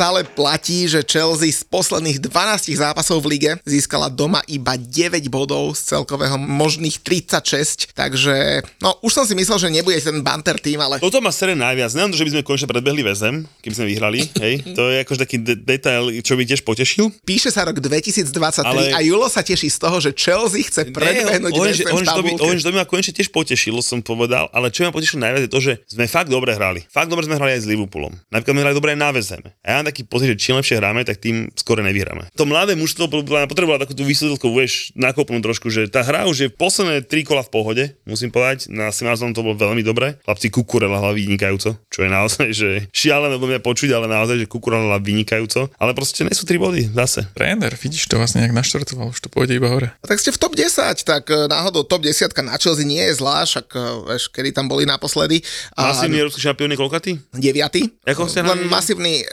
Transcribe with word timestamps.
Stále 0.00 0.24
platí, 0.24 0.88
že 0.88 1.04
Chelsea 1.04 1.52
z 1.52 1.60
posledných 1.68 2.24
12 2.24 2.72
zápasov 2.72 3.20
v 3.20 3.36
lige 3.36 3.52
získala 3.68 4.08
doma 4.08 4.40
iba 4.48 4.80
9 4.80 5.28
bodov 5.28 5.76
z 5.76 5.92
celkového 5.92 6.40
možných 6.40 7.04
36, 7.04 7.92
takže 7.92 8.64
no 8.80 8.96
už 9.04 9.12
som 9.12 9.28
si 9.28 9.36
myslel, 9.36 9.60
že 9.60 9.68
nebude 9.68 10.00
ten 10.00 10.24
banter 10.24 10.56
tým, 10.56 10.80
ale... 10.80 10.96
Toto 11.04 11.20
ma 11.20 11.28
sere 11.28 11.52
najviac, 11.52 11.92
neviem, 11.92 12.16
že 12.16 12.24
by 12.24 12.30
sme 12.32 12.40
konečne 12.48 12.72
predbehli 12.72 13.04
väzem, 13.04 13.44
kým 13.60 13.76
sme 13.76 13.92
vyhrali, 13.92 14.24
hej, 14.40 14.64
to 14.78 14.88
je 14.88 15.04
akož 15.04 15.20
taký 15.20 15.36
de- 15.36 15.60
detail, 15.60 16.08
čo 16.24 16.32
by 16.32 16.48
tiež 16.48 16.64
potešil. 16.64 17.12
Píše 17.28 17.52
sa 17.52 17.68
rok 17.68 17.76
2023 17.76 18.32
ale... 18.64 18.96
a 18.96 19.04
Julo 19.04 19.28
sa 19.28 19.44
teší 19.44 19.68
z 19.68 19.84
toho, 19.84 20.00
že 20.00 20.16
Chelsea 20.16 20.64
chce 20.64 20.88
predbehnúť 20.96 21.52
on, 21.52 21.68
že, 21.76 21.84
on, 21.92 22.08
to 22.08 22.24
by, 22.24 22.30
on, 22.40 22.56
to 22.56 22.72
by 22.72 22.80
ma 22.80 22.88
konečne 22.88 23.12
tiež 23.20 23.28
potešilo, 23.28 23.84
som 23.84 24.00
povedal, 24.00 24.48
ale 24.56 24.72
čo 24.72 24.88
ma 24.88 24.96
potešilo 24.96 25.28
najviac 25.28 25.44
je 25.44 25.52
to, 25.52 25.60
že 25.60 25.72
sme 25.92 26.08
fakt 26.08 26.32
dobre 26.32 26.56
hrali. 26.56 26.88
Fakt 26.88 27.12
dobre 27.12 27.28
sme 27.28 27.36
hrali 27.36 27.60
aj 27.60 27.60
s 27.60 27.68
Liverpoolom. 27.68 28.16
Napríklad 28.32 28.56
sme 28.56 28.62
hrali 28.64 28.76
dobre 28.80 28.96
aj 28.96 29.00
na 29.04 29.10
väzeme. 29.12 29.48
A 29.60 29.66
ja 29.68 29.74
mám 29.76 29.89
taký 29.90 30.06
pocit, 30.06 30.30
že 30.32 30.38
čím 30.38 30.56
lepšie 30.62 30.78
hráme, 30.78 31.02
tak 31.02 31.18
tým 31.18 31.50
skôr 31.58 31.82
nevyhráme. 31.82 32.30
To 32.38 32.46
mladé 32.46 32.78
mužstvo 32.78 33.10
potrebovalo 33.10 33.82
takú 33.82 33.98
tú 33.98 34.06
výsledku, 34.06 34.46
vieš, 34.54 34.94
nakopnúť 34.94 35.42
trošku, 35.42 35.66
že 35.68 35.90
tá 35.90 36.06
hra 36.06 36.30
už 36.30 36.36
je 36.46 36.48
posledné 36.48 37.02
tri 37.04 37.26
kola 37.26 37.42
v 37.42 37.50
pohode, 37.50 37.84
musím 38.06 38.30
povedať. 38.30 38.70
Na 38.70 38.94
Simazon 38.94 39.34
to 39.34 39.42
bolo 39.42 39.58
veľmi 39.58 39.82
dobre. 39.82 40.22
Chlapci 40.22 40.48
Kukurela 40.48 41.02
hlavy 41.02 41.26
vynikajúco, 41.26 41.76
čo 41.90 41.98
je 42.06 42.08
naozaj, 42.08 42.46
že 42.54 42.68
šialené 42.94 43.36
do 43.36 43.46
mňa 43.46 43.60
počuť, 43.60 43.90
ale 43.90 44.06
naozaj, 44.06 44.40
že 44.42 44.46
Kukurela 44.46 45.02
vynikajúco. 45.02 45.72
Ale 45.76 45.92
proste 45.92 46.22
nie 46.22 46.34
sú 46.36 46.46
tri 46.46 46.56
body 46.56 46.94
zase. 46.94 47.26
Tréner, 47.34 47.74
vidíš 47.74 48.06
to 48.06 48.20
vlastne 48.20 48.46
nejak 48.46 48.54
naštartoval, 48.54 49.10
už 49.10 49.26
to 49.26 49.28
pôjde 49.28 49.58
iba 49.58 49.68
hore. 49.68 49.90
A 49.90 50.04
tak 50.06 50.22
ste 50.22 50.30
v 50.30 50.38
top 50.38 50.54
10, 50.54 51.02
tak 51.02 51.24
e, 51.30 51.48
náhodou 51.50 51.82
top 51.82 52.06
10 52.06 52.30
na 52.46 52.56
Chelsea 52.60 52.86
nie 52.86 53.02
je 53.10 53.18
zlá, 53.18 53.42
však 53.42 53.66
e, 53.72 53.80
vieš, 54.14 54.30
kedy 54.30 54.54
tam 54.54 54.68
boli 54.68 54.84
naposledy. 54.84 55.42
A... 55.74 55.94
Masívny 55.94 56.20
európsky 56.20 56.40
šampión 56.44 56.70
je 56.70 56.78
koľkatý? 56.78 57.12
9. 57.34 58.10
Ako 58.10 58.28
ste 58.28 58.44
Len 58.44 58.66
masívny 58.68 59.22
e, 59.22 59.24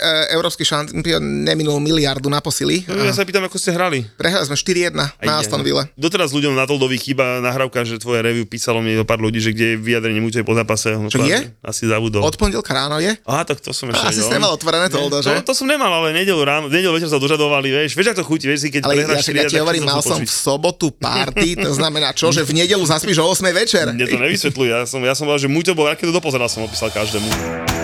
európsky 0.47 0.63
šampión 0.63 1.43
neminul 1.43 1.83
miliardu 1.83 2.31
na 2.31 2.39
posily. 2.39 2.87
No, 2.87 3.03
ja 3.03 3.11
sa 3.11 3.27
pýtam, 3.27 3.43
ako 3.43 3.59
ste 3.59 3.75
hrali. 3.75 4.07
Prehrali 4.15 4.47
sme 4.47 4.55
4-1 4.55 4.95
na 4.95 5.33
Aston 5.43 5.59
Villa. 5.59 5.83
Doteraz 5.99 6.31
ľuďom 6.31 6.55
na 6.55 6.63
Toldovi 6.63 6.95
chýba 6.95 7.43
nahrávka, 7.43 7.83
že 7.83 7.99
tvoje 7.99 8.23
review 8.23 8.47
písalo 8.47 8.79
mi 8.79 8.95
pár 9.03 9.19
ľudí, 9.19 9.43
že 9.43 9.51
kde 9.51 9.75
je 9.75 9.75
vyjadrenie 9.75 10.23
muťej 10.23 10.47
po 10.47 10.55
zápase. 10.55 10.95
No, 10.95 11.11
Čo 11.11 11.27
je? 11.27 11.51
Asi 11.59 11.83
zabudol. 11.83 12.23
Od 12.23 12.35
pondelka 12.39 12.71
ráno 12.71 13.03
je? 13.03 13.11
Aha, 13.27 13.43
tak 13.43 13.59
to 13.59 13.75
som 13.75 13.89
ešte. 13.91 14.07
Asi 14.07 14.23
si 14.23 14.31
nemal 14.31 14.55
otvorené 14.55 14.87
Toldo, 14.87 15.19
že? 15.19 15.35
To, 15.43 15.51
to, 15.51 15.53
som 15.53 15.67
nemal, 15.67 15.91
ale 15.91 16.15
nedelu 16.15 16.39
ráno, 16.39 16.71
nedelu 16.71 16.95
večer 16.95 17.11
sa 17.11 17.19
dožadovali, 17.19 17.67
vieš, 17.67 17.99
vieš, 17.99 18.15
ako 18.15 18.23
to 18.23 18.23
chutí, 18.23 18.45
vieš, 18.47 18.71
keď 18.71 18.87
ale 18.87 19.03
ja, 19.03 19.19
ja 19.19 19.51
ti 19.51 19.59
hovorím, 19.59 19.83
mal 19.83 19.99
som 19.99 20.23
v 20.23 20.31
sobotu 20.31 20.95
party, 20.95 21.59
to 21.59 21.75
znamená 21.75 22.15
čo, 22.15 22.31
že 22.31 22.47
v 22.47 22.63
nedelu 22.63 22.83
zaspíš 22.87 23.19
o 23.19 23.27
8 23.27 23.43
večer. 23.51 23.85
Mne 23.91 24.07
to 24.07 24.15
nevysvetľuje, 24.15 24.71
ja 24.71 24.87
som, 24.87 25.03
ja 25.03 25.11
som 25.11 25.27
povedal, 25.27 25.43
že 25.43 25.49
Muťo 25.51 25.73
bol, 25.75 25.91
keď 25.91 26.07
to 26.07 26.15
dopozeral 26.15 26.47
som 26.47 26.63
opísal 26.63 26.87
každému. 26.93 27.76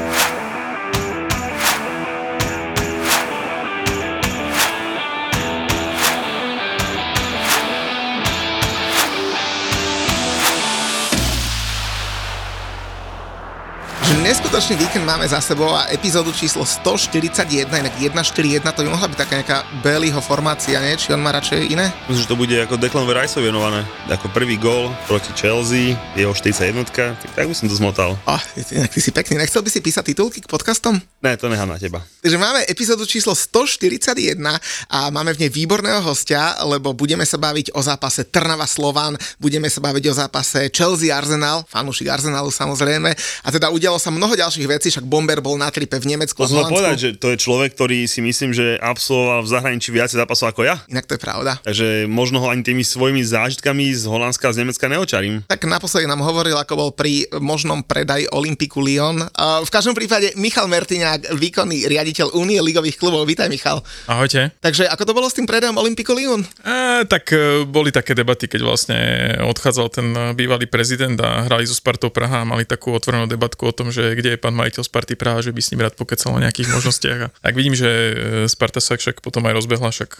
Neskutočný 14.23 14.79
víkend 14.79 15.03
máme 15.03 15.27
za 15.27 15.43
sebou 15.43 15.67
a 15.75 15.91
epizódu 15.91 16.31
číslo 16.31 16.63
141, 16.63 17.67
inak 17.67 17.91
141, 17.99 18.63
to 18.71 18.87
by 18.87 18.89
mohla 18.95 19.11
byť 19.11 19.19
taká 19.19 19.33
nejaká 19.43 19.57
Bellyho 19.83 20.23
formácia, 20.23 20.79
nie? 20.79 20.95
Či 20.95 21.11
on 21.11 21.19
má 21.19 21.35
radšej 21.35 21.59
iné? 21.67 21.91
Myslím, 22.07 22.23
že 22.23 22.31
to 22.31 22.39
bude 22.39 22.55
ako 22.55 22.79
Declan 22.79 23.03
Rice 23.03 23.43
venované. 23.43 23.83
Ako 24.07 24.31
prvý 24.31 24.55
gól 24.55 24.95
proti 25.11 25.27
Chelsea, 25.35 25.99
jeho 26.15 26.31
41, 26.31 26.87
tak, 26.87 27.19
tak 27.19 27.43
by 27.43 27.51
som 27.51 27.67
to 27.67 27.75
zmotal. 27.75 28.15
Oh, 28.23 28.39
inak 28.55 28.95
ty 28.95 29.03
si 29.03 29.11
pekný, 29.11 29.43
nechcel 29.43 29.59
by 29.59 29.67
si 29.67 29.83
písať 29.83 30.15
titulky 30.15 30.39
k 30.39 30.47
podcastom? 30.47 31.03
Ne, 31.19 31.35
to 31.35 31.51
nechám 31.51 31.67
na 31.67 31.75
teba. 31.75 31.99
Takže 32.23 32.39
máme 32.39 32.63
epizódu 32.71 33.03
číslo 33.03 33.35
141 33.35 34.39
a 34.87 35.11
máme 35.11 35.35
v 35.35 35.43
nej 35.43 35.51
výborného 35.51 35.99
hostia, 35.99 36.63
lebo 36.63 36.95
budeme 36.95 37.27
sa 37.27 37.35
baviť 37.35 37.75
o 37.75 37.83
zápase 37.83 38.23
Trnava 38.31 38.71
Slovan, 38.71 39.19
budeme 39.35 39.67
sa 39.67 39.83
baviť 39.83 40.03
o 40.07 40.13
zápase 40.15 40.71
Chelsea 40.71 41.11
Arsenal, 41.11 41.67
fanúšik 41.67 42.07
Arsenalu 42.07 42.55
samozrejme, 42.55 43.11
a 43.43 43.47
teda 43.51 43.67
udialo 43.67 43.99
sa 43.99 44.12
mnoho 44.13 44.37
ďalších 44.37 44.67
vecí, 44.69 44.93
však 44.93 45.09
Bomber 45.09 45.41
bol 45.41 45.57
na 45.57 45.73
tripe 45.73 45.97
v 45.97 46.13
Nemecku. 46.13 46.37
To 46.37 46.47
som 46.47 46.69
povedať, 46.69 46.97
že 46.97 47.09
to 47.17 47.33
je 47.33 47.37
človek, 47.41 47.73
ktorý 47.73 48.05
si 48.05 48.21
myslím, 48.21 48.53
že 48.53 48.77
absolvoval 48.77 49.41
v 49.41 49.49
zahraničí 49.49 49.89
viacej 49.89 50.21
zápasov 50.21 50.53
ako 50.53 50.69
ja. 50.69 50.77
Inak 50.87 51.09
to 51.09 51.17
je 51.17 51.21
pravda. 51.21 51.57
Takže 51.65 52.05
možno 52.05 52.45
ho 52.45 52.53
ani 52.53 52.61
tými 52.61 52.85
svojimi 52.85 53.25
zážitkami 53.25 53.89
z 53.97 54.05
Holandska 54.05 54.51
a 54.51 54.53
z 54.53 54.61
Nemecka 54.61 54.85
neočarím. 54.85 55.41
Tak 55.49 55.65
naposledy 55.65 56.05
nám 56.05 56.21
hovoril, 56.21 56.53
ako 56.53 56.73
bol 56.77 56.89
pri 56.93 57.25
možnom 57.41 57.81
predaji 57.81 58.29
Olympiku 58.29 58.83
Lyon. 58.83 59.23
V 59.39 59.69
každom 59.71 59.97
prípade 59.97 60.35
Michal 60.37 60.69
Mertiňák, 60.69 61.33
výkonný 61.33 61.89
riaditeľ 61.89 62.35
Únie 62.37 62.59
ligových 62.59 62.99
klubov. 62.99 63.23
Vítaj 63.25 63.47
Michal. 63.47 63.79
Ahojte. 64.05 64.51
Takže 64.59 64.85
ako 64.91 65.03
to 65.07 65.13
bolo 65.15 65.27
s 65.31 65.37
tým 65.39 65.47
predajom 65.47 65.79
Olympiku 65.79 66.11
Lyon? 66.11 66.43
E, 66.43 67.07
tak 67.07 67.31
e, 67.31 67.63
boli 67.63 67.95
také 67.95 68.11
debaty, 68.11 68.51
keď 68.51 68.61
vlastne 68.61 68.99
odchádzal 69.47 69.87
ten 69.89 70.07
bývalý 70.35 70.67
prezident 70.67 71.15
a 71.23 71.47
hrali 71.47 71.63
so 71.63 71.71
Spartou 71.73 72.11
Praha 72.11 72.43
a 72.43 72.49
mali 72.49 72.67
takú 72.67 72.91
otvorenú 72.91 73.25
debatku 73.25 73.63
o 73.63 73.73
tom, 73.73 73.87
že 73.87 74.02
kde 74.11 74.35
je 74.35 74.39
pán 74.39 74.51
majiteľ 74.51 74.83
Sparty 74.83 75.15
Praha, 75.15 75.39
že 75.39 75.55
by 75.55 75.61
s 75.63 75.71
ním 75.71 75.87
rád 75.87 75.95
pokecal 75.95 76.35
o 76.35 76.43
nejakých 76.43 76.67
možnostiach. 76.75 77.19
A 77.23 77.27
tak 77.31 77.55
vidím, 77.55 77.71
že 77.71 77.87
e, 77.87 78.13
Sparta 78.51 78.83
sa 78.83 78.99
však 78.99 79.23
potom 79.23 79.47
aj 79.47 79.63
rozbehla, 79.63 79.95
však 79.95 80.19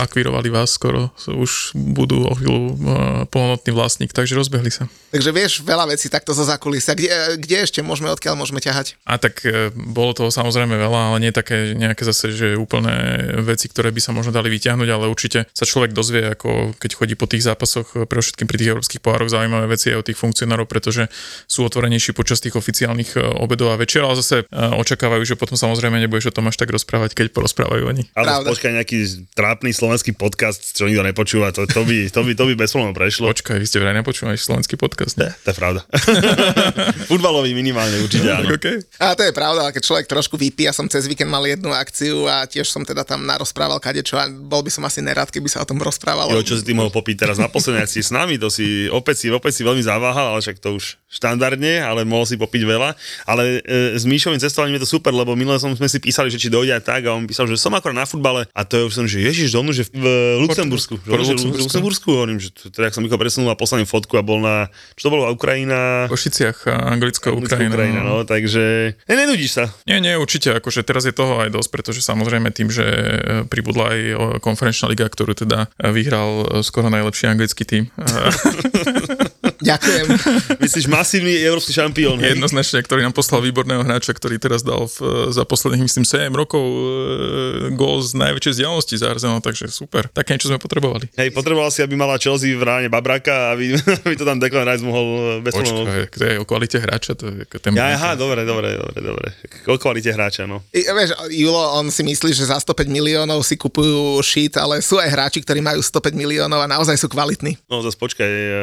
akvírovali 0.00 0.48
vás 0.48 0.72
skoro, 0.72 1.12
už 1.28 1.76
budú 1.76 2.24
o 2.24 2.32
chvíľu 2.32 2.62
e, 2.64 2.74
plnotný 3.28 3.70
vlastník, 3.76 4.16
takže 4.16 4.32
rozbehli 4.38 4.72
sa. 4.72 4.88
Takže 5.12 5.30
vieš 5.32 5.52
veľa 5.60 5.92
vecí 5.92 6.08
takto 6.08 6.32
zo 6.32 6.48
zákulisia. 6.48 6.96
Kde, 6.96 7.40
kde 7.40 7.56
ešte 7.64 7.80
môžeme, 7.84 8.08
odkiaľ 8.08 8.40
môžeme 8.40 8.60
ťahať? 8.60 8.96
A 9.08 9.20
tak 9.20 9.40
bolo 9.72 10.12
toho 10.12 10.28
samozrejme 10.32 10.76
veľa, 10.76 11.12
ale 11.12 11.18
nie 11.24 11.32
také 11.32 11.72
nejaké 11.72 12.04
zase, 12.04 12.32
že 12.32 12.60
úplné 12.60 13.24
veci, 13.40 13.72
ktoré 13.72 13.92
by 13.92 14.00
sa 14.00 14.12
možno 14.12 14.32
dali 14.32 14.52
vyťahnuť, 14.52 14.88
ale 14.88 15.08
určite 15.08 15.48
sa 15.56 15.64
človek 15.64 15.96
dozvie, 15.96 16.32
ako 16.32 16.76
keď 16.76 16.90
chodí 16.92 17.14
po 17.16 17.24
tých 17.24 17.44
zápasoch, 17.44 18.06
pre 18.06 18.20
všetkým 18.20 18.46
pri 18.46 18.60
tých 18.60 18.70
európskych 18.76 19.02
pohároch, 19.02 19.32
zaujímavé 19.32 19.66
veci 19.72 19.90
aj 19.90 19.98
o 20.00 20.06
tých 20.06 20.20
funkcionárov, 20.20 20.68
pretože 20.68 21.08
sú 21.48 21.64
otvorenejší 21.64 22.12
počas 22.14 22.38
tých 22.38 22.54
oficiálnych 22.54 23.17
obedov 23.38 23.74
a 23.74 23.76
večer, 23.76 24.02
ale 24.02 24.18
zase 24.18 24.46
očakávajú, 24.52 25.22
že 25.24 25.34
potom 25.38 25.54
samozrejme 25.54 26.00
nebudeš 26.02 26.30
o 26.30 26.34
tom 26.34 26.48
až 26.48 26.58
tak 26.58 26.72
rozprávať, 26.72 27.14
keď 27.14 27.34
porozprávajú 27.34 27.84
oni. 27.88 28.02
Ale 28.16 28.48
počkaj 28.48 28.74
nejaký 28.74 29.28
trápny 29.36 29.70
slovenský 29.70 30.16
podcast, 30.16 30.74
čo 30.74 30.88
nikto 30.88 31.04
nepočúva, 31.04 31.52
to, 31.54 31.68
to, 31.68 31.82
by, 31.84 32.08
to, 32.08 32.20
by, 32.24 32.32
to 32.34 32.44
by 32.48 32.54
bez 32.56 32.70
problémov 32.72 32.96
prešlo. 32.96 33.30
Počkaj, 33.30 33.56
vy 33.60 33.66
ste 33.66 33.78
vraj 33.78 33.94
nepočúvali 33.96 34.38
slovenský 34.38 34.74
podcast. 34.80 35.18
Ne? 35.18 35.30
To 35.44 35.48
je 35.52 35.56
pravda. 35.56 35.80
Futbalový 37.10 37.52
minimálne 37.52 37.98
určite 38.00 38.28
áno. 38.30 38.50
okay. 38.54 38.82
A 39.02 39.14
to 39.14 39.26
je 39.26 39.32
pravda, 39.34 39.70
keď 39.74 39.82
človek 39.84 40.06
trošku 40.06 40.38
vypí, 40.38 40.66
ja 40.66 40.74
som 40.74 40.86
cez 40.86 41.06
víkend 41.10 41.30
mal 41.30 41.44
jednu 41.44 41.70
akciu 41.74 42.26
a 42.26 42.46
tiež 42.46 42.70
som 42.70 42.82
teda 42.82 43.02
tam 43.04 43.24
narozprával 43.24 43.78
kadečo 43.82 44.16
a 44.18 44.26
bol 44.28 44.62
by 44.62 44.70
som 44.72 44.84
asi 44.86 45.02
nerad, 45.04 45.28
keby 45.28 45.50
sa 45.50 45.62
o 45.62 45.68
tom 45.68 45.78
rozprávalo. 45.80 46.32
Jo, 46.32 46.42
čo 46.44 46.56
si 46.58 46.64
ty 46.64 46.72
mohol 46.72 46.92
popiť 46.92 47.28
teraz 47.28 47.36
na 47.36 47.50
poslednej 47.50 47.84
akcii 47.84 48.02
s 48.02 48.10
nami, 48.14 48.36
to 48.38 48.48
si 48.48 48.86
opäť 48.88 49.24
si, 49.24 49.26
opäť 49.32 49.60
si 49.60 49.62
veľmi 49.66 49.82
zaváhal, 49.82 50.36
ale 50.36 50.40
však 50.42 50.60
to 50.62 50.76
už 50.76 51.00
štandardne, 51.08 51.80
ale 51.80 52.04
mohol 52.04 52.28
si 52.28 52.36
popiť 52.36 52.62
veľa. 52.68 52.92
Ale 53.26 53.60
e, 53.64 53.94
s 53.96 54.04
Míšovým 54.04 54.40
cestovaním 54.40 54.78
je 54.78 54.88
to 54.88 54.98
super, 54.98 55.12
lebo 55.12 55.34
minule 55.34 55.58
som, 55.60 55.74
sme 55.74 55.88
si 55.90 55.98
písali, 56.00 56.28
že 56.32 56.38
či 56.40 56.48
dojde 56.48 56.78
aj 56.78 56.84
tak 56.84 57.02
a 57.08 57.14
on 57.14 57.28
písal, 57.28 57.48
že 57.48 57.58
som 57.58 57.74
akorát 57.74 57.96
na 57.96 58.06
futbale 58.06 58.46
a 58.52 58.60
to 58.64 58.80
je 58.80 58.82
už 58.88 58.94
som, 58.94 59.06
že 59.08 59.20
Ježiš, 59.22 59.54
donu, 59.54 59.74
že 59.74 59.88
v 59.90 60.06
Luxembursku. 60.44 61.00
Že, 61.02 61.10
Luxembursku. 61.10 61.64
Luxembursku, 61.68 62.08
hovorím, 62.12 62.38
že 62.38 62.54
teda, 62.54 62.92
som 62.92 63.04
Miko 63.04 63.20
presunul 63.20 63.52
a 63.52 63.56
poslal 63.58 63.84
fotku 63.84 64.18
a 64.18 64.22
bol 64.22 64.42
na, 64.42 64.68
čo 64.98 65.08
to 65.08 65.14
bolo, 65.14 65.30
Ukrajina? 65.32 66.10
V 66.10 66.14
Košiciach, 66.14 66.66
Anglická 66.68 67.30
Ukrajina. 67.30 67.74
Ukrajina, 67.74 68.00
no, 68.02 68.26
takže 68.26 68.96
ne, 69.06 69.14
nenudíš 69.14 69.62
sa. 69.62 69.64
Nie, 69.86 70.02
nie, 70.02 70.14
určite, 70.18 70.54
akože 70.56 70.82
teraz 70.82 71.06
je 71.06 71.14
toho 71.14 71.40
aj 71.42 71.54
dosť, 71.54 71.68
pretože 71.70 72.00
samozrejme 72.02 72.50
tým, 72.50 72.68
že 72.68 72.84
e, 72.84 73.06
pribudla 73.46 73.94
aj 73.94 74.00
konferenčná 74.44 74.90
liga, 74.90 75.06
ktorú 75.06 75.32
teda 75.34 75.70
vyhral 75.78 76.62
skoro 76.62 76.90
najlepší 76.90 77.30
anglický 77.30 77.64
tým. 77.64 77.84
Ďakujem. 79.58 80.06
Myslíš 80.64 80.86
masívny 80.86 81.34
európsky 81.42 81.74
šampión. 81.74 82.22
hej? 82.22 82.38
Jednoznačne, 82.38 82.78
ktorý 82.82 83.02
nám 83.02 83.14
poslal 83.14 83.42
výborného 83.42 83.82
hráča, 83.82 84.14
ktorý 84.14 84.38
teraz 84.38 84.62
dal 84.62 84.86
v, 84.86 85.30
za 85.34 85.42
posledných, 85.42 85.82
myslím, 85.82 86.04
7 86.06 86.30
rokov 86.30 86.62
e, 86.62 87.74
gól 87.74 87.98
z 87.98 88.14
najväčšej 88.14 88.52
vzdialenosti 88.54 88.94
za 88.94 89.06
Arsenal, 89.10 89.42
takže 89.42 89.66
super. 89.70 90.06
Také 90.14 90.38
niečo 90.38 90.50
sme 90.50 90.62
potrebovali. 90.62 91.10
Hej, 91.18 91.34
potreboval 91.34 91.74
si, 91.74 91.82
aby 91.82 91.98
mala 91.98 92.16
Chelsea 92.22 92.54
v 92.54 92.62
ráne 92.62 92.88
Babraka, 92.88 93.54
aby, 93.54 93.74
aby 94.06 94.14
to 94.14 94.22
tam 94.22 94.38
Declan 94.38 94.66
Rice 94.66 94.86
mohol 94.86 95.40
bez 95.42 95.52
problémov. 95.54 95.90
Počkaj, 95.90 96.02
to 96.14 96.24
je 96.24 96.34
o 96.38 96.44
kvalite 96.46 96.78
hráča, 96.78 97.12
to 97.18 97.24
je 97.26 97.44
ten... 97.58 97.74
Ja, 97.74 97.98
aha, 97.98 98.14
dobre, 98.14 98.46
dobre, 98.46 98.78
dobre, 98.78 98.98
dobre. 99.02 99.28
O 99.66 99.74
kvalite 99.74 100.14
hráča, 100.14 100.46
no. 100.46 100.62
I, 100.70 100.86
vieš, 100.86 101.18
Julo, 101.34 101.58
on 101.74 101.90
si 101.90 102.06
myslí, 102.06 102.30
že 102.30 102.46
za 102.46 102.62
105 102.62 102.86
miliónov 102.86 103.42
si 103.42 103.58
kupujú 103.58 104.22
shit, 104.22 104.54
ale 104.54 104.78
sú 104.78 105.02
aj 105.02 105.10
hráči, 105.10 105.42
ktorí 105.42 105.58
majú 105.58 105.82
105 105.82 106.14
miliónov 106.14 106.62
a 106.62 106.70
naozaj 106.70 106.94
sú 106.94 107.10
kvalitní. 107.10 107.58
No 107.66 107.82
zase 107.82 107.98
počkaj, 107.98 108.30
e, 108.30 108.62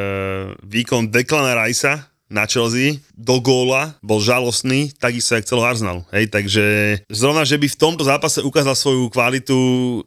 výkon 0.86 1.10
Declana 1.10 1.58
Ricea 1.66 2.14
na 2.25 2.50
Chelsea 2.50 2.98
do 3.13 3.38
góla 3.38 3.94
bol 4.01 4.18
žalostný, 4.18 4.89
takisto 4.98 5.38
jak 5.38 5.45
celého 5.45 5.69
Arsenalu. 5.69 6.01
Hej, 6.10 6.33
takže 6.33 6.63
zrovna, 7.07 7.45
že 7.45 7.56
by 7.62 7.68
v 7.69 7.77
tomto 7.77 8.04
zápase 8.04 8.42
ukázal 8.42 8.74
svoju 8.74 9.07
kvalitu, 9.13 9.56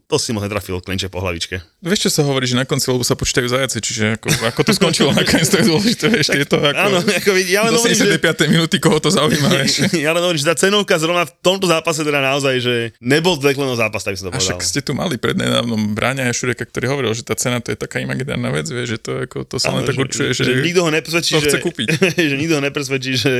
to 0.05 0.17
si 0.19 0.35
moc 0.35 0.43
netrafil 0.43 0.83
klinče 0.83 1.07
po 1.09 1.23
hlavičke. 1.23 1.63
Vieš, 1.79 2.11
čo 2.11 2.21
sa 2.21 2.27
hovorí, 2.27 2.51
že 2.51 2.59
na 2.59 2.67
konci 2.67 2.91
lebo 2.91 3.07
sa 3.07 3.15
počítajú 3.15 3.47
zajace, 3.55 3.79
čiže 3.79 4.19
ako, 4.19 4.29
ako 4.51 4.61
to 4.67 4.73
skončilo 4.75 5.15
nakoniec, 5.15 5.47
to 5.47 5.63
je 5.63 5.67
dôležité, 5.71 6.05
vieš, 6.19 6.27
je 6.35 6.47
to 6.47 6.59
ako... 6.59 6.75
Áno, 6.75 6.99
ako, 7.07 7.31
ja 7.47 7.61
len 7.63 7.71
do 7.71 7.79
hovorím, 7.79 7.95
že... 7.95 8.19
75. 8.19 8.53
minúty, 8.53 8.77
koho 8.83 8.99
to 8.99 9.15
zaujíma, 9.15 9.49
vieš. 9.63 9.87
ja 9.95 10.11
len 10.11 10.21
hovorím, 10.21 10.41
že 10.43 10.49
tá 10.51 10.57
cenovka 10.59 10.99
zrovna 10.99 11.23
v 11.23 11.33
tomto 11.39 11.71
zápase 11.71 12.03
teda 12.03 12.19
naozaj, 12.19 12.55
že 12.59 12.75
nebol 12.99 13.39
Declanov 13.39 13.79
zápas, 13.79 14.03
tak 14.03 14.15
by 14.15 14.19
som 14.19 14.27
to 14.29 14.33
A 14.35 14.37
povedal. 14.37 14.59
však 14.59 14.61
ste 14.67 14.81
tu 14.83 14.93
mali 14.99 15.17
prednedávnom 15.23 15.95
Bráňa 15.95 16.35
Šureka, 16.35 16.67
ktorý 16.67 16.91
hovoril, 16.91 17.15
že 17.15 17.23
tá 17.23 17.39
cena 17.39 17.63
to 17.63 17.71
je 17.71 17.79
taká 17.79 18.03
imaginárna 18.03 18.51
vec, 18.51 18.67
vieš, 18.67 18.99
že 18.99 18.99
to, 18.99 19.13
ako, 19.31 19.47
to 19.47 19.57
sa 19.63 19.71
len 19.71 19.87
Áno, 19.87 19.89
tak 19.89 19.97
určuje, 19.97 20.35
že, 20.35 20.43
že 20.43 20.53
nikto 20.61 20.83
ho 20.83 20.91
nepresvedčí, 20.91 21.39
to 21.39 21.41
že, 21.41 21.47
chce 21.47 21.59
kúpiť. 21.63 21.87
že 22.31 22.37
nikto 22.37 22.59
ho 22.59 22.63
nepresvedčí, 22.63 23.13
že 23.19 23.33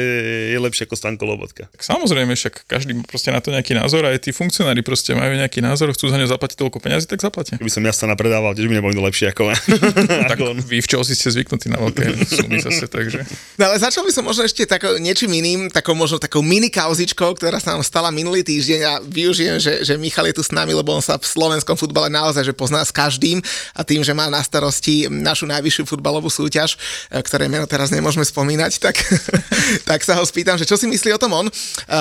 je 0.53 0.59
lepšie 0.59 0.85
ako 0.89 0.95
Stanko 0.99 1.25
Lobotka. 1.25 1.71
Tak 1.73 1.83
samozrejme, 1.85 2.35
však 2.35 2.69
každý 2.69 2.97
má 2.99 3.05
proste 3.05 3.33
na 3.33 3.41
to 3.41 3.55
nejaký 3.55 3.73
názor, 3.73 4.05
aj 4.05 4.29
tí 4.29 4.31
funkcionári 4.35 4.85
proste 4.85 5.15
majú 5.15 5.35
nejaký 5.39 5.65
názor, 5.65 5.93
chcú 5.95 6.11
za 6.11 6.17
ňo 6.21 6.29
zaplatiť 6.29 6.57
toľko 6.59 6.79
peniazy, 6.83 7.07
tak 7.09 7.23
zaplatia. 7.23 7.57
Keby 7.57 7.73
som 7.73 7.85
ja 7.87 7.95
sa 7.95 8.11
napredával, 8.11 8.53
tiež 8.53 8.69
by 8.69 8.75
nebol 8.81 8.91
nikto 8.91 9.05
lepší 9.05 9.25
ako, 9.31 9.55
Tak 10.33 10.39
on. 10.43 10.59
vy 10.61 10.83
v 10.83 10.89
Chelsea 10.89 11.15
ste 11.15 11.31
zvyknutí 11.33 11.71
na 11.71 11.79
veľké 11.79 12.27
sumy 12.27 12.59
zase, 12.59 12.91
takže... 12.91 13.23
No 13.57 13.71
ale 13.71 13.79
začal 13.79 14.03
by 14.05 14.13
som 14.13 14.25
možno 14.27 14.45
ešte 14.45 14.67
takou, 14.67 14.99
niečím 14.99 15.31
iným, 15.33 15.61
takou 15.71 15.95
možno 15.95 16.19
takou 16.19 16.43
mini 16.43 16.69
kauzičkou, 16.69 17.39
ktorá 17.39 17.63
sa 17.63 17.77
nám 17.79 17.87
stala 17.87 18.11
minulý 18.11 18.43
týždeň 18.43 18.81
a 18.85 18.93
využijem, 19.01 19.57
že, 19.63 19.73
že 19.87 19.95
Michal 19.95 20.27
je 20.29 20.41
tu 20.41 20.43
s 20.43 20.51
nami, 20.51 20.75
lebo 20.75 20.91
on 20.91 21.03
sa 21.05 21.17
v 21.17 21.27
slovenskom 21.27 21.79
futbale 21.79 22.11
naozaj 22.11 22.43
že 22.43 22.55
pozná 22.57 22.83
s 22.83 22.91
každým 22.91 23.39
a 23.77 23.81
tým, 23.87 24.03
že 24.03 24.17
má 24.17 24.27
na 24.27 24.43
starosti 24.43 25.07
našu 25.07 25.47
najvyššiu 25.47 25.85
futbalovú 25.87 26.27
súťaž, 26.27 26.75
e, 27.13 27.23
ktoré 27.23 27.47
meno 27.47 27.69
teraz 27.71 27.95
nemôžeme 27.95 28.27
spomínať, 28.27 28.49
tak, 28.83 28.99
tak 29.89 30.01
sa 30.03 30.19
ho 30.19 30.25
spýtam, 30.27 30.59
že 30.59 30.67
čo 30.67 30.75
si 30.75 30.91
myslí 30.91 31.15
o 31.15 31.21
tom 31.23 31.31
on. 31.31 31.47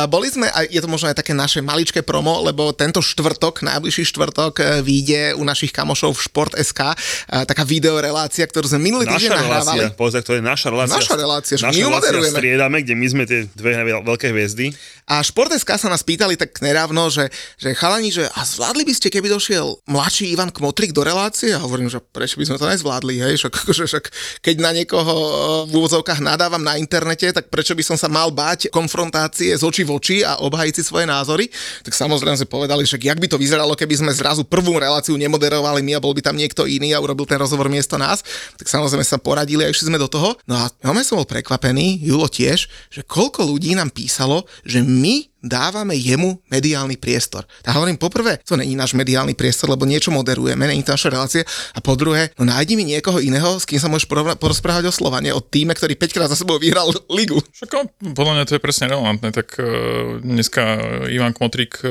Boli 0.09 0.33
sme, 0.33 0.50
a 0.50 0.65
je 0.65 0.81
to 0.81 0.89
možno 0.89 1.13
aj 1.13 1.21
také 1.21 1.38
naše 1.38 1.62
maličké 1.62 2.01
promo, 2.01 2.42
lebo 2.42 2.74
tento 2.74 3.00
štvrtok, 3.04 3.62
najbližší 3.62 4.09
štvrtok 4.09 4.54
e, 4.57 4.63
vyjde 4.81 5.38
u 5.38 5.44
našich 5.45 5.69
kamošov 5.69 6.18
v 6.18 6.21
Šport.sk 6.25 6.81
taká 7.27 7.63
videorelácia, 7.68 8.48
ktorú 8.48 8.71
sme 8.71 8.81
minulý 8.89 9.06
týždeň 9.07 9.38
nahrávali. 9.38 9.83
povedz, 9.94 10.24
to 10.24 10.33
je 10.33 10.42
naša 10.42 10.71
relácia. 10.71 10.98
Naša 10.98 11.15
relácia, 11.15 11.56
naša 11.59 11.75
my 11.75 11.80
ju 11.80 11.89
moderujeme. 11.92 12.38
striedame, 12.39 12.77
kde 12.81 12.94
my 12.95 13.07
sme 13.07 13.24
tie 13.27 13.39
dve 13.53 13.71
veľké 13.83 14.31
hviezdy. 14.31 14.71
A 15.07 15.24
Šport.sk 15.24 15.68
sa 15.80 15.88
nás 15.88 16.03
pýtali 16.03 16.36
tak 16.36 16.60
nedávno, 16.60 17.07
že, 17.07 17.31
že 17.56 17.71
chalani, 17.75 18.12
že 18.12 18.27
a 18.27 18.44
zvládli 18.44 18.83
by 18.83 18.94
ste, 18.95 19.07
keby 19.07 19.31
došiel 19.31 19.80
mladší 19.88 20.36
Ivan 20.36 20.51
Kmotrik 20.51 20.92
do 20.92 21.03
relácie? 21.03 21.56
A 21.56 21.63
hovorím, 21.63 21.88
že 21.88 22.03
prečo 22.03 22.36
by 22.36 22.45
sme 22.48 22.57
to 22.60 22.68
nezvládli, 22.68 23.15
hej? 23.24 23.33
Však, 23.39 23.53
akože, 23.63 23.83
však 23.88 24.06
keď 24.44 24.56
na 24.60 24.71
niekoho 24.75 25.13
v 25.68 25.71
úvodzovkách 25.71 26.19
nadávam 26.47 26.63
na 26.63 26.79
internete, 26.79 27.27
tak 27.35 27.51
prečo 27.51 27.75
by 27.75 27.83
som 27.83 27.99
sa 27.99 28.07
mal 28.07 28.31
báť 28.31 28.71
konfrontácie 28.71 29.51
z 29.51 29.59
očí 29.67 29.83
v 29.83 29.91
oči 29.99 30.17
a 30.23 30.39
obhajiť 30.39 30.79
si 30.79 30.83
svoje 30.88 31.03
názory? 31.03 31.51
Tak 31.83 31.91
samozrejme 31.91 32.39
sme 32.39 32.47
povedali, 32.47 32.88
že 32.88 32.95
jak 32.95 33.19
by 33.19 33.27
to 33.27 33.35
vyzeralo, 33.35 33.75
keby 33.75 33.99
sme 33.99 34.15
zrazu 34.15 34.47
prvú 34.47 34.79
reláciu 34.79 35.19
nemoderovali 35.19 35.83
my 35.83 35.99
a 35.99 36.03
bol 36.03 36.15
by 36.15 36.23
tam 36.23 36.39
niekto 36.39 36.63
iný 36.63 36.95
a 36.95 37.03
urobil 37.03 37.27
ten 37.27 37.35
rozhovor 37.35 37.67
miesto 37.67 37.99
nás. 37.99 38.23
Tak 38.55 38.71
samozrejme 38.71 39.03
sa 39.03 39.19
poradili 39.19 39.67
a 39.67 39.71
išli 39.75 39.91
sme 39.91 39.99
do 39.99 40.07
toho. 40.07 40.39
No 40.47 40.55
a 40.55 40.71
ja 40.71 41.03
som 41.03 41.19
bol 41.19 41.27
prekvapený, 41.27 41.99
Julo 41.99 42.31
tiež, 42.31 42.71
že 42.88 43.03
koľko 43.03 43.43
ľudí 43.43 43.75
nám 43.75 43.91
písalo, 43.91 44.47
že 44.63 44.79
my 44.79 45.27
dávame 45.44 45.94
jemu 45.94 46.42
mediálny 46.50 46.98
priestor. 46.98 47.45
Tak 47.62 47.78
hovorím, 47.78 48.01
poprvé, 48.01 48.42
to 48.42 48.57
není 48.57 48.74
náš 48.74 48.98
mediálny 48.98 49.38
priestor, 49.38 49.69
lebo 49.69 49.86
niečo 49.86 50.10
moderujeme, 50.10 50.66
není 50.66 50.81
to 50.81 50.94
naša 50.94 51.13
relácia. 51.13 51.44
A 51.74 51.80
po 51.80 51.94
druhé, 51.94 52.34
no 52.42 52.45
nájdi 52.45 52.74
mi 52.74 52.84
niekoho 52.86 53.22
iného, 53.22 53.62
s 53.62 53.66
kým 53.69 53.78
sa 53.78 53.89
môžeš 53.89 54.10
porozprávať 54.42 54.89
o 54.89 54.94
Slovane, 54.94 55.30
o 55.34 55.42
týme, 55.42 55.78
ktorý 55.78 55.94
5 55.94 56.16
krát 56.16 56.30
za 56.30 56.38
sebou 56.38 56.57
vyhral 56.57 56.89
ligu. 57.13 57.38
Však 57.54 57.69
podľa 58.18 58.34
mňa 58.34 58.45
to 58.50 58.56
je 58.57 58.62
presne 58.63 58.89
relevantné, 58.89 59.30
tak 59.30 59.57
uh, 59.62 60.18
dneska 60.22 60.63
Ivan 61.13 61.38
Kmotrik 61.38 61.81
uh, 61.86 61.89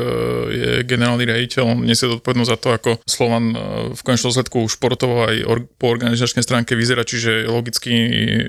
je 0.50 0.70
generálny 0.82 1.22
riaditeľ, 1.22 1.86
nesie 1.86 2.10
zodpovednosť 2.10 2.50
za 2.50 2.58
to, 2.58 2.68
ako 2.74 2.90
Slovan 3.06 3.44
uh, 3.54 3.60
v 3.94 4.00
konečnom 4.02 4.34
dôsledku 4.34 4.66
športovo 4.66 5.30
aj 5.30 5.36
or- 5.46 5.68
po 5.78 5.94
organizačnej 5.94 6.42
stránke 6.42 6.74
vyzerá, 6.74 7.06
čiže 7.06 7.46
logicky 7.46 7.92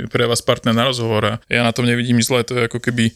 pre 0.10 0.26
vás 0.26 0.42
partner 0.42 0.74
na 0.74 0.90
rozhovor 0.90 1.22
a 1.22 1.34
ja 1.52 1.62
na 1.62 1.70
tom 1.70 1.86
nevidím 1.86 2.18
nič 2.18 2.34
zlé, 2.34 2.42
to 2.42 2.58
je 2.58 2.66
ako 2.66 2.82
keby 2.82 3.14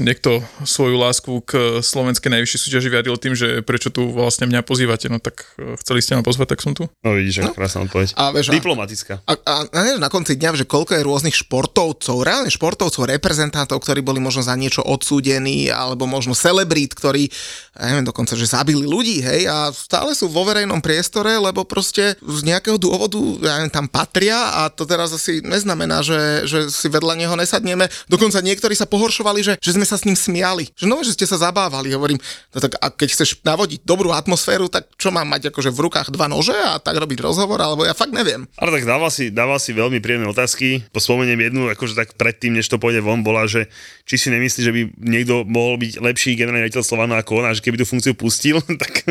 niekto 0.00 0.40
svoju 0.64 0.96
lásku 0.96 1.28
k 1.44 1.84
slovenskej 1.84 2.32
najvyššej 2.32 2.60
súťaži 2.64 2.88
vyjadril 2.88 3.16
tým, 3.20 3.36
že 3.36 3.60
prečo 3.60 3.92
tu 3.92 4.08
vlastne 4.08 4.48
mňa 4.48 4.64
pozývate, 4.64 5.12
no 5.12 5.20
tak 5.20 5.44
uh, 5.60 5.76
chceli 5.84 6.00
ste 6.00 6.16
ma 6.16 6.24
pozvať, 6.24 6.56
tak 6.56 6.64
som 6.64 6.72
tu. 6.72 6.88
No 7.04 7.12
vidíš, 7.12 7.44
ako 7.44 7.56
krásna 7.60 7.84
odpoveď. 7.84 8.16
A 8.16 8.32
vieš, 8.32 8.56
Diplomatická. 8.56 9.20
A, 9.28 9.32
a, 9.36 9.54
a 9.68 9.78
nevieš 9.84 10.00
na 10.00 10.08
konci 10.08 10.40
dňa, 10.40 10.64
že 10.64 10.64
koľko 10.64 10.96
je 10.96 11.04
rôznych 11.04 11.36
športovcov, 11.36 12.24
reálne 12.24 12.48
športovcov, 12.48 13.04
reprezentantov, 13.04 13.84
ktorí 13.84 14.00
boli 14.00 14.16
možno 14.16 14.40
za 14.40 14.56
niečo 14.56 14.80
odsúdení, 14.80 15.68
alebo 15.68 16.08
možno 16.08 16.32
celebrít, 16.32 16.96
ktorí, 16.96 17.28
ja 17.76 17.92
neviem, 17.92 18.08
dokonca, 18.08 18.32
že 18.32 18.48
zabili 18.48 18.88
ľudí, 18.88 19.20
hej, 19.20 19.44
a 19.44 19.68
stále 19.76 20.16
sú 20.16 20.32
vo 20.32 20.48
verejnom 20.48 20.80
priestore, 20.80 21.36
lebo 21.36 21.68
proste 21.68 22.16
z 22.16 22.40
nejakého 22.48 22.80
dôvodu, 22.80 23.20
ja 23.44 23.60
neviem, 23.60 23.72
tam 23.72 23.86
patria 23.92 24.64
a 24.64 24.72
to 24.72 24.88
teraz 24.88 25.12
asi 25.12 25.44
neznamená, 25.44 26.00
že, 26.00 26.48
že 26.48 26.72
si 26.72 26.88
vedľa 26.88 27.12
neho 27.20 27.34
nesadneme. 27.36 27.92
Dokonca 28.08 28.40
niektorí 28.40 28.72
sa 28.72 28.88
pohoršovali, 28.88 29.40
že, 29.44 29.54
že 29.60 29.74
sme 29.74 29.81
sa 29.86 30.00
s 30.00 30.06
ním 30.08 30.16
smiali. 30.16 30.70
Že 30.74 30.86
no, 30.88 31.02
že 31.04 31.14
ste 31.14 31.26
sa 31.28 31.38
zabávali. 31.38 31.92
Hovorím, 31.92 32.18
no 32.54 32.58
tak 32.58 32.78
a 32.80 32.90
keď 32.90 33.08
chceš 33.14 33.38
navodiť 33.42 33.84
dobrú 33.84 34.10
atmosféru, 34.10 34.66
tak 34.72 34.88
čo 34.96 35.12
mám 35.12 35.28
mať 35.28 35.52
akože 35.52 35.70
v 35.70 35.82
rukách 35.88 36.08
dva 36.14 36.26
nože 36.26 36.54
a 36.54 36.80
tak 36.80 36.98
robiť 36.98 37.18
rozhovor, 37.22 37.58
alebo 37.60 37.86
ja 37.86 37.94
fakt 37.94 38.14
neviem. 38.14 38.48
Ale 38.58 38.74
tak 38.74 38.84
dával 38.88 39.10
si, 39.12 39.30
dával 39.30 39.58
si 39.62 39.74
veľmi 39.74 40.02
príjemné 40.02 40.26
otázky. 40.28 40.84
Pospomeniem 40.92 41.38
jednu, 41.50 41.68
akože 41.72 41.94
tak 41.96 42.14
predtým, 42.18 42.58
než 42.58 42.68
to 42.68 42.76
pôjde 42.76 43.00
von, 43.00 43.24
bola, 43.24 43.48
že 43.48 43.66
či 44.04 44.18
si 44.18 44.28
nemyslí, 44.28 44.60
že 44.60 44.72
by 44.74 44.80
niekto 45.00 45.46
mohol 45.48 45.78
byť 45.78 46.02
lepší 46.02 46.34
generálny 46.36 46.68
riaditeľ 46.68 46.84
Slovana 46.84 47.22
ako 47.22 47.42
on 47.42 47.50
že 47.54 47.64
keby 47.64 47.80
tú 47.80 47.86
funkciu 47.88 48.12
pustil, 48.12 48.60
tak 48.82 49.06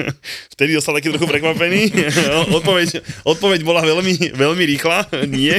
vtedy 0.53 0.77
dostal 0.77 0.93
taký 0.93 1.09
trochu 1.09 1.25
prekvapený. 1.25 1.89
odpoveď, 2.57 3.01
odpoveď 3.25 3.59
bola 3.65 3.81
veľmi, 3.81 4.37
veľmi 4.37 4.63
rýchla, 4.75 5.09
nie. 5.31 5.57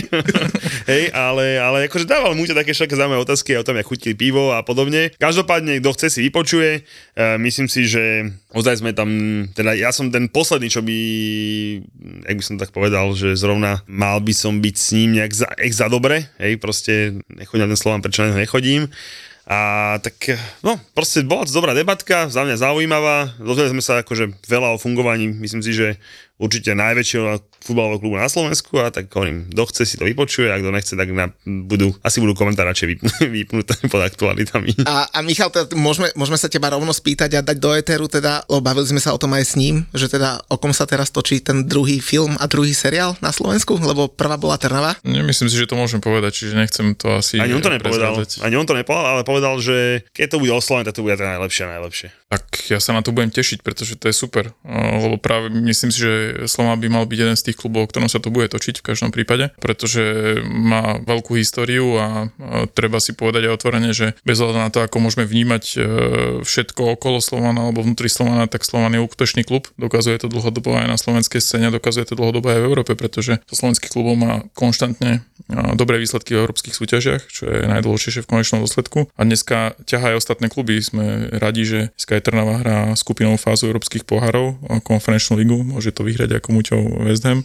Hej, 0.87 1.11
ale, 1.11 1.59
ale 1.59 1.79
akože 1.91 2.07
dával 2.07 2.39
mu 2.39 2.47
také 2.47 2.77
všaké 2.77 2.95
zaujímavé 2.95 3.19
otázky 3.25 3.59
o 3.59 3.67
tom, 3.67 3.75
jak 3.81 3.89
chutili 3.89 4.15
pivo 4.15 4.55
a 4.55 4.63
podobne. 4.63 5.02
Každopádne, 5.17 5.83
kto 5.83 5.91
chce 5.97 6.07
si 6.13 6.21
vypočuje, 6.29 6.71
e, 6.79 6.81
myslím 7.43 7.67
si, 7.67 7.89
že 7.89 8.31
ozaj 8.55 8.85
sme 8.85 8.95
tam, 8.95 9.09
teda 9.57 9.75
ja 9.75 9.91
som 9.91 10.13
ten 10.13 10.31
posledný, 10.31 10.69
čo 10.71 10.85
by, 10.85 10.99
jak 12.29 12.37
by 12.39 12.45
som 12.45 12.57
tak 12.61 12.71
povedal, 12.71 13.11
že 13.17 13.35
zrovna 13.35 13.83
mal 13.91 14.23
by 14.23 14.35
som 14.37 14.63
byť 14.63 14.77
s 14.79 14.89
ním 14.95 15.19
nejak 15.19 15.33
za, 15.33 15.49
ex 15.59 15.81
za 15.81 15.89
dobre, 15.91 16.29
hej, 16.39 16.61
proste 16.61 17.19
nechodím 17.33 17.67
na 17.67 17.73
ten 17.73 17.81
slovám, 17.81 18.03
prečo 18.05 18.23
na 18.23 18.37
nechodím. 18.37 18.93
A 19.43 19.99
tak, 19.99 20.39
no, 20.63 20.79
proste 20.95 21.27
bola 21.27 21.43
to 21.43 21.51
dobrá 21.51 21.75
debatka, 21.75 22.31
za 22.31 22.47
mňa 22.47 22.63
zaujímavá, 22.63 23.35
dozvedeli 23.43 23.75
sme 23.75 23.83
sa 23.83 23.99
akože 23.99 24.39
veľa 24.47 24.79
o 24.79 24.79
fungovaní, 24.79 25.35
myslím 25.43 25.67
si, 25.67 25.75
že 25.75 25.99
určite 26.43 26.75
najväčšieho 26.75 27.39
futbalového 27.63 28.03
klubu 28.03 28.19
na 28.19 28.27
Slovensku 28.27 28.83
a 28.83 28.91
tak 28.91 29.07
hovorím, 29.15 29.47
kto 29.55 29.63
chce 29.71 29.83
si 29.87 29.95
to 29.95 30.05
vypočuje 30.05 30.51
a 30.51 30.59
kto 30.59 30.75
nechce, 30.75 30.99
tak 30.99 31.09
na, 31.15 31.31
budú, 31.47 31.95
asi 32.03 32.19
budú 32.19 32.35
komentáre 32.35 32.75
radšej 32.75 32.89
vypn- 32.99 33.15
vypnuté 33.39 33.79
pod 33.87 34.03
aktualitami. 34.03 34.75
A, 34.83 35.07
a 35.15 35.19
Michal, 35.23 35.55
teda, 35.55 35.71
môžeme, 35.79 36.11
môžeme 36.19 36.35
sa 36.35 36.51
teba 36.51 36.75
rovno 36.75 36.91
spýtať 36.91 37.39
a 37.39 37.41
dať 37.47 37.57
do 37.63 37.71
éteru, 37.71 38.11
teda, 38.11 38.43
lebo 38.51 38.61
bavili 38.67 38.91
sme 38.91 38.99
sa 38.99 39.15
o 39.15 39.19
tom 39.23 39.31
aj 39.39 39.45
s 39.47 39.55
ním, 39.55 39.87
že 39.95 40.11
teda 40.11 40.43
o 40.51 40.59
kom 40.59 40.75
sa 40.75 40.91
teraz 40.91 41.15
točí 41.15 41.39
ten 41.39 41.63
druhý 41.71 42.03
film 42.03 42.35
a 42.43 42.51
druhý 42.51 42.75
seriál 42.75 43.15
na 43.23 43.31
Slovensku, 43.31 43.79
lebo 43.79 44.11
prvá 44.11 44.35
bola 44.35 44.59
Trnava. 44.59 44.99
Nemyslím 45.07 45.47
si, 45.47 45.57
že 45.57 45.71
to 45.71 45.79
môžem 45.79 46.03
povedať, 46.03 46.43
čiže 46.43 46.59
nechcem 46.59 46.99
to 46.99 47.23
asi 47.23 47.39
Ani 47.39 47.55
on 47.55 47.63
to 47.63 47.71
nepovedal, 47.71 48.19
ani 48.19 48.55
on 48.59 48.67
to 48.67 48.75
nepovedal, 48.75 49.07
ale 49.07 49.23
povedal, 49.23 49.55
že 49.63 50.03
keď 50.11 50.27
to 50.35 50.43
bude 50.43 50.51
oslovené, 50.51 50.83
tak 50.91 50.99
to 50.99 51.07
bude 51.07 51.15
to 51.15 51.23
najlepšie, 51.23 51.65
najlepšie. 51.71 52.09
Tak 52.33 52.73
ja 52.73 52.81
sa 52.81 52.97
na 52.97 53.05
to 53.05 53.13
budem 53.13 53.29
tešiť, 53.29 53.61
pretože 53.61 54.01
to 54.01 54.09
je 54.09 54.17
super, 54.17 54.57
lebo 54.65 55.21
práve 55.21 55.53
myslím 55.53 55.93
si, 55.93 56.01
že 56.01 56.13
Slova 56.49 56.81
by 56.81 56.89
mal 56.89 57.05
byť 57.05 57.19
jeden 57.21 57.37
z 57.37 57.53
tých 57.53 57.61
klubov, 57.61 57.85
o 57.85 57.91
ktorom 57.93 58.09
sa 58.09 58.25
to 58.25 58.33
bude 58.33 58.49
točiť 58.49 58.81
v 58.81 58.87
každom 58.89 59.13
prípade, 59.13 59.53
pretože 59.61 60.41
má 60.49 60.97
veľkú 61.05 61.37
históriu 61.37 62.01
a 62.01 62.33
treba 62.73 63.05
si 63.05 63.13
povedať 63.13 63.53
aj 63.53 63.55
otvorene, 63.61 63.93
že 63.93 64.17
bez 64.25 64.41
ohľadu 64.41 64.65
na 64.65 64.73
to, 64.73 64.81
ako 64.81 64.97
môžeme 65.05 65.29
vnímať 65.29 65.65
e, 65.77 65.79
všetko 66.41 66.97
okolo 66.97 67.21
Slovana 67.21 67.69
alebo 67.69 67.85
vnútri 67.85 68.09
Slovana, 68.09 68.49
tak 68.49 68.65
Slovan 68.65 68.97
je 68.97 69.05
útočný 69.05 69.45
klub. 69.45 69.69
Dokazuje 69.77 70.17
to 70.17 70.33
dlhodobo 70.33 70.73
aj 70.73 70.89
na 70.89 70.97
slovenskej 70.97 71.45
scéne, 71.45 71.69
dokazuje 71.69 72.09
to 72.09 72.17
dlhodobo 72.17 72.49
aj 72.49 72.65
v 72.65 72.69
Európe, 72.73 72.97
pretože 72.97 73.45
to 73.45 73.53
slovenský 73.53 73.93
klubov 73.93 74.17
má 74.17 74.41
konštantne 74.57 75.21
dobré 75.77 76.01
výsledky 76.01 76.33
v 76.33 76.49
európskych 76.49 76.73
súťažiach, 76.73 77.29
čo 77.29 77.45
je 77.45 77.69
najdôležitejšie 77.69 78.25
v 78.25 78.31
konečnom 78.31 78.65
dôsledku. 78.65 79.11
A 79.19 79.21
dneska 79.27 79.77
ťahá 79.85 80.15
aj 80.15 80.25
ostatné 80.25 80.47
kluby. 80.49 80.79
Sme 80.81 81.29
radi, 81.29 81.67
že 81.67 81.81
Sky 82.23 82.31
Trnava 82.31 82.63
hrá 82.63 82.79
skupinovú 82.95 83.35
fázu 83.35 83.67
európskych 83.67 84.07
pohárov, 84.07 84.55
konferenčnú 84.87 85.35
ligu, 85.43 85.59
môže 85.67 85.91
to 85.91 86.07
vyhrať 86.07 86.39
ako 86.39 86.55
Muťov 86.55 86.83
West 87.03 87.27
Ham. 87.27 87.43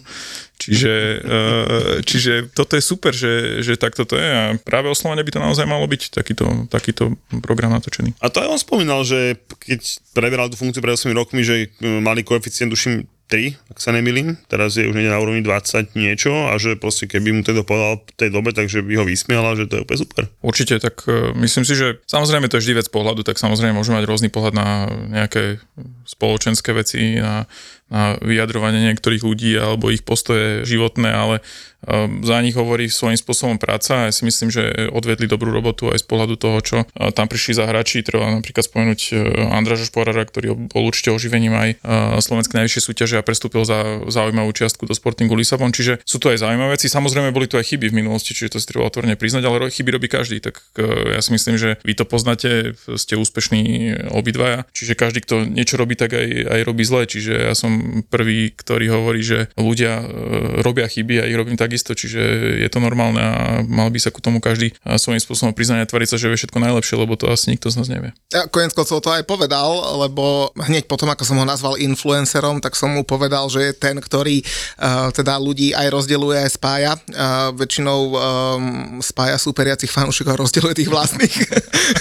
Čiže, 0.54 0.94
eh, 1.18 1.98
čiže 2.06 2.54
toto 2.54 2.78
je 2.78 2.82
super, 2.82 3.10
že, 3.10 3.58
že 3.66 3.74
takto 3.74 4.06
to 4.06 4.14
je 4.14 4.22
a 4.30 4.54
práve 4.62 4.86
oslovene 4.86 5.26
by 5.26 5.34
to 5.34 5.42
naozaj 5.42 5.66
malo 5.66 5.82
byť 5.90 6.14
takýto, 6.14 6.70
takýto 6.70 7.18
program 7.42 7.74
natočený. 7.74 8.14
A 8.22 8.30
to 8.30 8.38
aj 8.38 8.54
on 8.54 8.60
spomínal, 8.62 9.02
že 9.02 9.34
keď 9.58 9.82
preberal 10.14 10.46
tú 10.46 10.54
funkciu 10.54 10.78
pred 10.78 10.94
8 10.94 11.10
rokmi, 11.10 11.42
že 11.42 11.66
eh, 11.66 11.98
mali 11.98 12.22
koeficient, 12.22 12.70
duším, 12.70 13.02
3, 13.28 13.76
ak 13.76 13.78
sa 13.78 13.92
nemýlim, 13.92 14.40
teraz 14.48 14.80
je 14.80 14.88
už 14.88 14.96
niekde 14.96 15.12
na 15.12 15.20
úrovni 15.20 15.44
20 15.44 15.92
niečo 15.92 16.48
a 16.48 16.56
že 16.56 16.80
proste 16.80 17.04
keby 17.04 17.30
mu 17.36 17.40
to 17.44 17.52
povedal 17.60 18.00
v 18.00 18.12
tej 18.16 18.30
dobe, 18.32 18.56
takže 18.56 18.80
by 18.80 18.98
ho 18.98 19.04
vysmiala, 19.04 19.52
že 19.52 19.68
to 19.68 19.78
je 19.78 19.84
úplne 19.84 20.00
super. 20.00 20.22
Určite, 20.40 20.80
tak 20.80 21.04
uh, 21.04 21.36
myslím 21.36 21.68
si, 21.68 21.76
že 21.76 22.00
samozrejme 22.08 22.48
to 22.48 22.56
je 22.56 22.64
vždy 22.64 22.74
vec 22.80 22.88
pohľadu, 22.88 23.22
tak 23.28 23.36
samozrejme 23.36 23.76
môžeme 23.76 24.00
mať 24.00 24.08
rôzny 24.08 24.28
pohľad 24.32 24.54
na 24.56 24.88
nejaké 25.12 25.60
spoločenské 26.08 26.72
veci, 26.72 27.20
na 27.20 27.44
na 27.88 28.20
vyjadrovanie 28.20 28.92
niektorých 28.92 29.24
ľudí 29.24 29.56
alebo 29.56 29.88
ich 29.88 30.04
postoje 30.04 30.68
životné, 30.68 31.08
ale 31.08 31.40
za 32.22 32.36
nich 32.42 32.58
hovorí 32.58 32.90
svojím 32.90 33.14
spôsobom 33.14 33.54
práca 33.54 34.02
a 34.02 34.06
ja 34.10 34.12
si 34.12 34.26
myslím, 34.26 34.50
že 34.50 34.90
odvedli 34.90 35.30
dobrú 35.30 35.54
robotu 35.54 35.94
aj 35.94 36.02
z 36.02 36.06
pohľadu 36.10 36.34
toho, 36.34 36.58
čo 36.58 36.76
e, 36.82 36.86
tam 37.14 37.30
prišli 37.30 37.54
za 37.54 37.70
hráči. 37.70 38.02
Treba 38.02 38.26
napríklad 38.34 38.66
spomenúť 38.66 39.00
e, 39.08 39.10
Andraža 39.54 39.86
Šporara, 39.86 40.26
ktorý 40.26 40.58
bol 40.74 40.82
určite 40.90 41.14
oživením 41.14 41.54
aj 41.54 41.70
e, 41.70 41.76
slovenskej 42.18 42.58
najvyššej 42.58 42.82
súťaže 42.82 43.14
a 43.14 43.22
prestúpil 43.22 43.62
za 43.62 44.02
zaujímavú 44.10 44.50
čiastku 44.50 44.90
do 44.90 44.94
Sportingu 44.94 45.38
Lisabon. 45.38 45.70
Čiže 45.70 46.02
sú 46.02 46.18
to 46.18 46.34
aj 46.34 46.42
zaujímavé 46.42 46.74
veci. 46.74 46.90
Samozrejme 46.90 47.30
boli 47.30 47.46
tu 47.46 47.54
aj 47.54 47.70
chyby 47.70 47.94
v 47.94 47.98
minulosti, 48.02 48.34
čiže 48.34 48.58
to 48.58 48.58
si 48.58 48.66
treba 48.66 48.90
otvorene 48.90 49.14
priznať, 49.14 49.46
ale 49.46 49.70
chyby 49.70 49.90
robí 49.94 50.10
každý. 50.10 50.42
Tak 50.42 50.58
ja 51.14 51.22
si 51.22 51.30
myslím, 51.30 51.62
že 51.62 51.78
vy 51.86 51.94
to 51.94 52.02
poznáte, 52.02 52.74
ste 52.98 53.14
úspešní 53.14 53.94
obidvaja. 54.10 54.66
Čiže 54.74 54.98
každý, 54.98 55.22
kto 55.22 55.46
niečo 55.46 55.78
robí, 55.78 55.94
tak 55.94 56.10
aj, 56.10 56.26
aj 56.26 56.60
robí 56.66 56.82
zle. 56.82 57.06
Čiže 57.06 57.32
ja 57.50 57.54
som 57.54 58.02
prvý, 58.10 58.50
ktorý 58.50 58.90
hovorí, 58.90 59.22
že 59.22 59.38
ľudia 59.54 60.02
robia 60.58 60.90
chyby 60.90 61.22
a 61.22 61.28
ich 61.30 61.38
robím 61.38 61.54
takisto, 61.68 61.92
čiže 61.92 62.20
je 62.64 62.68
to 62.72 62.80
normálne 62.80 63.20
a 63.20 63.60
mal 63.68 63.92
by 63.92 64.00
sa 64.00 64.08
ku 64.08 64.24
tomu 64.24 64.40
každý 64.40 64.72
svojím 64.96 65.20
spôsobom 65.20 65.52
priznať 65.52 65.84
a 65.84 65.90
tvariť 65.90 66.08
sa, 66.08 66.16
že 66.16 66.32
vie 66.32 66.40
všetko 66.40 66.58
najlepšie, 66.58 66.96
lebo 66.96 67.14
to 67.14 67.28
asi 67.28 67.52
nikto 67.52 67.68
z 67.68 67.76
nás 67.78 67.92
nevie. 67.92 68.10
Ja 68.32 68.48
konec 68.48 68.72
koncov 68.74 69.04
to 69.04 69.12
aj 69.12 69.22
povedal, 69.28 70.00
lebo 70.00 70.50
hneď 70.56 70.90
potom, 70.90 71.06
ako 71.12 71.22
som 71.22 71.38
ho 71.38 71.46
nazval 71.46 71.78
influencerom, 71.78 72.58
tak 72.58 72.74
som 72.74 72.90
mu 72.90 73.06
povedal, 73.06 73.46
že 73.52 73.70
je 73.70 73.72
ten, 73.76 74.00
ktorý 74.00 74.42
uh, 74.42 75.12
teda 75.14 75.38
ľudí 75.38 75.76
aj 75.76 75.86
rozdeluje, 75.92 76.36
aj 76.42 76.50
spája. 76.56 76.92
Uh, 77.12 77.52
väčšinou 77.54 78.00
um, 78.10 78.18
spája 79.04 79.38
superiacich 79.38 79.92
fanúšikov 79.92 80.34
a 80.34 80.42
rozdeluje 80.42 80.82
tých 80.82 80.90
vlastných. 80.90 81.36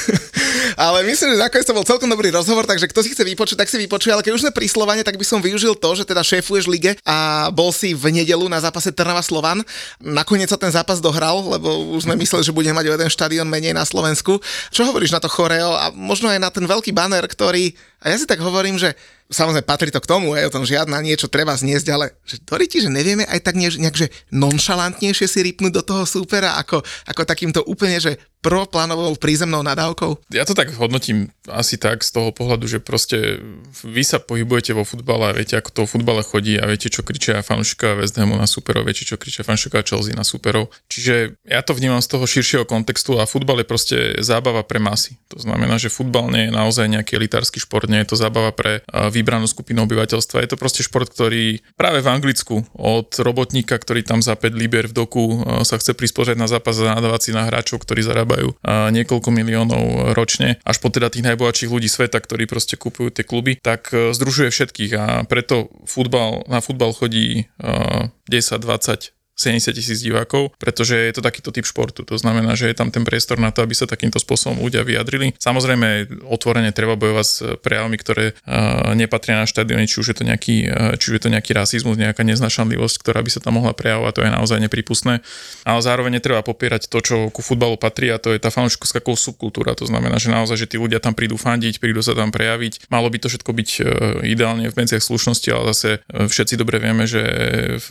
ale 0.78 1.02
myslím, 1.10 1.34
že 1.34 1.42
nakoniec 1.42 1.66
to 1.66 1.74
bol 1.74 1.88
celkom 1.88 2.10
dobrý 2.10 2.30
rozhovor, 2.30 2.70
takže 2.70 2.86
kto 2.86 3.02
si 3.02 3.12
chce 3.14 3.24
vypočuť, 3.26 3.58
tak 3.58 3.70
si 3.70 3.82
vypočuje, 3.82 4.14
ale 4.14 4.22
keď 4.22 4.34
už 4.38 4.42
sme 4.48 4.56
pri 4.56 4.68
Slovane, 4.70 5.02
tak 5.02 5.18
by 5.18 5.26
som 5.26 5.42
využil 5.42 5.74
to, 5.74 5.90
že 5.98 6.06
teda 6.06 6.22
šéfuješ 6.22 6.70
lige 6.70 6.94
a 7.02 7.50
bol 7.50 7.74
si 7.74 7.98
v 7.98 8.14
nedelu 8.14 8.46
na 8.46 8.62
zápase 8.62 8.94
Trnava 8.94 9.26
Slovan. 9.26 9.57
Nakoniec 10.04 10.52
sa 10.52 10.60
ten 10.60 10.74
zápas 10.74 11.00
dohral, 11.00 11.40
lebo 11.46 11.96
už 11.96 12.10
sme 12.10 12.20
mysleli, 12.20 12.44
že 12.44 12.56
budeme 12.56 12.82
mať 12.82 12.92
o 12.92 12.96
jeden 12.98 13.10
štadión 13.14 13.48
menej 13.48 13.78
na 13.78 13.88
Slovensku. 13.88 14.42
Čo 14.74 14.90
hovoríš 14.90 15.16
na 15.16 15.22
to 15.24 15.30
choreo 15.32 15.78
a 15.78 15.94
možno 15.94 16.28
aj 16.28 16.40
na 16.42 16.50
ten 16.52 16.66
veľký 16.66 16.92
banner, 16.92 17.24
ktorý, 17.24 17.74
a 17.98 18.14
ja 18.14 18.16
si 18.18 18.30
tak 18.30 18.38
hovorím, 18.38 18.78
že 18.78 18.94
samozrejme 19.28 19.68
patrí 19.68 19.90
to 19.92 20.00
k 20.00 20.10
tomu, 20.10 20.36
je 20.36 20.48
o 20.48 20.54
tom 20.54 20.64
žiadna 20.64 21.04
niečo 21.04 21.28
treba 21.28 21.58
zniesť, 21.58 21.88
ale 21.92 22.16
že 22.24 22.40
ti, 22.68 22.78
že 22.80 22.88
nevieme 22.88 23.28
aj 23.28 23.40
tak 23.44 23.60
nejak, 23.60 23.96
že 23.96 24.08
nonšalantnejšie 24.32 25.28
si 25.28 25.40
rypnúť 25.44 25.74
do 25.74 25.84
toho 25.84 26.04
súpera, 26.08 26.56
ako, 26.56 26.80
ako 27.10 27.22
takýmto 27.28 27.60
úplne, 27.68 28.00
že 28.00 28.16
prvoplánovou 28.40 29.18
prízemnou 29.20 29.66
nadávkou? 29.66 30.32
Ja 30.32 30.48
to 30.48 30.56
tak 30.56 30.72
hodnotím 30.78 31.34
asi 31.50 31.76
tak 31.76 32.06
z 32.06 32.16
toho 32.16 32.30
pohľadu, 32.32 32.70
že 32.70 32.80
proste 32.80 33.42
vy 33.84 34.04
sa 34.06 34.24
pohybujete 34.24 34.72
vo 34.72 34.88
futbale 34.88 35.34
a 35.34 35.36
viete, 35.36 35.58
ako 35.58 35.70
to 35.74 35.80
vo 35.84 35.90
futbale 36.00 36.22
chodí 36.24 36.56
a 36.56 36.70
viete, 36.70 36.88
čo 36.88 37.04
kričia 37.04 37.44
fanúšika 37.44 37.98
West 38.00 38.16
Hamu 38.16 38.40
na 38.40 38.48
superov, 38.48 38.88
viete, 38.88 39.04
čo 39.04 39.20
kričia 39.20 39.44
fanúšika 39.44 39.84
Chelsea 39.84 40.16
na 40.16 40.24
superov. 40.24 40.72
Čiže 40.88 41.36
ja 41.44 41.60
to 41.66 41.76
vnímam 41.76 42.00
z 42.00 42.14
toho 42.14 42.24
širšieho 42.24 42.64
kontextu 42.64 43.20
a 43.20 43.28
futbal 43.28 43.60
je 43.60 43.68
proste 43.68 43.98
zábava 44.24 44.64
pre 44.64 44.80
masy. 44.80 45.20
To 45.34 45.42
znamená, 45.42 45.76
že 45.82 45.92
futbal 45.92 46.32
nie 46.32 46.48
je 46.48 46.56
naozaj 46.56 46.88
nejaký 46.88 47.20
elitársky 47.20 47.60
šport, 47.60 47.90
nie 47.98 48.06
je 48.06 48.14
to 48.14 48.22
zábava 48.22 48.54
pre 48.54 48.86
vybranú 48.94 49.50
skupinu 49.50 49.90
obyvateľstva. 49.90 50.46
Je 50.46 50.54
to 50.54 50.62
proste 50.62 50.86
šport, 50.86 51.10
ktorý 51.10 51.66
práve 51.74 52.06
v 52.06 52.12
Anglicku 52.14 52.62
od 52.78 53.10
robotníka, 53.18 53.74
ktorý 53.74 54.06
tam 54.06 54.22
za 54.22 54.38
5 54.38 54.54
liber 54.54 54.86
v 54.86 54.94
doku 54.94 55.24
e, 55.42 55.66
sa 55.66 55.82
chce 55.82 55.98
prispôsobiť 55.98 56.38
na 56.38 56.46
zápas 56.46 56.78
a 56.78 56.94
nadávať 56.94 57.22
si 57.26 57.32
na 57.34 57.50
hráčov, 57.50 57.82
ktorí 57.82 58.06
zarábajú 58.06 58.54
e, 58.54 58.56
niekoľko 58.94 59.30
miliónov 59.34 60.14
ročne, 60.14 60.62
až 60.62 60.78
po 60.78 60.94
teda 60.94 61.10
tých 61.10 61.26
najbohatších 61.26 61.74
ľudí 61.74 61.90
sveta, 61.90 62.22
ktorí 62.22 62.46
proste 62.46 62.78
kupujú 62.78 63.10
tie 63.10 63.26
kluby, 63.26 63.58
tak 63.58 63.90
e, 63.90 64.14
združuje 64.14 64.54
všetkých 64.54 64.92
a 64.94 65.06
preto 65.26 65.74
futbal, 65.90 66.46
na 66.46 66.62
futbal 66.62 66.94
chodí 66.94 67.50
10, 67.58 68.28
20, 68.30 69.17
70 69.38 69.78
tisíc 69.78 70.02
divákov, 70.02 70.58
pretože 70.58 70.98
je 70.98 71.14
to 71.14 71.22
takýto 71.22 71.54
typ 71.54 71.62
športu. 71.62 72.02
To 72.10 72.18
znamená, 72.18 72.58
že 72.58 72.74
je 72.74 72.76
tam 72.76 72.90
ten 72.90 73.06
priestor 73.06 73.38
na 73.38 73.54
to, 73.54 73.62
aby 73.62 73.78
sa 73.78 73.86
takýmto 73.86 74.18
spôsobom 74.18 74.58
ľudia 74.58 74.82
vyjadrili. 74.82 75.38
Samozrejme, 75.38 76.10
otvorene 76.26 76.74
treba 76.74 76.98
bojovať 76.98 77.26
s 77.30 77.36
prejavmi, 77.62 78.02
ktoré 78.02 78.34
uh, 78.34 78.98
nepatria 78.98 79.38
na 79.38 79.46
štadióny, 79.46 79.86
či 79.86 80.02
už 80.02 80.08
je 80.12 80.18
to 80.18 80.24
nejaký, 80.26 80.66
uh, 80.66 80.98
či 80.98 81.14
už 81.14 81.22
je 81.22 81.24
to 81.24 81.30
nejaký 81.30 81.54
rasizmus, 81.54 82.02
nejaká 82.02 82.26
neznašanlivosť, 82.26 82.96
ktorá 82.98 83.22
by 83.22 83.30
sa 83.30 83.40
tam 83.40 83.62
mohla 83.62 83.78
prejavovať, 83.78 84.12
to 84.18 84.22
je 84.26 84.32
naozaj 84.34 84.58
nepripustné. 84.58 85.22
Ale 85.70 85.80
zároveň 85.86 86.18
netreba 86.18 86.42
popierať 86.42 86.90
to, 86.90 86.98
čo 87.06 87.16
ku 87.30 87.46
futbalu 87.46 87.78
patrí 87.78 88.10
a 88.10 88.18
to 88.18 88.34
je 88.34 88.42
tá 88.42 88.50
fanúšikovská 88.50 89.06
subkultúra. 89.06 89.78
To 89.78 89.86
znamená, 89.86 90.18
že 90.18 90.34
naozaj, 90.34 90.66
že 90.66 90.68
tí 90.68 90.82
ľudia 90.82 90.98
tam 90.98 91.14
prídu 91.14 91.38
fandiť, 91.38 91.78
prídu 91.78 92.02
sa 92.02 92.18
tam 92.18 92.34
prejaviť. 92.34 92.90
Malo 92.90 93.08
by 93.14 93.22
to 93.22 93.30
všetko 93.30 93.52
byť 93.54 93.70
uh, 93.78 93.86
ideálne 94.26 94.66
v 94.74 94.78
medziach 94.82 95.06
slušnosti, 95.06 95.50
ale 95.54 95.78
zase 95.78 96.02
všetci 96.10 96.58
dobre 96.58 96.82
vieme, 96.82 97.06
že 97.06 97.22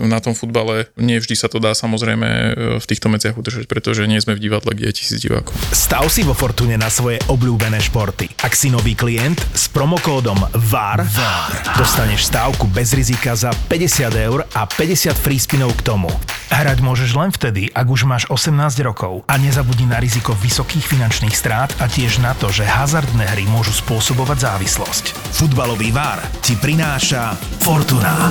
na 0.02 0.18
tom 0.18 0.34
futbale 0.34 0.90
nie 0.98 1.22
vždy 1.22 1.35
sa 1.36 1.52
to 1.52 1.60
dá 1.60 1.76
samozrejme 1.76 2.26
e, 2.26 2.50
v 2.80 2.86
týchto 2.88 3.12
meciach 3.12 3.36
udržať, 3.36 3.68
pretože 3.68 4.08
nie 4.08 4.18
sme 4.18 4.34
v 4.34 4.48
divadle, 4.48 4.72
kde 4.72 4.90
je 4.90 4.94
tisíc 4.96 5.20
divákov. 5.20 5.52
Stav 5.70 6.08
si 6.08 6.24
vo 6.24 6.32
Fortune 6.32 6.74
na 6.80 6.88
svoje 6.88 7.20
obľúbené 7.28 7.78
športy. 7.78 8.32
Ak 8.42 8.56
si 8.56 8.72
nový 8.72 8.96
klient 8.96 9.38
s 9.52 9.68
promokódom 9.68 10.40
VAR, 10.56 11.04
VAR 11.04 11.52
dostaneš 11.76 12.26
stávku 12.32 12.66
bez 12.72 12.96
rizika 12.96 13.36
za 13.36 13.52
50 13.68 14.08
eur 14.16 14.40
a 14.56 14.64
50 14.64 15.12
free 15.14 15.38
spinov 15.38 15.76
k 15.76 15.92
tomu. 15.92 16.08
Hrať 16.46 16.78
môžeš 16.78 17.10
len 17.18 17.34
vtedy, 17.34 17.68
ak 17.74 17.86
už 17.90 18.06
máš 18.06 18.24
18 18.30 18.54
rokov 18.86 19.26
a 19.26 19.34
nezabudni 19.34 19.90
na 19.90 19.98
riziko 19.98 20.30
vysokých 20.38 20.86
finančných 20.86 21.34
strát 21.34 21.74
a 21.82 21.90
tiež 21.90 22.22
na 22.22 22.38
to, 22.38 22.48
že 22.54 22.62
hazardné 22.62 23.26
hry 23.34 23.44
môžu 23.50 23.74
spôsobovať 23.74 24.46
závislosť. 24.46 25.04
Futbalový 25.34 25.90
VAR 25.90 26.22
ti 26.40 26.54
prináša 26.54 27.34
Fortuna. 27.60 28.30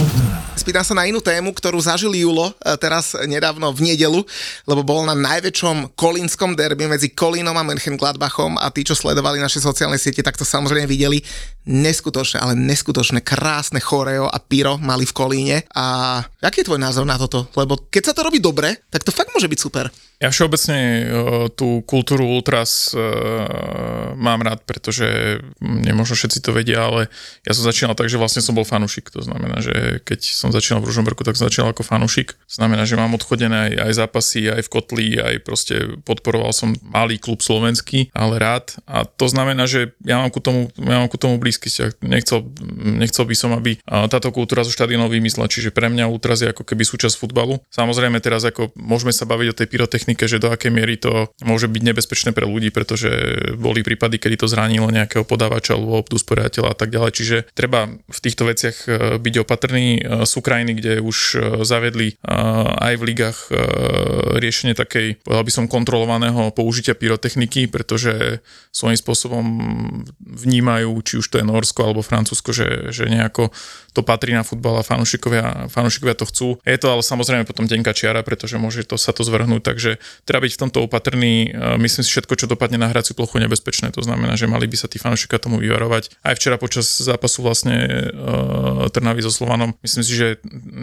Spýtam 0.55 0.87
sa 0.87 0.95
na 0.95 1.03
inú 1.03 1.19
tému, 1.19 1.51
ktorú 1.51 1.75
zažil 1.83 2.15
Julo 2.15 2.55
e, 2.55 2.79
teraz 2.95 3.27
nedávno 3.27 3.75
v 3.75 3.91
nedelu, 3.91 4.23
lebo 4.63 4.81
bol 4.87 5.03
na 5.03 5.11
najväčšom 5.11 5.99
kolínskom 5.99 6.55
derby 6.55 6.87
medzi 6.87 7.11
Kolínom 7.11 7.51
a 7.59 7.67
Mönchengladbachom 7.67 8.55
a 8.55 8.71
tí, 8.71 8.87
čo 8.87 8.95
sledovali 8.95 9.43
naše 9.43 9.59
sociálne 9.59 9.99
siete, 9.99 10.23
tak 10.23 10.39
to 10.39 10.47
samozrejme 10.47 10.87
videli. 10.87 11.19
Neskutočné, 11.65 12.37
ale 12.39 12.53
neskutočné, 12.53 13.25
krásne 13.25 13.81
choreo 13.81 14.29
a 14.29 14.37
pyro 14.37 14.77
mali 14.77 15.09
v 15.09 15.15
Kolíne. 15.17 15.57
A 15.73 16.21
aký 16.21 16.61
je 16.61 16.69
tvoj 16.69 16.77
názor 16.77 17.09
na 17.09 17.17
toto? 17.17 17.49
Lebo 17.57 17.89
keď 17.89 18.11
sa 18.11 18.13
to 18.13 18.21
robí 18.21 18.37
dobre, 18.37 18.85
tak 18.93 19.01
to 19.01 19.09
fakt 19.09 19.33
môže 19.33 19.49
byť 19.49 19.59
super. 19.59 19.89
Ja 20.15 20.31
všeobecne 20.31 21.11
tú 21.59 21.83
kultúru 21.83 22.23
ultras 22.23 22.95
mám 24.15 24.45
rád, 24.45 24.63
pretože 24.63 25.03
nemôžno 25.59 26.15
všetci 26.15 26.39
to 26.39 26.55
vedia, 26.55 26.87
ale 26.87 27.11
ja 27.43 27.51
som 27.51 27.67
začínal 27.67 27.99
tak, 27.99 28.07
že 28.07 28.15
vlastne 28.15 28.39
som 28.39 28.55
bol 28.55 28.63
fanúšik. 28.63 29.11
To 29.11 29.25
znamená, 29.25 29.59
že 29.59 29.99
keď 30.07 30.21
som 30.23 30.55
začínal 30.55 30.79
v 30.79 30.93
Ružomberku, 30.93 31.27
tak 31.27 31.35
som 31.35 31.51
začínal 31.51 31.75
ako 31.75 31.83
fanúšik. 31.83 32.37
Znamená, 32.47 32.87
že 32.87 32.95
mám 32.95 33.11
odchodené 33.17 33.73
aj, 33.73 33.89
aj 33.89 33.93
zápasy, 34.05 34.41
aj 34.53 34.61
v 34.63 34.71
kotli, 34.71 35.07
aj 35.19 35.35
proste 35.43 35.75
podporoval 36.07 36.53
som 36.55 36.77
malý 36.85 37.19
klub 37.19 37.43
slovenský, 37.43 38.13
ale 38.15 38.39
rád. 38.39 38.77
A 38.87 39.03
to 39.03 39.27
znamená, 39.27 39.67
že 39.67 39.97
ja 40.05 40.21
mám 40.21 40.31
ku 40.31 40.39
tomu, 40.39 40.71
ja 40.79 41.01
mám 41.01 41.11
ku 41.11 41.19
tomu 41.19 41.35
blízko 41.35 41.54
vzťah. 41.63 41.91
Nechcel, 42.03 42.39
nechcel 42.99 43.25
by 43.25 43.35
som, 43.35 43.51
aby 43.55 43.79
táto 43.85 44.33
kultúra 44.35 44.67
zo 44.67 44.73
štadionov 44.73 45.13
vymyslela, 45.13 45.47
čiže 45.47 45.71
pre 45.71 45.87
mňa 45.87 46.11
útraz 46.11 46.43
je 46.43 46.51
ako 46.51 46.67
keby 46.67 46.83
súčasť 46.83 47.15
futbalu. 47.15 47.63
Samozrejme 47.71 48.19
teraz 48.19 48.43
ako 48.43 48.75
môžeme 48.75 49.15
sa 49.15 49.23
baviť 49.23 49.47
o 49.51 49.57
tej 49.57 49.67
pyrotechnike, 49.71 50.25
že 50.27 50.41
do 50.41 50.51
akej 50.51 50.71
miery 50.71 50.99
to 50.99 51.31
môže 51.45 51.71
byť 51.71 51.81
nebezpečné 51.81 52.31
pre 52.35 52.43
ľudí, 52.43 52.69
pretože 52.73 53.09
boli 53.55 53.85
prípady, 53.85 54.19
kedy 54.19 54.43
to 54.43 54.47
zranilo 54.51 54.91
nejakého 54.91 55.23
podávača 55.23 55.77
alebo 55.77 56.03
usporiadateľa 56.05 56.69
a 56.71 56.77
tak 56.77 56.89
ďalej. 56.91 57.11
Čiže 57.15 57.37
treba 57.53 57.87
v 57.91 58.19
týchto 58.19 58.43
veciach 58.47 58.77
e, 58.85 58.89
byť 59.21 59.35
opatrný. 59.43 59.87
E, 59.99 60.01
sú 60.25 60.39
krajiny, 60.41 60.77
kde 60.79 60.93
už 61.03 61.17
e, 61.17 61.37
zavedli 61.67 62.17
aj 62.25 62.93
v 62.97 63.03
ligách 63.11 63.37
riešenie 64.37 64.73
takej, 64.77 65.21
povedal 65.21 65.45
by 65.45 65.51
som, 65.53 65.65
kontrolovaného 65.71 66.53
použitia 66.53 66.97
pyrotechniky, 66.97 67.67
pretože 67.69 68.43
svojím 68.69 68.97
spôsobom 68.97 69.45
vnímajú, 70.19 70.91
či 71.05 71.13
už 71.21 71.27
to 71.29 71.37
je 71.41 71.44
Norsko 71.45 71.85
alebo 71.85 72.01
Francúzsko, 72.01 72.51
že, 72.51 72.89
že 72.89 73.05
nejako 73.05 73.53
to 73.95 74.03
patrí 74.03 74.35
na 74.35 74.43
futbal 74.43 74.81
a 74.81 74.83
fanúšikovia, 74.83 75.71
fanúšikovia 75.71 76.19
to 76.19 76.27
chcú. 76.27 76.47
Je 76.67 76.75
to 76.75 76.91
ale 76.91 76.99
samozrejme 76.99 77.47
potom 77.47 77.63
tenká 77.63 77.95
čiara, 77.95 78.25
pretože 78.27 78.59
môže 78.59 78.83
to, 78.83 78.99
sa 78.99 79.15
to 79.15 79.23
zvrhnúť, 79.23 79.63
takže 79.63 80.01
treba 80.27 80.43
byť 80.43 80.53
v 80.57 80.61
tomto 80.67 80.83
opatrný. 80.83 81.55
Myslím 81.79 82.03
si, 82.03 82.11
všetko, 82.11 82.35
čo 82.35 82.51
dopadne 82.51 82.75
na 82.75 82.91
hraciu 82.91 83.15
plochu, 83.15 83.39
nebezpečné. 83.39 83.95
To 83.95 84.03
znamená, 84.03 84.35
že 84.35 84.51
mali 84.51 84.67
by 84.67 84.75
sa 84.75 84.91
tí 84.91 84.99
fanúšikovia 84.99 85.39
tomu 85.39 85.63
vyvarovať. 85.63 86.11
Aj 86.27 86.35
včera 86.35 86.59
počas 86.59 86.91
zápasu 86.91 87.39
vlastne 87.39 88.11
uh, 88.11 88.91
Trnavy 88.91 89.23
so 89.23 89.31
Slovanom, 89.31 89.79
myslím 89.79 90.03
si, 90.03 90.13
že 90.17 90.27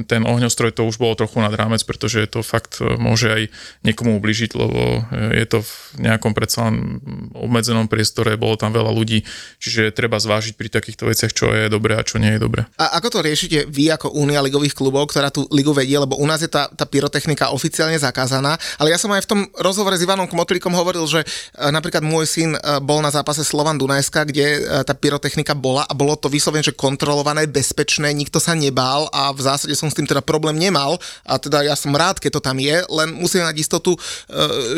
ten 0.08 0.24
ohňostroj 0.24 0.72
to 0.72 0.88
už 0.88 0.96
bolo 0.96 1.12
trochu 1.12 1.36
nad 1.44 1.52
rámec, 1.52 1.84
pretože 1.84 2.24
to 2.32 2.40
fakt 2.40 2.80
môže 2.80 3.28
aj 3.28 3.42
niekomu 3.84 4.16
ubližiť, 4.16 4.50
lebo 4.56 5.04
je 5.36 5.46
to 5.48 5.58
v 5.60 5.72
nejakom 6.00 6.32
predsa 6.32 6.70
len 6.70 7.00
obmedzenom 7.36 7.88
priestore, 7.92 8.40
bolo 8.40 8.56
tam 8.56 8.72
veľa 8.72 8.88
ľudí, 8.88 9.24
čiže 9.60 9.92
treba 9.92 10.16
zvážiť 10.16 10.51
pri 10.52 10.68
takýchto 10.72 11.08
veciach, 11.08 11.32
čo 11.32 11.50
je 11.52 11.66
dobré 11.72 11.96
a 11.96 12.06
čo 12.06 12.20
nie 12.20 12.36
je 12.36 12.40
dobré. 12.40 12.64
A 12.78 13.00
ako 13.00 13.18
to 13.18 13.18
riešite 13.24 13.68
vy 13.68 13.88
ako 13.92 14.12
Únia 14.12 14.44
ligových 14.44 14.76
klubov, 14.76 15.08
ktorá 15.10 15.32
tú 15.32 15.48
ligu 15.50 15.72
vedie, 15.72 15.96
lebo 15.96 16.16
u 16.20 16.26
nás 16.28 16.40
je 16.44 16.50
tá, 16.50 16.68
tá 16.68 16.84
pyrotechnika 16.84 17.50
oficiálne 17.50 17.96
zakázaná, 17.96 18.56
ale 18.76 18.92
ja 18.92 18.98
som 19.00 19.10
aj 19.12 19.24
v 19.24 19.30
tom 19.30 19.40
rozhovore 19.58 19.96
s 19.96 20.04
Ivanom 20.04 20.28
Kmotlíkom 20.28 20.72
hovoril, 20.72 21.04
že 21.08 21.22
e, 21.22 21.26
napríklad 21.72 22.04
môj 22.04 22.24
syn 22.28 22.50
e, 22.54 22.60
bol 22.84 23.00
na 23.00 23.08
zápase 23.08 23.42
Slovan 23.42 23.80
Dunajska, 23.80 24.28
kde 24.28 24.46
e, 24.46 24.60
tá 24.84 24.92
pyrotechnika 24.92 25.56
bola 25.56 25.88
a 25.88 25.92
bolo 25.96 26.14
to 26.14 26.28
vyslovene, 26.28 26.64
že 26.64 26.76
kontrolované, 26.76 27.48
bezpečné, 27.48 28.12
nikto 28.12 28.38
sa 28.38 28.52
nebál 28.52 29.08
a 29.10 29.32
v 29.32 29.40
zásade 29.40 29.74
som 29.74 29.88
s 29.88 29.96
tým 29.96 30.06
teda 30.06 30.20
problém 30.20 30.56
nemal 30.60 31.00
a 31.24 31.40
teda 31.40 31.64
ja 31.64 31.74
som 31.74 31.94
rád, 31.96 32.20
keď 32.20 32.38
to 32.38 32.42
tam 32.44 32.58
je, 32.60 32.84
len 32.92 33.14
musíme 33.14 33.46
mať 33.48 33.56
istotu, 33.58 33.94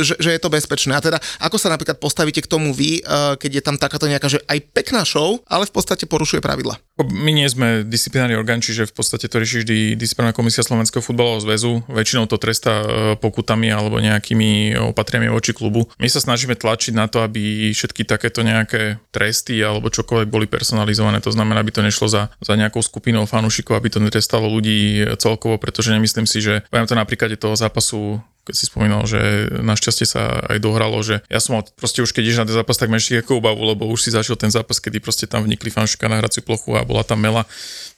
že, 0.00 0.14
že 0.19 0.31
je 0.37 0.40
to 0.40 0.52
bezpečné. 0.52 0.95
A 0.95 1.02
teda 1.02 1.19
ako 1.40 1.57
sa 1.59 1.73
napríklad 1.73 1.99
postavíte 1.99 2.45
k 2.45 2.50
tomu 2.50 2.71
vy, 2.76 3.00
keď 3.38 3.50
je 3.61 3.62
tam 3.64 3.76
takáto 3.81 4.07
nejaká, 4.07 4.28
že 4.31 4.43
aj 4.47 4.59
pekná 4.75 5.02
show, 5.07 5.40
ale 5.49 5.63
v 5.66 5.75
podstate 5.75 6.04
porušuje 6.04 6.44
pravidla? 6.44 6.80
My 7.00 7.35
nie 7.35 7.49
sme 7.50 7.83
disciplinárny 7.83 8.38
orgán, 8.38 8.62
čiže 8.62 8.87
v 8.88 8.94
podstate 8.94 9.26
to 9.26 9.40
rieši 9.40 9.64
vždy 9.64 9.76
disciplinárna 9.99 10.37
komisia 10.37 10.62
Slovenského 10.62 11.02
futbalového 11.02 11.42
zväzu. 11.42 11.73
Väčšinou 11.90 12.30
to 12.30 12.38
trestá 12.38 12.85
e, 12.85 12.87
pokutami 13.18 13.68
alebo 13.73 13.99
nejakými 13.99 14.78
opatriami 14.94 15.28
voči 15.33 15.56
klubu. 15.56 15.90
My 15.99 16.06
sa 16.06 16.23
snažíme 16.23 16.54
tlačiť 16.54 16.92
na 16.94 17.11
to, 17.11 17.25
aby 17.25 17.73
všetky 17.73 18.06
takéto 18.06 18.47
nejaké 18.47 19.02
tresty 19.11 19.59
alebo 19.61 19.90
čokoľvek 19.90 20.28
boli 20.30 20.47
personalizované. 20.47 21.18
To 21.25 21.35
znamená, 21.35 21.61
aby 21.64 21.75
to 21.75 21.83
nešlo 21.83 22.06
za, 22.06 22.23
za 22.38 22.54
nejakou 22.54 22.85
skupinou 22.85 23.26
fanúšikov, 23.26 23.76
aby 23.76 23.88
to 23.90 24.02
netrestalo 24.02 24.47
ľudí 24.47 25.02
celkovo, 25.16 25.56
pretože 25.56 25.90
nemyslím 25.90 26.28
si, 26.28 26.44
že 26.44 26.62
poviem 26.68 26.87
to 26.87 26.99
na 26.99 27.09
príklade 27.09 27.40
toho 27.40 27.56
zápasu 27.56 28.23
keď 28.44 28.54
si 28.54 28.64
spomínal, 28.68 29.02
že 29.08 29.48
našťastie 29.64 30.06
sa 30.06 30.44
aj 30.52 30.60
dohralo, 30.60 31.00
že 31.00 31.24
ja 31.32 31.40
som 31.40 31.56
mal 31.56 31.64
proste 31.74 32.04
už 32.04 32.12
keď 32.12 32.22
ideš 32.28 32.40
na 32.44 32.48
ten 32.48 32.56
zápas, 32.60 32.76
tak 32.76 32.92
máš 32.92 33.08
ako 33.08 33.40
obavu, 33.40 33.64
lebo 33.64 33.88
už 33.88 34.04
si 34.04 34.10
zažil 34.12 34.36
ten 34.36 34.52
zápas, 34.52 34.78
kedy 34.78 35.00
proste 35.00 35.24
tam 35.24 35.48
vnikli 35.48 35.72
fanšika 35.72 36.06
na 36.06 36.20
hraciu 36.20 36.44
plochu 36.44 36.76
a 36.76 36.84
bola 36.84 37.02
tam 37.02 37.24
mela 37.24 37.48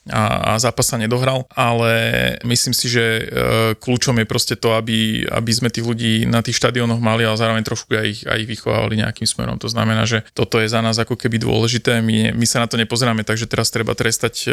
a, 0.07 0.55
a 0.55 0.59
zápas 0.59 0.87
sa 0.87 0.95
nedohral, 0.95 1.43
ale 1.51 1.91
myslím 2.47 2.71
si, 2.71 2.87
že 2.87 3.03
e, 3.03 3.23
kľúčom 3.75 4.15
je 4.23 4.27
proste 4.27 4.55
to, 4.55 4.75
aby, 4.75 5.27
aby 5.27 5.51
sme 5.51 5.67
tých 5.67 5.83
ľudí 5.83 6.23
na 6.23 6.39
tých 6.39 6.55
štadionoch 6.55 7.03
mali, 7.03 7.27
ale 7.27 7.35
zároveň 7.35 7.63
trošku 7.67 7.91
aj 7.91 8.07
ich, 8.07 8.21
aj 8.23 8.37
ich 8.39 8.49
vychovávali 8.49 9.03
nejakým 9.03 9.27
smerom. 9.27 9.59
To 9.59 9.67
znamená, 9.67 10.07
že 10.07 10.23
toto 10.31 10.63
je 10.63 10.71
za 10.71 10.79
nás 10.79 10.95
ako 10.95 11.19
keby 11.19 11.43
dôležité, 11.43 11.99
my, 11.99 12.31
my 12.31 12.45
sa 12.47 12.63
na 12.63 12.67
to 12.71 12.79
nepozeráme, 12.79 13.27
takže 13.27 13.51
teraz 13.51 13.67
treba 13.67 13.93
trestať 13.93 14.35
e, 14.47 14.49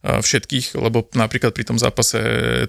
všetkých, 0.00 0.80
lebo 0.80 1.04
napríklad 1.12 1.52
pri 1.52 1.68
tom 1.68 1.76
zápase 1.76 2.16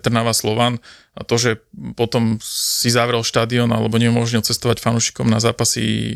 Trnava 0.03 0.35
Slovan 0.35 0.83
a 1.15 1.23
to, 1.23 1.39
že 1.39 1.63
potom 1.95 2.39
si 2.43 2.91
zavrel 2.91 3.23
štadión 3.23 3.71
alebo 3.71 3.95
neumožnil 3.95 4.43
cestovať 4.43 4.83
fanúšikom 4.83 5.31
na 5.31 5.39
zápasy 5.39 6.15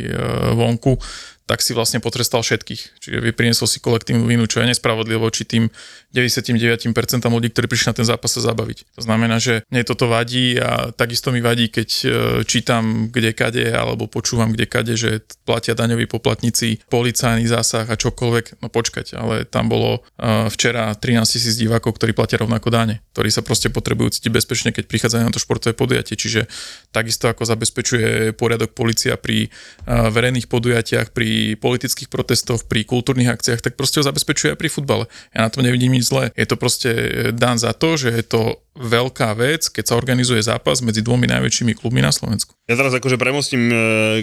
vonku, 0.56 1.00
tak 1.46 1.62
si 1.62 1.78
vlastne 1.78 2.02
potrestal 2.02 2.42
všetkých. 2.42 2.82
Čiže 2.98 3.18
priniesol 3.38 3.70
si 3.70 3.78
kolektívnu 3.78 4.26
vinu, 4.26 4.50
čo 4.50 4.66
je 4.66 4.74
nespravodlivé 4.74 5.22
voči 5.22 5.46
tým 5.46 5.70
99% 6.10 6.90
ľudí, 7.30 7.54
ktorí 7.54 7.70
prišli 7.70 7.94
na 7.94 7.96
ten 8.02 8.08
zápas 8.08 8.34
sa 8.34 8.42
zabaviť. 8.42 8.98
To 8.98 9.02
znamená, 9.06 9.38
že 9.38 9.62
mne 9.70 9.86
toto 9.86 10.10
vadí 10.10 10.58
a 10.58 10.90
takisto 10.90 11.30
mi 11.30 11.46
vadí, 11.46 11.70
keď 11.70 11.90
e, 12.02 12.06
čítam 12.50 13.14
kde 13.14 13.38
kade 13.38 13.66
alebo 13.70 14.10
počúvam 14.10 14.50
kde 14.50 14.66
kade, 14.66 14.94
že 14.98 15.22
platia 15.46 15.78
daňoví 15.78 16.10
poplatníci 16.10 16.82
policajný 16.90 17.46
zásah 17.46 17.86
a 17.86 17.94
čokoľvek. 17.94 18.66
No 18.66 18.74
počkať, 18.74 19.14
ale 19.14 19.46
tam 19.46 19.70
bolo 19.70 20.02
e, 20.18 20.50
včera 20.50 20.98
13 20.98 21.30
tisíc 21.30 21.62
divákov, 21.62 22.02
ktorí 22.02 22.18
platia 22.18 22.42
rovnako 22.42 22.74
dane, 22.74 23.06
ktorí 23.14 23.30
sa 23.30 23.46
proste 23.46 23.70
potrebujú 23.70 24.18
cítiť 24.18 24.34
bezpečne, 24.34 24.74
keď 24.74 24.90
prichádzajú 24.90 25.22
na 25.22 25.30
to 25.30 25.38
športové 25.38 25.78
podujatie. 25.78 26.18
Čiže 26.18 26.50
takisto 26.90 27.30
ako 27.30 27.46
zabezpečuje 27.46 28.34
poriadok 28.34 28.74
policia 28.74 29.14
pri 29.14 29.46
e, 29.46 29.50
verejných 29.86 30.50
podujatiach, 30.50 31.14
pri 31.14 31.35
politických 31.60 32.10
protestoch, 32.10 32.66
pri 32.66 32.84
kultúrnych 32.86 33.32
akciách, 33.32 33.62
tak 33.62 33.74
proste 33.80 34.02
ho 34.02 34.08
zabezpečuje 34.08 34.54
aj 34.54 34.60
pri 34.60 34.70
futbale. 34.70 35.06
Ja 35.32 35.48
na 35.48 35.52
tom 35.52 35.64
nevidím 35.64 35.94
nič 35.94 36.10
zlé. 36.10 36.34
Je 36.34 36.48
to 36.48 36.58
proste 36.60 36.90
dan 37.36 37.58
za 37.62 37.72
to, 37.76 37.96
že 37.96 38.10
je 38.12 38.26
to 38.26 38.42
veľká 38.76 39.32
vec, 39.40 39.72
keď 39.72 39.84
sa 39.88 39.96
organizuje 39.96 40.44
zápas 40.44 40.84
medzi 40.84 41.00
dvomi 41.00 41.32
najväčšími 41.32 41.80
klubmi 41.80 42.04
na 42.04 42.12
Slovensku. 42.12 42.52
Ja 42.68 42.76
teraz 42.76 42.92
akože 42.92 43.16
premostím, 43.16 43.72
e, 43.72 43.76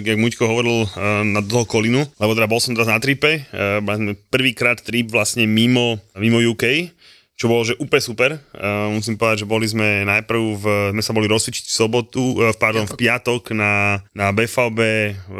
jak 0.05 0.21
Muďko 0.21 0.45
hovoril 0.45 0.85
e, 0.85 0.87
na 1.25 1.41
toho 1.41 1.65
kolinu, 1.65 2.05
lebo 2.21 2.31
teda 2.37 2.45
bol 2.45 2.61
som 2.61 2.77
teraz 2.77 2.85
na 2.85 3.01
tripe, 3.01 3.41
e, 3.41 3.81
prvýkrát 4.29 4.77
trip 4.77 5.09
vlastne 5.09 5.49
mimo, 5.49 5.97
mimo 6.13 6.37
UK, 6.37 6.93
čo 7.33 7.49
bolo, 7.49 7.65
že 7.65 7.73
úplne 7.81 8.03
super. 8.03 8.29
Uh, 8.53 8.93
musím 8.93 9.17
povedať, 9.17 9.43
že 9.43 9.49
boli 9.49 9.65
sme 9.65 10.05
najprv, 10.05 10.41
v, 10.53 10.65
sme 10.93 11.01
sa 11.01 11.15
boli 11.17 11.25
rozsvičiť 11.25 11.65
v 11.65 11.73
sobotu, 11.73 12.21
uh, 12.37 12.53
pardon, 12.53 12.85
piatok. 12.85 12.93
v 12.93 12.99
piatok 13.01 13.41
na, 13.57 13.73
na 14.13 14.29
BVB 14.29 14.79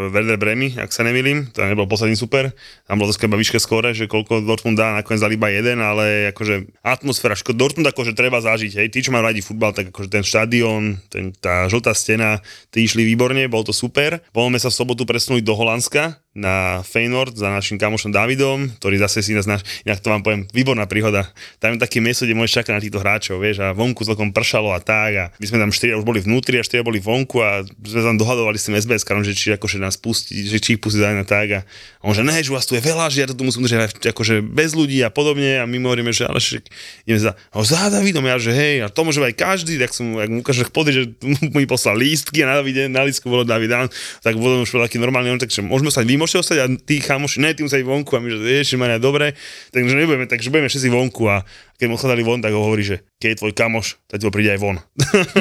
Werder 0.10 0.42
Bremy, 0.42 0.82
ak 0.82 0.90
sa 0.90 1.06
nemýlim, 1.06 1.54
to 1.54 1.62
nebol 1.62 1.86
posledný 1.86 2.18
super. 2.18 2.50
Tam 2.90 2.98
bolo 2.98 3.14
to 3.14 3.22
iba 3.22 3.38
vyšké 3.38 3.62
skore, 3.62 3.94
že 3.94 4.10
koľko 4.10 4.42
Dortmund 4.42 4.82
dá, 4.82 4.98
nakoniec 4.98 5.22
dali 5.22 5.38
iba 5.38 5.54
jeden, 5.54 5.86
ale 5.86 6.34
akože 6.34 6.82
atmosféra, 6.82 7.38
ško, 7.38 7.54
Dortmund 7.54 7.86
akože 7.86 8.18
treba 8.18 8.42
zažiť, 8.42 8.82
hej, 8.82 8.88
tí, 8.90 9.06
čo 9.06 9.14
majú 9.14 9.30
radi 9.30 9.46
futbal, 9.46 9.78
tak 9.78 9.94
akože 9.94 10.10
ten 10.10 10.26
štadión, 10.26 10.98
ten, 11.14 11.30
tá 11.38 11.70
žltá 11.70 11.94
stena, 11.94 12.42
tí 12.74 12.90
išli 12.90 13.06
výborne, 13.06 13.46
bol 13.46 13.62
to 13.62 13.72
super. 13.72 14.18
Potom 14.34 14.50
sa 14.58 14.74
v 14.74 14.78
sobotu 14.82 15.06
presunuli 15.06 15.46
do 15.46 15.54
Holandska, 15.54 16.23
na 16.34 16.82
Feynord 16.82 17.38
za 17.38 17.54
našim 17.54 17.78
kamošom 17.78 18.10
Davidom, 18.10 18.66
ktorý 18.82 18.98
zase 18.98 19.22
si 19.22 19.38
nás, 19.38 19.46
inak 19.86 20.02
to 20.02 20.10
vám 20.10 20.26
poviem, 20.26 20.50
výborná 20.50 20.90
príhoda. 20.90 21.30
Tam 21.62 21.78
je 21.78 21.80
také 21.86 22.02
miesto, 22.02 22.26
kde 22.26 22.34
môžeš 22.34 22.66
čakať 22.66 22.74
na 22.74 22.82
týchto 22.82 22.98
hráčov, 22.98 23.38
vieš, 23.38 23.62
a 23.62 23.70
vonku 23.70 24.02
celkom 24.02 24.34
pršalo 24.34 24.74
a 24.74 24.82
tak 24.82 25.12
a 25.14 25.24
my 25.38 25.46
sme 25.46 25.62
tam 25.62 25.70
štyria 25.70 25.94
už 25.94 26.02
boli 26.02 26.26
vnútri 26.26 26.58
a 26.58 26.66
štyria 26.66 26.82
boli 26.82 26.98
vonku 26.98 27.38
a 27.38 27.62
sme 27.86 28.02
tam 28.02 28.18
dohadovali 28.18 28.58
s 28.58 28.66
tým 28.66 28.82
SBS 28.82 29.06
karom, 29.06 29.22
že 29.22 29.38
či 29.38 29.54
akože 29.54 29.78
nás 29.78 29.94
pustí, 29.94 30.42
že 30.42 30.58
či 30.58 30.74
ich 30.74 30.82
pustí 30.82 30.98
na 30.98 31.22
tak 31.22 31.48
a 31.54 31.60
on 32.02 32.18
že 32.18 32.26
ne, 32.26 32.34
že 32.42 32.50
vás 32.50 32.66
tu 32.66 32.74
je 32.74 32.82
veľa, 32.82 33.14
že 33.14 33.22
ja 33.22 33.28
to 33.30 33.38
tu 33.38 33.46
musím 33.46 33.70
držať 33.70 34.02
akože 34.02 34.42
bez 34.42 34.74
ľudí 34.74 35.06
a 35.06 35.14
podobne 35.14 35.62
a 35.62 35.70
my 35.70 35.78
hovoríme, 35.86 36.10
že 36.10 36.26
ale 36.26 36.42
však 36.42 36.66
ideme 37.06 37.22
za, 37.22 37.38
a 37.38 37.56
za 37.62 37.94
Davidom, 37.94 38.26
ja 38.26 38.42
že 38.42 38.58
hej, 38.58 38.82
a 38.82 38.90
to 38.90 39.06
môže 39.06 39.22
aj 39.22 39.38
každý, 39.38 39.78
tak 39.78 39.94
som, 39.94 40.18
ak 40.18 40.30
mu 40.34 40.42
ukážem 40.42 40.66
že 40.90 41.14
mi 41.58 41.70
poslal 41.70 41.94
lístky 41.94 42.42
a 42.42 42.50
na, 42.50 42.54
Davide, 42.58 42.90
na 42.90 43.06
lístku 43.06 43.30
bolo 43.30 43.46
David 43.46 43.70
tak 44.26 44.34
potom 44.38 44.66
už 44.66 44.74
bol 44.74 44.86
taký 44.86 44.98
normálny, 44.98 45.34
on 45.34 45.42
tak, 45.42 45.54
že 45.54 45.62
môžeme 45.62 45.94
sa 45.94 46.02
vy 46.02 46.23
môžete 46.24 46.40
ostať 46.40 46.58
a 46.64 46.66
tí 46.72 47.04
chamoši, 47.04 47.44
ne, 47.44 47.52
tým 47.52 47.68
sa 47.68 47.76
vonku 47.84 48.16
a 48.16 48.24
my, 48.24 48.32
že 48.32 48.40
ježiš, 48.40 48.80
dobre, 49.04 49.36
takže 49.76 49.94
nebudeme, 50.00 50.24
takže 50.24 50.48
budeme 50.48 50.72
všetci 50.72 50.88
vonku 50.88 51.28
a 51.28 51.44
keď 51.78 51.88
mu 51.90 51.98
chodali 51.98 52.22
von, 52.22 52.40
tak 52.40 52.54
ho 52.54 52.62
hovorí, 52.62 52.86
že 52.86 53.02
keď 53.18 53.30
je 53.34 53.38
tvoj 53.40 53.54
kamoš, 53.56 53.98
tak 54.06 54.20
to 54.22 54.30
príde 54.30 54.54
aj 54.54 54.60
von. 54.62 54.78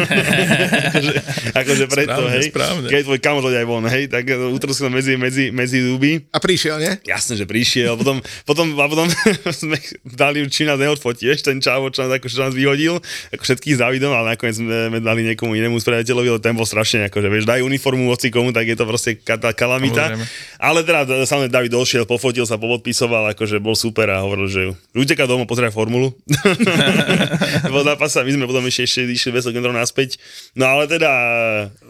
akože, 0.88 1.14
akože 1.52 1.84
preto, 1.90 2.14
správne, 2.14 2.34
hej, 2.38 2.44
správne. 2.48 2.86
keď 2.88 2.96
je 3.02 3.06
tvoj 3.10 3.20
kamoš, 3.20 3.42
aj 3.52 3.66
von, 3.68 3.84
hej, 3.90 4.04
tak 4.06 4.24
utroskal 4.30 4.88
medzi, 4.88 5.18
medzi, 5.18 5.50
medzi 5.52 5.82
zuby. 5.82 6.24
A 6.32 6.38
prišiel, 6.40 6.78
nie? 6.78 6.92
Jasne, 7.04 7.36
že 7.36 7.44
prišiel, 7.44 7.98
potom, 7.98 8.22
potom, 8.48 8.72
a 8.78 8.86
potom 8.86 9.10
sme 9.66 9.76
dali 10.06 10.46
či 10.48 10.64
nás 10.64 10.78
neodfotí, 10.78 11.26
vieš, 11.26 11.44
ten 11.44 11.58
čavo, 11.58 11.90
čo 11.90 12.06
nás, 12.06 12.16
akože 12.16 12.38
nás 12.38 12.54
vyhodil, 12.54 13.02
ako 13.34 13.42
všetkých 13.42 13.76
závidom, 13.82 14.14
ale 14.14 14.38
nakoniec 14.38 14.56
sme, 14.56 14.88
sme 14.94 14.98
dali 15.02 15.20
niekomu 15.28 15.52
inému 15.58 15.76
spravoditeľovi, 15.82 16.32
ale 16.32 16.40
ten 16.40 16.56
bol 16.56 16.64
strašne, 16.64 17.10
akože, 17.12 17.28
vieš, 17.28 17.44
daj 17.44 17.66
uniformu 17.66 18.08
voci 18.08 18.30
komu, 18.32 18.54
tak 18.54 18.70
je 18.70 18.76
to 18.78 18.86
proste 18.86 19.20
tá 19.26 19.50
kalamita. 19.52 20.16
Ale 20.62 20.86
teda, 20.86 21.26
samozrejme, 21.26 21.50
David 21.50 21.74
došiel, 21.74 22.06
pofotil 22.06 22.46
sa, 22.46 22.62
popodpisoval, 22.62 23.34
akože 23.34 23.58
bol 23.58 23.74
super 23.74 24.06
a 24.06 24.22
hovoril, 24.22 24.46
že 24.46 24.62
uteká 24.94 25.26
domov, 25.26 25.50
pozeraj 25.50 25.74
formulu, 25.74 26.14
vo 27.74 27.82
zápase 27.82 28.22
a 28.22 28.26
my 28.26 28.32
sme 28.32 28.46
potom 28.46 28.62
ešte, 28.62 28.86
ešte 28.86 29.00
išli 29.10 29.30
200 29.34 29.54
km 29.54 29.74
naspäť. 29.74 30.22
No 30.54 30.70
ale 30.70 30.86
teda 30.86 31.10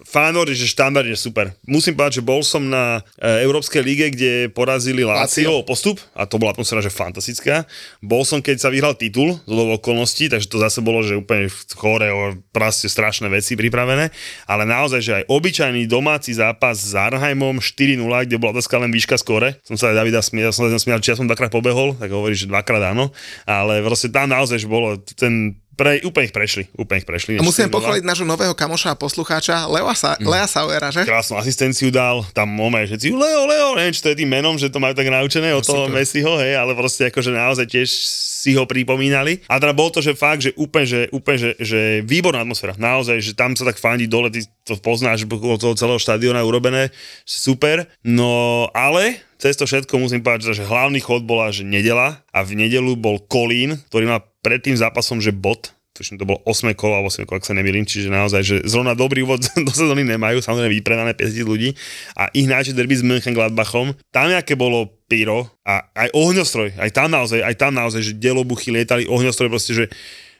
Fánor, 0.08 0.48
že 0.48 0.64
štandardne 0.64 1.14
super. 1.16 1.52
Musím 1.68 1.92
povedať, 1.96 2.20
že 2.20 2.22
bol 2.24 2.40
som 2.40 2.64
na 2.64 3.04
e, 3.20 3.44
Európskej 3.44 3.82
lige, 3.84 4.06
kde 4.12 4.48
porazili 4.48 5.04
Lazio 5.04 5.60
o 5.60 5.66
postup 5.66 6.00
a 6.16 6.24
to 6.24 6.40
bola 6.40 6.56
atmosféra, 6.56 6.80
že 6.80 6.88
fantastická. 6.88 7.68
Bol 8.00 8.24
som, 8.24 8.40
keď 8.40 8.56
sa 8.64 8.72
vyhral 8.72 8.96
titul 8.96 9.36
z 9.44 9.52
okolností, 9.52 10.32
takže 10.32 10.48
to 10.48 10.56
zase 10.60 10.80
bolo, 10.80 11.04
že 11.04 11.20
úplne 11.20 11.52
chore, 11.76 12.08
proste 12.52 12.88
strašné 12.88 13.28
veci 13.28 13.56
pripravené, 13.56 14.08
ale 14.48 14.64
naozaj, 14.64 15.00
že 15.00 15.12
aj 15.22 15.24
obyčajný 15.28 15.84
domáci 15.88 16.36
zápas 16.36 16.80
s 16.80 16.92
Arnheimom 16.96 17.60
4-0, 17.60 18.00
kde 18.28 18.36
bola 18.40 18.56
otázka 18.56 18.80
len 18.80 18.92
výška 18.92 19.16
skore. 19.20 19.60
Som 19.64 19.76
sa 19.76 19.92
aj 19.92 20.00
Davida 20.00 20.20
smiel, 20.24 20.52
som 20.52 20.68
sa 20.68 20.80
smiel, 20.80 21.00
či 21.00 21.12
ja 21.12 21.16
som 21.16 21.28
dvakrát 21.28 21.52
pobehol, 21.52 21.96
tak 21.96 22.12
hovorí, 22.12 22.32
že 22.32 22.48
dvakrát 22.48 22.92
áno, 22.92 23.12
ale 23.44 23.84
proste 23.84 24.12
tam 24.22 24.30
naozaj, 24.30 24.62
bolo 24.70 24.94
ten 25.18 25.58
pre, 25.72 25.98
úplne 26.04 26.28
ich 26.28 26.34
prešli, 26.36 26.68
úplne 26.76 27.00
ich 27.00 27.08
prešli. 27.08 27.40
A 27.40 27.42
musím 27.42 27.72
pochváliť 27.72 28.04
nášho 28.04 28.28
nového 28.28 28.52
kamoša 28.52 28.92
a 28.92 28.96
poslucháča 28.96 29.66
Lea, 29.72 29.94
Sa- 29.96 30.20
mm. 30.20 30.28
Lea 30.28 30.46
Sauera, 30.46 30.88
že? 30.92 31.02
Krásnu 31.02 31.40
asistenciu 31.40 31.88
dal, 31.88 32.22
tam 32.36 32.52
máme 32.52 32.84
všetci, 32.84 33.08
Leo, 33.10 33.48
Leo, 33.48 33.68
neviem, 33.74 33.90
či 33.96 34.04
to 34.04 34.12
je 34.12 34.20
tým 34.20 34.30
menom, 34.30 34.54
že 34.60 34.68
to 34.68 34.78
majú 34.78 34.92
tak 34.92 35.08
naučené 35.08 35.50
no, 35.50 35.58
od 35.58 35.64
toho 35.64 35.88
super. 35.88 35.96
Messiho, 35.96 36.32
hej, 36.38 36.54
ale 36.60 36.76
proste 36.76 37.08
akože 37.08 37.32
naozaj 37.32 37.66
tiež 37.66 37.88
si 38.42 38.52
ho 38.58 38.68
pripomínali. 38.68 39.40
A 39.48 39.56
teda 39.56 39.72
bol 39.72 39.88
to, 39.88 40.04
že 40.04 40.18
fakt, 40.18 40.44
že 40.44 40.52
úplne, 40.60 40.86
že, 40.86 41.00
úplne, 41.14 41.38
že, 41.38 41.50
že 41.62 41.80
výborná 42.04 42.44
atmosféra. 42.44 42.76
Naozaj, 42.76 43.18
že 43.22 43.32
tam 43.32 43.56
sa 43.56 43.64
tak 43.64 43.80
fandí 43.80 44.10
dole, 44.10 44.28
ty 44.28 44.44
to 44.66 44.76
poznáš, 44.76 45.24
bolo 45.24 45.56
toho 45.56 45.78
celého 45.78 45.98
štadiona 45.98 46.44
urobené, 46.44 46.92
super. 47.24 47.88
No 48.04 48.66
ale 48.76 49.22
cez 49.42 49.58
to 49.58 49.66
všetko 49.66 49.98
musím 49.98 50.22
povedať, 50.22 50.54
že 50.54 50.62
hlavný 50.62 51.02
chod 51.02 51.26
bola, 51.26 51.50
že 51.50 51.66
nedela 51.66 52.22
a 52.30 52.46
v 52.46 52.54
nedelu 52.54 52.94
bol 52.94 53.18
Kolín, 53.26 53.82
ktorý 53.90 54.06
má 54.06 54.22
pred 54.38 54.62
tým 54.62 54.78
zápasom, 54.78 55.18
že 55.18 55.34
bod, 55.34 55.74
tuším, 55.98 56.22
to 56.22 56.30
bolo 56.30 56.38
8 56.46 56.78
kolo 56.78 57.02
alebo 57.02 57.10
8 57.10 57.26
kolo, 57.26 57.42
ak 57.42 57.50
sa 57.50 57.58
nemýlim, 57.58 57.82
čiže 57.82 58.06
naozaj, 58.06 58.42
že 58.46 58.56
zrovna 58.62 58.94
dobrý 58.94 59.26
úvod 59.26 59.42
do 59.66 59.72
sezóny 59.74 60.06
nemajú, 60.06 60.38
samozrejme 60.38 60.70
vypredané 60.78 61.18
50 61.18 61.42
ľudí. 61.42 61.74
A 62.14 62.30
ich 62.30 62.46
najväčšie 62.46 62.78
derby 62.78 62.94
s 62.94 63.02
Mönchengladbachom, 63.02 63.98
tam 64.14 64.30
aké 64.30 64.54
bolo 64.54 64.94
pyro 65.10 65.50
a 65.66 65.90
aj 65.90 66.14
ohňostroj, 66.14 66.78
aj 66.78 66.90
tam 66.94 67.10
naozaj, 67.10 67.42
aj 67.42 67.54
tam 67.58 67.74
naozaj, 67.74 68.00
že 68.00 68.12
delobuchy 68.22 68.70
lietali, 68.70 69.10
ohňostroj 69.10 69.50
proste, 69.50 69.74
že 69.74 69.84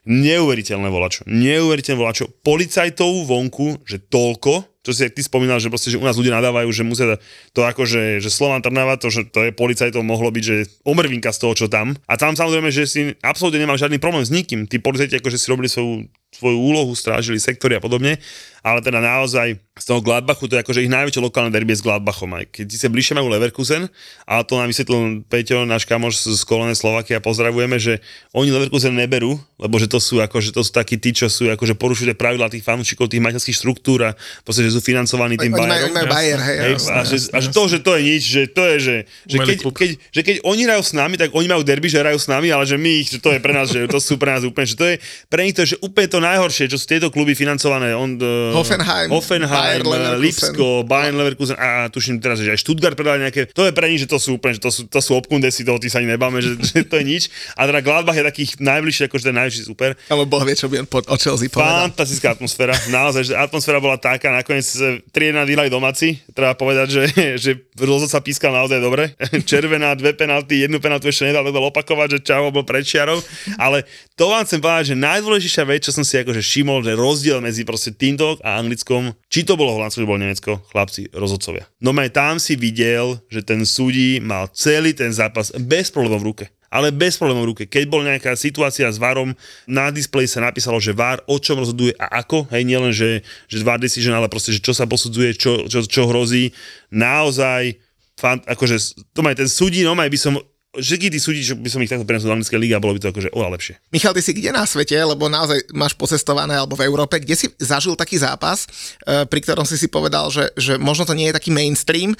neuveriteľné 0.07 0.88
volačo, 0.91 1.27
neuveriteľné 1.31 1.99
volačo, 1.99 2.27
policajtov 2.43 3.27
vonku, 3.27 3.83
že 3.87 4.03
toľko, 4.03 4.71
čo 4.83 4.90
si 4.90 5.07
ty 5.14 5.23
spomínal, 5.23 5.62
že 5.62 5.71
proste, 5.71 5.95
že 5.95 5.99
u 5.99 6.03
nás 6.03 6.18
ľudia 6.18 6.35
nadávajú, 6.42 6.66
že 6.75 6.83
musia 6.83 7.07
to 7.55 7.62
ako, 7.62 7.87
že, 7.87 8.18
že 8.18 8.31
Slovan 8.35 8.66
Trnava, 8.66 8.99
to, 8.99 9.14
že 9.14 9.31
to 9.31 9.47
je 9.47 9.55
policajtov 9.55 10.03
mohlo 10.03 10.35
byť, 10.35 10.45
že 10.45 10.57
omrvinka 10.83 11.31
z 11.31 11.38
toho, 11.38 11.55
čo 11.55 11.66
tam. 11.71 11.95
A 12.11 12.18
tam 12.18 12.35
samozrejme, 12.35 12.75
že 12.75 12.90
si 12.90 13.01
absolútne 13.23 13.62
nemá 13.62 13.79
žiadny 13.79 14.03
problém 14.03 14.27
s 14.27 14.35
nikým. 14.35 14.66
Tí 14.66 14.83
policajti 14.83 15.23
akože 15.23 15.38
si 15.38 15.47
robili 15.47 15.71
svoju 15.71 16.11
svoju 16.33 16.59
úlohu, 16.59 16.92
strážili 16.97 17.37
sektory 17.37 17.77
a 17.77 17.81
podobne, 17.85 18.16
ale 18.62 18.79
teda 18.81 19.03
naozaj 19.03 19.59
z 19.73 19.85
toho 19.88 20.05
Gladbachu, 20.05 20.47
to 20.47 20.55
je 20.55 20.62
akože 20.62 20.85
ich 20.85 20.92
najväčšie 20.92 21.18
lokálne 21.18 21.51
derby 21.51 21.75
s 21.75 21.83
Gladbachom. 21.83 22.31
Aj 22.37 22.45
keď 22.47 22.77
sa 22.77 22.92
bližšie 22.92 23.18
majú 23.18 23.33
Leverkusen, 23.33 23.90
a 24.29 24.45
to 24.47 24.61
nám 24.61 24.71
vysvetlil 24.71 25.27
Peťo, 25.27 25.66
náš 25.66 25.88
kamoš 25.88 26.23
z 26.29 26.42
Kolone 26.47 26.77
Slovakia, 26.77 27.18
pozdravujeme, 27.18 27.81
že 27.81 27.99
oni 28.37 28.55
Leverkusen 28.55 28.95
neberú, 28.95 29.40
lebo 29.59 29.75
že 29.83 29.90
to 29.90 29.99
sú 29.99 30.23
akože 30.23 30.55
to 30.55 30.62
sú 30.62 30.71
takí 30.71 31.01
tí, 31.01 31.11
čo 31.11 31.27
sú 31.27 31.51
akože 31.51 31.75
porušujú 31.75 32.14
pravidla 32.14 32.53
tých 32.53 32.62
fanúšikov, 32.62 33.11
tých 33.11 33.25
materských 33.25 33.57
štruktúr 33.59 34.07
a 34.07 34.11
proste, 34.47 34.62
že 34.62 34.77
sú 34.77 34.85
financovaní 34.85 35.35
tým. 35.40 35.57
Majú, 35.57 35.90
Bayer, 36.07 36.38
hej, 36.38 36.59
hej, 36.62 36.75
a, 36.87 37.03
že, 37.03 37.18
a 37.35 37.38
že 37.42 37.49
to, 37.51 37.62
že 37.66 37.79
to 37.83 37.90
je 37.99 38.03
nič, 38.05 38.23
že 38.23 38.42
to 38.47 38.62
je, 38.62 38.77
že, 38.79 38.97
že 39.27 39.37
keď, 39.42 39.59
keď, 39.75 39.90
že 40.12 40.21
keď 40.23 40.37
oni 40.47 40.62
hrajú 40.68 40.83
s 40.87 40.92
nami, 40.95 41.18
tak 41.18 41.35
oni 41.35 41.49
majú 41.51 41.66
derby, 41.66 41.90
že 41.90 41.99
hrajú 41.99 42.21
s 42.21 42.31
nami, 42.31 42.55
ale 42.55 42.62
že 42.68 42.79
my 42.79 42.92
ich, 43.03 43.11
že 43.11 43.18
to 43.18 43.35
je 43.35 43.40
pre 43.42 43.51
nás, 43.51 43.66
že 43.73 43.90
to 43.90 43.99
sú 43.99 44.21
pre 44.21 44.31
nás 44.31 44.47
úplne, 44.47 44.68
že 44.71 44.79
to 44.79 44.87
je 44.87 45.01
pre 45.27 45.42
nich 45.42 45.57
to 45.57 45.66
je, 45.66 45.75
že 45.75 45.79
úplne 45.83 46.07
to 46.07 46.21
najhoršie, 46.22 46.70
čo 46.70 46.78
sú 46.78 46.87
tieto 46.87 47.11
kluby 47.11 47.35
financované. 47.35 47.92
On, 47.92 48.14
uh, 48.16 48.54
Hoffenheim, 48.54 49.11
Hoffenheim 49.11 49.82
Bayern 49.82 50.22
Lipsko, 50.22 50.87
Bayern 50.87 51.18
Leverkusen 51.18 51.58
a 51.58 51.90
tuším 51.90 52.22
teraz, 52.22 52.38
že 52.38 52.54
aj 52.54 52.62
Stuttgart 52.62 52.94
predali 52.94 53.26
nejaké. 53.26 53.50
To 53.52 53.66
je 53.66 53.74
pre 53.74 53.90
nich, 53.90 54.00
že 54.00 54.08
to 54.08 54.22
sú 54.22 54.38
úplne, 54.38 54.54
že 54.56 54.62
to 54.62 54.70
sú, 54.70 54.87
to 54.87 55.00
sú 55.02 55.18
obkundesi, 55.18 55.66
toho 55.66 55.82
ty 55.82 55.90
sa 55.90 55.98
ani 55.98 56.14
nebáme, 56.14 56.38
že, 56.38 56.54
že, 56.62 56.87
to 56.87 57.02
je 57.02 57.04
nič. 57.04 57.22
A 57.58 57.66
teda 57.66 57.82
Gladbach 57.82 58.14
je 58.14 58.24
takých 58.24 58.62
najbližšie, 58.62 59.11
akože 59.11 59.24
ten 59.28 59.37
najväčší 59.37 59.62
super. 59.66 59.98
Ale 60.06 60.22
Boh 60.24 60.42
vie, 60.46 60.54
čo 60.54 60.70
by 60.70 60.85
on 60.85 60.88
po, 60.88 61.02
o 61.02 61.16
Chelsea 61.18 61.50
povedal. 61.50 61.90
Fantastická 61.90 62.38
atmosféra, 62.38 62.74
naozaj, 62.88 63.22
že 63.28 63.35
atmosféra 63.35 63.82
bola 63.82 63.98
taká, 63.98 64.30
nakoniec 64.30 64.64
3-1 65.11 65.42
vyhrali 65.42 65.68
domáci, 65.72 66.22
treba 66.30 66.54
povedať, 66.54 66.87
že, 66.94 67.02
že 67.35 67.50
rozhod 67.74 68.08
sa 68.08 68.22
pískal 68.22 68.54
naozaj 68.54 68.78
dobre. 68.78 69.12
Červená, 69.50 69.96
dve 69.98 70.14
penalty, 70.14 70.62
jednu 70.62 70.78
penaltu 70.78 71.11
ešte 71.11 71.26
nedal, 71.26 71.42
to 71.48 71.58
opakovať, 71.58 72.08
že 72.16 72.18
Čavo 72.22 72.52
bol 72.52 72.62
pred 72.62 72.85
čiarou, 72.85 73.18
ale 73.56 73.88
to 74.14 74.28
vám 74.28 74.44
chcem 74.44 74.61
povedať, 74.61 74.85
že 74.92 74.96
najdôležitejšia 74.98 75.64
vec, 75.64 75.80
čo 75.82 75.92
som 75.94 76.04
si 76.04 76.12
akože 76.20 76.44
všimol, 76.44 76.85
že 76.85 76.92
rozdiel 76.92 77.40
medzi 77.40 77.64
proste 77.64 77.96
týmto 77.96 78.37
a 78.44 78.61
anglickom, 78.61 79.16
či 79.33 79.48
to 79.48 79.57
bolo 79.57 79.72
Holandsko, 79.72 80.05
či 80.05 80.09
bolo 80.09 80.20
Nemecko, 80.20 80.61
chlapci, 80.68 81.09
rozhodcovia. 81.16 81.64
No 81.81 81.96
aj 81.96 82.12
tam 82.12 82.37
si 82.37 82.61
videl, 82.61 83.16
že 83.33 83.40
ten 83.40 83.64
súdi 83.64 84.20
mal 84.20 84.53
celý 84.53 84.92
ten 84.92 85.09
zápas 85.09 85.48
bez 85.57 85.88
problémov 85.88 86.20
v 86.20 86.29
ruke 86.29 86.46
ale 86.72 86.88
bez 86.88 87.20
problémov 87.20 87.44
v 87.44 87.51
ruke. 87.53 87.64
Keď 87.68 87.85
bol 87.85 88.01
nejaká 88.01 88.33
situácia 88.33 88.88
s 88.88 88.96
VARom, 88.96 89.37
na 89.68 89.92
displeji 89.92 90.25
sa 90.25 90.40
napísalo, 90.40 90.81
že 90.81 90.96
VAR 90.96 91.20
o 91.29 91.37
čom 91.37 91.61
rozhoduje 91.61 91.92
a 92.01 92.25
ako, 92.25 92.48
hej, 92.48 92.64
nielen, 92.64 92.96
že, 92.96 93.20
že 93.44 93.61
VAR 93.61 93.77
decision, 93.77 94.16
ale 94.16 94.33
proste, 94.33 94.57
že 94.57 94.64
čo 94.64 94.72
sa 94.72 94.88
posudzuje, 94.88 95.37
čo, 95.37 95.68
čo, 95.68 95.85
čo 95.85 96.09
hrozí. 96.09 96.48
Naozaj, 96.88 97.77
fant, 98.16 98.40
akože, 98.48 99.05
to 99.12 99.20
aj 99.20 99.37
ten 99.37 99.53
súdi, 99.53 99.85
no 99.85 99.92
aj 99.92 100.09
by 100.09 100.18
som 100.18 100.40
všetky 100.72 101.12
tí 101.12 101.18
súdi, 101.20 101.44
čo 101.44 101.52
by 101.52 101.68
som 101.68 101.85
ich 101.85 101.92
takto 101.92 102.08
prenesol 102.08 102.32
do 102.32 102.40
anglickej 102.40 102.56
ligy 102.56 102.72
a 102.72 102.80
bolo 102.80 102.96
by 102.96 103.00
to 103.04 103.12
akože 103.12 103.28
oveľa 103.37 103.52
lepšie. 103.61 103.74
Michal, 103.92 104.16
ty 104.16 104.24
si 104.24 104.32
kde 104.32 104.56
na 104.56 104.64
svete, 104.64 104.96
lebo 104.96 105.28
naozaj 105.28 105.68
máš 105.76 105.92
pocestované 105.92 106.56
alebo 106.56 106.80
v 106.80 106.88
Európe, 106.88 107.20
kde 107.20 107.37
si 107.37 107.46
zažil 107.61 107.92
taký 107.92 108.16
zápas, 108.16 108.64
e, 109.04 109.28
pri 109.28 109.40
ktorom 109.44 109.68
si 109.68 109.76
si 109.76 109.92
povedal, 109.92 110.32
že, 110.32 110.48
že 110.56 110.80
možno 110.80 111.04
to 111.04 111.12
nie 111.12 111.28
je 111.28 111.37
taký 111.37 111.52
mainstream, 111.52 112.16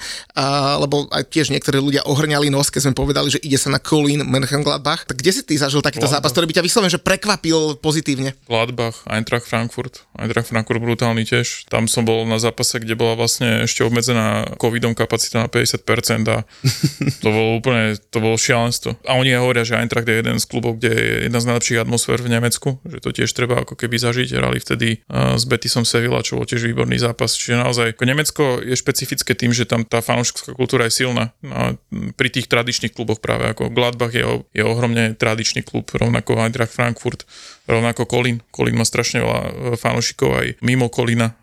lebo 0.77 1.09
aj 1.09 1.33
tiež 1.33 1.49
niektorí 1.49 1.81
ľudia 1.81 2.05
ohrňali 2.05 2.53
nos, 2.53 2.69
keď 2.69 2.89
sme 2.89 2.93
povedali, 2.93 3.33
že 3.33 3.41
ide 3.41 3.57
sa 3.57 3.73
na 3.73 3.81
Kolín 3.81 4.21
Mönchengladbach. 4.21 5.09
Tak 5.09 5.17
kde 5.17 5.31
si 5.33 5.41
ty 5.41 5.57
zažil 5.57 5.81
takýto 5.81 6.05
Gladbach. 6.05 6.21
zápas, 6.21 6.31
ktorý 6.37 6.45
by 6.49 6.55
ťa 6.61 6.65
vyslovene 6.65 6.93
že 6.93 7.01
prekvapil 7.01 7.81
pozitívne? 7.81 8.37
Gladbach, 8.45 9.01
Eintracht 9.09 9.49
Frankfurt. 9.49 10.05
Eintracht 10.13 10.53
Frankfurt 10.53 10.77
brutálny 10.77 11.25
tiež. 11.25 11.65
Tam 11.73 11.89
som 11.89 12.05
bol 12.05 12.29
na 12.29 12.37
zápase, 12.37 12.77
kde 12.77 12.93
bola 12.93 13.17
vlastne 13.17 13.65
ešte 13.65 13.81
obmedzená 13.81 14.53
covidom 14.61 14.93
kapacita 14.93 15.41
na 15.41 15.49
50% 15.49 16.29
a 16.29 16.45
to 17.23 17.27
bolo 17.33 17.57
úplne, 17.57 17.97
to 18.13 18.21
bolo 18.21 18.37
šialenstvo. 18.43 18.99
A 19.07 19.15
oni 19.15 19.31
hovoria, 19.39 19.63
že 19.63 19.79
Eintracht 19.79 20.03
je 20.03 20.19
jeden 20.19 20.35
z 20.35 20.45
klubov, 20.45 20.83
kde 20.83 20.91
je 20.91 21.13
jedna 21.31 21.39
z 21.39 21.47
najlepších 21.47 21.79
atmosfér 21.79 22.19
v 22.19 22.29
Nemecku, 22.35 22.69
že 22.83 22.99
to 22.99 23.15
tiež 23.15 23.31
treba 23.31 23.63
ako 23.63 23.79
keby 23.79 23.95
zažiť. 23.95 24.35
Hrali 24.35 24.59
vtedy 24.59 25.07
s 25.07 25.43
Betisom 25.47 25.87
Sevilla, 25.87 26.19
čo 26.19 26.35
bol 26.35 26.43
tiež 26.43 26.67
výborný 26.67 26.99
zápas. 26.99 27.31
Čiže 27.39 27.63
naozaj 27.63 27.95
ako 27.95 28.03
Nemecko 28.03 28.43
je 28.59 28.75
špecifické 28.75 29.31
tým, 29.33 29.55
že 29.55 29.63
tam 29.63 29.87
tá 29.87 30.03
fanúšská 30.03 30.51
kultúra 30.53 30.91
je 30.91 31.07
silná. 31.07 31.31
A 31.47 31.79
pri 32.19 32.27
tých 32.27 32.51
tradičných 32.51 32.91
kluboch 32.91 33.23
práve 33.23 33.47
ako 33.47 33.71
Gladbach 33.71 34.11
je, 34.11 34.43
je 34.51 34.63
ohromne 34.67 35.15
tradičný 35.15 35.63
klub, 35.63 35.87
rovnako 35.95 36.43
Eintracht 36.43 36.75
Frankfurt 36.75 37.23
rovnako 37.63 38.03
Kolín. 38.03 38.43
Kolín 38.51 38.75
má 38.75 38.83
strašne 38.83 39.23
veľa 39.23 39.39
e, 39.39 39.51
fanúšikov 39.79 40.29
aj 40.35 40.47
mimo 40.59 40.91
Kolína. 40.91 41.35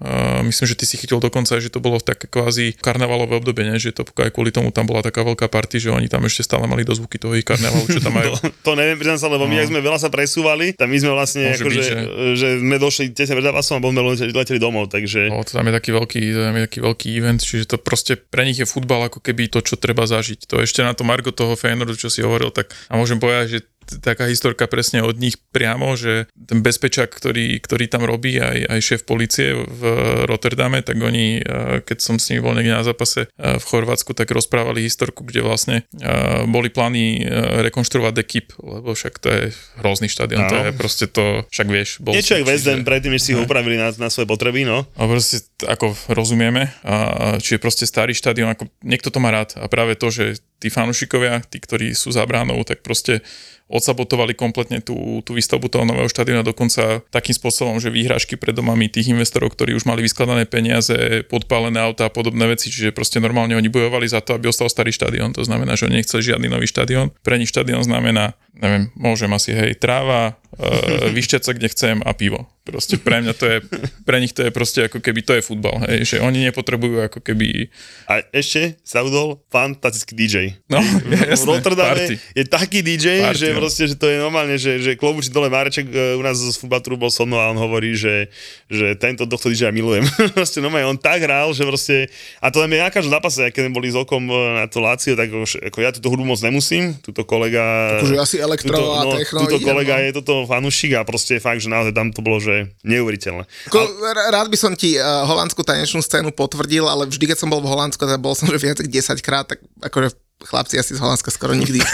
Myslím, 0.44 0.66
že 0.68 0.76
ty 0.76 0.84
si 0.84 1.00
chytil 1.00 1.16
dokonca, 1.16 1.56
že 1.56 1.72
to 1.72 1.80
bolo 1.80 1.96
v 1.96 2.04
také 2.12 2.28
kvázi 2.28 2.76
karnevalové 2.76 3.40
obdobie, 3.40 3.64
ne? 3.64 3.80
že 3.80 3.96
to 3.96 4.04
aj 4.04 4.32
kvôli 4.32 4.52
tomu 4.52 4.68
tam 4.72 4.84
bola 4.84 5.00
taká 5.00 5.24
veľká 5.24 5.48
party, 5.48 5.80
že 5.80 5.88
oni 5.88 6.12
tam 6.12 6.24
ešte 6.28 6.44
stále 6.44 6.68
mali 6.68 6.84
dozvuky 6.84 7.16
toho 7.16 7.32
ich 7.36 7.44
karnevalu, 7.44 7.88
čo 7.88 8.00
tam 8.04 8.16
majú. 8.20 8.36
to, 8.36 8.52
to 8.52 8.72
neviem, 8.76 9.00
priznám 9.00 9.20
sa, 9.20 9.28
lebo 9.32 9.48
my, 9.48 9.56
no. 9.56 9.60
ak 9.64 9.68
sme 9.72 9.80
veľa 9.80 9.98
sa 10.00 10.08
presúvali, 10.12 10.76
tam 10.76 10.92
my 10.92 10.98
sme 11.00 11.12
vlastne, 11.12 11.42
ako, 11.56 11.68
byť, 11.68 11.80
že, 11.80 11.94
že... 12.36 12.48
sme 12.60 12.76
došli 12.76 13.04
tesne 13.16 13.34
pred 13.40 13.46
zápasom 13.46 13.80
a 13.80 13.80
sme 13.80 14.00
leteli 14.32 14.60
domov, 14.60 14.92
takže... 14.92 15.32
No, 15.32 15.40
to 15.44 15.56
tam 15.56 15.68
je 15.68 15.74
taký 15.74 15.90
veľký, 15.96 16.20
tam 16.36 16.54
je 16.56 16.62
taký 16.68 16.78
veľký 16.84 17.08
event, 17.16 17.40
čiže 17.40 17.64
to 17.72 17.76
proste 17.80 18.20
pre 18.28 18.44
nich 18.44 18.60
je 18.60 18.68
futbal 18.68 19.08
ako 19.08 19.24
keby 19.24 19.48
to, 19.48 19.64
čo 19.64 19.80
treba 19.80 20.04
zažiť. 20.04 20.44
To 20.52 20.60
ešte 20.60 20.84
na 20.84 20.92
to 20.92 21.06
Margo 21.06 21.32
toho 21.32 21.56
Feyenoordu, 21.56 21.96
čo 21.96 22.12
si 22.12 22.20
hovoril, 22.20 22.52
tak 22.52 22.72
a 22.92 22.96
môžem 23.00 23.16
povedať, 23.16 23.46
že 23.56 23.60
taká 23.98 24.30
historka 24.30 24.70
presne 24.70 25.02
od 25.02 25.18
nich 25.18 25.34
priamo, 25.50 25.98
že 25.98 26.30
ten 26.34 26.62
bezpečák, 26.62 27.10
ktorý, 27.10 27.58
ktorý 27.58 27.90
tam 27.90 28.06
robí, 28.06 28.38
aj, 28.38 28.70
aj 28.70 28.80
šéf 28.80 29.02
policie 29.08 29.56
v 29.56 29.82
Rotterdame, 30.30 30.84
tak 30.84 31.00
oni, 31.00 31.42
eh, 31.42 31.82
keď 31.82 31.98
som 31.98 32.16
s 32.20 32.30
nimi 32.30 32.44
bol 32.44 32.54
niekde 32.54 32.76
na 32.76 32.86
zápase 32.86 33.26
eh, 33.26 33.58
v 33.58 33.64
Chorvátsku, 33.64 34.14
tak 34.14 34.30
rozprávali 34.30 34.86
historku, 34.86 35.26
kde 35.26 35.42
vlastne 35.42 35.76
eh, 35.98 36.46
boli 36.46 36.70
plány 36.70 37.26
rekonštruovať 37.70 38.14
ekip, 38.22 38.54
lebo 38.60 38.94
však 38.94 39.14
to 39.18 39.28
je 39.28 39.42
hrozný 39.82 40.06
štadión, 40.06 40.46
to 40.46 40.56
je 40.56 40.72
proste 40.76 41.06
to, 41.10 41.42
však 41.50 41.66
vieš. 41.66 41.98
Bol 41.98 42.14
Niečo 42.14 42.38
jak 42.38 42.46
West 42.46 42.68
predtým, 42.84 43.12
než 43.16 43.22
si 43.24 43.32
ho 43.34 43.42
upravili 43.42 43.80
na, 43.80 43.90
na 43.96 44.08
svoje 44.12 44.28
potreby, 44.28 44.62
no. 44.62 44.86
A 44.94 45.08
proste, 45.08 45.42
ako 45.64 45.96
rozumieme, 46.12 46.70
a, 46.84 47.38
čiže 47.40 47.62
proste 47.62 47.84
starý 47.88 48.12
štadión, 48.12 48.52
ako 48.52 48.68
niekto 48.84 49.08
to 49.08 49.18
má 49.18 49.32
rád 49.32 49.56
a 49.58 49.66
práve 49.66 49.96
to, 49.96 50.12
že 50.12 50.42
tí 50.60 50.68
fanúšikovia, 50.68 51.40
tí, 51.48 51.56
ktorí 51.58 51.96
sú 51.96 52.12
za 52.12 52.22
bránou, 52.28 52.60
tak 52.68 52.84
proste 52.84 53.24
odsabotovali 53.70 54.34
kompletne 54.34 54.82
tú, 54.82 55.22
tú 55.22 55.38
výstavbu 55.38 55.70
toho 55.70 55.86
nového 55.86 56.10
štadiona 56.10 56.42
dokonca 56.42 57.06
takým 57.14 57.34
spôsobom, 57.38 57.78
že 57.78 57.94
výhražky 57.94 58.34
pred 58.34 58.52
domami 58.52 58.90
tých 58.90 59.14
investorov, 59.14 59.54
ktorí 59.54 59.78
už 59.78 59.86
mali 59.86 60.02
vyskladané 60.02 60.44
peniaze, 60.50 61.22
podpálené 61.30 61.78
auta 61.78 62.10
a 62.10 62.12
podobné 62.12 62.50
veci, 62.50 62.68
čiže 62.68 62.90
proste 62.90 63.22
normálne 63.22 63.54
oni 63.54 63.70
bojovali 63.70 64.10
za 64.10 64.18
to, 64.20 64.34
aby 64.34 64.50
ostal 64.50 64.66
starý 64.66 64.90
štadión. 64.90 65.30
To 65.38 65.46
znamená, 65.46 65.78
že 65.78 65.86
oni 65.86 66.02
nechceli 66.02 66.34
žiadny 66.34 66.50
nový 66.50 66.66
štadión. 66.66 67.14
Pre 67.22 67.38
nich 67.38 67.54
štadión 67.54 67.86
znamená, 67.86 68.34
neviem, 68.54 68.90
môžem 68.98 69.30
asi, 69.30 69.54
hej, 69.54 69.78
tráva, 69.78 70.40
e, 70.58 71.12
vyšťať 71.16 71.42
sa 71.42 71.52
kde 71.54 71.68
chcem 71.70 71.96
a 72.02 72.12
pivo. 72.12 72.50
Proste 72.60 73.00
pre 73.00 73.24
mňa 73.24 73.34
to 73.34 73.44
je, 73.48 73.58
pre 74.04 74.20
nich 74.20 74.36
to 74.36 74.44
je 74.44 74.52
proste 74.52 74.86
ako 74.86 75.00
keby 75.00 75.24
to 75.24 75.32
je 75.32 75.42
futbal, 75.42 75.80
hej, 75.88 76.04
že 76.04 76.16
oni 76.20 76.44
nepotrebujú 76.44 77.08
ako 77.08 77.18
keby... 77.24 77.72
A 78.04 78.20
ešte 78.30 78.76
sa 78.84 79.00
udol 79.00 79.40
fantastický 79.48 80.12
DJ. 80.14 80.60
No, 80.68 80.78
v 80.78 81.16
jasné, 81.32 81.48
Rotterdame 81.48 82.04
party. 82.04 82.14
je 82.36 82.44
taký 82.46 82.84
DJ, 82.84 83.26
Party, 83.26 83.38
že 83.40 83.46
no. 83.50 83.64
proste, 83.64 83.82
že 83.88 83.96
to 83.96 84.06
je 84.06 84.16
normálne, 84.20 84.54
že, 84.60 84.76
že 84.78 84.92
klobuči 84.94 85.32
dole 85.32 85.48
Mareček 85.48 85.88
e, 85.88 86.20
u 86.20 86.22
nás 86.22 86.36
z 86.36 86.52
futbalturu 86.60 87.00
bol 87.00 87.08
so 87.10 87.24
mnou 87.24 87.40
a 87.40 87.48
on 87.48 87.58
hovorí, 87.58 87.96
že, 87.96 88.28
že 88.68 88.92
tento 89.00 89.24
tohto 89.24 89.48
DJ 89.48 89.66
ja 89.66 89.74
milujem. 89.74 90.04
proste 90.36 90.60
normálne 90.60 90.94
on 90.94 91.00
tak 91.00 91.24
hral, 91.24 91.50
že 91.56 91.64
proste, 91.64 92.12
a 92.44 92.52
to 92.52 92.60
len 92.60 92.76
na 92.76 92.92
každom 92.92 93.16
zápase, 93.16 93.48
keď 93.50 93.72
boli 93.72 93.88
s 93.88 93.96
okom 93.96 94.28
e, 94.28 94.62
na 94.62 94.68
to 94.68 94.84
Lácio, 94.84 95.16
tak 95.16 95.32
už, 95.32 95.64
ako 95.64 95.78
ja 95.80 95.90
túto 95.96 96.12
hudbu 96.12 96.36
moc 96.36 96.40
nemusím, 96.44 96.92
túto 97.00 97.24
kolega... 97.24 97.96
Akože 98.04 98.20
asi 98.20 98.36
elektro 98.40 98.72
túto, 98.72 98.96
a 98.96 99.04
no, 99.04 99.12
techno 99.14 99.38
Túto 99.44 99.60
idem, 99.60 99.68
kolega 99.68 99.94
no. 99.96 100.02
je 100.02 100.10
toto 100.16 100.34
fanúšik 100.48 100.92
a 100.96 101.04
proste 101.04 101.36
fakt, 101.38 101.60
že 101.60 101.68
naozaj 101.68 101.92
tam 101.92 102.10
to 102.10 102.24
bolo, 102.24 102.40
že 102.40 102.72
neuveriteľné. 102.82 103.44
Ko, 103.68 103.80
r- 103.84 104.28
rád 104.32 104.48
by 104.48 104.58
som 104.58 104.72
ti 104.74 104.96
uh, 104.96 105.28
holandskú 105.28 105.60
tanečnú 105.60 106.00
scénu 106.00 106.32
potvrdil, 106.32 106.88
ale 106.88 107.06
vždy, 107.06 107.30
keď 107.30 107.38
som 107.44 107.52
bol 107.52 107.60
v 107.60 107.70
Holandsku, 107.70 108.00
tak 108.02 108.18
bol 108.18 108.32
som 108.32 108.48
že 108.48 108.58
viac 108.58 108.80
ako 108.80 108.90
10 108.90 109.20
krát, 109.22 109.46
tak 109.46 109.60
akože 109.84 110.16
chlapci 110.44 110.80
asi 110.80 110.96
z 110.96 111.00
Holandska 111.00 111.28
skoro 111.30 111.52
nikdy. 111.52 111.80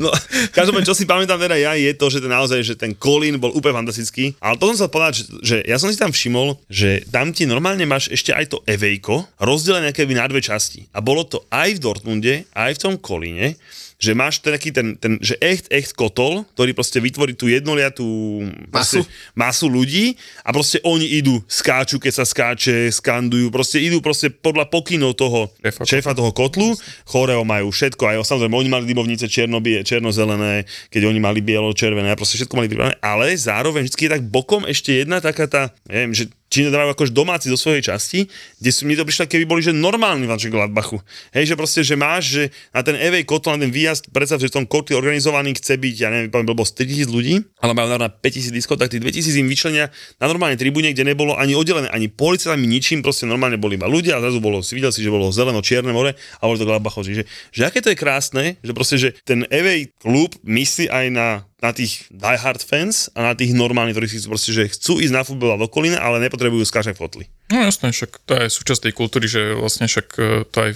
No, 0.00 0.08
každopádne, 0.56 0.88
čo 0.88 0.96
si 0.96 1.04
pamätám 1.04 1.36
teda 1.36 1.60
ja, 1.60 1.76
je 1.76 1.92
to, 1.92 2.08
že 2.08 2.24
ten 2.24 2.32
naozaj, 2.32 2.64
že 2.64 2.72
ten 2.72 2.96
Colin 2.96 3.36
bol 3.36 3.52
úplne 3.52 3.84
fantastický. 3.84 4.32
Ale 4.40 4.56
to 4.56 4.72
som 4.72 4.76
chcel 4.80 4.88
povedať, 4.88 5.12
že, 5.20 5.24
že 5.44 5.56
ja 5.68 5.76
som 5.76 5.92
si 5.92 6.00
tam 6.00 6.08
všimol, 6.08 6.56
že 6.72 7.04
tam 7.12 7.36
ti 7.36 7.44
normálne 7.44 7.84
máš 7.84 8.08
ešte 8.08 8.32
aj 8.32 8.48
to 8.48 8.64
Evejko, 8.64 9.28
rozdelené 9.36 9.92
keby 9.92 10.16
na 10.16 10.24
dve 10.24 10.40
časti. 10.40 10.88
A 10.96 11.04
bolo 11.04 11.28
to 11.28 11.44
aj 11.52 11.76
v 11.76 11.82
Dortmunde, 11.84 12.34
aj 12.56 12.80
v 12.80 12.80
tom 12.80 12.94
Kolíne, 12.96 13.60
že 14.00 14.16
máš 14.16 14.40
ten 14.40 14.56
taký 14.56 14.72
ten, 14.72 14.96
ten, 14.96 15.20
že 15.20 15.36
echt, 15.44 15.68
echt 15.68 15.92
kotol, 15.92 16.48
ktorý 16.56 16.72
proste 16.72 16.98
vytvorí 17.04 17.36
tú 17.36 17.52
jednoliatú 17.52 18.08
Masu. 18.40 18.72
proste 18.72 18.98
masu 19.36 19.68
ľudí 19.68 20.16
a 20.40 20.56
proste 20.56 20.80
oni 20.80 21.20
idú, 21.20 21.36
skáču, 21.44 22.00
keď 22.00 22.12
sa 22.16 22.24
skáče, 22.24 22.88
skandujú, 22.88 23.52
proste 23.52 23.76
idú 23.76 24.00
proste 24.00 24.32
podľa 24.32 24.72
pokynov 24.72 25.20
toho 25.20 25.52
Šéfa. 25.60 25.84
šéfa 25.84 26.12
toho 26.16 26.32
kotlu, 26.32 26.72
choreo 27.04 27.44
majú 27.44 27.68
všetko, 27.68 28.00
aj 28.08 28.24
samozrejme 28.24 28.56
oni 28.56 28.70
mali 28.72 28.84
dybovnice 28.88 29.28
černobie, 29.28 29.84
černozelené, 29.84 30.64
keď 30.88 31.12
oni 31.12 31.20
mali 31.20 31.44
bielo-červené, 31.44 32.08
a 32.08 32.16
proste 32.16 32.40
všetko 32.40 32.56
mali 32.56 32.72
pripravené, 32.72 32.96
ale 33.04 33.36
zároveň 33.36 33.84
vždy 33.84 34.00
je 34.00 34.10
tak 34.16 34.24
bokom 34.24 34.64
ešte 34.64 34.96
jedna 34.96 35.20
taká 35.20 35.44
tá, 35.44 35.62
neviem, 35.84 36.16
že 36.16 36.32
či 36.50 36.66
nedávajú 36.66 36.98
akož 36.98 37.14
domáci 37.14 37.46
zo 37.46 37.54
svojej 37.54 37.94
časti, 37.94 38.26
kde 38.58 38.70
sú 38.74 38.82
mi 38.82 38.98
to 38.98 39.06
prišlo, 39.06 39.30
keby 39.30 39.46
boli, 39.46 39.62
že 39.62 39.70
normálni 39.70 40.26
v 40.26 40.34
Gladbachu. 40.50 40.98
Hej, 41.30 41.54
že 41.54 41.54
proste, 41.54 41.80
že 41.86 41.94
máš, 41.94 42.22
že 42.34 42.42
na 42.74 42.82
ten 42.82 42.98
Evej 42.98 43.22
kotol, 43.22 43.54
na 43.54 43.62
ten 43.62 43.70
výjazd, 43.70 44.10
predstav, 44.10 44.42
že 44.42 44.50
v 44.50 44.58
tom 44.58 44.64
kotli 44.66 44.98
organizovaný 44.98 45.54
chce 45.54 45.78
byť, 45.78 45.94
ja 45.94 46.10
neviem, 46.10 46.26
poviem, 46.26 46.50
bolo 46.50 46.66
3000 46.66 47.06
ľudí, 47.06 47.38
ale 47.62 47.70
majú 47.70 47.94
na 47.94 48.10
5000 48.10 48.50
diskov, 48.50 48.82
tak 48.82 48.90
tých 48.90 48.98
2000 48.98 49.46
im 49.46 49.46
vyčlenia 49.46 49.94
na 50.18 50.26
normálnej 50.26 50.58
tribúne, 50.58 50.90
kde 50.90 51.06
nebolo 51.06 51.38
ani 51.38 51.54
oddelené, 51.54 51.86
ani 51.94 52.10
policajtami, 52.10 52.66
ničím, 52.66 53.06
proste 53.06 53.30
normálne 53.30 53.54
boli 53.54 53.78
iba 53.78 53.86
ľudia 53.86 54.18
a 54.18 54.20
zrazu 54.20 54.42
bolo, 54.42 54.58
si 54.66 54.74
videl 54.74 54.90
si, 54.90 55.06
že 55.06 55.14
bolo 55.14 55.30
zeleno-čierne 55.30 55.94
more 55.94 56.18
a 56.18 56.42
bolo 56.42 56.58
to 56.58 56.66
Gladbachov. 56.66 57.06
Čiže, 57.06 57.30
že 57.54 57.62
aké 57.62 57.78
to 57.78 57.94
je 57.94 57.98
krásne, 57.98 58.58
že 58.58 58.72
proste, 58.74 58.98
že 58.98 59.08
ten 59.22 59.46
Evej 59.54 59.94
klub 60.02 60.34
myslí 60.42 60.90
aj 60.90 61.06
na 61.14 61.28
na 61.60 61.76
tých 61.76 62.08
diehard 62.08 62.60
fans 62.64 63.12
a 63.12 63.32
na 63.32 63.32
tých 63.36 63.52
normálnych, 63.52 63.92
ktorí 63.92 64.08
si 64.08 64.24
proste, 64.24 64.56
že 64.56 64.72
chcú 64.72 64.96
ísť 65.00 65.12
na 65.12 65.22
futbol 65.22 65.52
a 65.52 65.60
do 65.60 65.68
kolína, 65.68 66.00
ale 66.00 66.24
nepotrebujú 66.24 66.64
skáčať 66.64 66.96
fotly. 66.96 67.28
No 67.52 67.68
jasné, 67.68 67.92
však 67.92 68.24
to 68.24 68.32
je 68.32 68.46
súčasť 68.48 68.88
tej 68.88 68.94
kultúry, 68.96 69.28
že 69.28 69.52
vlastne 69.52 69.84
však 69.84 70.06
e, 70.16 70.48
to 70.48 70.56
aj 70.56 70.72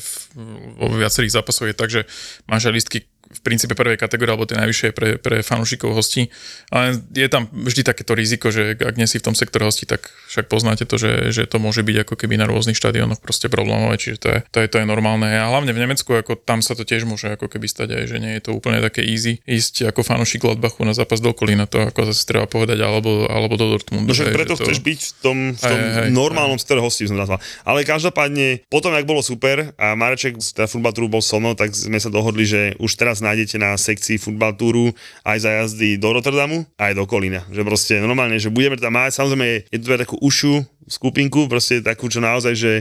vo 0.76 0.86
viacerých 0.92 1.40
zápasoch 1.40 1.72
je 1.72 1.76
tak, 1.76 1.88
že 1.88 2.04
máš 2.44 2.68
aj 2.68 2.74
listky 2.76 2.98
v 3.34 3.40
princípe 3.42 3.74
prvej 3.74 3.98
kategórie, 3.98 4.32
alebo 4.32 4.46
tie 4.46 4.56
najvyššie 4.56 4.88
pre, 4.94 5.18
pre 5.18 5.42
fanúšikov 5.42 5.92
hostí. 5.92 6.30
Ale 6.70 7.02
je 7.10 7.26
tam 7.26 7.50
vždy 7.50 7.82
takéto 7.82 8.14
riziko, 8.14 8.54
že 8.54 8.78
ak 8.78 8.94
nie 8.94 9.10
si 9.10 9.18
v 9.18 9.26
tom 9.26 9.34
sektore 9.34 9.66
hostí, 9.66 9.84
tak 9.84 10.06
však 10.30 10.46
poznáte 10.46 10.86
to, 10.86 10.96
že, 10.96 11.34
že 11.34 11.42
to 11.50 11.58
môže 11.58 11.82
byť 11.82 12.06
ako 12.06 12.14
keby 12.14 12.38
na 12.38 12.46
rôznych 12.46 12.78
štadiónoch 12.78 13.18
proste 13.18 13.50
problémové, 13.50 13.98
čiže 13.98 14.16
to 14.22 14.28
je, 14.30 14.38
to 14.54 14.58
je, 14.62 14.66
to 14.70 14.76
je 14.78 14.86
normálne. 14.86 15.26
A 15.26 15.50
hlavne 15.50 15.74
v 15.74 15.82
Nemecku, 15.82 16.14
ako 16.14 16.38
tam 16.38 16.62
sa 16.62 16.78
to 16.78 16.86
tiež 16.86 17.04
môže 17.04 17.34
ako 17.34 17.50
keby 17.50 17.66
stať 17.66 17.88
aj, 17.98 18.04
že 18.08 18.16
nie 18.22 18.32
je 18.38 18.42
to 18.46 18.50
úplne 18.54 18.78
také 18.78 19.02
easy 19.02 19.42
ísť 19.44 19.90
ako 19.90 20.06
fanúšik 20.06 20.44
Gladbachu 20.44 20.84
na 20.84 20.94
zápas 20.94 21.18
do 21.18 21.32
Kolína, 21.34 21.66
to 21.66 21.80
ako 21.80 22.06
zase 22.12 22.22
treba 22.28 22.46
povedať, 22.46 22.78
alebo, 22.84 23.26
alebo 23.26 23.56
do 23.56 23.72
Dortmundu. 23.74 24.12
No 24.12 24.14
však 24.14 24.30
hej, 24.30 24.36
preto 24.36 24.54
že 24.54 24.60
to... 24.60 24.64
chceš 24.68 24.78
byť 24.84 25.00
v 25.00 25.12
tom, 25.24 25.38
v 25.56 25.62
tom 25.62 25.78
Hej, 25.80 25.94
hej, 25.96 26.08
normálnom 26.12 26.58
sektore 26.60 26.84
hostí, 26.84 27.08
som 27.08 27.16
nazval. 27.16 27.40
Ale 27.64 27.88
každopádne, 27.88 28.68
potom, 28.68 28.92
jak 28.92 29.08
bolo 29.08 29.24
super 29.24 29.72
a 29.80 29.96
Mareček 29.96 30.36
z 30.38 30.54
teda 30.54 30.68
bol 31.08 31.22
so 31.24 31.40
mnou, 31.40 31.56
tak 31.56 31.72
sme 31.72 31.96
sa 31.96 32.12
dohodli, 32.12 32.44
že 32.44 32.60
už 32.76 32.92
teraz 33.00 33.23
nájdete 33.24 33.56
na 33.56 33.72
sekcii 33.74 34.20
futbaltúru 34.20 34.92
aj 35.24 35.38
za 35.40 35.50
jazdy 35.50 35.96
do 35.96 36.12
Rotterdamu, 36.12 36.68
aj 36.76 36.92
do 36.92 37.08
Kolína. 37.08 37.48
Že 37.48 37.62
proste 37.64 37.94
normálne, 38.04 38.36
že 38.36 38.52
budeme 38.52 38.76
tam 38.76 38.92
mať, 38.92 39.16
samozrejme 39.16 39.72
je 39.72 39.78
to 39.80 39.84
teda 39.88 40.04
takú 40.04 40.20
ušu 40.20 40.60
skupinku, 40.86 41.48
proste 41.48 41.80
takú, 41.80 42.12
čo 42.12 42.20
naozaj, 42.20 42.54
že 42.54 42.72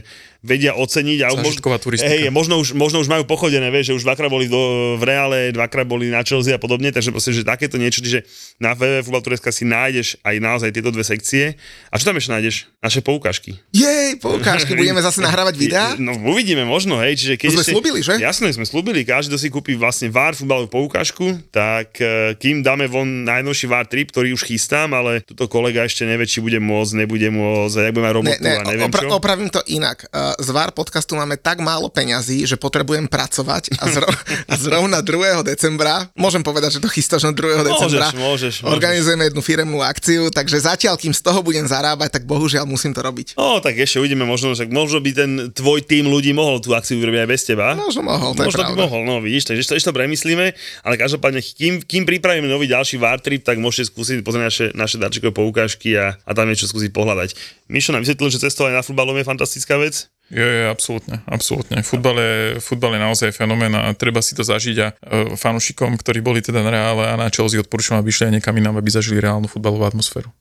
vedia 0.44 0.76
oceniť. 0.76 1.20
A 1.24 1.28
Zážitková 1.39 1.80
turistika. 1.80 2.12
Hej, 2.12 2.28
možno 2.28 2.60
už, 2.60 2.76
možno 2.76 3.00
už 3.00 3.08
majú 3.08 3.24
pochodené, 3.24 3.72
vieš, 3.72 3.96
že 3.96 4.04
už 4.04 4.04
dvakrát 4.04 4.28
boli 4.28 4.52
do, 4.52 4.96
v 5.00 5.04
Reále, 5.08 5.56
dvakrát 5.56 5.88
boli 5.88 6.12
na 6.12 6.20
Chelsea 6.22 6.52
a 6.52 6.60
podobne, 6.60 6.92
takže 6.92 7.16
proste, 7.16 7.32
že 7.32 7.48
takéto 7.48 7.80
niečo, 7.80 8.04
že 8.04 8.28
na 8.60 8.76
www 8.76 9.00
Futbaltureska 9.08 9.56
si 9.56 9.63
nájdeš 9.63 10.20
aj 10.26 10.36
naozaj 10.44 10.70
tieto 10.76 10.92
dve 10.92 11.08
sekcie. 11.08 11.56
A 11.89 11.96
čo 11.96 12.12
tam 12.12 12.20
ešte 12.20 12.36
nájdeš? 12.36 12.56
Naše 12.84 13.00
poukážky. 13.00 13.56
Jej, 13.72 14.20
poukážky, 14.20 14.76
budeme 14.76 15.00
zase 15.00 15.24
nahrávať 15.28 15.56
videá? 15.56 15.96
No 15.96 16.12
uvidíme, 16.28 16.68
možno, 16.68 17.00
hej. 17.00 17.16
Čiže 17.16 17.34
keď 17.39 17.48
To 17.48 17.54
sme 17.56 17.63
ešte, 17.63 17.74
slúbili, 17.80 18.00
že? 18.04 18.13
Jasné, 18.20 18.48
sme 18.52 18.68
slúbili, 18.68 19.08
každý, 19.08 19.32
kto 19.34 19.39
si 19.39 19.48
kúpi 19.48 19.80
vlastne 19.80 20.12
VAR 20.12 20.36
futbalovú 20.36 20.68
poukážku, 20.68 21.39
tak 21.56 21.96
e, 22.04 22.36
kým 22.36 22.60
dáme 22.60 22.92
von 22.92 23.24
najnovší 23.24 23.66
VAR 23.72 23.88
trip, 23.88 24.12
ktorý 24.12 24.36
už 24.36 24.44
chystám, 24.44 24.92
ale 24.92 25.24
tuto 25.24 25.48
kolega 25.48 25.88
ešte 25.88 26.04
nevie, 26.04 26.28
či 26.28 26.44
bude 26.44 26.60
môcť, 26.60 26.92
nebude 27.00 27.30
môcť, 27.32 27.76
a 27.94 27.94
jak 27.94 27.96
bude 27.96 28.06
mať 28.06 28.10
Ne, 28.10 28.18
robotu 28.18 28.42
ne, 28.42 28.54
a 28.56 28.64
neviem 28.66 28.90
opra- 28.90 29.04
čo. 29.06 29.12
opravím 29.14 29.50
to 29.50 29.62
inak. 29.68 29.98
Uh, 30.10 30.34
z 30.40 30.50
VAR 30.50 30.72
podcastu 30.72 31.14
máme 31.14 31.38
tak 31.38 31.62
málo 31.62 31.88
peňazí, 31.88 32.46
že 32.46 32.58
potrebujem 32.58 33.06
pracovať 33.06 33.78
a, 33.78 33.86
zro- 33.90 34.10
a 34.52 34.54
zrovna 34.58 35.00
2. 35.00 35.44
decembra, 35.44 36.10
môžem 36.16 36.42
povedať, 36.42 36.78
že 36.78 36.80
to 36.80 36.90
chystáš 36.90 37.24
na 37.24 37.34
2. 37.34 37.62
decembra, 37.64 38.10
môžeš, 38.14 38.18
môžeš. 38.18 38.54
organizujeme 38.66 39.30
jednu 39.30 39.42
firemnú 39.42 39.80
akciu, 39.80 40.30
takže 40.30 40.58
zatiaľ, 40.60 40.98
kým 40.98 41.14
z 41.14 41.22
toho 41.22 41.44
budem 41.44 41.68
zarábať, 41.68 42.18
tak 42.18 42.24
bohužiaľ 42.26 42.66
musím 42.66 42.96
to 42.96 43.02
robiť. 43.02 43.36
No, 43.36 43.60
tak 43.60 43.76
ešte 43.76 44.00
uvidíme, 44.00 44.24
možno, 44.24 44.54
že 44.54 44.66
možno 44.66 44.98
by 44.98 45.12
ten 45.12 45.32
tvoj 45.52 45.84
tým 45.84 46.08
ľudí 46.08 46.32
mohol 46.32 46.58
tú 46.58 46.72
akciu 46.72 46.98
vyrobiť 46.98 47.22
aj 47.24 47.30
bez 47.30 47.42
teba. 47.44 47.76
Možno 47.76 48.02
mohol, 48.02 48.32
to 48.34 48.48
Možno 48.48 48.64
by 48.72 48.76
mohol, 48.80 49.02
no 49.04 49.20
vidíš, 49.20 49.50
takže 49.50 49.62
ešte, 49.62 49.74
ešte 49.76 49.90
to 49.92 49.98
premyslíme, 49.98 50.46
ale 50.82 50.94
každopádne, 50.96 51.42
kým, 51.44 51.84
kým 51.84 52.04
pripravíme 52.08 52.48
nový 52.48 52.70
ďalší 52.70 52.96
VAR 52.98 53.20
trip, 53.20 53.44
tak 53.44 53.60
môžete 53.60 53.92
skúsiť 53.92 54.24
pozrieť 54.24 54.44
naše, 54.44 54.66
naše 54.74 54.96
darčekové 54.96 55.34
poukážky 55.34 55.98
a, 55.98 56.16
a 56.16 56.32
tam 56.32 56.48
niečo 56.48 56.66
skúsiť 56.66 56.96
pohľadať. 56.96 57.36
Mišo 57.84 58.00
nám 58.00 58.08
vysvetlil, 58.08 58.32
že 58.32 58.39
cestovanie 58.48 58.80
na 58.80 58.86
futbalom 58.88 59.19
je 59.19 59.28
fantastická 59.28 59.76
vec. 59.76 60.08
Je, 60.32 60.39
je, 60.39 60.72
absolútne, 60.72 61.19
absolútne. 61.28 61.84
Futbal 61.84 62.15
je, 62.15 62.34
futbal 62.63 62.96
je 62.96 63.02
naozaj 63.04 63.36
fenomén 63.36 63.76
a 63.76 63.91
treba 63.91 64.24
si 64.24 64.39
to 64.39 64.39
zažiť 64.39 64.78
a 64.80 64.88
uh, 64.88 65.36
fanúšikom, 65.36 66.00
ktorí 66.00 66.24
boli 66.24 66.39
teda 66.39 66.63
na 66.63 66.72
Reále 66.72 67.12
a 67.12 67.19
na 67.19 67.28
Chelsea 67.28 67.60
odporúčam, 67.60 68.00
aby 68.00 68.08
išli 68.08 68.32
aj 68.32 68.39
niekam 68.39 68.56
inám, 68.56 68.80
aby 68.80 68.88
zažili 68.88 69.19
reálnu 69.19 69.52
futbalovú 69.52 69.84
atmosféru. 69.84 70.32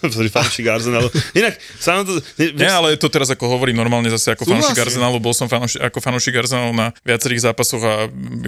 Ktorý 0.12 0.28
fanúšik 0.30 0.66
Arsenalu. 0.66 1.08
Inak, 1.36 1.58
sa 1.78 1.98
nám 1.98 2.04
to... 2.08 2.18
Ne, 2.40 2.54
Nie, 2.54 2.70
ale 2.72 2.96
to 2.98 3.06
teraz 3.06 3.30
ako 3.30 3.46
hovorím 3.46 3.78
normálne 3.78 4.10
zase 4.10 4.34
ako 4.34 4.48
Súhlasím. 4.48 4.82
Arsenalu, 4.82 5.18
bol 5.20 5.34
som 5.36 5.46
fanúšik, 5.46 5.80
ako 5.82 5.98
fanúšik 6.00 6.34
Arsenalu 6.34 6.72
na 6.72 6.86
viacerých 7.04 7.50
zápasoch 7.50 7.82
a 7.82 7.94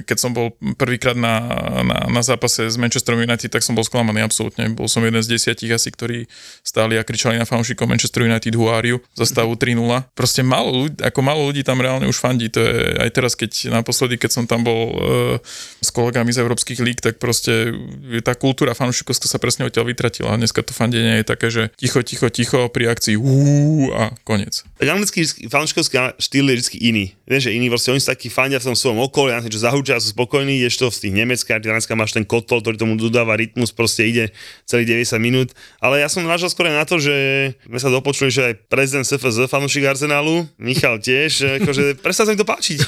keď 0.03 0.17
som 0.17 0.31
bol 0.33 0.55
prvýkrát 0.79 1.19
na, 1.19 1.45
na, 1.85 1.99
na 2.09 2.23
zápase 2.25 2.67
s 2.67 2.77
Manchesterom 2.81 3.21
United, 3.21 3.53
tak 3.53 3.61
som 3.61 3.77
bol 3.77 3.85
sklamaný 3.85 4.25
absolútne. 4.25 4.73
Bol 4.73 4.89
som 4.89 5.05
jeden 5.05 5.21
z 5.21 5.37
desiatich 5.37 5.71
asi, 5.71 5.93
ktorí 5.93 6.25
stáli 6.65 6.97
a 6.97 7.05
kričali 7.05 7.37
na 7.37 7.45
fanúšikov 7.45 7.87
Manchester 7.87 8.25
United 8.25 8.57
you? 8.57 8.97
za 9.13 9.27
stavu 9.29 9.55
3-0. 9.55 10.17
Proste 10.17 10.41
málo 10.41 10.87
ľudí, 10.87 10.97
ako 11.05 11.21
málo 11.21 11.53
ľudí 11.53 11.61
tam 11.67 11.79
reálne 11.79 12.09
už 12.09 12.17
fandí. 12.17 12.49
To 12.57 12.65
je 12.65 12.97
aj 13.05 13.11
teraz, 13.13 13.33
keď 13.37 13.69
naposledy, 13.69 14.17
keď 14.17 14.31
som 14.33 14.45
tam 14.49 14.65
bol 14.65 14.97
uh, 14.97 15.37
s 15.85 15.93
kolegami 15.93 16.33
z 16.33 16.41
európskych 16.41 16.81
líg, 16.81 17.05
tak 17.05 17.21
proste 17.21 17.77
tá 18.25 18.33
kultúra 18.33 18.73
fanúšikovská 18.73 19.29
sa 19.29 19.37
presne 19.37 19.69
odtiaľ 19.69 19.93
vytratila. 19.93 20.41
Dneska 20.41 20.65
to 20.65 20.73
fandenie 20.73 21.21
je 21.21 21.27
také 21.29 21.36
také, 21.37 21.53
že 21.53 21.63
ticho, 21.77 22.01
ticho, 22.01 22.29
ticho 22.33 22.73
pri 22.73 22.93
akcii 22.93 23.21
úúú 23.21 23.93
a 23.93 24.13
koniec. 24.25 24.65
Tak 24.81 24.89
anglický 24.89 25.29
fanúšikovský 25.53 26.17
štýl 26.17 26.47
je 26.53 26.57
vždy 26.57 26.79
iný. 26.81 27.07
Vieš, 27.27 27.51
že 27.51 27.55
iný, 27.57 27.67
proste 27.73 27.91
oni 27.91 28.01
sú 28.01 28.09
takí 28.13 28.29
fandia 28.29 28.63
v 28.63 28.73
tom 28.73 28.77
svojom 28.79 29.03
okolí, 29.09 29.35
ja 29.35 29.43
čo 29.43 29.59
zahúčia, 29.59 29.99
sú 29.99 30.15
spokojní, 30.15 30.63
ideš 30.63 30.79
to 30.79 30.87
z 30.93 31.09
tých 31.09 31.15
nemeckých, 31.17 31.59
a 31.59 31.99
máš 31.99 32.15
ten 32.15 32.23
kotol, 32.23 32.63
ktorý 32.63 32.79
tomu 32.79 32.95
dodáva 32.95 33.35
rytmus, 33.35 33.75
proste 33.75 34.07
ide 34.07 34.25
celých 34.63 35.11
90 35.11 35.19
minút. 35.19 35.49
Ale 35.83 35.99
ja 35.99 36.07
som 36.07 36.23
navážal 36.23 36.53
skôr 36.53 36.71
na 36.71 36.87
to, 36.87 37.03
že 37.03 37.15
sme 37.67 37.79
sa 37.83 37.91
dopočuli, 37.91 38.31
že 38.31 38.43
aj 38.53 38.55
prezident 38.71 39.07
SFZ, 39.07 39.51
fanúšik 39.51 39.87
Arsenálu, 39.87 40.47
Michal 40.61 41.03
tiež, 41.03 41.63
akože 41.63 41.95
prestáva 42.05 42.31
sa 42.31 42.33
mi 42.35 42.39
to 42.39 42.47
páčiť. 42.47 42.79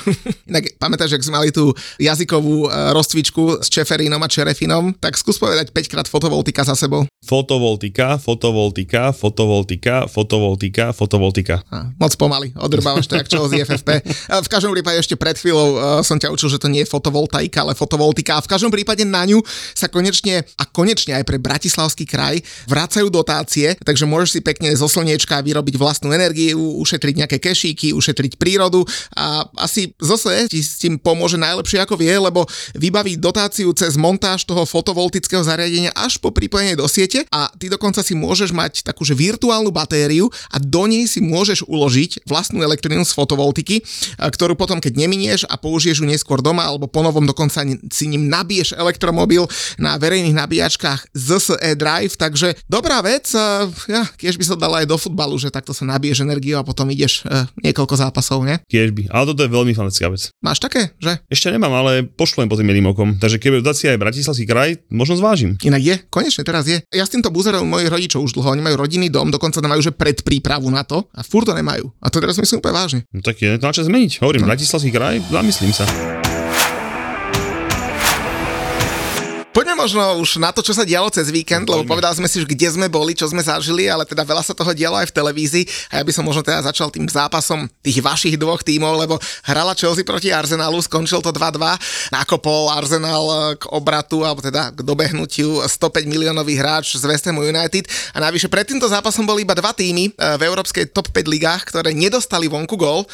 Inak 0.51 0.65
pamätáš, 0.79 1.15
ak 1.15 1.23
sme 1.23 1.39
mali 1.39 1.51
tú 1.55 1.71
jazykovú 1.99 2.67
uh, 2.67 2.91
rozcvičku 2.95 3.63
s 3.63 3.69
Čeferinom 3.71 4.23
a 4.23 4.29
Čerefinom, 4.31 4.95
tak 4.99 5.19
skús 5.19 5.39
povedať 5.39 5.71
5 5.71 5.93
krát 5.93 6.07
fotovoltika 6.11 6.67
za 6.67 6.75
sebou. 6.75 7.07
Fotovoltika, 7.23 8.19
fotovoltika, 8.29 9.17
fotovoltika, 9.17 10.05
fotovoltika, 10.05 10.93
fotovoltika. 10.93 11.65
A, 11.73 11.89
moc 11.97 12.13
pomaly, 12.21 12.53
odrbávaš 12.61 13.09
to 13.09 13.17
jak 13.17 13.25
čo 13.25 13.49
z 13.49 13.65
FFP. 13.65 14.05
V 14.29 14.49
každom 14.53 14.77
prípade 14.77 15.01
ešte 15.01 15.17
pred 15.17 15.33
chvíľou 15.33 16.05
som 16.05 16.21
ťa 16.21 16.29
učil, 16.29 16.53
že 16.53 16.61
to 16.61 16.69
nie 16.69 16.85
je 16.85 16.93
fotovoltaika, 16.93 17.65
ale 17.65 17.73
fotovoltika. 17.73 18.37
A 18.37 18.45
v 18.45 18.53
každom 18.53 18.69
prípade 18.69 19.09
na 19.09 19.25
ňu 19.25 19.41
sa 19.73 19.89
konečne 19.89 20.45
a 20.61 20.69
konečne 20.69 21.17
aj 21.17 21.25
pre 21.25 21.41
Bratislavský 21.41 22.05
kraj 22.05 22.45
vracajú 22.69 23.09
dotácie, 23.09 23.73
takže 23.81 24.05
môžeš 24.05 24.29
si 24.29 24.41
pekne 24.45 24.77
zo 24.77 24.85
slniečka 24.85 25.41
vyrobiť 25.41 25.81
vlastnú 25.81 26.13
energiu, 26.13 26.61
ušetriť 26.85 27.15
nejaké 27.25 27.41
kešíky, 27.41 27.97
ušetriť 27.97 28.37
prírodu 28.37 28.85
a 29.17 29.49
asi 29.57 29.97
zase 29.97 30.53
ti 30.53 30.61
s 30.61 30.77
tým 30.83 31.01
pomôže 31.01 31.41
najlepšie 31.41 31.81
ako 31.81 31.97
vie, 31.97 32.13
lebo 32.13 32.45
vybaví 32.77 33.17
dotáciu 33.17 33.73
cez 33.73 33.97
montáž 33.97 34.45
toho 34.45 34.69
fotovoltického 34.69 35.41
zariadenia 35.41 35.95
až 35.95 36.21
po 36.21 36.29
pripojenie 36.29 36.77
do 36.77 36.85
siete 36.91 37.25
a 37.33 37.49
ty 37.57 37.71
dokonca 37.71 38.03
si 38.03 38.18
môžeš 38.19 38.51
mať 38.51 38.83
takúže 38.83 39.15
virtuálnu 39.15 39.71
batériu 39.71 40.27
a 40.51 40.59
do 40.59 40.91
nej 40.91 41.07
si 41.07 41.23
môžeš 41.23 41.63
uložiť 41.71 42.27
vlastnú 42.27 42.67
elektrínu 42.67 43.07
z 43.07 43.15
fotovoltiky, 43.15 43.87
ktorú 44.19 44.59
potom 44.59 44.83
keď 44.83 44.99
neminieš 44.99 45.47
a 45.47 45.55
použiješ 45.55 46.03
ju 46.03 46.07
neskôr 46.11 46.43
doma 46.43 46.67
alebo 46.67 46.91
ponovom 46.91 47.23
dokonca 47.23 47.63
si 47.95 48.05
ním 48.11 48.27
nabiješ 48.27 48.75
elektromobil 48.75 49.47
na 49.79 49.95
verejných 50.01 50.35
nabíjačkách 50.35 51.15
ZSE 51.15 51.79
Drive, 51.79 52.19
takže 52.19 52.59
dobrá 52.67 53.05
vec, 53.05 53.31
ja, 53.87 54.03
keď 54.19 54.35
by 54.35 54.45
sa 54.45 54.57
dala 54.59 54.83
aj 54.83 54.87
do 54.89 54.97
futbalu, 54.97 55.39
že 55.39 55.55
takto 55.55 55.71
sa 55.71 55.85
nabiješ 55.85 56.25
energiu 56.25 56.59
a 56.59 56.67
potom 56.67 56.89
ideš 56.91 57.23
uh, 57.23 57.45
niekoľko 57.61 57.95
zápasov, 57.95 58.43
ne? 58.43 58.59
Kiež 58.67 58.91
by, 58.97 59.13
ale 59.13 59.25
toto 59.29 59.45
je 59.45 59.51
veľmi 59.53 59.73
fantastická 59.77 60.09
vec. 60.09 60.33
Máš 60.41 60.59
také, 60.59 60.97
že? 60.99 61.21
Ešte 61.29 61.53
nemám, 61.53 61.71
ale 61.77 62.09
pošlem 62.09 62.49
po 62.49 62.57
tým 62.57 62.73
milým 62.73 62.91
okom, 62.91 63.21
takže 63.21 63.37
keď 63.37 63.61
dotácia 63.61 63.93
aj 63.93 64.01
Bratislavský 64.01 64.49
kraj, 64.49 64.81
možno 64.89 65.21
zvážim. 65.21 65.61
Inak 65.61 65.83
je, 65.85 65.95
konečne 66.09 66.43
teraz 66.43 66.65
je. 66.65 66.81
Ja 66.89 67.05
s 67.05 67.13
týmto 67.13 67.29
buzerom 67.29 67.69
mojich 67.69 67.93
rodičov 67.93 68.08
už 68.17 68.33
dlho, 68.33 68.57
oni 68.57 68.65
majú 68.65 68.81
rodinný 68.81 69.13
dom, 69.13 69.29
dokonca 69.29 69.61
majú 69.61 69.85
že 69.85 69.93
predprípravu 69.93 70.73
na 70.73 70.81
to 70.89 71.05
a 71.13 71.21
furt 71.21 71.45
to 71.45 71.53
nemajú. 71.53 71.93
A 72.01 72.09
to 72.09 72.25
teraz 72.25 72.41
myslím 72.41 72.65
úplne 72.65 72.75
vážne. 72.81 73.01
No 73.13 73.21
tak 73.21 73.37
je 73.45 73.61
to 73.61 73.69
na 73.69 73.77
čas 73.77 73.85
zmeniť. 73.85 74.25
Hovorím, 74.25 74.49
no. 74.49 74.49
Bratislavský 74.49 74.89
kraj, 74.89 75.21
zamyslím 75.29 75.77
sa. 75.77 75.85
Možno 79.89 80.21
už 80.21 80.37
na 80.37 80.53
to, 80.53 80.61
čo 80.61 80.77
sa 80.77 80.85
dialo 80.85 81.09
cez 81.09 81.33
víkend, 81.33 81.65
lebo 81.65 81.81
povedali 81.89 82.13
sme 82.13 82.29
si, 82.29 82.45
že 82.45 82.47
kde 82.53 82.69
sme 82.77 82.93
boli, 82.93 83.17
čo 83.17 83.25
sme 83.25 83.41
zažili, 83.41 83.89
ale 83.89 84.05
teda 84.05 84.21
veľa 84.21 84.45
sa 84.45 84.53
toho 84.53 84.77
dialo 84.77 85.01
aj 85.01 85.09
v 85.09 85.17
televízii. 85.17 85.65
A 85.89 85.93
ja 85.97 86.03
by 86.05 86.13
som 86.13 86.29
možno 86.29 86.45
teda 86.45 86.61
začal 86.61 86.93
tým 86.93 87.09
zápasom 87.09 87.65
tých 87.81 88.05
vašich 88.05 88.37
dvoch 88.37 88.61
tímov, 88.61 89.01
lebo 89.01 89.17
hrala 89.49 89.73
Chelsea 89.73 90.05
proti 90.05 90.29
Arsenalu, 90.29 90.77
skončil 90.85 91.25
to 91.25 91.33
2-2, 91.33 92.13
nakopol 92.13 92.69
Arsenal 92.69 93.57
k 93.57 93.65
obratu, 93.73 94.29
alebo 94.29 94.45
teda 94.45 94.77
k 94.77 94.85
dobehnutiu 94.85 95.65
105 95.65 96.05
miliónový 96.05 96.61
hráč 96.61 97.01
z 97.01 97.09
West 97.09 97.25
Ham 97.25 97.41
United. 97.41 97.89
A 98.13 98.21
navyše 98.21 98.53
pred 98.53 98.69
týmto 98.69 98.93
zápasom 98.93 99.25
boli 99.25 99.49
iba 99.49 99.57
dva 99.57 99.73
týmy 99.73 100.13
v 100.13 100.43
európskej 100.45 100.93
top 100.93 101.09
5 101.17 101.33
ligách, 101.33 101.73
ktoré 101.73 101.97
nedostali 101.97 102.45
vonku 102.45 102.77
gól. 102.77 103.09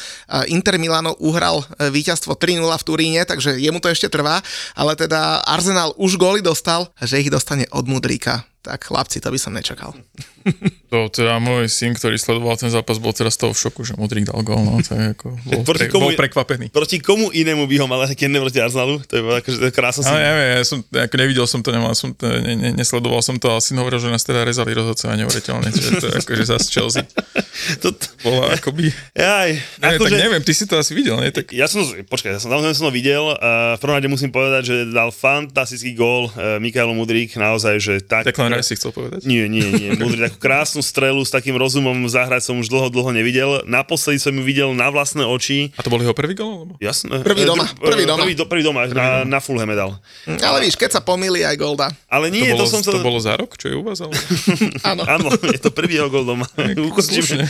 Inter 0.51 0.75
Milano 0.75 1.15
uhral 1.23 1.63
víťazstvo 1.79 2.35
3-0 2.35 2.67
v 2.67 2.83
Turíne, 2.83 3.21
takže 3.23 3.55
jemu 3.55 3.79
to 3.79 3.87
ešte 3.87 4.11
trvá, 4.11 4.43
ale 4.75 4.99
teda 4.99 5.39
Arsenal 5.47 5.95
už 5.95 6.19
gól 6.19 6.25
góly 6.25 6.41
dostal, 6.41 6.64
že 6.97 7.21
ich 7.21 7.29
dostane 7.29 7.69
od 7.69 7.85
Mudríka. 7.85 8.43
Tak 8.65 8.89
chlapci, 8.89 9.21
to 9.21 9.29
by 9.29 9.37
som 9.37 9.53
nečakal. 9.53 9.93
To 10.93 11.11
teda 11.11 11.43
môj 11.43 11.67
syn, 11.67 11.91
ktorý 11.91 12.15
sledoval 12.15 12.55
ten 12.55 12.71
zápas, 12.71 13.01
bol 13.01 13.11
teraz 13.11 13.35
toho 13.35 13.51
v 13.51 13.59
šoku, 13.59 13.83
že 13.83 13.99
Modric 13.99 14.31
dal 14.31 14.39
gol, 14.47 14.63
no 14.63 14.79
je 14.79 15.11
ako, 15.11 15.35
bol, 15.51 15.61
pre, 15.67 15.91
komu, 15.91 16.07
bol 16.07 16.15
prekvapený. 16.15 16.71
Proti 16.71 17.03
komu 17.03 17.33
inému 17.35 17.67
by 17.67 17.75
ho 17.81 17.85
mal 17.89 18.07
keď 18.07 18.39
proti 18.39 18.63
Arsenalu? 18.63 19.03
To 19.09 19.13
je 19.17 19.21
akože 19.25 19.75
krásne. 19.75 20.07
Ale 20.07 20.23
neviem, 20.23 20.47
ja 20.55 20.63
som, 20.63 20.79
ako 20.87 21.15
nevidel 21.19 21.45
som 21.49 21.59
to, 21.59 21.69
nemal 21.75 21.91
som 21.97 22.15
to, 22.15 22.29
ne, 22.29 22.53
ne, 22.55 22.69
nesledoval 22.77 23.19
som 23.19 23.35
to, 23.35 23.51
ale 23.51 23.59
syn 23.59 23.81
hovoril, 23.81 23.99
že 23.99 24.07
nás 24.07 24.23
teda 24.23 24.47
rezali 24.47 24.71
rozhodcovia 24.71 25.19
neuveriteľne, 25.19 25.69
čiže 25.73 25.89
to 25.99 26.05
je 26.07 26.15
akože 26.23 26.43
zase 26.47 26.67
Chelsea. 26.71 27.03
To, 27.83 27.95
bolo 28.21 28.45
akoby... 28.51 28.91
Jaj, 29.15 29.51
ne, 29.79 29.95
akože, 29.95 30.15
tak 30.15 30.23
neviem, 30.27 30.43
ty 30.43 30.53
si 30.53 30.65
to 30.67 30.75
asi 30.75 30.91
videl, 30.91 31.17
nie? 31.19 31.31
Tak... 31.31 31.55
Ja 31.55 31.65
som, 31.65 31.85
počkaj, 31.85 32.35
ja 32.35 32.39
som, 32.39 32.51
tam 32.51 32.61
som 32.75 32.89
to 32.89 32.93
videl, 32.93 33.35
a 33.37 33.75
v 33.75 33.79
prvom 33.81 33.95
rade 33.97 34.09
musím 34.11 34.29
povedať, 34.29 34.61
že 34.67 34.75
dal 34.91 35.09
fantastický 35.09 35.95
gól 35.95 36.29
uh, 36.33 36.57
Mikael 36.59 36.91
Mudrik, 36.91 37.35
naozaj, 37.39 37.79
že 37.79 37.93
tak... 38.03 38.27
Tak 38.27 38.37
len 38.37 38.59
si 38.65 38.75
chcel 38.75 38.91
povedať? 38.91 39.23
Nie, 39.23 39.47
nie, 39.47 39.65
nie. 39.71 39.89
Mudrik 39.95 40.31
takú 40.31 40.37
krásnu 40.41 40.81
strelu 40.83 41.21
s 41.23 41.31
takým 41.31 41.55
rozumom 41.55 41.95
zahrať 42.09 42.51
som 42.51 42.59
už 42.59 42.67
dlho, 42.67 42.87
dlho 42.91 43.11
nevidel. 43.15 43.63
Naposledy 43.65 44.19
som 44.21 44.33
ju 44.33 44.43
videl 44.43 44.73
na 44.73 44.91
vlastné 44.91 45.23
oči. 45.25 45.71
A 45.77 45.81
to 45.81 45.89
bol 45.89 46.01
jeho 46.01 46.13
prvý 46.13 46.35
gol? 46.35 46.65
Alebo? 46.65 46.73
Jasné. 46.81 47.21
Prvý 47.23 47.43
doma. 47.45 47.65
Prvý 47.77 48.05
doma. 48.05 48.21
Prvý, 48.25 48.35
do, 48.35 48.43
prvý 48.45 48.63
doma, 48.63 48.79
prvý 48.85 48.97
na, 48.97 49.07
doma. 49.23 49.31
na 49.37 49.39
Fulhame 49.39 49.75
dal. 49.75 49.91
Ale 50.25 50.65
víš, 50.65 50.75
keď 50.77 50.99
sa 50.99 51.01
pomýli 51.01 51.45
aj 51.45 51.55
golda. 51.59 51.91
Ale 52.09 52.33
nie, 52.33 52.45
to, 52.49 52.57
bolo, 52.57 52.61
to 52.63 52.65
som 52.69 52.81
to... 52.81 52.91
to 52.93 53.01
bolo 53.01 53.19
za 53.21 53.33
rok, 53.37 53.53
čo 53.57 53.69
je 53.69 53.75
u 53.77 53.83
vás? 53.85 54.01
Ale... 54.01 54.13
Áno. 54.91 55.03
Áno, 55.05 55.27
je 55.45 55.59
to 55.61 55.69
prvý 55.69 56.01
jeho 56.01 56.09
gol 56.09 56.25
doma. 56.25 56.45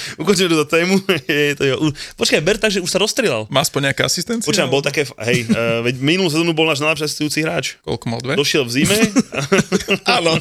Ukončím 0.22 0.52
do 0.52 0.66
tému. 0.68 1.00
je 1.28 1.56
to 1.56 1.64
jeho... 1.64 1.78
Počkaj, 2.20 2.42
ber 2.44 2.58
tak, 2.60 2.72
že 2.72 2.80
už 2.84 2.90
sa 2.90 3.00
rozstrelal. 3.00 3.48
Má 3.48 3.64
aspoň 3.64 3.92
nejaká 3.92 4.08
asistencia? 4.08 4.46
Počkaj, 4.46 4.68
bol 4.70 4.84
také, 4.84 5.08
hej, 5.28 5.48
uh, 5.50 5.82
veď 5.88 5.96
minulú 6.00 6.30
sezónu 6.32 6.52
bol 6.56 6.68
náš 6.68 6.84
najlepší 6.84 7.06
asistujúci 7.08 7.40
hráč. 7.44 7.66
Koľko 7.84 8.06
mal 8.10 8.20
dve? 8.22 8.34
Došiel 8.40 8.64
v 8.68 8.72
zime. 8.82 8.98
Áno. 10.08 10.38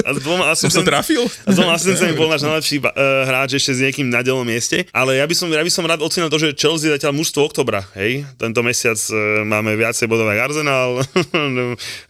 A 0.00 0.10
s 0.16 0.18
dvoma 0.22 0.44
asistent... 0.50 0.82
Som 0.82 0.84
sa 0.84 0.90
trafil? 0.96 1.22
A 1.46 1.48
s 1.50 1.56
dvoma 1.56 1.72
asistenciami 1.76 2.14
bol 2.16 2.28
náš 2.30 2.42
najlepší 2.46 2.76
uh, 2.82 2.90
hráč 3.26 3.60
ešte 3.60 3.72
s 3.76 3.80
niekým 3.84 4.06
na 4.08 4.24
delnom 4.24 4.46
mieste. 4.46 4.88
Ale 4.90 5.20
ja 5.20 5.24
by 5.26 5.34
som, 5.36 5.48
ja 5.50 5.62
by 5.62 5.72
som 5.72 5.84
rád 5.86 6.00
ocenil 6.00 6.32
to, 6.32 6.38
že 6.40 6.56
Chelsea 6.56 6.90
zatiaľ 6.90 7.14
mužstvo 7.16 7.46
oktobra, 7.46 7.84
hej. 7.98 8.24
Tento 8.40 8.60
mesiac 8.64 8.98
uh, 9.12 9.44
máme 9.44 9.76
viacej 9.76 10.06
bodov 10.10 10.30
ako 10.30 10.40
Arsenal, 10.40 10.90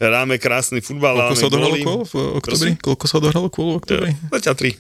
hráme 0.03 0.37
krásny 0.41 0.81
futbal. 0.81 1.19
Koľko 1.19 1.37
sa 1.37 1.47
odohralo 1.47 1.77
v 2.07 2.15
oktobri? 2.39 2.71
Koľko 2.79 3.05
sa 3.07 3.15
odohralo 3.19 3.49
v 3.51 3.77
oktobri? 3.77 4.11
Zatiaľ 4.31 4.55
tri. 4.57 4.71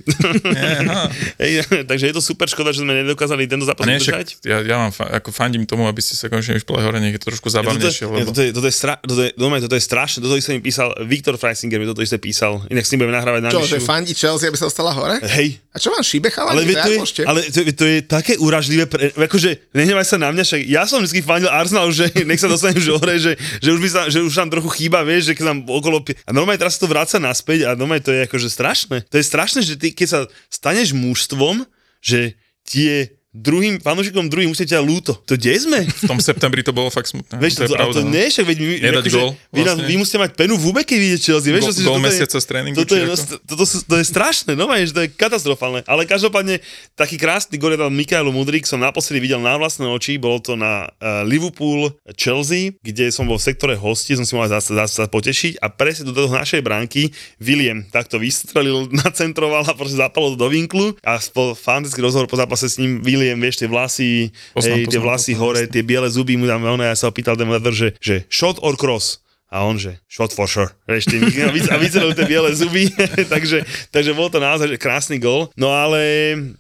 hej, 1.43 1.53
takže 1.91 2.07
je 2.07 2.15
to 2.15 2.23
super 2.23 2.47
škoda, 2.47 2.71
že 2.71 2.87
sme 2.87 2.95
nedokázali 3.03 3.51
tento 3.51 3.67
zápas 3.67 3.83
udržať. 3.83 4.39
Ja, 4.47 4.63
ja 4.63 4.77
mám, 4.79 4.95
ako 4.95 5.35
fandím 5.35 5.67
tomu, 5.67 5.91
aby 5.91 5.99
ste 5.99 6.15
sa 6.15 6.31
konečne 6.31 6.55
už 6.55 6.63
hore, 6.71 7.03
nech 7.03 7.19
je 7.19 7.21
to 7.21 7.35
trošku 7.35 7.51
zabavnejšie. 7.51 8.07
Ja, 8.07 8.27
toto, 8.31 8.41
je, 8.47 8.51
toto, 8.55 8.67
je, 8.71 8.75
stra, 8.75 8.95
toto, 9.03 9.27
je, 9.27 9.35
toto, 9.35 9.51
je, 9.51 9.63
toto 9.67 9.77
je 9.77 9.83
strašné, 9.83 10.19
toto 10.23 10.39
isté 10.39 10.55
mi 10.55 10.63
písal 10.63 10.95
Viktor 11.03 11.35
Freisinger, 11.35 11.83
mi 11.83 11.91
toto 11.91 11.99
isté 12.07 12.23
písal, 12.23 12.63
inak 12.71 12.87
s 12.87 12.95
ním 12.95 13.03
budeme 13.03 13.19
nahrávať 13.19 13.41
na 13.43 13.51
Čo, 13.51 13.67
že 13.67 13.83
fandí 13.83 14.15
Chelsea, 14.15 14.47
aby 14.47 14.55
sa 14.55 14.71
ostala 14.71 14.95
hore? 14.95 15.19
Hej. 15.27 15.59
A 15.75 15.77
čo 15.83 15.91
vám 15.91 16.03
šíbe 16.07 16.31
chalani? 16.31 16.63
Ale, 16.63 16.79
to 16.79 16.91
je, 16.91 17.01
ale 17.27 17.41
to, 17.51 17.59
to, 17.75 17.85
je 17.87 17.99
také 18.07 18.39
uražlivé, 18.39 18.87
pre, 18.87 19.11
akože 19.11 19.75
nehnevaj 19.75 20.07
sa 20.07 20.17
na 20.19 20.31
mňa, 20.31 20.43
však 20.47 20.63
ja 20.67 20.83
som 20.87 21.03
vždy 21.03 21.19
fandil 21.27 21.51
Arsenal, 21.51 21.91
že 21.91 22.07
nech 22.29 22.39
sa 22.39 22.47
dostane 22.47 22.79
už 22.79 22.87
hore, 22.99 23.19
že, 23.19 23.35
že, 23.59 23.71
už 23.75 23.81
by 23.83 23.89
sa, 23.91 24.01
že 24.07 24.23
už 24.23 24.31
tam 24.31 24.47
trochu 24.47 24.71
chýba, 24.79 25.03
vieš, 25.03 25.31
že 25.31 25.33
keď 25.35 25.45
tam 25.51 25.59
okolo... 25.67 26.07
A 26.27 26.31
normálne 26.31 26.59
teraz 26.59 26.79
sa 26.79 26.87
to 26.87 26.91
vráca 26.91 27.19
naspäť 27.19 27.67
a 27.67 27.75
normálne 27.75 28.03
to 28.03 28.15
je 28.15 28.27
akože 28.27 28.49
strašné. 28.51 28.97
To 29.11 29.17
je 29.19 29.25
strašné, 29.27 29.61
že 29.63 29.75
ty 29.79 29.91
keď 29.91 30.07
sa 30.07 30.21
staneš 30.51 30.95
mužstvom, 30.95 31.63
že 32.01 32.35
tie 32.65 33.20
druhým 33.31 33.79
fanúšikom 33.79 34.27
druhým 34.27 34.51
musíte 34.51 34.75
ťa 34.75 34.83
lúto. 34.83 35.15
To 35.31 35.39
kde 35.39 35.55
sme? 35.55 35.81
V 35.87 36.11
tom 36.11 36.19
septembri 36.19 36.67
to 36.67 36.75
bolo 36.75 36.91
fakt 36.91 37.15
smutné. 37.15 37.39
Vieš, 37.39 37.63
to, 37.63 37.71
to, 37.71 37.75
pravda, 37.79 37.95
to 37.95 38.03
no. 38.03 38.11
nie, 38.11 38.27
však 38.27 38.45
veď 38.47 38.59
my, 38.59 38.75
Nedať 38.83 39.05
akože, 39.07 39.19
gol, 39.19 39.31
vy, 39.31 39.61
vlastne. 39.63 39.85
vy, 39.87 39.95
musíte 39.95 40.19
mať 40.19 40.31
penu 40.35 40.55
v 40.59 40.63
hube, 40.67 40.83
keď 40.83 40.99
vidíte 40.99 41.23
Chelsea. 41.23 41.51
Vieš, 41.55 41.65
go, 41.87 41.95
gol 41.95 42.03
mesiaca 42.03 42.39
z 42.43 42.47
tréningu. 42.47 42.77
Toto 42.83 42.95
je, 42.99 43.05
to, 43.07 43.55
to, 43.55 43.65
to, 43.67 43.95
je 44.03 44.05
strašné, 44.07 44.59
no 44.59 44.67
že 44.75 44.95
to 44.95 45.03
je 45.07 45.11
katastrofálne. 45.15 45.87
Ale 45.87 46.11
každopádne 46.11 46.59
taký 46.99 47.15
krásny 47.15 47.55
gol 47.55 47.75
je 47.75 47.79
tam 47.79 47.95
Mikaelu 47.95 48.35
Mudrik, 48.35 48.67
som 48.67 48.83
naposledy 48.83 49.23
videl 49.23 49.39
na 49.39 49.55
vlastné 49.55 49.87
oči, 49.87 50.19
bolo 50.19 50.43
to 50.43 50.59
na 50.59 50.91
uh, 50.99 51.23
Liverpool 51.23 51.95
Chelsea, 52.19 52.75
kde 52.83 53.15
som 53.15 53.31
bol 53.31 53.39
v 53.39 53.47
sektore 53.47 53.75
hosti, 53.79 54.19
som 54.19 54.27
si 54.27 54.35
mohol 54.35 54.51
zase, 54.51 54.75
zase 54.75 55.07
potešiť 55.07 55.63
a 55.63 55.71
presne 55.71 56.11
do 56.11 56.17
toho 56.17 56.35
našej 56.35 56.67
bránky 56.67 57.15
William 57.39 57.87
takto 57.95 58.19
vystrelil, 58.19 58.91
nacentroval 59.05 59.63
a 59.67 59.73
proste 59.77 59.99
zapalo 60.03 60.35
do 60.35 60.49
vinklu 60.51 60.99
a 61.07 61.21
spol 61.23 61.55
fantastický 61.55 62.03
rozhovor 62.03 62.27
po 62.27 62.35
zápase 62.39 62.67
s 62.67 62.81
ním 62.81 63.03
William, 63.05 63.20
vieš, 63.41 63.61
tie 63.61 63.69
vlasy 63.69 64.33
poznám, 64.57 64.77
hej, 64.77 64.85
poznám, 64.85 64.93
tie 64.93 65.01
vlasy 65.01 65.33
poznám, 65.33 65.43
hore, 65.45 65.61
tie 65.69 65.83
biele 65.85 66.09
zuby 66.09 66.35
mu 66.41 66.49
tam, 66.49 66.65
ono, 66.65 66.85
ja 66.85 66.97
sa 66.97 67.09
opýtal 67.09 67.37
ten 67.37 67.49
že, 67.73 67.89
že 68.01 68.25
shot 68.33 68.59
or 68.65 68.75
cross? 68.75 69.21
A 69.51 69.67
on, 69.67 69.83
že 69.83 69.99
shot 70.07 70.31
for 70.31 70.47
sure. 70.47 70.71
Vieš, 70.87 71.11
tým, 71.11 71.27
a 71.27 71.51
vy- 71.51 71.67
a 71.67 71.75
vyzerajú 71.75 72.15
tie 72.15 72.23
biele 72.23 72.55
zuby, 72.55 72.87
takže, 73.35 73.67
takže 73.91 74.15
bol 74.15 74.31
to 74.31 74.39
naozaj 74.39 74.71
že 74.71 74.79
krásny 74.79 75.19
gol. 75.19 75.51
No 75.59 75.75
ale 75.75 75.99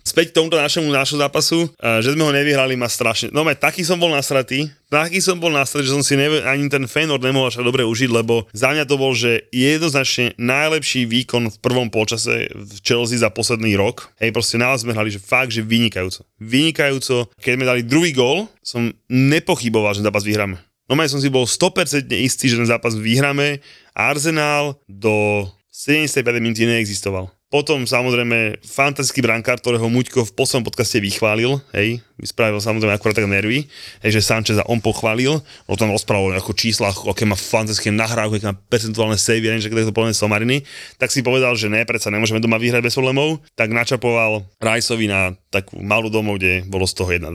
späť 0.02 0.34
k 0.34 0.42
tomuto 0.42 0.58
našemu 0.58 0.90
nášmu 0.90 1.22
zápasu, 1.22 1.70
že 2.02 2.18
sme 2.18 2.26
ho 2.26 2.34
nevyhrali 2.34 2.74
ma 2.74 2.90
strašne. 2.90 3.30
No 3.30 3.46
taký 3.54 3.86
som 3.86 3.94
bol 4.02 4.10
nasratý, 4.10 4.66
taký 4.90 5.22
som 5.22 5.38
bol 5.38 5.54
nasratý, 5.54 5.86
že 5.86 5.94
som 5.94 6.02
si 6.02 6.18
neve, 6.18 6.42
ani 6.42 6.66
ten 6.66 6.82
Feyenoord 6.90 7.22
nemohol 7.22 7.54
až 7.54 7.62
dobre 7.62 7.86
užiť, 7.86 8.10
lebo 8.10 8.50
za 8.50 8.74
mňa 8.74 8.84
to 8.90 8.98
bol, 8.98 9.14
že 9.14 9.46
jednoznačne 9.54 10.34
najlepší 10.34 11.06
výkon 11.06 11.46
v 11.46 11.56
prvom 11.62 11.94
polčase 11.94 12.50
v 12.50 12.74
Chelsea 12.82 13.22
za 13.22 13.30
posledný 13.30 13.78
rok. 13.78 14.10
Hej, 14.18 14.34
proste 14.34 14.58
naozaj 14.58 14.82
sme 14.90 14.98
hrali, 14.98 15.14
že 15.14 15.22
fakt, 15.22 15.54
že 15.54 15.62
vynikajúco. 15.62 16.26
Vynikajúco. 16.42 17.30
Keď 17.38 17.52
sme 17.54 17.70
dali 17.70 17.86
druhý 17.86 18.10
gól, 18.10 18.50
som 18.66 18.90
nepochyboval, 19.06 19.94
že 19.94 20.02
zápas 20.02 20.26
vyhráme. 20.26 20.58
No 20.90 20.98
som 21.06 21.22
si 21.22 21.30
bol 21.30 21.46
100% 21.46 22.10
istý, 22.18 22.50
že 22.50 22.58
ten 22.58 22.66
zápas 22.66 22.98
vyhráme. 22.98 23.62
Arsenal 23.94 24.74
do 24.90 25.46
75 25.70 26.42
minúty 26.42 26.66
neexistoval. 26.66 27.30
Potom 27.50 27.82
samozrejme 27.82 28.62
fantastický 28.62 29.26
brankár, 29.26 29.58
ktorého 29.58 29.86
Muďko 29.90 30.22
v 30.22 30.34
poslednom 30.38 30.70
podcaste 30.70 31.02
vychválil, 31.02 31.58
hej, 31.74 31.98
spravil 32.22 32.62
samozrejme 32.62 32.94
akurát 32.94 33.18
tak 33.18 33.26
nervy, 33.26 33.66
hej, 34.06 34.10
že 34.14 34.22
Sancheza 34.22 34.62
on 34.70 34.78
pochválil, 34.78 35.42
o 35.66 35.74
tom 35.74 35.90
rozprával 35.90 36.38
ako 36.38 36.54
číslach, 36.54 36.94
aké 37.10 37.26
má 37.26 37.34
fantastické 37.34 37.90
nahrávky, 37.90 38.38
aké 38.38 38.54
má 38.54 38.58
percentuálne 38.70 39.18
save, 39.18 39.42
neviem, 39.42 39.62
že 39.62 39.70
to 39.70 39.90
plné 39.90 40.14
somariny, 40.14 40.62
tak 40.94 41.10
si 41.10 41.26
povedal, 41.26 41.58
že 41.58 41.66
ne, 41.66 41.82
predsa 41.82 42.14
nemôžeme 42.14 42.38
doma 42.38 42.54
vyhrať 42.54 42.86
bez 42.86 42.94
problémov, 42.94 43.42
tak 43.58 43.74
načapoval 43.74 44.46
Rajsovi 44.62 45.10
na 45.10 45.34
takú 45.50 45.82
malú 45.82 46.06
domov, 46.06 46.38
kde 46.38 46.62
bolo 46.70 46.86
z 46.86 46.94
toho 47.02 47.10
1-2. 47.10 47.34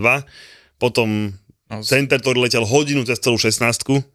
Potom 0.80 1.36
No, 1.65 1.82
Center, 1.82 2.21
ktorý 2.21 2.45
letel 2.45 2.62
hodinu 2.62 3.01
cez 3.10 3.17
celú 3.17 3.41
16, 3.41 3.58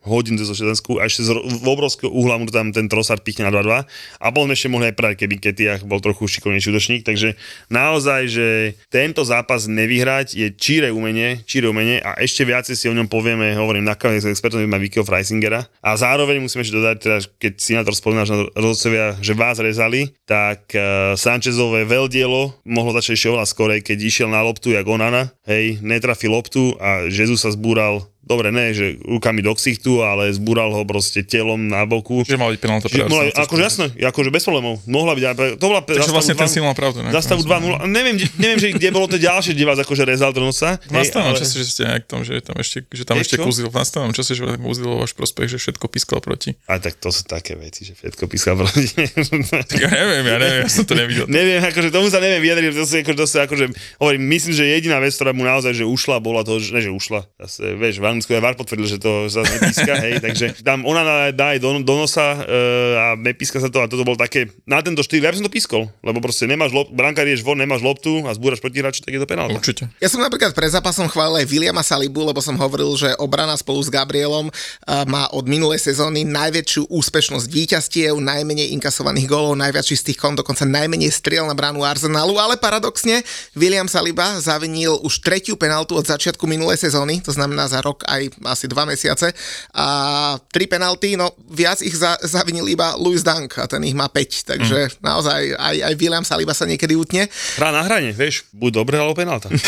hodinu 0.06 0.38
cez 0.38 0.54
16 0.54 1.02
a 1.02 1.10
ešte 1.10 1.26
z 1.26 1.34
v 1.34 1.66
obrovského 1.66 2.06
uhla 2.06 2.38
mu 2.38 2.46
tam 2.46 2.70
ten 2.70 2.86
trosár 2.86 3.18
pichne 3.26 3.42
na 3.42 3.50
2-2 3.50 3.90
a 4.22 4.26
potom 4.30 4.54
ešte 4.54 4.70
mohli 4.70 4.86
aj 4.86 4.94
prať, 4.94 5.12
keby 5.26 5.34
Ketiach 5.42 5.82
bol 5.82 5.98
trochu 5.98 6.30
šikovnejší 6.30 6.70
útočník, 6.70 7.02
takže 7.02 7.34
naozaj, 7.66 8.30
že 8.30 8.46
tento 8.86 9.26
zápas 9.26 9.66
nevyhrať 9.66 10.38
je 10.38 10.46
číre 10.54 10.94
umenie, 10.94 11.42
číre 11.42 11.66
umenie. 11.66 11.98
A 11.98 12.22
ešte 12.22 12.46
viacej 12.46 12.78
si 12.78 12.86
o 12.86 12.94
ňom 12.94 13.10
povieme, 13.10 13.58
hovorím 13.58 13.82
nakoniec 13.82 14.22
s 14.22 14.30
expertom 14.30 14.62
má 14.70 14.78
Vikio 14.78 15.02
Freisingera. 15.02 15.66
A 15.82 15.98
zároveň 15.98 16.38
musíme 16.38 16.62
ešte 16.62 16.78
dodať, 16.78 16.96
teda, 17.02 17.18
keď 17.34 17.52
si 17.58 17.72
na 17.74 17.82
to 17.82 17.90
spomínaš 17.90 18.30
na 18.30 18.46
rozhodcovia, 18.54 19.18
že 19.18 19.34
vás 19.34 19.58
rezali, 19.58 20.14
tak 20.22 20.70
uh, 20.78 21.18
Sanchezové 21.18 21.82
veľdielo 21.82 22.62
mohlo 22.62 22.94
začať 22.94 23.18
ešte 23.18 23.28
oveľa 23.34 23.46
skorej, 23.50 23.80
keď 23.82 23.98
išiel 24.06 24.28
na 24.30 24.38
loptu 24.46 24.70
jak 24.70 24.86
Onana, 24.86 25.34
hej, 25.50 25.82
netrafil 25.82 26.30
loptu 26.30 26.78
a 26.78 27.10
Jesus 27.10 27.42
sa 27.42 27.49
zbúral 27.50 28.06
dobre, 28.20 28.48
ne, 28.48 28.70
že 28.70 29.00
rukami 29.00 29.40
do 29.40 29.50
ksichtu, 29.50 30.00
ale 30.00 30.30
zbúral 30.30 30.70
ho 30.70 30.82
proste 30.82 31.20
telom 31.20 31.58
na 31.58 31.82
boku. 31.82 32.22
Že 32.22 32.36
mal 32.36 32.50
byť 32.50 32.60
penálta 32.60 32.86
pre 32.86 33.02
Arsenal. 33.02 33.32
akože 33.34 33.62
jasné, 33.62 33.86
akože 33.96 34.28
bez 34.28 34.42
problémov. 34.42 34.78
Mohla 34.84 35.12
byť, 35.14 35.24
to 35.56 35.66
bola 35.66 35.80
Takže 35.80 36.10
vlastne 36.10 36.34
ten 36.34 36.46
2 36.46 36.48
si 36.48 36.58
mal 36.58 36.72
pravdu. 36.72 37.00
ne? 37.00 37.10
Zastavu 37.10 37.42
2-0. 37.42 37.86
Neviem, 37.86 38.16
neviem, 38.36 38.58
že 38.58 38.68
kde 38.70 38.88
bolo 38.90 39.06
to 39.06 39.16
ďalšie, 39.16 39.52
kde 39.52 39.64
vás 39.64 39.78
akože 39.78 40.02
rezal 40.04 40.30
do 40.30 40.40
nosa. 40.40 40.78
Hej, 40.84 41.10
Nastávam 41.10 41.32
ale- 41.32 41.40
čase, 41.40 41.54
že 41.56 41.66
ste 41.66 41.82
nejak 41.84 42.04
tom, 42.04 42.20
že 42.22 42.38
tam 42.38 42.56
ešte, 42.56 42.78
že 42.86 43.02
tam 43.02 43.16
ešte 43.16 43.36
kúzil, 43.36 43.66
nastávam 43.66 44.10
čase, 44.10 44.32
že 44.32 44.44
kúzil 44.56 44.86
váš 44.92 45.12
prospech, 45.12 45.48
že 45.48 45.58
všetko 45.58 45.86
pískal 45.86 46.20
proti. 46.20 46.54
A 46.64 46.78
tak 46.78 46.96
to 46.96 47.10
sú 47.10 47.24
také 47.24 47.56
veci, 47.56 47.82
že 47.82 47.94
všetko 47.94 48.24
píska 48.26 48.54
proti. 48.54 48.86
Ja 49.72 49.88
neviem, 49.88 50.24
ja 50.24 50.36
neviem, 50.36 50.62
ja 50.62 50.70
som 50.70 50.84
to 50.84 50.92
nevidel. 50.92 51.24
neviem, 51.26 51.58
akože 51.58 51.88
tomu 51.88 52.06
sa 52.06 52.18
neviem 52.18 52.42
vyjadriť, 52.42 52.70
to 52.70 52.84
sú, 52.84 52.94
akože, 53.00 53.16
to 53.16 53.26
sú 53.26 53.36
akože, 53.40 53.64
hovorím, 53.96 54.22
myslím, 54.28 54.52
že 54.52 54.64
jediná 54.66 54.98
vec, 54.98 55.10
ktorá 55.10 55.32
mu 55.32 55.42
naozaj, 55.42 55.72
že 55.72 55.84
ušla, 55.84 56.18
bola 56.18 56.42
to, 56.42 56.58
že, 56.58 56.70
ne, 56.70 56.80
že 56.80 56.90
ušla, 56.90 57.24
zase, 57.40 57.74
vieš, 57.74 58.02
Anglicku 58.10 58.34
aj 58.34 58.42
VAR 58.42 58.56
potvrdil, 58.58 58.86
že 58.86 58.98
to 58.98 59.30
sa 59.30 59.40
nepíska, 59.46 59.92
hej, 60.02 60.18
takže 60.24 60.46
tam 60.66 60.82
ona 60.84 61.02
na- 61.02 61.32
dá 61.32 61.54
aj 61.54 61.58
do, 61.62 61.78
do 61.80 61.94
nosa 61.94 62.42
e, 62.42 62.56
a 62.98 63.06
nepíska 63.14 63.62
sa 63.62 63.70
to 63.70 63.80
a 63.80 63.86
toto 63.86 64.02
bol 64.02 64.18
také, 64.18 64.50
na 64.66 64.82
tento 64.82 65.00
štýl, 65.00 65.22
ja 65.22 65.30
by 65.30 65.38
som 65.38 65.46
to 65.46 65.52
pískol, 65.52 65.86
lebo 66.02 66.18
proste 66.18 66.50
nemáš 66.50 66.74
lop, 66.74 66.90
brankár 66.90 67.24
ješ 67.24 67.46
von, 67.46 67.56
nemáš 67.56 67.80
loptu 67.80 68.26
a 68.26 68.34
zbúraš 68.34 68.58
proti 68.58 68.82
hráči, 68.82 69.00
tak 69.00 69.14
je 69.14 69.20
to 69.22 69.28
penálta. 69.28 69.56
Určite. 69.56 69.86
Ja 70.02 70.10
som 70.10 70.20
napríklad 70.20 70.52
pred 70.52 70.70
zápasom 70.74 71.06
chválil 71.06 71.44
aj 71.44 71.46
Williama 71.48 71.86
Salibu, 71.86 72.26
lebo 72.26 72.42
som 72.42 72.58
hovoril, 72.58 72.90
že 72.98 73.14
obrana 73.22 73.54
spolu 73.54 73.80
s 73.80 73.88
Gabrielom 73.88 74.50
a, 74.50 75.06
má 75.06 75.30
od 75.30 75.46
minulej 75.46 75.80
sezóny 75.80 76.26
najväčšiu 76.26 76.90
úspešnosť 76.90 77.46
víťazstiev, 77.46 78.18
najmenej 78.18 78.74
inkasovaných 78.76 79.26
gólov, 79.30 79.56
najviac 79.56 79.86
čistých 79.86 80.18
kon, 80.18 80.34
dokonca 80.34 80.66
najmenej 80.66 81.10
striel 81.12 81.46
na 81.46 81.54
bránu 81.56 81.86
Arsenalu, 81.86 82.36
ale 82.36 82.60
paradoxne 82.60 83.22
William 83.54 83.86
Saliba 83.86 84.40
zavinil 84.40 84.96
už 85.04 85.20
tretiu 85.20 85.54
penaltu 85.54 85.94
od 85.96 86.06
začiatku 86.06 86.48
minulej 86.48 86.80
sezóny, 86.80 87.20
to 87.20 87.30
znamená 87.30 87.68
za 87.68 87.84
rok 87.84 87.99
aj 88.06 88.22
asi 88.46 88.66
dva 88.70 88.84
mesiace 88.86 89.32
a 89.74 89.86
tri 90.52 90.66
penalty, 90.70 91.18
no 91.18 91.32
viac 91.50 91.82
ich 91.84 91.94
za, 91.96 92.16
zavinil 92.22 92.66
iba 92.68 92.94
Louis 92.96 93.20
Dunk 93.24 93.58
a 93.60 93.66
ten 93.66 93.82
ich 93.84 93.96
má 93.96 94.08
5, 94.08 94.50
takže 94.56 94.78
mm. 94.88 94.92
naozaj 95.02 95.40
aj, 95.56 95.76
aj 95.90 95.94
William 95.98 96.24
Saliba 96.24 96.52
sa 96.52 96.64
niekedy 96.68 96.96
utne. 96.96 97.26
Hra 97.56 97.70
na 97.70 97.82
hrane, 97.84 98.12
vieš, 98.14 98.46
buď 98.54 98.70
dobre, 98.82 98.96
alebo 99.00 99.16
penálta. 99.16 99.50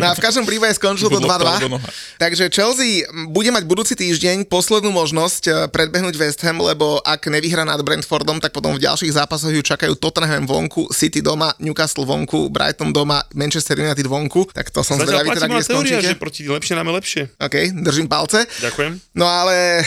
No 0.00 0.06
a 0.06 0.12
v 0.16 0.22
každom 0.22 0.48
prípade 0.48 0.72
skončilo 0.78 1.12
to 1.12 1.20
Buď 1.20 1.28
lopta, 1.28 1.44
2-2. 1.44 1.50
alebo 1.50 1.68
noha. 1.76 1.88
Takže 2.16 2.48
Chelsea 2.48 3.04
bude 3.28 3.50
mať 3.52 3.64
budúci 3.68 3.94
týždeň 3.98 4.48
poslednú 4.48 4.94
možnosť 4.94 5.42
eh, 5.48 5.54
predbehnúť 5.68 6.14
West 6.16 6.40
Ham, 6.46 6.62
lebo 6.62 7.02
ak 7.04 7.28
nevyhra 7.28 7.66
nad 7.66 7.80
Brentfordom, 7.82 8.40
tak 8.40 8.54
potom 8.54 8.76
v 8.76 8.80
ďalších 8.80 9.12
zápasoch 9.12 9.52
ju 9.52 9.60
čakajú 9.60 9.96
Tottenham 9.98 10.46
vonku, 10.46 10.88
City 10.94 11.20
doma, 11.20 11.52
Newcastle 11.60 12.06
vonku, 12.06 12.48
Brighton 12.48 12.94
doma, 12.94 13.22
Manchester 13.34 13.78
United 13.78 14.06
vonku. 14.06 14.48
Tak 14.50 14.70
to 14.72 14.80
som 14.82 14.98
Zatiaľ 14.98 15.06
zvedavý 15.06 15.28
teda, 15.36 15.46
kde 15.46 15.62
teória, 15.62 15.68
skončíte. 15.68 16.08
že 16.14 16.16
proti 16.18 16.40
lepšie 16.46 16.74
máme 16.76 16.92
lepšie. 16.96 17.22
OK, 17.38 17.56
držím 17.84 18.08
palce. 18.08 18.46
Ďakujem. 18.64 18.98
No 19.14 19.26
ale 19.28 19.84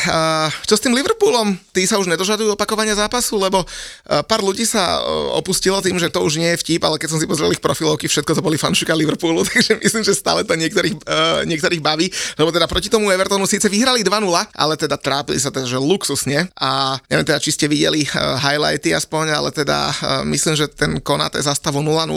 čo 0.68 0.76
s 0.78 0.84
tým 0.84 0.94
Liverpoolom? 0.94 1.56
Tí 1.74 1.84
sa 1.90 1.98
už 1.98 2.08
nedožadujú 2.08 2.54
opakovania 2.54 2.94
zápasu, 2.94 3.42
lebo 3.42 3.66
pár 4.06 4.42
ľudí 4.44 4.68
sa 4.68 5.00
uh, 5.00 5.38
opustilo 5.40 5.80
tým, 5.80 5.98
že 6.02 6.10
to 6.10 6.26
už 6.26 6.42
nie 6.42 6.50
je 6.54 6.62
vtip, 6.62 6.82
ale 6.84 6.98
keď 6.98 7.16
som 7.16 7.20
si 7.22 7.30
pozrel 7.30 7.54
ich 7.54 7.64
profilovky, 7.64 8.10
všetko 8.10 8.34
to 8.34 8.42
boli 8.42 8.58
fanšika 8.58 8.94
Liverpoolu, 8.98 9.46
takže 9.50 9.80
myslím, 9.80 10.04
že 10.04 10.18
stále 10.18 10.42
to 10.44 10.54
niektorých, 10.58 10.96
uh, 11.06 11.42
niektorých 11.46 11.82
baví, 11.82 12.10
lebo 12.38 12.50
teda 12.50 12.66
proti 12.66 12.90
tomu 12.90 13.14
Evertonu 13.14 13.46
síce 13.46 13.70
vyhrali 13.70 14.02
2-0, 14.02 14.26
ale 14.54 14.74
teda 14.76 14.98
trápili 15.00 15.38
sa 15.38 15.54
teda, 15.54 15.66
že 15.70 15.80
luxusne 15.80 16.50
a 16.58 16.98
neviem 17.08 17.26
teda, 17.26 17.40
či 17.40 17.54
ste 17.54 17.66
videli 17.70 18.04
uh, 18.10 18.38
highlighty 18.42 18.92
aspoň, 18.94 19.26
ale 19.34 19.50
teda 19.54 19.96
myslím, 20.28 20.58
že 20.58 20.68
ten 20.70 21.00
Konate 21.00 21.40
za 21.40 21.54
stavu 21.54 21.80
0-0 21.80 22.10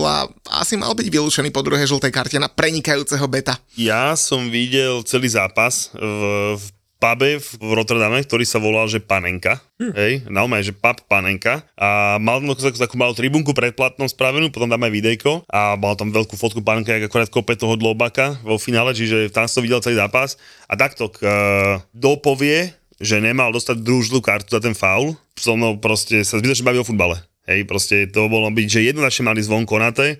asi 0.50 0.74
mal 0.78 0.92
byť 0.96 1.08
vylúčený 1.08 1.48
po 1.52 1.62
druhej 1.62 1.88
žltej 1.88 2.12
karte 2.12 2.38
na 2.40 2.50
prenikajúceho 2.50 3.24
beta. 3.28 3.58
Ja 3.76 4.14
som 4.16 4.48
videl 4.48 5.02
celý 5.16 5.32
zápas 5.32 5.88
v, 5.96 6.60
v 6.60 6.64
pube 6.96 7.40
v 7.40 7.70
Rotterdame, 7.76 8.24
ktorý 8.24 8.44
sa 8.44 8.60
volal, 8.60 8.88
že 8.88 9.00
Panenka. 9.00 9.60
Hm. 9.80 9.92
Hej, 9.92 10.12
naozaj, 10.28 10.72
že 10.72 10.72
pub 10.76 10.96
Panenka. 11.08 11.64
A 11.76 12.16
mal 12.20 12.40
tam 12.40 12.52
takú, 12.52 12.76
takú 12.76 12.96
malú 12.96 13.12
tribunku 13.12 13.52
predplatnou 13.52 14.08
spravenú, 14.08 14.48
potom 14.48 14.68
aj 14.68 14.92
videjko 14.92 15.44
a 15.48 15.76
mal 15.76 15.96
tam 15.96 16.12
veľkú 16.12 16.36
fotku 16.36 16.60
Panenka, 16.64 16.96
jak 16.96 17.08
akorát 17.08 17.28
kope 17.28 17.56
toho 17.56 17.76
dlobaka 17.76 18.40
vo 18.44 18.56
finále, 18.60 18.96
čiže 18.96 19.32
tam 19.32 19.48
som 19.48 19.64
videl 19.64 19.80
celý 19.84 19.96
zápas. 20.00 20.40
A 20.68 20.76
takto, 20.76 21.08
uh, 21.08 21.80
dopovie, 21.92 22.72
že 22.96 23.20
nemal 23.20 23.52
dostať 23.52 23.84
druhú 23.84 24.00
žltú 24.00 24.20
kartu 24.24 24.56
za 24.56 24.60
ten 24.60 24.72
faul, 24.72 25.16
so 25.36 25.52
mnou 25.52 25.76
proste 25.76 26.24
sa 26.24 26.40
zbytočne 26.40 26.64
baví 26.64 26.80
o 26.80 26.88
futbale. 26.88 27.20
Hej, 27.44 27.68
proste 27.68 28.08
to 28.08 28.26
bolo 28.26 28.48
byť, 28.48 28.66
že 28.66 28.88
jednoznačne 28.90 29.30
mali 29.30 29.40
zvon 29.44 29.68
Konate, 29.68 30.18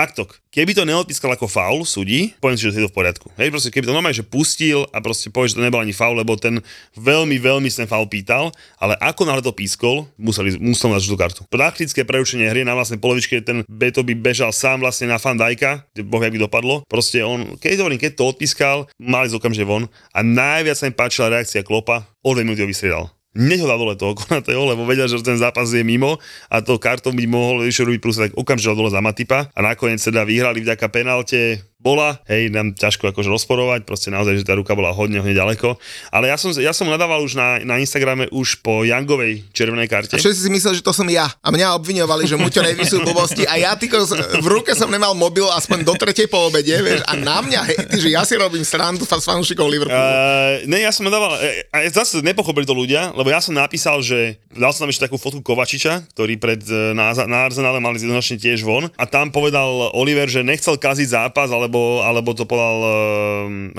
Takto, 0.00 0.24
keby 0.48 0.72
to 0.72 0.88
neodpískal 0.88 1.36
ako 1.36 1.44
faul 1.44 1.84
súdi, 1.84 2.32
poviem 2.40 2.56
si, 2.56 2.64
že 2.64 2.72
je 2.72 2.88
to 2.88 2.92
v 2.92 2.96
poriadku. 3.04 3.28
Hej, 3.36 3.52
proste 3.52 3.68
keby 3.68 3.84
to 3.84 3.92
normálne, 3.92 4.16
že 4.16 4.24
pustil 4.24 4.88
a 4.96 5.04
proste 5.04 5.28
povie, 5.28 5.52
že 5.52 5.60
to 5.60 5.66
nebol 5.68 5.76
ani 5.76 5.92
faul, 5.92 6.16
lebo 6.16 6.40
ten 6.40 6.64
veľmi, 6.96 7.36
veľmi 7.36 7.68
ten 7.68 7.84
faul 7.84 8.08
pýtal, 8.08 8.48
ale 8.80 8.96
ako 8.96 9.28
náhle 9.28 9.44
to 9.44 9.52
pískol, 9.52 10.08
museli, 10.16 10.56
musel 10.56 10.88
mať 10.88 11.04
žltú 11.04 11.16
kartu. 11.20 11.40
Praktické 11.52 12.08
prerušenie 12.08 12.48
hry 12.48 12.64
na 12.64 12.72
vlastnej 12.72 12.96
polovičke, 12.96 13.44
ten 13.44 13.60
Beto 13.68 14.00
by 14.00 14.16
bežal 14.16 14.56
sám 14.56 14.80
vlastne 14.80 15.12
na 15.12 15.20
fan 15.20 15.36
Dajka, 15.36 15.84
kde 15.92 16.08
boh 16.08 16.24
by 16.24 16.38
dopadlo. 16.48 16.80
Proste 16.88 17.20
on, 17.20 17.60
keď 17.60 17.84
hovorím, 17.84 18.00
keď 18.00 18.16
to 18.16 18.24
odpískal, 18.24 18.88
mali 18.96 19.28
z 19.28 19.36
okamžite 19.36 19.68
von 19.68 19.84
a 20.16 20.24
najviac 20.24 20.80
sa 20.80 20.88
im 20.88 20.96
páčila 20.96 21.28
reakcia 21.28 21.60
Klopa, 21.60 22.08
o 22.24 22.32
dve 22.32 22.48
minúty 22.48 22.64
ho 22.64 22.72
vystriedal 22.72 23.19
dal 23.34 23.78
dole 23.78 23.94
toho 23.94 24.18
Konatého, 24.18 24.66
lebo 24.66 24.82
vedel, 24.82 25.06
že 25.06 25.22
ten 25.22 25.38
zápas 25.38 25.70
je 25.70 25.86
mimo 25.86 26.18
a 26.50 26.58
to 26.58 26.82
kartou 26.82 27.14
by 27.14 27.24
mohol 27.30 27.62
ešte 27.62 27.86
robiť 27.86 28.00
plus, 28.02 28.18
tak 28.18 28.34
okamžite 28.34 28.74
dole 28.74 28.90
za 28.90 28.98
Matipa 28.98 29.46
a 29.54 29.60
nakoniec 29.62 30.02
teda 30.02 30.26
vyhrali 30.26 30.66
vďaka 30.66 30.86
penalte 30.90 31.62
bola, 31.80 32.20
hej, 32.28 32.52
nám 32.52 32.76
ťažko 32.76 33.08
akože 33.08 33.32
rozporovať, 33.32 33.88
proste 33.88 34.12
naozaj, 34.12 34.36
že 34.36 34.44
tá 34.44 34.52
ruka 34.52 34.76
bola 34.76 34.92
hodne, 34.92 35.24
hodne 35.24 35.32
ďaleko. 35.32 35.80
Ale 36.12 36.28
ja 36.28 36.36
som, 36.36 36.52
ja 36.52 36.76
som 36.76 36.84
nadával 36.84 37.24
už 37.24 37.40
na, 37.40 37.56
na 37.64 37.80
Instagrame 37.80 38.28
už 38.28 38.60
po 38.60 38.84
Jangovej 38.84 39.48
červenej 39.56 39.88
karte. 39.88 40.14
A 40.16 40.20
všetci 40.20 40.44
si 40.44 40.50
mysleli, 40.52 40.76
že 40.76 40.84
to 40.84 40.92
som 40.92 41.08
ja. 41.08 41.24
A 41.40 41.48
mňa 41.48 41.80
obviňovali, 41.80 42.28
že 42.28 42.36
Muťo 42.36 42.60
nevysujú 42.60 43.00
blbosti. 43.08 43.48
A 43.48 43.56
ja 43.56 43.72
tyko, 43.80 43.96
v 44.04 44.46
ruke 44.46 44.76
som 44.76 44.92
nemal 44.92 45.16
mobil 45.16 45.48
aspoň 45.48 45.88
do 45.88 45.96
tretej 45.96 46.28
po 46.28 46.52
obede, 46.52 46.76
vieš. 46.84 47.00
A 47.08 47.16
na 47.16 47.40
mňa, 47.40 47.60
hej, 47.72 47.78
ty, 47.88 47.96
že 47.96 48.12
ja 48.12 48.28
si 48.28 48.36
robím 48.36 48.60
srandu 48.60 49.08
s 49.08 49.24
fanúšikov 49.24 49.64
Liverpoolu. 49.64 49.96
Uh, 49.96 50.68
ne, 50.68 50.84
ja 50.84 50.92
som 50.92 51.08
nadával, 51.08 51.40
e, 51.40 51.64
a 51.72 51.88
zase 51.88 52.20
nepochopili 52.20 52.68
to 52.68 52.76
ľudia, 52.76 53.16
lebo 53.16 53.32
ja 53.32 53.40
som 53.40 53.56
napísal, 53.56 54.04
že 54.04 54.36
dal 54.52 54.76
som 54.76 54.84
tam 54.84 54.92
ešte 54.92 55.08
takú 55.08 55.16
fotku 55.16 55.40
Kovačiča, 55.40 56.12
ktorý 56.12 56.36
pred, 56.36 56.60
e, 56.68 56.92
na, 56.92 57.16
na 57.24 57.48
Arsenále 57.48 57.80
mali 57.80 57.96
jednoznačne 57.96 58.36
tiež 58.36 58.60
von 58.68 58.92
a 58.92 59.04
tam 59.08 59.32
povedal 59.32 59.94
Oliver, 59.96 60.28
že 60.28 60.44
nechcel 60.44 60.76
kaziť 60.76 61.08
zápas, 61.08 61.48
ale 61.48 61.69
alebo, 61.70 62.02
alebo 62.02 62.34
to 62.34 62.42
povedal 62.50 62.78
uh, 62.82 62.90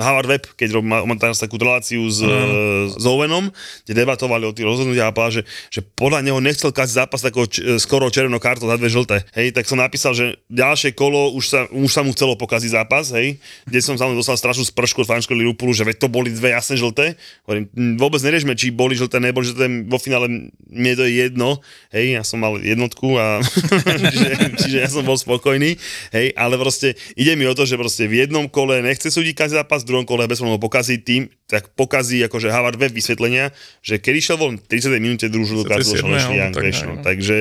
Howard 0.00 0.24
Webb, 0.32 0.44
keď 0.56 0.80
má 0.80 1.04
teraz 1.20 1.36
takú 1.36 1.60
reláciu 1.60 2.08
s, 2.08 2.24
uh. 2.24 2.88
s 2.88 3.04
Owenom, 3.04 3.52
kde 3.84 3.92
debatovali 3.92 4.48
o 4.48 4.56
tých 4.56 4.64
rozhodnutiach 4.64 5.12
a 5.12 5.14
povedal, 5.14 5.44
že, 5.44 5.44
že 5.68 5.80
podľa 5.84 6.24
neho 6.24 6.40
nechcel 6.40 6.72
kaziť 6.72 6.96
zápas 7.04 7.20
tako 7.20 7.44
č- 7.44 7.60
skoro 7.76 8.08
červenou 8.08 8.40
kartou 8.40 8.64
za 8.64 8.80
dve 8.80 8.88
žlté. 8.88 9.20
Hej, 9.36 9.52
tak 9.52 9.68
som 9.68 9.76
napísal, 9.76 10.16
že 10.16 10.40
ďalšie 10.48 10.96
kolo 10.96 11.36
už 11.36 11.44
sa, 11.44 11.60
už 11.68 11.92
sa 11.92 12.00
mu 12.00 12.16
chcelo 12.16 12.32
pokaziť 12.40 12.72
zápas, 12.72 13.12
hej, 13.12 13.36
kde 13.68 13.78
som 13.84 14.00
sa 14.00 14.08
dostal 14.08 14.40
strašnú 14.40 14.64
spršku 14.64 15.04
od 15.04 15.10
fanškoly 15.12 15.44
Liverpoolu, 15.44 15.76
že 15.76 15.84
veď 15.84 16.00
to 16.00 16.08
boli 16.08 16.32
dve 16.32 16.56
jasné 16.56 16.80
žlté. 16.80 17.20
Hovorím, 17.44 17.68
"Hm, 17.76 18.00
vôbec 18.00 18.24
neriešme, 18.24 18.56
či 18.56 18.72
boli 18.72 18.96
žlté, 18.96 19.20
neboli 19.20 19.44
žlté, 19.44 19.68
vo 19.84 20.00
finále 20.00 20.48
mne 20.72 20.92
to 20.96 21.04
je 21.04 21.28
jedno, 21.28 21.60
hej, 21.92 22.16
ja 22.16 22.22
som 22.24 22.40
mal 22.40 22.56
jednotku 22.56 23.20
a 23.20 23.44
čiže, 24.12 24.30
čiže 24.56 24.78
ja 24.80 24.88
som 24.88 25.04
bol 25.04 25.20
spokojný, 25.20 25.76
hej, 26.16 26.32
ale 26.32 26.56
proste 26.56 26.96
ide 27.18 27.36
mi 27.36 27.44
o 27.44 27.52
to, 27.52 27.68
že 27.68 27.76
proste 27.82 28.06
v 28.06 28.22
jednom 28.22 28.46
kole 28.46 28.78
nechce 28.78 29.10
súdiť 29.10 29.34
každý 29.34 29.58
zápas, 29.58 29.82
v 29.82 29.90
druhom 29.90 30.06
kole 30.06 30.22
bez 30.30 30.38
problémov 30.38 30.62
pokazí 30.62 31.02
tým, 31.02 31.26
tak 31.50 31.74
pokazí 31.74 32.22
akože 32.24 32.48
Havard 32.48 32.78
Web 32.78 32.94
vysvetlenia, 32.94 33.50
že 33.82 33.98
kedy 33.98 34.18
šiel 34.22 34.38
von 34.38 34.54
30 34.56 35.02
minúte 35.02 35.26
druhú 35.26 35.44
žltú 35.44 35.68
kartu, 35.68 35.84
došlo 35.84 36.08
37, 36.08 36.16
Ashley 36.16 36.38
Young, 36.38 36.54
alebo 36.54 36.56
tak 36.56 36.64
vieš, 36.64 36.78
nejak, 36.78 36.88
no. 36.88 36.94
no. 36.94 37.04
takže 37.04 37.36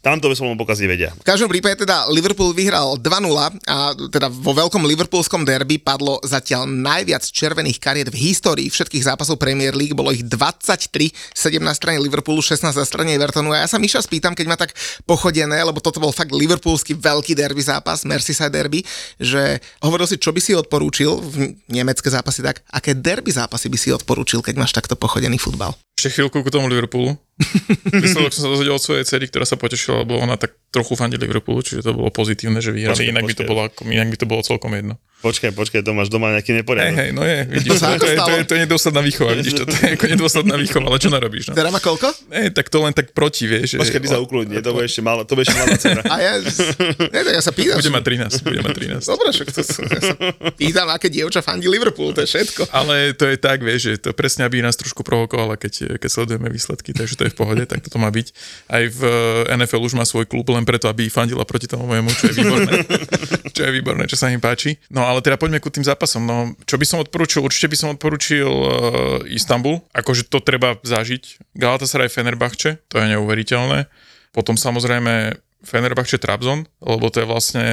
tamto 0.00 0.26
bez 0.30 0.38
problémov 0.38 0.62
pokazí 0.62 0.84
vedia. 0.86 1.10
V 1.18 1.26
každom 1.26 1.50
prípade 1.50 1.82
teda 1.82 2.08
Liverpool 2.08 2.54
vyhral 2.54 2.96
2-0 2.96 3.04
a 3.68 3.76
teda 4.08 4.30
vo 4.30 4.52
veľkom 4.54 4.86
liverpoolskom 4.86 5.42
derby 5.44 5.76
padlo 5.76 6.22
zatiaľ 6.24 6.64
najviac 6.64 7.26
červených 7.26 7.76
kariet 7.82 8.08
v 8.08 8.16
histórii 8.30 8.70
všetkých 8.70 9.04
zápasov 9.04 9.36
Premier 9.36 9.74
League, 9.74 9.98
bolo 9.98 10.14
ich 10.14 10.24
23, 10.24 11.12
7 11.34 11.60
na 11.60 11.74
strane 11.74 11.98
Liverpoolu, 11.98 12.40
16 12.40 12.72
na 12.72 12.86
strane 12.86 13.12
Evertonu 13.18 13.52
a 13.52 13.66
ja 13.66 13.68
sa 13.68 13.76
Miša 13.76 14.06
spýtam, 14.06 14.32
keď 14.32 14.46
ma 14.48 14.56
tak 14.56 14.72
pochodené, 15.04 15.60
lebo 15.60 15.82
toto 15.82 16.00
bol 16.00 16.14
fakt 16.14 16.32
liverpoolský 16.32 16.94
veľký 16.96 17.36
derby 17.36 17.60
zápas, 17.60 18.06
Merseyside 18.08 18.52
derby, 18.52 18.80
že 19.18 19.58
hovoril 19.80 20.04
si, 20.04 20.20
čo 20.20 20.34
by 20.34 20.40
si 20.42 20.52
odporúčil 20.52 21.16
v 21.16 21.56
nemecké 21.72 22.12
zápasy 22.12 22.44
tak, 22.44 22.60
aké 22.68 22.92
derby 22.92 23.32
zápasy 23.32 23.72
by 23.72 23.78
si 23.80 23.88
odporúčil, 23.94 24.44
keď 24.44 24.54
máš 24.60 24.76
takto 24.76 24.98
pochodený 24.98 25.40
futbal. 25.40 25.72
Ešte 25.96 26.18
chvíľku 26.18 26.42
k 26.42 26.52
tomu 26.52 26.66
Liverpoolu. 26.66 27.14
Výsledok 27.94 28.30
som 28.30 28.42
sa 28.42 28.50
dozvedel 28.50 28.72
od 28.72 28.80
svojej 28.80 29.04
cery, 29.04 29.24
ktorá 29.24 29.42
sa 29.42 29.56
potešila, 29.56 30.02
lebo 30.02 30.16
ona 30.16 30.36
tak 30.36 30.52
trochu 30.68 30.94
fandí 30.94 31.16
Liverpoolu, 31.16 31.60
čiže 31.60 31.80
to 31.82 31.92
bolo 31.92 32.08
pozitívne, 32.08 32.58
že 32.58 32.70
vyhrali, 32.70 32.96
Počkej, 32.96 33.10
inak 33.10 33.22
by 33.22 33.28
to 33.28 33.36
počkej. 33.36 33.48
bolo, 33.48 33.60
ako- 33.62 33.84
inak 33.86 34.08
by 34.08 34.16
to 34.16 34.26
bolo 34.26 34.40
celkom 34.42 34.72
jedno. 34.72 34.94
Počkaj, 35.20 35.50
počkaj, 35.52 35.80
to 35.80 35.92
máš 35.92 36.08
doma 36.08 36.32
nejaký 36.32 36.50
Hej, 36.50 36.58
neporiadok. 36.58 36.98
hej, 36.98 37.10
no 37.12 37.22
je, 37.22 37.36
vidíš, 37.46 37.70
to, 37.70 37.86
to, 37.94 38.06
je, 38.06 38.16
to, 38.18 38.32
je, 38.32 38.42
to 38.42 38.52
je 38.52 38.60
nedôsledná 38.60 39.00
výchova, 39.00 39.30
vidíš, 39.32 39.54
to, 39.54 39.64
to 39.64 39.76
je 39.76 39.88
ako 39.92 40.04
nedôsledná 40.08 40.56
výchova, 40.56 40.84
ale 40.84 40.98
čo 40.98 41.08
narobíš, 41.08 41.44
no? 41.46 41.54
Teda 41.54 41.70
má 41.70 41.78
koľko? 41.78 42.08
Ej, 42.32 42.50
tak 42.50 42.66
to 42.66 42.78
len 42.80 42.90
tak 42.90 43.12
proti, 43.12 43.44
vieš. 43.46 43.66
že- 43.70 43.78
Počkaj, 43.78 44.00
ty 44.00 44.08
sa 44.08 44.18
ukludni, 44.18 44.58
to 44.58 44.72
bude 44.72 44.82
ešte 44.82 44.98
malá, 44.98 45.22
to 45.22 45.32
bude 45.32 45.46
ešte 45.46 45.54
malá 45.56 45.76
cena. 45.76 46.02
A 46.10 46.16
ja, 46.18 46.32
ne, 46.40 47.20
tak 47.22 47.32
ja 47.32 47.42
sa 47.42 47.52
pýtam. 47.52 47.78
Bude 47.78 47.92
mať 47.92 48.02
13, 48.34 48.42
bude 48.42 48.60
mať 48.60 48.72
13. 48.98 49.06
Dobre, 49.06 49.26
však 49.30 49.48
to, 49.48 49.60
ja 49.62 50.00
sa 50.02 50.14
pýtam, 50.52 50.86
aké 50.88 51.06
dievča 51.06 51.38
fandí 51.38 51.66
Liverpool, 51.66 52.10
to 52.10 52.24
je 52.24 52.28
všetko. 52.28 52.66
Ale 52.72 53.14
to 53.14 53.24
je 53.24 53.36
tak, 53.36 53.60
vieš, 53.60 53.80
že 53.84 54.00
to 54.00 54.10
presne, 54.10 54.42
aby 54.42 54.58
nás 54.58 54.74
trošku 54.74 55.02
provokovala, 55.02 55.54
keď, 55.54 56.02
keď 56.02 56.10
sledujeme 56.10 56.48
výsledky, 56.48 56.90
takže 56.90 57.14
to 57.22 57.30
je 57.30 57.34
v 57.34 57.38
pohode, 57.38 57.62
tak 57.70 57.78
toto 57.86 58.02
má 58.02 58.10
byť. 58.10 58.26
Aj 58.66 58.82
v 58.82 59.00
eh, 59.46 59.54
NFL 59.54 59.86
už 59.86 59.94
má 59.94 60.02
svoj 60.02 60.26
klub, 60.26 60.50
len 60.50 60.66
preto, 60.66 60.90
aby 60.90 61.06
fandila 61.06 61.46
proti 61.46 61.70
tomu 61.70 61.86
mojemu, 61.86 62.10
čo 62.10 62.24
je 62.26 62.34
výborné. 62.34 62.72
čo 63.54 63.62
je 63.62 63.70
výborné, 63.70 64.02
čo 64.10 64.18
sa 64.18 64.26
mi 64.26 64.42
páči. 64.42 64.82
No 64.90 65.06
ale 65.06 65.22
teda 65.22 65.38
poďme 65.38 65.62
ku 65.62 65.70
tým 65.70 65.86
zápasom. 65.86 66.26
No, 66.26 66.58
čo 66.66 66.74
by 66.74 66.82
som 66.82 66.98
odporúčil? 66.98 67.46
Určite 67.46 67.70
by 67.70 67.76
som 67.78 67.88
odporúčil 67.94 68.50
uh, 68.50 68.66
Istanbul, 69.30 69.78
akože 69.94 70.26
to 70.26 70.42
treba 70.42 70.82
zažiť. 70.82 71.54
Galatasaray 71.54 72.10
Fenerbahče, 72.10 72.82
to 72.90 72.98
je 72.98 73.06
neuveriteľné. 73.14 73.86
Potom 74.34 74.58
samozrejme 74.58 75.38
Fenerbahče 75.62 76.18
Trabzon, 76.18 76.66
lebo 76.82 77.06
to 77.08 77.22
je 77.22 77.30
vlastne 77.30 77.66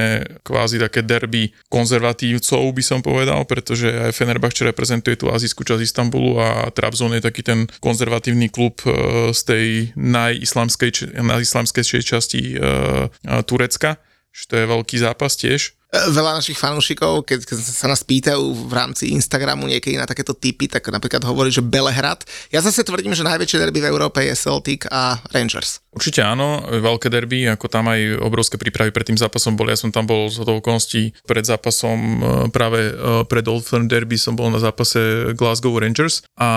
kvázi 0.46 0.78
také 0.78 1.02
derby 1.02 1.50
konzervatívcov, 1.68 2.62
by 2.70 2.82
som 2.86 3.00
povedal, 3.02 3.42
pretože 3.44 3.90
aj 3.90 4.14
Fenerbahče 4.14 4.70
reprezentuje 4.70 5.18
tú 5.18 5.28
azijskú 5.28 5.66
časť 5.66 5.82
Istanbulu 5.82 6.38
a 6.38 6.48
Trabzon 6.70 7.18
je 7.18 7.22
taký 7.22 7.42
ten 7.42 7.66
konzervatívny 7.82 8.48
klub 8.48 8.78
e, 8.86 9.34
z 9.34 9.40
tej 9.42 9.66
najislamskej, 9.98 10.90
časti 12.00 12.54
e, 12.54 12.56
e, 12.56 13.42
Turecka, 13.44 13.98
že 14.30 14.44
to 14.46 14.54
je 14.58 14.64
veľký 14.70 14.96
zápas 15.02 15.34
tiež. 15.34 15.74
Veľa 15.90 16.38
našich 16.38 16.54
fanúšikov, 16.54 17.26
keď, 17.26 17.50
keď 17.50 17.56
sa 17.66 17.90
nás 17.90 18.06
pýtajú 18.06 18.70
v 18.70 18.70
rámci 18.70 19.10
Instagramu 19.10 19.66
niekedy 19.66 19.98
na 19.98 20.06
takéto 20.06 20.38
typy, 20.38 20.70
tak 20.70 20.86
napríklad 20.86 21.26
hovorí, 21.26 21.50
že 21.50 21.66
Belehrad. 21.66 22.22
Ja 22.54 22.62
zase 22.62 22.86
tvrdím, 22.86 23.10
že 23.10 23.26
najväčšie 23.26 23.58
derby 23.58 23.82
v 23.82 23.90
Európe 23.90 24.22
je 24.22 24.38
Celtic 24.38 24.86
a 24.86 25.18
Rangers. 25.34 25.82
Určite 25.90 26.22
áno, 26.22 26.62
veľké 26.70 27.10
derby, 27.10 27.50
ako 27.50 27.66
tam 27.66 27.90
aj 27.90 28.22
obrovské 28.22 28.54
prípravy 28.62 28.94
pred 28.94 29.10
tým 29.10 29.18
zápasom 29.18 29.58
boli. 29.58 29.74
Ja 29.74 29.78
som 29.82 29.90
tam 29.90 30.06
bol 30.06 30.30
z 30.30 30.46
toho 30.46 30.62
okolností 30.62 31.18
pred 31.26 31.42
zápasom 31.42 31.98
e, 31.98 32.16
práve 32.54 32.94
e, 32.94 33.26
pred 33.26 33.42
Old 33.50 33.66
Firm 33.66 33.90
Derby 33.90 34.14
som 34.14 34.38
bol 34.38 34.54
na 34.54 34.62
zápase 34.62 35.34
Glasgow 35.34 35.74
Rangers 35.74 36.22
a 36.38 36.48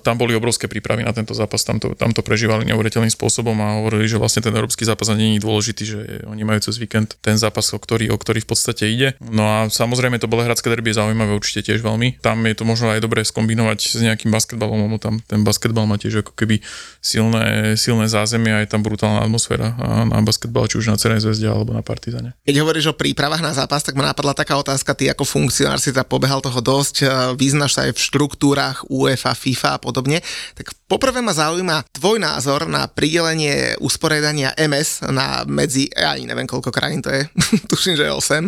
tam 0.00 0.16
boli 0.16 0.32
obrovské 0.32 0.64
prípravy 0.64 1.04
na 1.04 1.12
tento 1.12 1.36
zápas, 1.36 1.60
tam 1.60 1.76
to, 1.76 1.92
tam 1.92 2.16
to 2.16 2.24
prežívali 2.24 2.64
neuveriteľným 2.72 3.12
spôsobom 3.12 3.52
a 3.60 3.84
hovorili, 3.84 4.08
že 4.08 4.16
vlastne 4.16 4.48
ten 4.48 4.56
európsky 4.56 4.88
zápas 4.88 5.12
nie 5.12 5.36
je 5.36 5.44
dôležitý, 5.44 5.82
že 5.84 5.98
oni 6.24 6.40
majú 6.48 6.64
cez 6.64 6.80
víkend 6.80 7.20
ten 7.20 7.36
zápas, 7.36 7.68
o 7.76 7.78
ktorý, 7.78 8.08
o 8.08 8.16
ktorý 8.16 8.40
v 8.40 8.48
podstate 8.48 8.88
ide. 8.88 9.12
No 9.20 9.44
a 9.44 9.56
samozrejme 9.68 10.16
to 10.16 10.24
Belehradské 10.24 10.72
derby 10.72 10.96
zaujímavé 10.96 11.36
určite 11.36 11.68
tiež 11.68 11.84
veľmi. 11.84 12.24
Tam 12.24 12.40
je 12.48 12.56
to 12.56 12.64
možno 12.64 12.88
aj 12.96 13.04
dobre 13.04 13.28
skombinovať 13.28 13.78
s 13.92 14.00
nejakým 14.00 14.32
basketbalom, 14.32 14.88
lebo 14.88 14.96
tam 14.96 15.20
ten 15.28 15.44
basketbal 15.44 15.84
má 15.84 16.00
tiež 16.00 16.24
ako 16.24 16.32
keby 16.32 16.64
silné, 17.04 17.76
silné 17.76 18.08
zázemie 18.08 18.56
a 18.56 18.64
je 18.64 18.69
tam 18.70 18.86
brutálna 18.86 19.26
atmosféra 19.26 19.74
na 20.06 20.22
basketbal, 20.22 20.70
či 20.70 20.78
už 20.78 20.86
na 20.86 20.96
Cerej 20.96 21.26
zväzde 21.26 21.50
alebo 21.50 21.74
na 21.74 21.82
Partizane. 21.82 22.38
Keď 22.46 22.56
hovoríš 22.62 22.94
o 22.94 22.98
prípravách 22.98 23.42
na 23.42 23.50
zápas, 23.50 23.82
tak 23.82 23.98
ma 23.98 24.06
napadla 24.06 24.30
taká 24.30 24.54
otázka, 24.54 24.94
ty 24.94 25.10
ako 25.10 25.26
funkcionár 25.26 25.82
si 25.82 25.90
teda 25.90 26.06
pobehal 26.06 26.38
toho 26.38 26.62
dosť, 26.62 26.96
e, 27.02 27.06
vyznaš 27.34 27.74
sa 27.74 27.80
aj 27.90 27.98
v 27.98 28.04
štruktúrach 28.06 28.86
UEFA, 28.86 29.34
FIFA 29.34 29.76
a 29.76 29.78
podobne, 29.82 30.18
tak 30.54 30.70
poprvé 30.86 31.18
ma 31.18 31.34
zaujíma 31.34 31.90
tvoj 31.90 32.22
názor 32.22 32.70
na 32.70 32.86
pridelenie 32.86 33.74
usporiadania 33.82 34.54
MS 34.54 35.10
na 35.10 35.42
medzi, 35.50 35.90
ja 35.90 36.14
ani 36.14 36.30
neviem 36.30 36.46
koľko 36.46 36.70
krajín 36.70 37.02
to 37.02 37.10
je, 37.10 37.26
tuším, 37.70 37.98
že 37.98 38.06
je 38.06 38.12
8, 38.14 38.46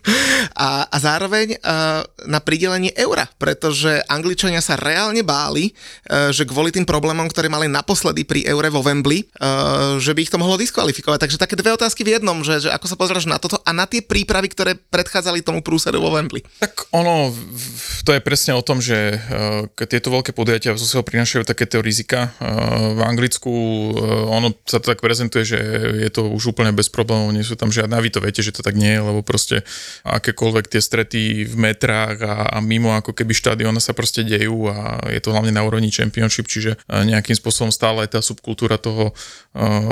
a, 0.66 0.88
a 0.88 0.96
zároveň 0.96 1.60
uh, 1.60 2.00
na 2.24 2.40
pridelenie 2.40 2.96
eura, 2.96 3.28
pretože 3.36 4.00
Angličania 4.08 4.64
sa 4.64 4.78
reálne 4.78 5.20
báli, 5.20 5.70
že 6.32 6.48
kvôli 6.48 6.72
tým 6.72 6.86
problémom, 6.88 7.26
ktoré 7.28 7.50
mali 7.50 7.66
naposledy 7.68 8.24
pri 8.24 8.46
eure 8.48 8.72
vo 8.72 8.80
Wembley, 8.80 9.26
že 9.98 10.12
by 10.14 10.20
ich 10.24 10.32
to 10.32 10.38
mohlo 10.40 10.56
diskvalifikovať. 10.58 11.18
Takže 11.26 11.40
také 11.40 11.54
dve 11.58 11.74
otázky 11.74 12.02
v 12.04 12.18
jednom, 12.18 12.40
že, 12.42 12.66
že 12.66 12.70
ako 12.72 12.86
sa 12.86 12.96
pozráš 12.96 13.26
na 13.28 13.38
toto 13.40 13.60
a 13.62 13.70
na 13.74 13.84
tie 13.84 14.00
prípravy, 14.00 14.50
ktoré 14.52 14.74
predchádzali 14.76 15.42
tomu 15.44 15.60
prúseru 15.60 16.00
vo 16.00 16.14
Wembley. 16.14 16.42
Tak 16.62 16.90
ono, 16.94 17.32
to 18.04 18.10
je 18.14 18.20
presne 18.22 18.54
o 18.54 18.62
tom, 18.62 18.78
že 18.82 19.18
keď 19.74 19.86
tieto 19.86 20.08
veľké 20.14 20.32
podujatia 20.32 20.76
zo 20.78 20.86
sebou 20.86 21.04
prinášajú 21.06 21.44
takéto 21.44 21.82
rizika. 21.82 22.32
Uh, 22.38 22.98
v 22.98 23.00
Anglicku 23.04 23.50
uh, 23.50 24.36
ono 24.38 24.54
sa 24.64 24.78
to 24.78 24.92
tak 24.92 25.02
prezentuje, 25.02 25.44
že 25.44 25.58
je 25.98 26.10
to 26.12 26.28
už 26.30 26.56
úplne 26.56 26.72
bez 26.72 26.88
problémov, 26.92 27.34
nie 27.34 27.46
sú 27.46 27.58
tam 27.58 27.72
žiadne, 27.72 27.94
a 27.96 28.04
vy 28.04 28.10
to 28.12 28.22
viete, 28.22 28.44
že 28.44 28.54
to 28.54 28.62
tak 28.62 28.78
nie 28.78 28.94
je, 28.94 29.00
lebo 29.00 29.20
proste 29.24 29.66
akékoľvek 30.06 30.64
tie 30.70 30.80
strety 30.82 31.48
v 31.48 31.54
metrách 31.58 32.18
a, 32.22 32.34
a 32.54 32.58
mimo 32.62 32.94
ako 32.94 33.12
keby 33.12 33.34
štadióna 33.34 33.80
sa 33.82 33.96
proste 33.96 34.24
dejú 34.24 34.70
a 34.70 35.02
je 35.10 35.20
to 35.20 35.32
hlavne 35.34 35.52
na 35.52 35.64
úrovni 35.64 35.90
championship, 35.92 36.46
čiže 36.48 36.78
nejakým 36.88 37.36
spôsobom 37.36 37.72
stále 37.72 38.04
aj 38.06 38.18
tá 38.18 38.20
subkultúra 38.20 38.76
toho 38.78 39.12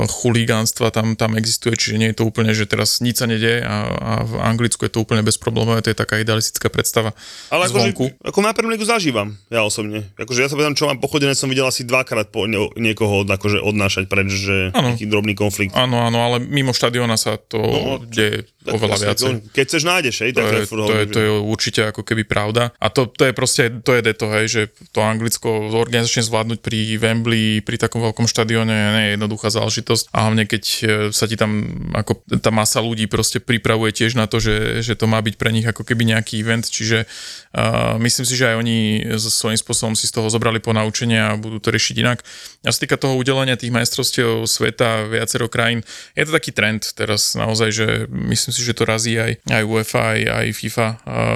chuligánstva 0.07 0.93
tam, 0.93 1.17
tam 1.17 1.35
existuje, 1.35 1.75
čiže 1.75 1.99
nie 1.99 2.09
je 2.13 2.17
to 2.21 2.23
úplne, 2.29 2.53
že 2.53 2.69
teraz 2.69 3.01
nič 3.03 3.19
sa 3.19 3.27
nedieje 3.27 3.65
a, 3.65 3.75
a 3.89 4.11
v 4.23 4.33
Anglicku 4.39 4.85
je 4.85 4.93
to 4.93 5.03
úplne 5.03 5.25
bezproblémové, 5.25 5.83
to 5.83 5.91
je 5.91 5.97
taká 5.97 6.21
idealistická 6.21 6.69
predstava 6.69 7.11
Ale 7.49 7.67
zvonku. 7.67 8.13
akože, 8.13 8.27
ako 8.31 8.39
na 8.45 8.51
Premier 8.53 8.77
League 8.77 8.87
zažívam, 8.87 9.35
ja 9.49 9.65
osobne. 9.65 10.07
Akože 10.15 10.45
ja 10.45 10.47
sa 10.47 10.55
povedám, 10.55 10.77
čo 10.77 10.87
mám 10.87 11.01
pochodené, 11.01 11.33
som 11.33 11.49
videl 11.49 11.67
asi 11.67 11.83
dvakrát 11.83 12.29
po 12.29 12.45
ne, 12.45 12.69
niekoho 12.77 13.25
od, 13.25 13.27
akože 13.27 13.59
odnášať 13.59 14.05
preč, 14.07 14.29
že 14.29 14.71
nejaký 14.71 15.09
drobný 15.09 15.33
konflikt. 15.33 15.73
Áno, 15.73 15.99
áno, 16.05 16.21
ale 16.21 16.37
mimo 16.39 16.71
štadióna 16.71 17.17
sa 17.17 17.35
to 17.35 17.59
no, 17.59 17.97
deje 18.07 18.47
oveľa 18.75 18.95
jasne, 18.95 19.07
viacej. 19.07 19.31
Keď 19.55 19.63
chceš, 19.67 19.83
nájdeš, 19.87 20.15
hej, 20.23 20.31
To 20.35 20.41
je, 20.43 20.65
to, 20.67 20.93
je, 20.93 21.05
to 21.07 21.19
je 21.19 21.31
určite 21.39 21.81
ako 21.87 22.01
keby 22.03 22.23
pravda. 22.27 22.75
A 22.77 22.87
to, 22.91 23.07
to 23.07 23.23
je 23.27 23.33
proste, 23.33 23.63
to 23.83 23.95
je 23.95 24.01
to, 24.11 24.27
hej, 24.33 24.45
že 24.47 24.61
to 24.91 24.99
Anglicko 24.99 25.71
organizačne 25.71 26.23
zvládnuť 26.25 26.59
pri 26.59 26.99
Wembley, 26.99 27.63
pri 27.63 27.77
takom 27.79 28.03
veľkom 28.03 28.27
štadióne 28.27 28.75
nie 28.75 29.03
je 29.07 29.13
jednoduchá 29.15 29.47
záležitosť. 29.53 30.11
A 30.11 30.17
hlavne 30.27 30.43
keď 30.45 30.63
e, 30.63 30.79
sa 31.15 31.25
ti 31.25 31.39
tam, 31.39 31.65
ako 31.93 32.23
tá 32.39 32.51
masa 32.51 32.83
ľudí 32.83 33.07
proste 33.07 33.39
pripravuje 33.39 33.95
tiež 33.95 34.19
na 34.19 34.27
to, 34.27 34.43
že, 34.43 34.83
že 34.83 34.93
to 34.97 35.07
má 35.07 35.19
byť 35.23 35.35
pre 35.39 35.53
nich 35.53 35.65
ako 35.65 35.87
keby 35.87 36.07
nejaký 36.11 36.39
event, 36.41 36.67
čiže 36.67 37.07
uh, 37.07 37.95
myslím 38.01 38.25
si, 38.27 38.35
že 38.35 38.53
aj 38.53 38.55
oni 38.59 38.77
svojím 39.17 39.59
spôsobom 39.59 39.93
si 39.95 40.09
z 40.09 40.15
toho 40.15 40.27
zobrali 40.27 40.59
ponaučenie 40.59 41.17
a 41.17 41.39
budú 41.39 41.57
to 41.61 41.71
riešiť 41.71 41.95
inak. 41.99 42.19
A 42.65 42.71
z 42.73 42.83
týka 42.83 42.99
toho 42.99 43.15
udelenia 43.15 43.59
tých 43.59 43.73
majstrovstiev 43.73 44.45
sveta 44.45 45.07
viacero 45.07 45.47
krajín, 45.47 45.81
je 46.13 46.23
to 46.25 46.31
taký 46.33 46.51
trend 46.51 46.91
teraz 46.93 47.37
naozaj, 47.37 47.69
že 47.69 47.87
myslím 48.09 48.51
si, 48.53 48.56
si, 48.57 48.65
že 48.65 48.73
to 48.73 48.83
razí 48.89 49.13
aj, 49.15 49.39
aj 49.47 49.63
UEFA, 49.63 50.01
aj, 50.17 50.19
aj 50.25 50.47
FIFA. 50.57 50.87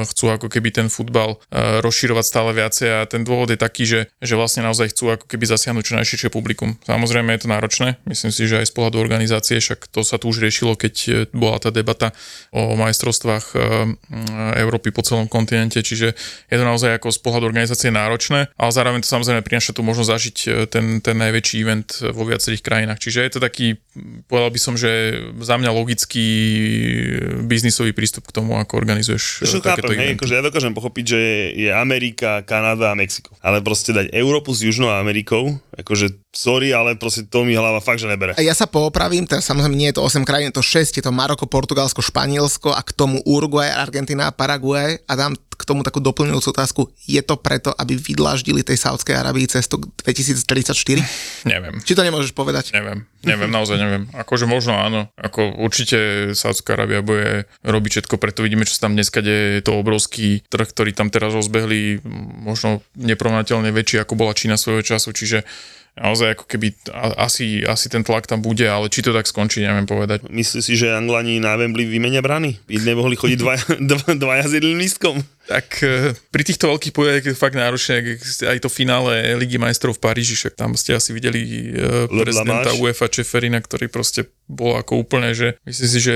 Chcú 0.10 0.26
ako 0.34 0.48
keby 0.50 0.70
ten 0.74 0.88
futbal 0.90 1.38
rozširovať 1.54 2.26
stále 2.26 2.52
viacej 2.58 2.90
a 2.90 3.00
ten 3.06 3.22
dôvod 3.22 3.54
je 3.54 3.60
taký, 3.60 3.84
že, 3.86 4.10
že 4.20 4.34
vlastne 4.34 4.66
naozaj 4.66 4.92
chcú 4.92 5.14
ako 5.14 5.26
keby 5.30 5.46
zasiahnuť 5.46 5.84
čo 5.84 5.98
najširšie 6.00 6.30
publikum. 6.34 6.80
Samozrejme 6.88 7.36
je 7.36 7.42
to 7.46 7.50
náročné, 7.52 8.02
myslím 8.10 8.32
si, 8.32 8.48
že 8.50 8.64
aj 8.64 8.70
z 8.70 8.74
pohľadu 8.74 8.98
organizácie, 8.98 9.60
však 9.60 9.92
to 9.92 10.02
sa 10.02 10.18
tu 10.18 10.32
už 10.32 10.42
riešilo, 10.42 10.80
keď 10.80 10.94
e, 11.06 11.12
bola 11.36 11.60
tá 11.60 11.70
debata 11.70 12.16
o 12.56 12.74
majstrovstvách 12.80 13.46
e, 13.52 13.56
Európy 14.64 14.96
po 14.96 15.04
celom 15.04 15.28
kontinente, 15.28 15.84
čiže 15.84 16.16
je 16.48 16.56
to 16.56 16.66
naozaj 16.66 16.98
ako 16.98 17.12
z 17.12 17.20
pohľadu 17.20 17.46
organizácie 17.52 17.92
náročné, 17.92 18.50
ale 18.56 18.72
zároveň 18.72 19.04
to 19.04 19.12
samozrejme 19.12 19.44
prináša 19.44 19.76
tu 19.76 19.84
možnosť 19.84 20.10
zažiť 20.10 20.38
e, 20.48 20.50
ten, 20.72 20.86
ten 21.04 21.16
najväčší 21.20 21.56
event 21.62 21.88
vo 22.16 22.24
viacerých 22.24 22.64
krajinách. 22.64 23.00
Čiže 23.04 23.20
je 23.28 23.32
to 23.36 23.40
taký, 23.44 23.68
povedal 24.32 24.50
by 24.52 24.60
som, 24.60 24.80
že 24.80 25.20
za 25.44 25.60
mňa 25.60 25.72
logický 25.76 26.28
biznisový 27.44 27.92
prístup 27.92 28.24
k 28.24 28.36
tomu, 28.40 28.56
ako 28.56 28.80
organizuješ 28.80 29.44
Čo 29.44 29.60
takéto 29.60 29.92
chápem, 29.92 30.00
hej, 30.00 30.12
akože 30.16 30.34
ja 30.40 30.44
dokážem 30.44 30.72
pochopiť, 30.72 31.06
že 31.06 31.22
je 31.60 31.70
Amerika, 31.76 32.40
Kanada 32.48 32.96
a 32.96 32.96
Mexiko. 32.96 33.36
Ale 33.44 33.60
proste 33.60 33.92
dať 33.92 34.16
Európu 34.16 34.56
s 34.56 34.64
Južnou 34.64 34.96
Amerikou, 34.96 35.60
akože 35.76 36.16
sorry, 36.32 36.72
ale 36.72 36.96
proste 36.96 37.28
to 37.28 37.44
mi 37.44 37.54
hlava 37.56 37.84
fakt, 37.84 38.00
že 38.00 38.08
nebere. 38.08 38.36
A 38.40 38.42
ja 38.42 38.56
sa 38.56 38.66
poopravím, 38.66 39.28
teraz 39.28 39.48
samozrejme 39.48 39.76
nie 39.76 39.92
je 39.92 40.00
to 40.00 40.08
8 40.08 40.24
krajín, 40.24 40.50
je 40.52 40.58
to 40.60 40.66
6, 40.66 40.98
je 40.98 41.04
to 41.04 41.12
Maroko, 41.12 41.46
Portugalsko, 41.46 42.00
Španielsko 42.00 42.72
a 42.72 42.82
k 42.82 42.96
tomu 42.96 43.20
Uruguay, 43.28 43.68
Argentina, 43.72 44.32
Paraguay 44.32 44.98
a 45.06 45.14
dám 45.20 45.36
k 45.36 45.64
tomu 45.68 45.86
takú 45.86 46.02
doplňujúcu 46.02 46.48
otázku. 46.58 46.82
Je 47.06 47.22
to 47.22 47.38
preto, 47.38 47.70
aby 47.78 47.94
vydláždili 47.94 48.66
tej 48.66 48.82
Saudskej 48.82 49.14
Arabii 49.14 49.46
cestu 49.46 49.78
k 49.78 49.94
2034? 50.10 51.46
Neviem. 51.46 51.78
Či 51.86 51.94
to 51.94 52.02
nemôžeš 52.02 52.34
povedať? 52.34 52.74
Neviem, 52.74 53.06
neviem, 53.22 53.52
naozaj 53.54 53.78
neviem. 53.78 54.10
Akože 54.10 54.50
možno 54.50 54.82
áno. 54.82 55.14
Ako 55.22 55.62
určite 55.62 56.32
Saudská 56.34 56.74
Arábia 56.74 57.06
bude 57.06 57.46
robiť 57.62 58.02
všetko, 58.02 58.18
preto 58.18 58.42
vidíme, 58.42 58.66
čo 58.66 58.74
sa 58.74 58.90
tam 58.90 58.98
dneska 58.98 59.22
deje. 59.22 59.62
Je 59.62 59.64
to 59.70 59.78
obrovský 59.78 60.42
trh, 60.50 60.66
ktorý 60.66 60.98
tam 60.98 61.14
teraz 61.14 61.38
rozbehli, 61.38 62.02
možno 62.42 62.82
neporovnateľne 62.98 63.70
väčší, 63.70 64.02
ako 64.02 64.18
bola 64.18 64.34
Čína 64.34 64.58
svojho 64.58 64.82
času, 64.82 65.14
čiže 65.14 65.46
naozaj 66.00 66.40
ako 66.40 66.46
keby 66.48 66.74
asi, 67.20 67.68
asi 67.68 67.92
ten 67.92 68.04
tlak 68.08 68.28
tam 68.28 68.40
bude, 68.40 68.64
ale 68.64 68.88
či 68.88 69.04
to 69.04 69.12
tak 69.12 69.28
skončí, 69.28 69.60
neviem 69.60 69.88
povedať. 69.90 70.24
Myslíš 70.28 70.64
si, 70.64 70.74
že 70.80 70.96
Anglani 70.96 71.44
na 71.44 71.60
Wembley 71.60 71.88
vymenia 71.88 72.24
brany? 72.24 72.60
Nemohli 72.68 73.20
chodiť 73.20 73.38
dvaja, 73.40 73.64
dvaja 74.24 74.46
s 74.48 74.54
jedným 74.56 74.80
lístkom? 74.80 75.20
Tak 75.52 75.84
e, 75.84 76.16
pri 76.32 76.44
týchto 76.48 76.72
veľkých 76.72 76.96
podujatiach 76.96 77.28
je 77.28 77.36
fakt 77.36 77.60
náročné, 77.60 78.16
aj 78.48 78.64
to 78.64 78.72
finále 78.72 79.36
Ligy 79.36 79.60
majstrov 79.60 80.00
v 80.00 80.04
Paríži, 80.08 80.40
však 80.40 80.56
tam 80.56 80.80
ste 80.80 80.96
asi 80.96 81.12
videli 81.12 81.76
uh, 81.76 82.08
prezidenta 82.08 82.72
UEFA 82.80 83.12
Čeferina, 83.12 83.60
ktorý 83.60 83.92
proste 83.92 84.32
bol 84.48 84.80
ako 84.80 85.04
úplne, 85.04 85.36
že 85.36 85.60
myslím 85.68 85.90
si, 85.92 86.00
že 86.00 86.16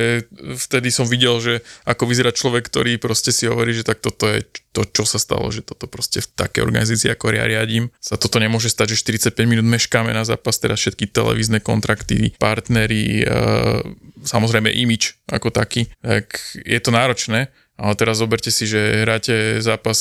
vtedy 0.56 0.88
som 0.88 1.04
videl, 1.04 1.36
že 1.44 1.54
ako 1.84 2.08
vyzerá 2.08 2.32
človek, 2.32 2.72
ktorý 2.72 2.96
proste 2.96 3.36
si 3.36 3.52
hovorí, 3.52 3.76
že 3.76 3.84
tak 3.84 4.00
toto 4.00 4.24
je 4.32 4.40
to, 4.72 4.88
čo 4.88 5.04
sa 5.04 5.20
stalo, 5.20 5.52
že 5.52 5.68
toto 5.68 5.92
proste 5.92 6.24
v 6.24 6.32
takej 6.32 6.64
organizácii, 6.64 7.12
ako 7.12 7.36
ja 7.36 7.44
riadím, 7.44 7.92
sa 8.00 8.16
toto 8.16 8.40
nemôže 8.40 8.72
stať, 8.72 8.96
že 8.96 9.04
45 9.36 9.36
minút 9.52 9.68
meškáme 9.68 10.16
na 10.16 10.24
zápas, 10.24 10.56
teraz 10.64 10.80
všetky 10.80 11.12
televízne 11.12 11.60
kontrakty, 11.60 12.32
partnery, 12.40 13.28
uh, 13.28 13.84
samozrejme 14.24 14.72
imič 14.72 15.20
ako 15.28 15.52
taký, 15.52 15.92
tak 16.00 16.40
je 16.56 16.80
to 16.80 16.96
náročné 16.96 17.52
ale 17.76 17.94
teraz 18.00 18.24
zoberte 18.24 18.48
si, 18.54 18.64
že 18.64 19.04
hráte 19.04 19.60
zápas, 19.60 20.00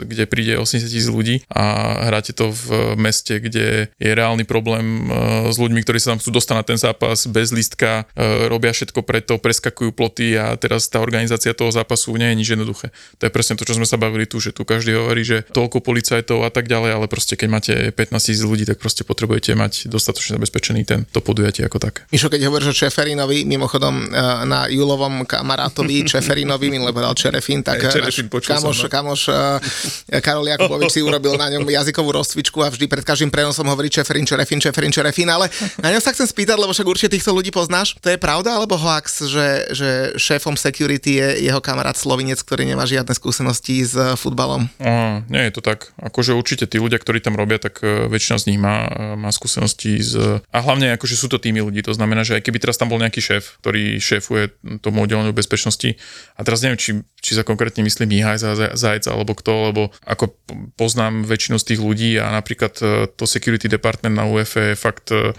kde 0.00 0.24
príde 0.24 0.56
80 0.56 0.88
tisíc 0.88 1.08
ľudí 1.12 1.44
a 1.52 1.96
hráte 2.08 2.32
to 2.32 2.48
v 2.48 2.96
meste, 2.96 3.36
kde 3.36 3.92
je 4.00 4.10
reálny 4.16 4.48
problém 4.48 5.04
e, 5.04 5.52
s 5.52 5.60
ľuďmi, 5.60 5.84
ktorí 5.84 6.00
sa 6.00 6.16
tam 6.16 6.20
chcú 6.24 6.40
dostať 6.40 6.54
na 6.56 6.64
ten 6.64 6.78
zápas 6.80 7.28
bez 7.28 7.52
lístka, 7.52 8.08
e, 8.16 8.48
robia 8.48 8.72
všetko 8.72 9.04
preto, 9.04 9.36
preskakujú 9.36 9.92
ploty 9.92 10.40
a 10.40 10.56
teraz 10.56 10.88
tá 10.88 11.04
organizácia 11.04 11.52
toho 11.52 11.68
zápasu 11.68 12.16
nie 12.16 12.32
je 12.32 12.38
nič 12.40 12.48
jednoduché. 12.56 12.88
To 13.20 13.28
je 13.28 13.32
presne 13.32 13.60
to, 13.60 13.68
čo 13.68 13.76
sme 13.76 13.84
sa 13.84 14.00
bavili 14.00 14.24
tu, 14.24 14.40
že 14.40 14.56
tu 14.56 14.64
každý 14.64 14.96
hovorí, 14.96 15.20
že 15.20 15.44
toľko 15.52 15.84
policajtov 15.84 16.48
a 16.48 16.50
tak 16.50 16.72
ďalej, 16.72 16.90
ale 16.96 17.06
proste 17.06 17.36
keď 17.36 17.48
máte 17.52 17.74
15 17.92 18.16
tisíc 18.16 18.44
ľudí, 18.48 18.64
tak 18.64 18.80
proste 18.80 19.04
potrebujete 19.04 19.52
mať 19.52 19.92
dostatočne 19.92 20.40
zabezpečený 20.40 20.80
ten 20.88 21.04
to 21.12 21.20
podujatie 21.20 21.68
ako 21.68 21.76
tak. 21.76 22.08
Mišo, 22.08 22.32
keď 22.32 22.48
hovoríš 22.48 22.72
o 22.72 22.78
Čeferinovi, 22.86 23.44
mimochodom 23.44 24.08
e, 24.08 24.16
na 24.48 24.72
Julovom 24.72 25.28
kamarátovi 25.28 26.00
Čeferinovi, 26.10 26.80
lebo 26.80 27.09
povedal 27.09 27.09
Čerefin, 27.14 27.60
tak 27.62 27.82
Aj, 27.84 27.92
Čerefin, 27.92 28.26
kamoš, 28.30 28.76
som, 28.76 28.86
no. 28.86 28.92
kamoš 28.92 29.20
uh, 29.28 30.20
Karol 30.22 30.46
Jakubovič 30.50 30.90
si 30.94 31.00
urobil 31.00 31.34
na 31.36 31.50
ňom 31.52 31.66
jazykovú 31.66 32.10
rozcvičku 32.14 32.62
a 32.64 32.68
vždy 32.70 32.86
pred 32.86 33.04
každým 33.04 33.30
prenosom 33.32 33.66
hovorí 33.66 33.90
Čeferin, 33.90 34.24
Čerefin, 34.26 34.60
Čeferin, 34.62 34.92
Čerefin, 34.92 35.28
ale 35.30 35.50
na 35.80 35.90
ňom 35.94 36.02
sa 36.02 36.14
chcem 36.14 36.26
spýtať, 36.26 36.56
lebo 36.56 36.70
však 36.70 36.86
určite 36.86 37.16
týchto 37.18 37.34
ľudí 37.34 37.50
poznáš. 37.50 37.98
To 38.00 38.08
je 38.10 38.18
pravda 38.20 38.54
alebo 38.56 38.78
hoax, 38.78 39.26
že, 39.26 39.48
že 39.74 39.88
šéfom 40.16 40.54
security 40.54 41.20
je 41.20 41.28
jeho 41.50 41.60
kamarát 41.62 41.96
Slovinec, 41.98 42.40
ktorý 42.42 42.64
nemá 42.68 42.86
žiadne 42.86 43.12
skúsenosti 43.12 43.82
s 43.82 43.94
futbalom? 44.20 44.68
Uh, 44.78 45.22
nie 45.26 45.48
je 45.48 45.52
to 45.58 45.60
tak. 45.64 45.90
Akože 45.98 46.36
určite 46.36 46.68
tí 46.70 46.78
ľudia, 46.78 47.00
ktorí 47.00 47.18
tam 47.22 47.34
robia, 47.34 47.58
tak 47.58 47.82
uh, 47.82 48.06
väčšina 48.06 48.36
z 48.40 48.44
nich 48.52 48.58
má, 48.60 48.86
má 49.16 49.30
skúsenosti 49.34 50.00
z... 50.00 50.44
A 50.50 50.58
hlavne 50.60 50.94
akože 50.96 51.16
sú 51.16 51.26
to 51.26 51.40
týmy 51.40 51.64
ľudí, 51.64 51.82
to 51.82 51.96
znamená, 51.96 52.22
že 52.22 52.38
aj 52.38 52.44
keby 52.46 52.58
teraz 52.60 52.76
tam 52.76 52.92
bol 52.92 53.00
nejaký 53.00 53.20
šéf, 53.20 53.60
ktorý 53.64 53.96
šéfuje 54.00 54.52
tomu 54.84 55.04
oddeleniu 55.04 55.32
bezpečnosti 55.32 55.96
a 56.36 56.40
teraz 56.44 56.60
neviem, 56.60 56.78
či 56.78 56.99
či 57.20 57.36
sa 57.36 57.44
konkrétne 57.44 57.84
myslí 57.84 58.08
Mihaj 58.08 58.40
Zajec 58.74 59.04
alebo 59.06 59.36
kto, 59.36 59.72
lebo 59.72 59.82
ako 60.08 60.32
poznám 60.74 61.28
väčšinu 61.28 61.60
z 61.60 61.68
tých 61.74 61.80
ľudí 61.80 62.10
a 62.16 62.32
napríklad 62.32 62.74
e, 62.80 63.06
to 63.12 63.28
security 63.28 63.68
department 63.68 64.16
na 64.16 64.24
UFE 64.24 64.72
je 64.72 64.76
fakt 64.76 65.12
e, 65.12 65.36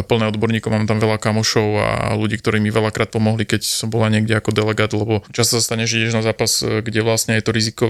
plné 0.00 0.32
odborníkov, 0.32 0.72
mám 0.72 0.88
tam 0.88 0.96
veľa 0.96 1.20
kamošov 1.20 1.66
a 1.76 1.88
ľudí, 2.16 2.40
ktorí 2.40 2.64
mi 2.64 2.72
veľakrát 2.72 3.12
pomohli, 3.12 3.44
keď 3.44 3.60
som 3.60 3.92
bola 3.92 4.08
niekde 4.08 4.32
ako 4.32 4.56
delegát, 4.56 4.96
lebo 4.96 5.20
často 5.36 5.60
sa 5.60 5.62
stane, 5.62 5.84
že 5.84 6.00
ideš 6.00 6.16
na 6.16 6.24
zápas, 6.24 6.64
kde 6.64 7.04
vlastne 7.04 7.36
je 7.36 7.44
to 7.44 7.52
riziko 7.52 7.84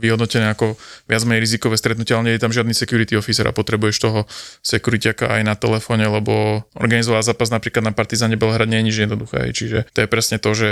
vyhodnotené 0.00 0.48
ako 0.48 0.80
viac 1.04 1.22
menej 1.28 1.44
rizikové 1.44 1.76
stretnutie, 1.76 2.16
ale 2.16 2.32
nie 2.32 2.34
je 2.40 2.42
tam 2.42 2.56
žiadny 2.56 2.72
security 2.72 3.12
officer 3.20 3.44
a 3.44 3.52
potrebuješ 3.52 3.96
toho 4.00 4.24
securityaka 4.64 5.28
aj 5.28 5.42
na 5.44 5.54
telefóne, 5.58 6.08
lebo 6.08 6.64
organizovať 6.78 7.36
zápas 7.36 7.52
napríklad 7.52 7.84
na 7.84 7.92
Partizane 7.92 8.40
Belhrad 8.40 8.70
nie 8.70 8.80
je 8.80 8.86
nič 8.88 8.96
jednoduché. 9.04 9.52
Čiže 9.52 9.92
to 9.92 9.98
je 10.00 10.08
presne 10.08 10.40
to, 10.40 10.56
že 10.56 10.70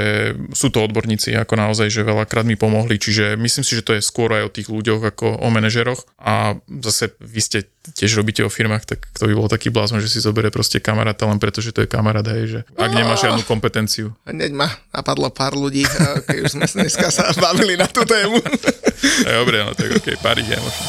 sú 0.57 0.73
to 0.73 0.81
odborníci 0.87 1.37
ako 1.37 1.59
naozaj, 1.59 1.93
že 1.93 2.07
veľakrát 2.07 2.47
mi 2.47 2.55
pomohli, 2.55 2.97
čiže 2.97 3.37
myslím 3.37 3.65
si, 3.67 3.77
že 3.77 3.85
to 3.85 3.99
je 3.99 4.03
skôr 4.05 4.33
aj 4.33 4.47
o 4.47 4.55
tých 4.55 4.69
ľuďoch 4.71 5.03
ako 5.13 5.43
o 5.43 5.49
manažeroch 5.51 6.07
a 6.17 6.57
zase 6.81 7.13
vy 7.19 7.41
ste 7.43 7.59
tiež 7.81 8.21
robíte 8.21 8.45
o 8.45 8.53
firmách, 8.53 8.85
tak 8.85 9.09
to 9.17 9.25
by 9.25 9.35
bol 9.35 9.49
taký 9.49 9.73
blázon, 9.73 10.05
že 10.05 10.13
si 10.13 10.21
zoberie 10.21 10.53
proste 10.53 10.70
kamaráta 10.79 11.27
len 11.27 11.43
preto, 11.43 11.59
že 11.59 11.75
to 11.75 11.83
je 11.83 11.91
kamarát, 11.91 12.23
hej, 12.31 12.45
že 12.47 12.61
ak 12.79 12.91
nemá 12.95 13.19
žiadnu 13.19 13.43
kompetenciu. 13.43 14.15
Hneď 14.31 14.55
ma 14.55 14.71
napadlo 14.95 15.27
pár 15.35 15.59
ľudí, 15.59 15.83
keď 16.31 16.39
už 16.47 16.51
sme 16.55 16.67
dneska 16.71 17.11
sa 17.11 17.35
bavili 17.35 17.75
na 17.75 17.91
tú 17.91 18.07
tému. 18.07 18.39
Dobre, 19.41 19.67
no 19.67 19.75
tak 19.75 19.99
okej, 19.99 20.15
okay, 20.15 20.17
pár 20.23 20.39
ich 20.39 20.47
je 20.47 20.59
možno. 20.61 20.87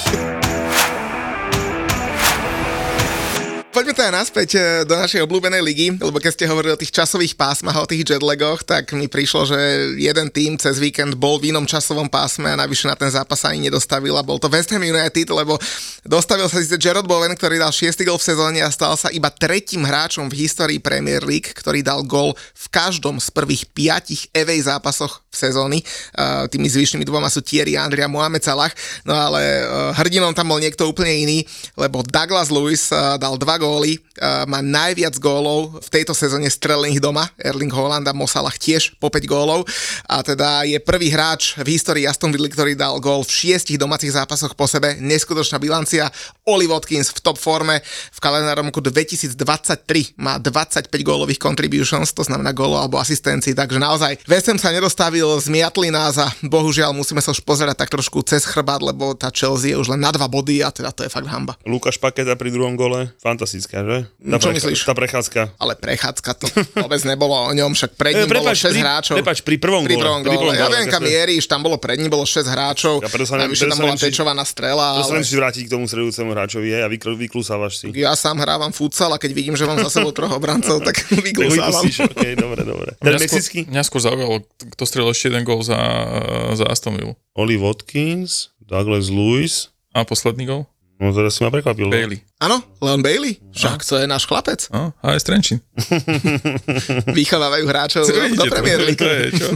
Poďme 3.82 3.98
teda 3.98 4.14
naspäť 4.14 4.50
e, 4.54 4.86
do 4.86 4.94
našej 4.94 5.26
obľúbenej 5.26 5.66
ligy, 5.66 5.98
lebo 5.98 6.22
keď 6.22 6.38
ste 6.38 6.46
hovorili 6.46 6.70
o 6.70 6.78
tých 6.78 6.94
časových 6.94 7.34
pásmach 7.34 7.82
o 7.82 7.90
tých 7.90 8.06
jetlagoch, 8.06 8.62
tak 8.62 8.94
mi 8.94 9.10
prišlo, 9.10 9.50
že 9.50 9.58
jeden 9.98 10.30
tým 10.30 10.54
cez 10.62 10.78
víkend 10.78 11.18
bol 11.18 11.42
v 11.42 11.50
inom 11.50 11.66
časovom 11.66 12.06
pásme 12.06 12.46
a 12.54 12.62
navyše 12.62 12.86
na 12.86 12.94
ten 12.94 13.10
zápas 13.10 13.42
ani 13.42 13.74
nedostavil 13.74 14.14
a 14.14 14.22
bol 14.22 14.38
to 14.38 14.54
West 14.54 14.70
Ham 14.70 14.86
United, 14.86 15.26
lebo 15.34 15.58
dostavil 16.06 16.46
sa 16.46 16.62
síce 16.62 16.78
Gerard 16.78 17.10
Bowen, 17.10 17.34
ktorý 17.34 17.58
dal 17.58 17.74
6 17.74 18.06
gol 18.06 18.22
v 18.22 18.28
sezóne 18.30 18.62
a 18.62 18.70
stal 18.70 18.94
sa 18.94 19.10
iba 19.10 19.34
tretím 19.34 19.82
hráčom 19.82 20.30
v 20.30 20.46
histórii 20.46 20.78
Premier 20.78 21.26
League, 21.26 21.50
ktorý 21.50 21.82
dal 21.82 22.06
gol 22.06 22.38
v 22.38 22.66
každom 22.70 23.18
z 23.18 23.34
prvých 23.34 23.66
piatich 23.74 24.30
evej 24.38 24.70
zápasoch 24.70 25.26
v 25.32 25.36
sezóny. 25.36 25.80
Uh, 26.12 26.44
tými 26.52 26.68
zvyšnými 26.68 27.08
dvoma 27.08 27.32
sú 27.32 27.40
Thierry 27.40 27.80
Andrea 27.80 28.12
Mohamed 28.12 28.44
Salah, 28.44 28.72
no 29.08 29.16
ale 29.16 29.64
uh, 29.64 29.96
hrdinom 29.96 30.36
tam 30.36 30.52
bol 30.52 30.60
niekto 30.60 30.84
úplne 30.84 31.16
iný, 31.24 31.48
lebo 31.80 32.04
Douglas 32.04 32.52
Lewis 32.52 32.92
uh, 32.92 33.16
dal 33.16 33.40
dva 33.40 33.56
góly, 33.56 33.96
má 34.22 34.62
najviac 34.62 35.18
gólov 35.18 35.82
v 35.82 35.90
tejto 35.90 36.14
sezóne 36.14 36.46
strelených 36.46 37.02
doma, 37.02 37.26
Erling 37.42 37.74
Haaland 37.74 38.06
a 38.06 38.14
Mosalah 38.14 38.54
tiež 38.54 38.94
po 39.02 39.10
5 39.10 39.26
gólov. 39.26 39.66
A 40.06 40.22
teda 40.22 40.62
je 40.62 40.78
prvý 40.78 41.10
hráč 41.10 41.58
v 41.58 41.74
histórii 41.74 42.06
Aston 42.06 42.30
Villa, 42.30 42.46
ktorý 42.46 42.78
dal 42.78 43.02
gól 43.02 43.26
v 43.26 43.34
šiestich 43.34 43.82
domácich 43.82 44.14
zápasoch 44.14 44.54
po 44.54 44.70
sebe, 44.70 44.94
neskutočná 45.02 45.58
bilancia, 45.58 46.06
Oli 46.46 46.70
Watkins 46.70 47.10
v 47.10 47.20
top 47.24 47.42
forme. 47.42 47.82
V 48.14 48.20
kalendárnom 48.22 48.70
roku 48.70 48.84
2023 48.84 49.34
má 50.22 50.38
25 50.38 50.92
gólových 51.02 51.42
contributions, 51.42 52.14
to 52.14 52.22
znamená 52.22 52.54
gólov 52.54 52.86
alebo 52.86 53.02
asistencií, 53.02 53.58
takže 53.58 53.82
naozaj 53.82 54.22
West 54.30 54.52
sa 54.52 54.70
nedostavil, 54.70 55.21
postavil, 55.22 55.38
zmiatli 55.44 55.88
nás 55.90 56.18
a 56.18 56.28
bohužiaľ 56.42 56.92
musíme 56.92 57.22
sa 57.22 57.30
už 57.30 57.42
pozerať 57.42 57.78
tak 57.78 57.90
trošku 57.92 58.22
cez 58.24 58.42
chrbát, 58.44 58.82
lebo 58.82 59.14
tá 59.14 59.30
Chelsea 59.30 59.72
je 59.72 59.78
už 59.78 59.88
len 59.88 60.02
na 60.02 60.10
dva 60.10 60.26
body 60.26 60.62
a 60.62 60.70
teda 60.70 60.90
to 60.90 61.06
je 61.06 61.10
fakt 61.10 61.28
hamba. 61.28 61.54
Lukáš 61.64 61.98
Paketa 61.98 62.34
pri 62.34 62.50
druhom 62.50 62.74
gole, 62.74 63.14
fantastická, 63.18 63.86
že? 63.86 63.98
Tá 64.20 64.38
Čo 64.40 64.50
myslíš? 64.52 64.80
Tá 64.82 64.94
prechádzka. 64.94 65.42
Ale 65.56 65.74
prechádzka 65.76 66.32
to 66.36 66.46
vôbec 66.76 67.02
nebolo 67.04 67.38
o 67.38 67.52
ňom, 67.52 67.72
však 67.72 67.94
pred 67.94 68.14
ním 68.16 68.26
E, 68.26 68.30
bolo 68.32 68.50
prepáč, 68.50 68.58
6 68.64 68.74
pri- 68.74 68.82
hráčov. 68.82 69.16
prepáč, 69.22 69.38
pri 69.42 69.56
prvom 69.58 69.84
pri 69.84 69.94
gole, 69.94 70.02
prvom 70.02 70.20
pri 70.20 70.30
prvom 70.32 70.42
gole. 70.42 70.54
Ja 70.54 70.66
gole, 70.66 70.76
viem, 70.76 70.88
kam 70.90 71.02
mieríš, 71.04 71.44
tam 71.46 71.62
bolo 71.62 71.78
pred 71.78 71.98
ním 71.98 72.10
bolo 72.10 72.26
6 72.26 72.42
hráčov. 72.44 72.96
Ja 73.00 73.10
preto 73.12 73.26
sa 73.28 73.36
ne- 73.38 73.46
preto 73.48 73.70
tam 73.70 73.78
bola 73.80 73.94
či- 73.96 74.10
tečovaná 74.10 74.42
strela, 74.42 74.98
To 74.98 75.06
sa 75.06 75.14
nemusíš 75.14 75.38
vrátiť 75.38 75.64
k 75.64 75.72
tomu 75.72 75.86
stredujúcemu 75.86 76.30
hráčovi 76.32 76.68
hej, 76.68 76.82
a 76.82 76.90
vykl- 76.90 77.14
vyklusávaš 77.16 77.74
si. 77.78 77.86
ja 77.94 78.16
sám 78.16 78.40
hrávam 78.40 78.72
futsal 78.72 79.12
a 79.12 79.18
keď 79.18 79.32
vidím, 79.32 79.54
že 79.54 79.64
mám 79.64 79.78
za 79.78 79.92
sebou 79.92 80.10
troch 80.10 80.34
obrancov, 80.34 80.82
tak 80.82 80.98
vyklusávam. 81.28 81.86
vykusíš, 81.86 82.10
ok, 82.10 82.22
dobre, 82.36 82.62
dobre. 82.64 82.90
Mňa 82.98 83.20
skôr, 83.22 83.42
mňa 83.68 83.84
skôr 83.84 84.02
zaujalo, 84.02 84.36
kto 84.72 84.84
strelil 84.84 85.11
ešte 85.12 85.30
jeden 85.30 85.44
gol 85.44 85.60
za, 85.62 85.78
za 86.56 86.66
Aston 86.66 86.96
Villa. 86.96 87.16
Oli 87.36 87.56
Watkins, 87.56 88.50
Douglas 88.60 89.08
Lewis, 89.08 89.70
A 89.92 90.04
posledný 90.04 90.48
gol? 90.48 90.62
no 90.98 91.12
teraz 91.12 91.36
si 91.36 91.44
ma 91.44 91.52
prekvapil. 91.52 91.88
no. 91.88 91.94
Bailey. 91.94 92.24
Áno, 92.42 92.58
Leon 92.82 93.06
Bailey, 93.06 93.38
však 93.54 93.86
to 93.86 94.02
je 94.02 94.10
náš 94.10 94.26
chlapec. 94.26 94.66
No, 94.74 94.98
a 94.98 95.14
aj 95.14 95.22
Strenčín. 95.22 95.62
Vychovávajú 97.18 97.70
hráčov 97.70 98.02
do 98.10 98.18
Vidíte 98.18 98.50
to, 98.50 98.54
Premier 98.58 98.82
League. 98.82 98.98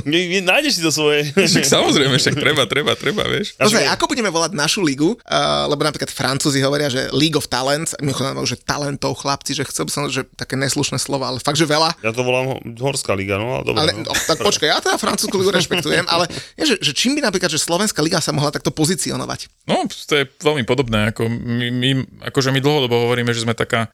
je, 0.06 0.40
nájdeš 0.54 0.78
si 0.78 0.82
to 0.86 0.94
svoje. 0.94 1.34
Však 1.34 1.66
samozrejme, 1.66 2.14
však 2.14 2.38
treba, 2.38 2.70
treba, 2.70 2.94
treba, 2.94 3.26
vieš. 3.26 3.58
Pozri, 3.58 3.90
ako 3.90 4.06
budeme 4.06 4.30
volať 4.30 4.54
našu 4.54 4.86
ligu, 4.86 5.18
uh, 5.18 5.66
lebo 5.66 5.82
napríklad 5.82 6.14
Francúzi 6.14 6.62
hovoria, 6.62 6.86
že 6.86 7.10
League 7.10 7.34
of 7.34 7.50
Talents, 7.50 7.98
my 8.06 8.14
chodíme, 8.14 8.46
že 8.46 8.62
talentov 8.62 9.18
chlapci, 9.18 9.58
že 9.58 9.66
chcel 9.66 9.90
by 9.90 9.92
som, 9.92 10.02
že 10.06 10.22
také 10.38 10.54
neslušné 10.54 11.02
slova, 11.02 11.34
ale 11.34 11.42
fakt, 11.42 11.58
že 11.58 11.66
veľa. 11.66 11.98
Ja 12.06 12.14
to 12.14 12.22
volám 12.22 12.54
ho- 12.54 12.62
Horská 12.86 13.18
liga, 13.18 13.42
no 13.42 13.58
ale 13.58 13.64
dobre. 13.66 13.82
Ale, 13.82 13.92
no. 13.98 14.06
no, 14.06 14.14
tak 14.14 14.38
počkaj, 14.46 14.68
ja 14.70 14.78
teda 14.78 15.02
francúzsku 15.02 15.34
ligu 15.42 15.50
rešpektujem, 15.50 16.06
ale 16.06 16.30
nie, 16.62 16.70
že, 16.70 16.78
že 16.78 16.94
čím 16.94 17.18
by 17.18 17.26
napríklad, 17.26 17.50
že 17.50 17.58
Slovenská 17.58 18.06
liga 18.06 18.22
sa 18.22 18.30
mohla 18.30 18.54
takto 18.54 18.70
pozicionovať? 18.70 19.50
No, 19.66 19.90
to 19.90 20.14
je 20.14 20.30
veľmi 20.46 20.62
podobné, 20.70 21.10
ako 21.10 21.26
my, 21.26 21.68
my, 21.74 21.90
akože 22.30 22.54
my 22.54 22.62
dlhodobo 22.76 23.08
hovoríme, 23.08 23.32
že 23.32 23.48
sme 23.48 23.56
taká, 23.56 23.88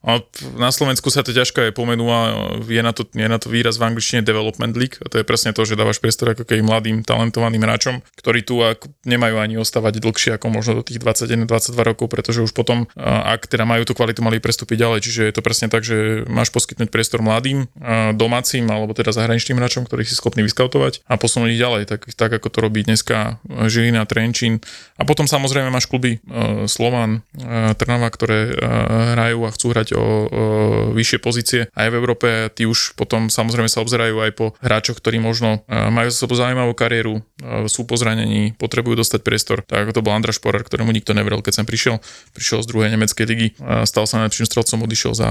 na 0.57 0.73
Slovensku 0.73 1.13
sa 1.13 1.21
to 1.21 1.29
ťažko 1.29 1.69
je 1.69 1.71
pomenúva, 1.71 2.49
je 2.65 2.81
na 2.81 2.89
to, 2.89 3.05
je 3.05 3.27
na 3.29 3.37
to 3.37 3.53
výraz 3.53 3.77
v 3.77 3.93
angličtine 3.93 4.25
development 4.25 4.73
league, 4.73 4.97
a 5.05 5.07
to 5.13 5.21
je 5.21 5.25
presne 5.25 5.53
to, 5.53 5.61
že 5.61 5.77
dávaš 5.77 6.01
priestor 6.01 6.33
ako 6.33 6.49
keby 6.49 6.65
mladým, 6.65 7.05
talentovaným 7.05 7.61
hráčom, 7.61 8.01
ktorí 8.17 8.41
tu 8.41 8.65
ako 8.65 8.89
nemajú 9.05 9.37
ani 9.37 9.61
ostávať 9.61 10.01
dlhšie 10.01 10.41
ako 10.41 10.49
možno 10.49 10.81
do 10.81 10.83
tých 10.83 10.97
21-22 10.97 11.77
rokov, 11.77 12.09
pretože 12.09 12.41
už 12.41 12.57
potom, 12.57 12.89
ak 13.05 13.45
teda 13.45 13.69
majú 13.69 13.85
tú 13.85 13.93
kvalitu, 13.93 14.25
mali 14.25 14.41
prestúpiť 14.41 14.81
ďalej, 14.81 14.99
čiže 15.05 15.21
je 15.29 15.33
to 15.37 15.45
presne 15.45 15.69
tak, 15.69 15.85
že 15.85 16.25
máš 16.25 16.49
poskytnúť 16.49 16.89
priestor 16.89 17.21
mladým, 17.21 17.69
domácim 18.17 18.65
alebo 18.65 18.97
teda 18.97 19.13
zahraničným 19.13 19.61
hráčom, 19.61 19.85
ktorých 19.85 20.09
si 20.09 20.15
schopný 20.17 20.41
vyskautovať 20.47 21.05
a 21.05 21.19
posunúť 21.19 21.53
ich 21.53 21.61
ďalej, 21.61 21.83
tak, 21.85 22.07
tak 22.15 22.31
ako 22.31 22.47
to 22.47 22.57
robí 22.63 22.81
dneska 22.87 23.43
Žilina, 23.67 24.07
Trenčín. 24.07 24.63
A 24.95 25.03
potom 25.03 25.27
samozrejme 25.27 25.67
máš 25.67 25.91
kluby 25.91 26.23
uh, 26.23 26.65
Slovan, 26.71 27.27
uh, 27.35 27.75
Trnava, 27.75 28.07
ktoré 28.07 28.39
uh, 28.47 28.55
hrajú 29.15 29.39
a 29.45 29.53
chcú 29.53 29.65
hrať 29.71 29.87
o, 29.93 29.99
o 30.01 30.05
vyššie 30.95 31.19
pozície 31.19 31.61
aj 31.73 31.87
v 31.91 31.97
Európe. 31.97 32.27
Tí 32.53 32.67
už 32.67 32.95
potom 32.95 33.27
samozrejme 33.27 33.67
sa 33.67 33.83
obzerajú 33.83 34.17
aj 34.21 34.31
po 34.35 34.45
hráčoch, 34.59 34.99
ktorí 34.99 35.19
možno 35.19 35.63
uh, 35.65 35.89
majú 35.89 36.09
za 36.11 36.25
sebou 36.25 36.35
zaujímavú 36.37 36.73
kariéru, 36.75 37.19
uh, 37.19 37.67
sú 37.67 37.83
po 37.87 37.95
zranení, 37.97 38.53
potrebujú 38.55 38.99
dostať 38.99 39.19
priestor. 39.21 39.57
Tak 39.65 39.95
to 39.95 40.03
bol 40.03 40.13
Andra 40.15 40.35
Šporar, 40.35 40.63
ktorému 40.63 40.91
nikto 40.91 41.15
neveril, 41.15 41.43
keď 41.43 41.61
sem 41.61 41.65
prišiel. 41.67 41.99
Prišiel 42.35 42.63
z 42.63 42.67
druhej 42.67 42.89
nemeckej 42.93 43.25
ligy, 43.27 43.47
uh, 43.59 43.83
stal 43.87 44.07
sa 44.07 44.21
najlepším 44.21 44.47
strelcom, 44.47 44.85
odišiel 44.85 45.11
za 45.15 45.29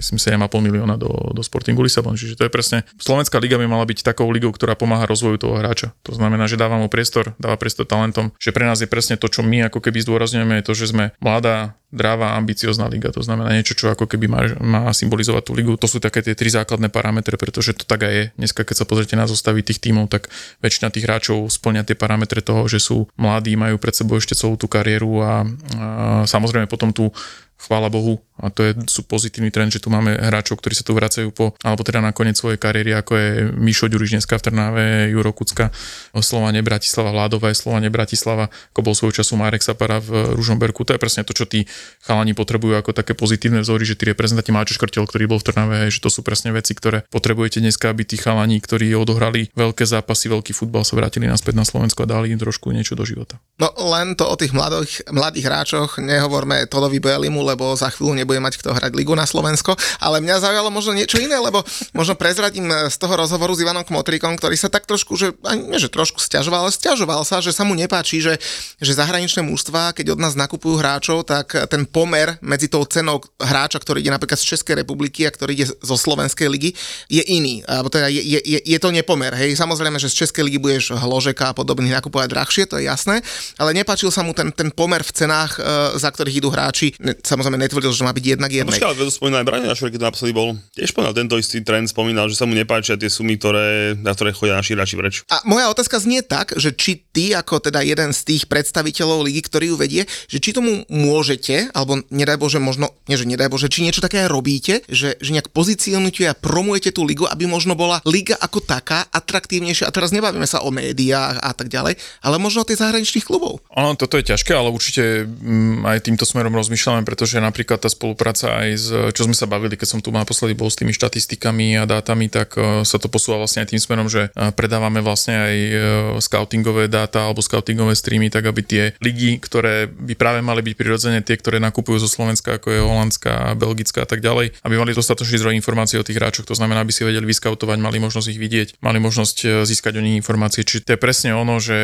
myslím 0.00 0.18
7,5 0.18 0.66
milióna 0.66 0.96
do, 1.00 1.10
do 1.32 1.42
Sportingu 1.44 1.84
Lisabon. 1.84 2.18
Čiže 2.18 2.40
to 2.40 2.44
je 2.46 2.52
presne, 2.52 2.82
Slovenská 2.98 3.38
liga 3.38 3.56
by 3.60 3.66
mala 3.68 3.84
byť 3.86 4.04
takou 4.04 4.28
ligou, 4.32 4.50
ktorá 4.50 4.74
pomáha 4.74 5.04
rozvoju 5.06 5.40
toho 5.40 5.60
hráča. 5.60 5.92
To 6.06 6.16
znamená, 6.16 6.48
že 6.50 6.60
dáva 6.60 6.76
mu 6.80 6.90
priestor, 6.90 7.36
dáva 7.36 7.60
priestor 7.60 7.86
talentom, 7.88 8.32
že 8.40 8.50
pre 8.50 8.66
nás 8.66 8.80
je 8.82 8.88
presne 8.90 9.20
to, 9.20 9.30
čo 9.30 9.44
my 9.44 9.68
ako 9.68 9.78
keby 9.84 10.02
zdôrazňujeme, 10.02 10.60
je 10.60 10.66
to, 10.66 10.74
že 10.74 10.90
sme 10.90 11.14
mladá, 11.22 11.78
dráva, 11.94 12.34
ambiciozná 12.34 12.73
liga. 12.90 13.14
To 13.14 13.22
znamená 13.22 13.54
niečo, 13.54 13.78
čo 13.78 13.94
ako 13.94 14.10
keby 14.10 14.26
má, 14.26 14.42
má 14.58 14.82
symbolizovať 14.90 15.42
tú 15.46 15.52
ligu. 15.54 15.78
To 15.78 15.86
sú 15.86 16.02
také 16.02 16.20
tie 16.26 16.34
tri 16.34 16.50
základné 16.50 16.90
parametre, 16.90 17.38
pretože 17.38 17.78
to 17.78 17.86
tak 17.86 18.02
aj 18.02 18.12
je. 18.12 18.24
Dneska, 18.34 18.66
keď 18.66 18.76
sa 18.82 18.88
pozrite 18.88 19.14
na 19.14 19.30
zostavy 19.30 19.62
tých 19.62 19.78
tímov, 19.78 20.10
tak 20.10 20.26
väčšina 20.60 20.90
tých 20.90 21.06
hráčov 21.06 21.46
splňa 21.46 21.86
tie 21.86 21.94
parametre 21.94 22.42
toho, 22.42 22.66
že 22.66 22.82
sú 22.82 23.06
mladí, 23.14 23.54
majú 23.54 23.78
pred 23.78 23.94
sebou 23.94 24.18
ešte 24.18 24.34
celú 24.34 24.58
tú 24.58 24.66
kariéru 24.66 25.22
a, 25.22 25.46
a 25.78 25.86
samozrejme 26.26 26.66
potom 26.66 26.90
tú 26.90 27.14
chvála 27.58 27.88
Bohu, 27.88 28.20
a 28.34 28.50
to 28.50 28.66
je 28.66 28.74
sú 28.90 29.06
pozitívny 29.06 29.54
trend, 29.54 29.70
že 29.70 29.78
tu 29.78 29.94
máme 29.94 30.10
hráčov, 30.18 30.58
ktorí 30.58 30.74
sa 30.74 30.82
tu 30.82 30.90
vracajú 30.90 31.30
po, 31.30 31.54
alebo 31.62 31.86
teda 31.86 32.02
na 32.02 32.10
koniec 32.10 32.34
svojej 32.34 32.58
kariéry, 32.58 32.90
ako 32.98 33.12
je 33.14 33.28
Mišo 33.54 33.86
Ďuriš 33.86 34.18
dneska 34.18 34.34
v 34.34 34.42
Trnave, 34.42 34.86
Juro 35.14 35.30
Kucka, 35.30 35.70
Slovane 36.18 36.58
Bratislava, 36.66 37.14
Vládové, 37.14 37.54
Slovane 37.54 37.94
Bratislava, 37.94 38.50
ako 38.74 38.80
bol 38.82 38.94
svojho 38.98 39.22
času 39.22 39.38
Marek 39.38 39.62
Sapara 39.62 40.02
v 40.02 40.34
Ružomberku. 40.34 40.82
To 40.82 40.98
je 40.98 41.00
presne 41.00 41.22
to, 41.22 41.30
čo 41.30 41.46
tí 41.46 41.62
chalani 42.02 42.34
potrebujú 42.34 42.74
ako 42.74 42.90
také 42.90 43.14
pozitívne 43.14 43.62
vzory, 43.62 43.86
že 43.86 43.94
tí 43.94 44.10
reprezentanti 44.10 44.50
Máčo 44.50 44.74
Škrtel, 44.74 45.06
ktorý 45.06 45.30
bol 45.30 45.38
v 45.38 45.46
Trnave, 45.46 45.76
že 45.94 46.02
to 46.02 46.10
sú 46.10 46.26
presne 46.26 46.50
veci, 46.50 46.74
ktoré 46.74 47.06
potrebujete 47.14 47.62
dneska, 47.62 47.94
aby 47.94 48.02
tí 48.02 48.18
chalani, 48.18 48.58
ktorí 48.58 48.90
odohrali 48.98 49.54
veľké 49.54 49.86
zápasy, 49.86 50.26
veľký 50.26 50.50
futbal, 50.50 50.82
sa 50.82 50.98
vrátili 50.98 51.30
naspäť 51.30 51.54
na 51.54 51.62
Slovensko 51.62 52.02
a 52.02 52.10
dali 52.10 52.34
im 52.34 52.42
trošku 52.42 52.74
niečo 52.74 52.98
do 52.98 53.06
života. 53.06 53.38
No 53.62 53.70
len 53.94 54.18
to 54.18 54.26
o 54.26 54.34
tých 54.34 54.50
mladých, 54.50 55.06
mladých 55.14 55.46
hráčoch, 55.46 56.02
nehovorme 56.02 56.66
Todovi 56.66 56.98
Belimu, 56.98 57.43
lebo 57.44 57.76
za 57.76 57.92
chvíľu 57.92 58.16
nebude 58.16 58.40
mať 58.40 58.56
kto 58.64 58.72
hrať 58.72 58.96
ligu 58.96 59.12
na 59.12 59.28
Slovensko, 59.28 59.76
ale 60.00 60.24
mňa 60.24 60.40
zaujalo 60.40 60.72
možno 60.72 60.96
niečo 60.96 61.20
iné, 61.20 61.36
lebo 61.36 61.60
možno 61.92 62.16
prezradím 62.16 62.72
z 62.88 62.96
toho 62.96 63.14
rozhovoru 63.20 63.52
s 63.52 63.60
Ivanom 63.60 63.84
Kmotríkom, 63.84 64.40
ktorý 64.40 64.56
sa 64.56 64.72
tak 64.72 64.88
trošku, 64.88 65.14
že 65.20 65.36
nie, 65.68 65.76
že 65.76 65.92
trošku 65.92 66.18
stiažoval, 66.18 66.66
ale 66.66 66.72
stiažoval 66.72 67.22
sa, 67.28 67.44
že 67.44 67.52
sa 67.52 67.68
mu 67.68 67.76
nepáči, 67.76 68.24
že, 68.24 68.40
že 68.80 68.96
zahraničné 68.96 69.44
mužstva, 69.44 69.92
keď 69.92 70.16
od 70.16 70.22
nás 70.24 70.32
nakupujú 70.32 70.80
hráčov, 70.80 71.28
tak 71.28 71.52
ten 71.68 71.84
pomer 71.84 72.40
medzi 72.40 72.72
tou 72.72 72.82
cenou 72.88 73.20
hráča, 73.36 73.76
ktorý 73.76 74.00
ide 74.00 74.14
napríklad 74.14 74.40
z 74.40 74.56
Českej 74.56 74.80
republiky 74.80 75.28
a 75.28 75.34
ktorý 75.34 75.50
ide 75.52 75.66
zo 75.68 75.96
Slovenskej 75.98 76.48
ligy, 76.48 76.70
je 77.10 77.22
iný. 77.28 77.60
Alebo 77.68 77.92
teda 77.92 78.08
je, 78.08 78.22
je, 78.22 78.40
je, 78.40 78.58
je 78.64 78.78
to 78.80 78.88
nepomer. 78.94 79.34
Hej, 79.34 79.58
samozrejme, 79.58 80.00
že 80.00 80.08
z 80.08 80.24
Českej 80.24 80.48
ligy 80.48 80.58
budeš 80.62 80.94
Hložeka 80.94 81.52
a 81.52 81.56
podobných 81.56 81.98
nakupovať 82.00 82.28
drahšie, 82.30 82.64
to 82.70 82.78
je 82.80 82.88
jasné, 82.88 83.20
ale 83.58 83.74
nepáčil 83.74 84.08
sa 84.08 84.22
mu 84.22 84.32
ten, 84.32 84.54
ten 84.54 84.70
pomer 84.70 85.02
v 85.02 85.12
cenách, 85.12 85.58
e, 85.58 85.60
za 85.98 86.08
ktorých 86.08 86.38
idú 86.40 86.48
hráči. 86.48 86.94
Ne, 87.02 87.18
samozrejme 87.34 87.58
netvrdil, 87.66 87.90
že 87.90 88.06
má 88.06 88.14
byť 88.14 88.24
jednak 88.38 88.50
jednej. 88.54 88.78
Počkaj, 88.78 88.88
ale 88.94 88.98
to 89.02 89.10
spomínal 89.10 89.42
aj 89.42 89.46
Brane 89.50 89.66
Našor, 89.66 89.90
keď 89.90 89.98
to 89.98 90.06
naposledy 90.06 90.32
bol. 90.32 90.54
Tiež 90.70 90.94
spomínal 90.94 91.14
tento 91.18 91.34
istý 91.34 91.58
trend, 91.66 91.90
spomínal, 91.90 92.30
že 92.30 92.38
sa 92.38 92.46
mu 92.46 92.54
nepáčia 92.54 92.94
tie 92.94 93.10
sumy, 93.10 93.34
ktoré, 93.34 93.98
na 93.98 94.14
ktoré 94.14 94.30
chodia 94.30 94.54
naši 94.54 94.78
hráči 94.78 94.94
preč. 94.94 95.14
A 95.26 95.42
moja 95.42 95.66
otázka 95.66 95.98
znie 95.98 96.22
tak, 96.22 96.54
že 96.54 96.70
či 96.70 97.02
ty 97.10 97.34
ako 97.34 97.58
teda 97.58 97.82
jeden 97.82 98.14
z 98.14 98.20
tých 98.22 98.46
predstaviteľov 98.46 99.26
ligy, 99.26 99.42
ktorý 99.42 99.74
ju 99.74 99.76
vedie, 99.76 100.02
že 100.30 100.38
či 100.38 100.54
tomu 100.54 100.86
môžete, 100.86 101.74
alebo 101.74 101.98
nedaj 102.14 102.38
Bože, 102.38 102.62
možno, 102.62 102.94
nie 103.10 103.18
že 103.18 103.26
nedaj 103.26 103.50
Bože, 103.50 103.66
či 103.66 103.82
niečo 103.82 103.98
také 103.98 104.30
robíte, 104.30 104.86
že, 104.86 105.18
že 105.18 105.30
nejak 105.34 105.50
pozicionujete 105.50 106.30
a 106.30 106.38
promujete 106.38 106.94
tú 106.94 107.02
ligu, 107.02 107.26
aby 107.26 107.48
možno 107.50 107.74
bola 107.74 108.04
liga 108.06 108.38
ako 108.38 108.60
taká 108.60 109.08
atraktívnejšia. 109.10 109.88
A 109.88 109.94
teraz 109.94 110.12
nebavíme 110.12 110.46
sa 110.46 110.60
o 110.60 110.70
médiách 110.70 111.40
a 111.40 111.50
tak 111.56 111.72
ďalej, 111.72 111.96
ale 112.20 112.36
možno 112.36 112.62
o 112.62 112.68
tých 112.68 112.84
zahraničných 112.84 113.24
klubov. 113.24 113.64
Ono, 113.72 113.96
toto 113.96 114.20
je 114.20 114.28
ťažké, 114.28 114.52
ale 114.52 114.68
určite 114.68 115.24
mm, 115.24 115.88
aj 115.88 116.04
týmto 116.04 116.28
smerom 116.28 116.52
rozmýšľame, 116.52 117.08
pretože 117.08 117.23
napríklad 117.40 117.80
tá 117.80 117.88
spolupráca 117.88 118.60
aj 118.60 118.70
s, 118.74 118.86
čo 119.16 119.24
sme 119.24 119.32
sa 119.32 119.48
bavili, 119.48 119.78
keď 119.78 119.88
som 119.96 120.00
tu 120.04 120.12
naposledy 120.12 120.52
bol 120.52 120.68
s 120.68 120.76
tými 120.76 120.92
štatistikami 120.92 121.80
a 121.80 121.88
dátami, 121.88 122.28
tak 122.28 122.58
uh, 122.58 122.84
sa 122.84 123.00
to 123.00 123.08
posúva 123.08 123.40
vlastne 123.40 123.64
aj 123.64 123.72
tým 123.72 123.80
smerom, 123.80 124.10
že 124.10 124.28
uh, 124.34 124.50
predávame 124.52 125.00
vlastne 125.00 125.34
aj 125.38 125.54
uh, 125.56 125.78
scoutingové 126.20 126.90
dáta 126.90 127.24
alebo 127.24 127.40
scoutingové 127.40 127.96
streamy, 127.96 128.28
tak 128.28 128.44
aby 128.44 128.60
tie 128.60 128.82
ligy, 129.00 129.40
ktoré 129.40 129.88
by 129.88 130.14
práve 130.18 130.40
mali 130.44 130.60
byť 130.60 130.74
prirodzene 130.74 131.20
tie, 131.24 131.38
ktoré 131.38 131.62
nakupujú 131.62 132.02
zo 132.04 132.10
Slovenska, 132.10 132.60
ako 132.60 132.68
je 132.68 132.80
Holandská, 132.84 133.54
Belgická 133.56 134.04
a 134.04 134.08
tak 134.08 134.20
ďalej, 134.20 134.60
aby 134.60 134.74
mali 134.76 134.92
dostatočný 134.92 135.40
zdroj 135.40 135.56
informácií 135.56 135.96
o 135.96 136.06
tých 136.06 136.18
hráčoch, 136.18 136.44
to 136.44 136.58
znamená, 136.58 136.82
aby 136.82 136.92
si 136.92 137.06
vedeli 137.06 137.24
vyskautovať, 137.24 137.78
mali 137.78 138.02
možnosť 138.02 138.28
ich 138.28 138.40
vidieť, 138.42 138.68
mali 138.82 138.98
možnosť 138.98 139.64
získať 139.64 139.96
o 139.98 140.04
nich 140.04 140.18
informácie. 140.18 140.66
Čiže 140.66 140.90
to 140.90 140.90
je 140.96 141.00
presne 141.00 141.30
ono, 141.36 141.62
že 141.62 141.76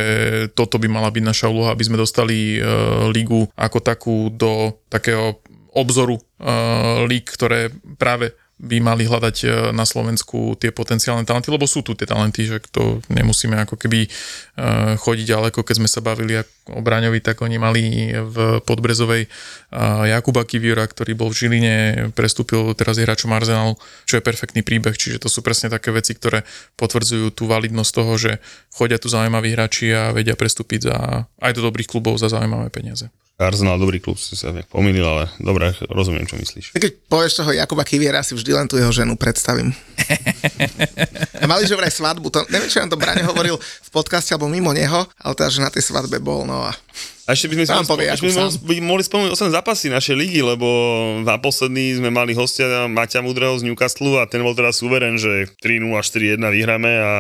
toto 0.53 0.81
by 0.81 0.89
mala 0.91 1.13
byť 1.13 1.25
naša 1.25 1.47
úloha, 1.47 1.73
aby 1.73 1.85
sme 1.87 2.01
dostali 2.01 2.59
uh, 2.59 3.09
ligu 3.13 3.47
ako 3.55 3.79
takú 3.81 4.17
do 4.33 4.80
takého 4.91 5.39
obzoru 5.71 6.19
uh, 6.19 7.07
líg, 7.07 7.31
ktoré 7.31 7.71
práve 7.95 8.35
by 8.61 8.77
mali 8.85 9.09
hľadať 9.09 9.37
e, 9.41 9.49
na 9.73 9.89
Slovensku 9.89 10.53
tie 10.61 10.69
potenciálne 10.69 11.25
talenty, 11.25 11.49
lebo 11.49 11.65
sú 11.65 11.81
tu 11.81 11.97
tie 11.97 12.05
talenty, 12.05 12.45
že 12.45 12.61
to 12.69 13.01
nemusíme 13.09 13.57
ako 13.57 13.81
keby 13.81 14.05
uh, 14.05 15.01
chodiť 15.01 15.27
ďaleko, 15.33 15.65
keď 15.65 15.75
sme 15.81 15.89
sa 15.89 16.05
bavili 16.05 16.37
o 16.69 16.81
Braňovi, 16.85 17.25
tak 17.25 17.41
oni 17.41 17.57
mali 17.57 18.13
v 18.13 18.61
Podbrezovej 18.61 19.33
Jakuba 20.13 20.45
Kiviora, 20.45 20.85
ktorý 20.85 21.17
bol 21.17 21.33
v 21.33 21.39
Žiline, 21.41 21.77
prestúpil 22.13 22.77
teraz 22.77 23.01
je 23.01 23.09
hráčom 23.09 23.33
Arsenal, 23.33 23.81
čo 24.05 24.21
je 24.21 24.27
perfektný 24.29 24.61
príbeh, 24.61 24.93
čiže 24.93 25.25
to 25.25 25.33
sú 25.33 25.41
presne 25.41 25.73
také 25.73 25.89
veci, 25.89 26.13
ktoré 26.13 26.45
potvrdzujú 26.77 27.33
tú 27.33 27.49
validnosť 27.49 27.91
toho, 27.97 28.13
že 28.21 28.33
chodia 28.77 29.01
tu 29.01 29.09
zaujímaví 29.09 29.57
hráči 29.57 29.89
a 29.97 30.13
vedia 30.13 30.37
prestúpiť 30.37 30.81
za, 30.85 30.97
aj 31.41 31.53
do 31.57 31.65
dobrých 31.65 31.89
klubov 31.89 32.21
za 32.21 32.29
zaujímavé 32.29 32.69
peniaze. 32.69 33.09
Arsenal, 33.41 33.81
dobrý 33.81 33.99
klub, 34.05 34.21
si 34.21 34.37
sa 34.37 34.53
nejak 34.53 34.69
pomýlil, 34.69 35.03
ale 35.03 35.33
dobre, 35.41 35.73
rozumiem, 35.89 36.29
čo 36.29 36.37
myslíš. 36.37 36.77
Keď 36.77 36.93
povieš 37.09 37.41
toho 37.41 37.57
Jakuba 37.57 37.89
Kiviera, 37.89 38.21
si 38.21 38.37
vždy 38.37 38.53
len 38.53 38.69
tu 38.69 38.77
jeho 38.77 38.93
ženu 38.93 39.17
predstavím. 39.17 39.73
A 41.43 41.49
mali 41.49 41.65
že 41.65 41.73
vraj 41.73 41.89
svadbu, 41.89 42.29
to, 42.29 42.45
neviem, 42.53 42.69
či 42.69 42.85
nám 42.85 42.93
to 42.93 43.01
Braňo 43.01 43.33
hovoril 43.33 43.57
v 43.57 43.91
podcaste 43.91 44.37
alebo 44.37 44.53
mimo 44.53 44.77
neho, 44.77 45.09
ale 45.17 45.33
teda, 45.33 45.49
že 45.49 45.65
na 45.65 45.73
tej 45.73 45.89
svadbe 45.89 46.21
bol, 46.21 46.45
no 46.45 46.69
a 46.69 46.77
A 47.31 47.39
ešte 47.39 47.47
by 47.47 47.63
sme, 47.63 47.65
Sám 47.71 47.87
povie, 47.87 48.11
ešte 48.11 48.27
by 48.27 48.35
sme 48.35 48.43
mohli- 48.43 48.83
mohli 48.83 49.03
spomenúť 49.07 49.39
8 49.39 49.55
zápasy 49.55 49.87
našej 49.87 50.19
ligy, 50.19 50.43
lebo 50.43 50.67
na 51.23 51.39
posledný 51.39 52.03
sme 52.03 52.11
mali 52.11 52.35
hostia 52.35 52.91
Maťa 52.91 53.23
Mudrého 53.23 53.55
z 53.55 53.71
Newcastle 53.71 54.19
a 54.19 54.27
ten 54.27 54.43
bol 54.43 54.51
teda 54.51 54.75
suverén, 54.75 55.15
že 55.15 55.47
3-0 55.63 55.95
a 55.95 56.03
4-1 56.03 56.43
vyhráme 56.43 56.91
a 56.91 57.13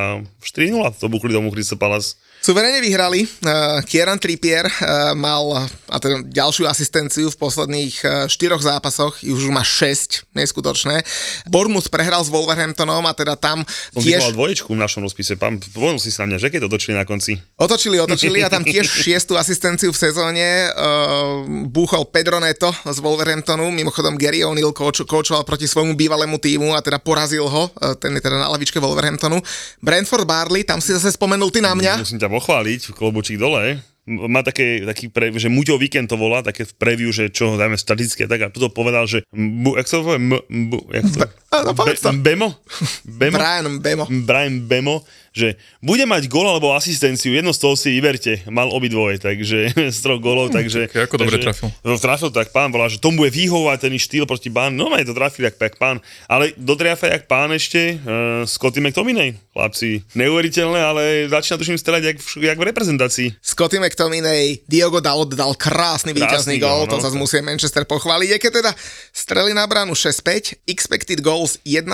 4-0 0.42 0.98
to 0.98 1.06
bukli 1.06 1.30
domu 1.30 1.54
Crystal 1.54 1.78
Palace. 1.78 2.18
Suverene 2.40 2.80
vyhrali. 2.80 3.28
Uh, 3.44 3.84
Kieran 3.84 4.16
Trippier 4.16 4.64
uh, 4.64 5.12
mal 5.12 5.68
a 5.92 5.96
teda 6.00 6.24
ďalšiu 6.24 6.64
asistenciu 6.64 7.28
v 7.28 7.36
posledných 7.36 7.94
uh, 8.00 8.10
štyroch 8.32 8.64
zápasoch, 8.64 9.20
už 9.20 9.52
má 9.52 9.60
6 9.60 10.24
neskutočné. 10.32 11.04
Bournemouth 11.52 11.92
prehral 11.92 12.24
s 12.24 12.32
Wolverhamptonom 12.32 13.04
a 13.04 13.12
teda 13.12 13.36
tam 13.36 13.60
Som 13.92 14.00
tiež 14.00 14.24
vyvolal 14.24 14.36
dvoječku 14.40 14.72
v 14.72 14.80
našom 14.80 15.04
rozpise, 15.04 15.36
pán, 15.36 15.60
si 16.00 16.08
sa 16.08 16.24
na 16.24 16.32
mňa, 16.32 16.38
že 16.40 16.48
keď 16.48 16.60
to 16.64 16.70
točili 16.72 16.96
na 16.96 17.04
konci. 17.04 17.36
otočili, 17.60 18.00
otočili 18.00 18.40
a 18.40 18.48
tam 18.48 18.64
tiež 18.64 18.88
šiestu 19.04 19.36
asistenciu 19.36 19.92
v 19.92 19.99
sezóne 20.00 20.72
uh, 20.72 21.44
búchol 21.68 22.08
Pedro 22.08 22.40
Neto 22.40 22.72
z 22.72 22.98
Wolverhamptonu, 23.04 23.68
mimochodom 23.68 24.16
Gary 24.16 24.40
O'Neill 24.40 24.72
coach, 24.72 25.04
coachoval 25.04 25.44
proti 25.44 25.68
svojmu 25.68 25.92
bývalému 25.92 26.40
týmu 26.40 26.72
a 26.72 26.80
teda 26.80 26.96
porazil 26.96 27.44
ho, 27.44 27.68
uh, 27.68 27.92
ten 28.00 28.16
je 28.16 28.24
teda 28.24 28.40
na 28.40 28.48
lavičke 28.48 28.80
Wolverhamptonu. 28.80 29.36
Brentford 29.84 30.24
Barley, 30.24 30.64
tam 30.64 30.80
si 30.80 30.96
zase 30.96 31.12
spomenul 31.12 31.52
ty 31.52 31.60
na 31.60 31.76
mňa. 31.76 32.00
Musím 32.00 32.16
ťa 32.16 32.32
pochváliť, 32.32 32.96
klobučík 32.96 33.36
dole. 33.36 33.84
Má 34.08 34.40
také, 34.40 34.82
taký 34.82 35.12
pre, 35.12 35.30
že 35.36 35.52
Muťo 35.52 35.76
víkend 35.76 36.08
to 36.08 36.16
volá, 36.16 36.40
také 36.40 36.64
v 36.64 36.72
preview, 36.74 37.12
že 37.12 37.28
čo 37.28 37.54
dajme 37.60 37.76
statistické, 37.76 38.24
tak 38.24 38.40
a 38.42 38.48
tu 38.48 38.58
to 38.58 38.72
povedal, 38.72 39.04
že 39.04 39.22
mbu, 39.30 39.76
jak 39.76 39.86
sa 39.86 40.00
to 40.00 40.02
povie? 40.08 40.18
M, 40.18 40.32
mbu, 40.48 40.78
jak 40.90 41.04
to? 41.12 41.18
áno, 41.52 41.70
povedz 41.76 42.00
to. 42.00 42.10
Bemo? 42.16 42.48
Bemo? 43.20 43.36
Brian 43.36 43.66
Bemo. 43.78 44.04
Brian 44.08 44.56
Bemo, 44.64 45.04
že 45.30 45.60
bude 45.84 46.02
mať 46.08 46.26
gól 46.26 46.48
alebo 46.48 46.72
asistenciu, 46.74 47.34
jedno 47.34 47.54
z 47.54 47.60
toho 47.60 47.74
si 47.76 47.94
vyberte, 47.94 48.42
mal 48.50 48.72
obidvoje, 48.72 49.20
takže 49.20 49.70
z 49.96 49.98
troch 50.02 50.18
gólov, 50.18 50.50
takže... 50.50 50.88
tak 50.90 51.10
ako 51.10 51.16
dobre 51.20 51.38
takže, 51.38 51.46
trafil. 51.46 51.68
No, 51.84 51.94
trafil 52.00 52.30
tak 52.32 52.48
pán, 52.50 52.72
bola, 52.72 52.90
že 52.90 52.98
tomu 52.98 53.22
bude 53.22 53.30
vyhovať 53.30 53.78
ten 53.86 53.94
štýl 53.94 54.24
proti 54.24 54.48
bán, 54.48 54.74
no 54.74 54.90
aj 54.90 55.06
to 55.06 55.14
trafil 55.14 55.46
jak, 55.46 55.56
jak 55.60 55.76
pán, 55.76 56.00
ale 56.26 56.56
dotriafa 56.56 57.12
jak 57.12 57.28
pán 57.28 57.52
ešte, 57.52 58.00
uh, 58.00 58.42
Scotty 58.48 58.80
McTominay, 58.80 59.36
chlapci, 59.52 60.02
neuveriteľné, 60.16 60.80
ale 60.80 61.02
začína 61.28 61.60
tuším 61.60 61.78
strelať 61.78 62.02
jak, 62.14 62.18
v- 62.18 62.50
jak 62.50 62.58
v 62.58 62.64
reprezentácii. 62.66 63.28
Scotty 63.38 63.78
McTominay, 63.78 64.64
Diogo 64.66 64.98
Dalot 64.98 65.30
dal 65.36 65.54
krásny 65.54 66.10
víťazný 66.16 66.58
gól, 66.58 66.86
gól, 66.86 66.96
to 66.96 66.96
no. 66.98 67.04
zase 67.04 67.16
musí 67.18 67.38
Manchester 67.42 67.86
pochváliť. 67.86 68.28
Je 68.34 68.38
keď 68.38 68.52
teda 68.62 68.72
strely 69.14 69.52
na 69.54 69.66
bránu 69.66 69.94
6-5, 69.94 70.64
expected 70.66 71.22
goals 71.22 71.58
1,4 71.62 71.86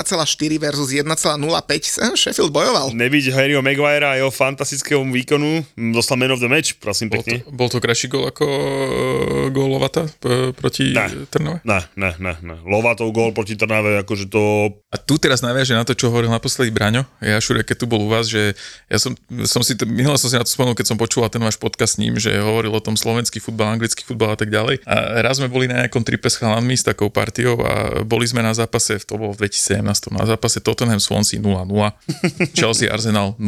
versus 0.56 0.92
1,05, 0.92 1.96
Eh, 1.96 2.14
Sheffield 2.16 2.52
bojoval. 2.52 2.92
Nebyť 3.26 3.42
Harryho 3.42 3.58
Maguirea 3.58 4.14
a 4.14 4.18
jeho 4.22 4.30
fantastického 4.30 5.02
výkonu, 5.02 5.66
dostal 5.90 6.14
man 6.14 6.30
of 6.30 6.38
the 6.38 6.46
match, 6.46 6.78
prosím 6.78 7.10
Bol 7.10 7.26
pekne. 7.26 7.42
to, 7.42 7.50
bol 7.50 7.66
to 7.66 7.82
krajší 7.82 8.06
gól 8.06 8.30
ako 8.30 8.46
uh, 8.46 9.50
gól 9.50 9.66
Lovata 9.66 10.06
p- 10.06 10.54
proti 10.54 10.94
Ne. 10.94 11.26
Trnave? 11.26 11.58
Ne, 11.66 11.82
ne, 11.98 12.14
ne, 12.22 12.38
ne. 12.38 12.54
Lovatov 12.62 13.10
gól 13.10 13.34
proti 13.34 13.58
Trnave, 13.58 13.98
akože 14.06 14.30
to 14.30 14.70
A 14.94 14.96
tu 15.02 15.18
teraz 15.18 15.42
naviaže 15.42 15.74
na 15.74 15.82
to, 15.82 15.98
čo 15.98 16.06
hovoril 16.06 16.30
naposledy 16.30 16.70
Braňo. 16.70 17.02
Ja 17.18 17.42
Šure, 17.42 17.66
keď 17.66 17.82
tu 17.82 17.86
bol 17.90 18.06
u 18.06 18.08
vás, 18.08 18.30
že 18.30 18.54
ja 18.86 18.98
som, 19.02 19.18
som 19.42 19.66
si, 19.66 19.74
minule 19.82 20.14
som 20.22 20.30
si 20.30 20.38
na 20.38 20.46
to 20.46 20.52
spomenul, 20.54 20.78
keď 20.78 20.94
som 20.94 20.98
počúval 21.00 21.26
ten 21.26 21.42
váš 21.42 21.58
podcast 21.58 21.98
s 21.98 22.00
ním, 22.00 22.22
že 22.22 22.30
hovoril 22.38 22.70
o 22.70 22.78
tom 22.78 22.94
slovenský 22.94 23.42
futbal, 23.42 23.74
anglický 23.74 24.06
futbal 24.06 24.32
a 24.32 24.38
tak 24.38 24.54
ďalej. 24.54 24.86
A 24.86 25.18
raz 25.26 25.42
sme 25.42 25.50
boli 25.50 25.66
na 25.66 25.82
nejakom 25.82 26.06
tripe 26.06 26.30
s 26.30 26.38
chalanmi 26.38 26.78
s 26.78 26.86
takou 26.86 27.10
partiou 27.10 27.58
a 27.66 28.06
boli 28.06 28.22
sme 28.22 28.46
na 28.46 28.54
zápase, 28.54 29.02
to 29.02 29.18
bolo 29.18 29.34
v 29.34 29.50
2017, 29.50 30.14
na 30.14 30.22
zápase 30.30 30.62
Tottenham 30.62 31.02
Swansea 31.02 31.42
0-0, 31.42 31.66
Chelsea 32.58 32.86
Arsenal 32.86 33.15
0-0. 33.16 33.40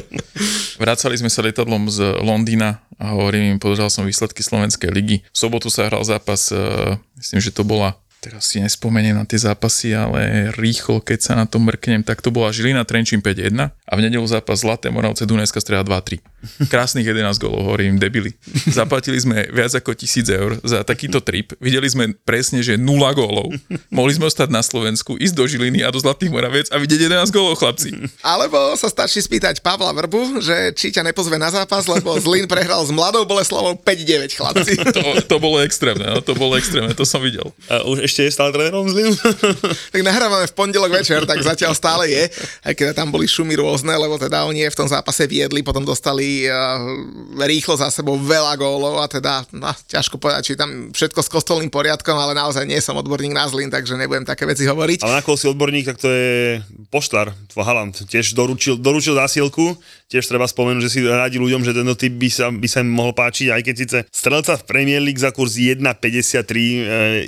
Vracali 0.82 1.14
sme 1.14 1.30
sa 1.30 1.46
letadlom 1.46 1.86
z 1.86 2.22
Londýna 2.22 2.82
a 2.98 3.14
hovorím 3.14 3.54
im, 3.54 3.58
pozeral 3.58 3.90
som 3.90 4.06
výsledky 4.06 4.42
Slovenskej 4.42 4.90
ligy. 4.90 5.22
V 5.30 5.38
sobotu 5.38 5.70
sa 5.70 5.86
hral 5.86 6.02
zápas, 6.02 6.50
eh, 6.50 6.98
myslím, 7.18 7.40
že 7.42 7.54
to 7.54 7.62
bola 7.66 7.98
teraz 8.22 8.54
si 8.54 8.62
nespomeniem 8.62 9.18
na 9.18 9.26
tie 9.26 9.34
zápasy, 9.34 9.98
ale 9.98 10.54
rýchlo, 10.54 11.02
keď 11.02 11.18
sa 11.18 11.32
na 11.34 11.42
to 11.42 11.58
mrknem, 11.58 12.06
tak 12.06 12.22
to 12.22 12.30
bola 12.30 12.54
Žilina 12.54 12.86
Trenčín 12.86 13.18
5-1 13.18 13.74
a 13.74 13.92
v 13.98 14.00
nedelu 14.00 14.22
zápas 14.30 14.62
Zlaté 14.62 14.94
Moravce 14.94 15.26
Dunajská 15.26 15.58
streda 15.58 15.82
2-3. 15.82 16.22
Krásnych 16.72 17.06
11 17.06 17.38
golov, 17.38 17.70
hovorím, 17.70 18.02
debili. 18.02 18.34
Zaplatili 18.66 19.18
sme 19.22 19.46
viac 19.54 19.70
ako 19.78 19.94
1000 19.94 20.26
eur 20.28 20.50
za 20.66 20.82
takýto 20.82 21.22
trip. 21.22 21.54
Videli 21.62 21.86
sme 21.86 22.18
presne, 22.26 22.66
že 22.66 22.74
0 22.74 22.82
gólov. 23.14 23.54
Mohli 23.94 24.18
sme 24.18 24.24
ostať 24.26 24.50
na 24.50 24.58
Slovensku, 24.58 25.14
ísť 25.22 25.34
do 25.38 25.44
Žiliny 25.46 25.86
a 25.86 25.94
do 25.94 26.02
Zlatých 26.02 26.34
Moraviec 26.34 26.66
a 26.74 26.82
vidieť 26.82 27.06
11 27.06 27.30
gólov, 27.30 27.62
chlapci. 27.62 27.94
Alebo 28.26 28.74
sa 28.74 28.90
stačí 28.90 29.22
spýtať 29.22 29.62
Pavla 29.62 29.94
Vrbu, 29.94 30.42
že 30.42 30.74
či 30.74 30.90
ťa 30.90 31.06
nepozve 31.06 31.38
na 31.38 31.54
zápas, 31.54 31.86
lebo 31.86 32.18
Zlín 32.18 32.50
prehral 32.50 32.82
s 32.82 32.90
Mladou 32.90 33.22
Boleslavou 33.22 33.78
5-9, 33.78 34.34
chlapci. 34.34 34.74
To, 34.92 35.02
to 35.22 35.36
bolo 35.38 35.62
extrémne, 35.62 36.04
no, 36.10 36.18
to 36.18 36.34
bolo 36.34 36.58
extrémne, 36.58 36.90
to 36.92 37.06
som 37.06 37.22
videl. 37.22 37.54
a 37.70 37.86
už 37.86 38.02
ešte 38.02 38.26
je 38.26 38.34
stále 38.34 38.50
trénerom 38.50 38.90
z 38.90 38.94
Linu. 38.98 39.12
tak 39.94 40.00
nahrávame 40.02 40.50
v 40.50 40.54
pondelok 40.58 40.90
večer, 40.90 41.22
tak 41.22 41.38
zatiaľ 41.38 41.72
stále 41.78 42.10
je, 42.10 42.24
aj 42.66 42.72
keď 42.74 42.86
tam 42.98 43.14
boli 43.14 43.30
šumy 43.30 43.54
rôzne, 43.54 43.94
lebo 43.94 44.18
teda 44.18 44.44
oni 44.48 44.66
v 44.66 44.78
tom 44.78 44.88
zápase 44.90 45.24
viedli, 45.30 45.62
potom 45.62 45.86
dostali 45.86 46.31
uh, 46.46 47.44
rýchlo 47.44 47.76
za 47.76 47.92
sebou 47.92 48.16
veľa 48.16 48.56
gólov 48.56 49.00
a 49.00 49.06
teda, 49.06 49.44
no, 49.52 49.70
ťažko 49.88 50.16
povedať, 50.16 50.52
či 50.52 50.52
tam 50.58 50.92
všetko 50.92 51.20
s 51.20 51.28
kostolným 51.28 51.72
poriadkom, 51.72 52.16
ale 52.16 52.36
naozaj 52.36 52.64
nie 52.64 52.80
som 52.80 52.96
odborník 52.96 53.34
na 53.36 53.44
Zlín, 53.48 53.68
takže 53.68 53.98
nebudem 53.98 54.24
také 54.24 54.48
veci 54.48 54.64
hovoriť. 54.64 55.04
Ale 55.04 55.20
na 55.20 55.24
koho 55.24 55.36
si 55.36 55.50
odborník, 55.50 55.88
tak 55.88 55.98
to 56.00 56.08
je 56.08 56.60
Poštár, 56.88 57.32
Haland. 57.52 57.94
Tiež 58.08 58.34
doručil, 58.34 58.76
doručil 58.80 59.14
zásielku, 59.14 59.76
tiež 60.12 60.28
treba 60.28 60.44
spomenúť, 60.44 60.82
že 60.84 60.90
si 60.92 60.98
radí 61.04 61.40
ľuďom, 61.40 61.64
že 61.64 61.72
tento 61.72 61.96
typ 61.96 62.12
by 62.16 62.28
sa, 62.28 62.52
by 62.52 62.68
sa 62.68 62.84
im 62.84 62.92
mohol 62.92 63.16
páčiť, 63.16 63.48
aj 63.48 63.62
keď 63.64 63.74
síce 63.80 63.98
strelca 64.12 64.60
v 64.60 64.66
Premier 64.68 65.00
League 65.00 65.20
za 65.20 65.32
kurz 65.32 65.56
1,53, 65.56 65.80
e, 65.80 66.78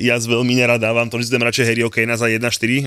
ja 0.04 0.20
z 0.20 0.26
veľmi 0.28 0.52
nerad 0.52 0.82
dávam, 0.82 1.08
to 1.08 1.16
vždy 1.16 1.40
radšej 1.40 1.64
Harry 1.64 1.82
Okejna 1.86 2.20
za 2.20 2.28
1,4 2.28 2.44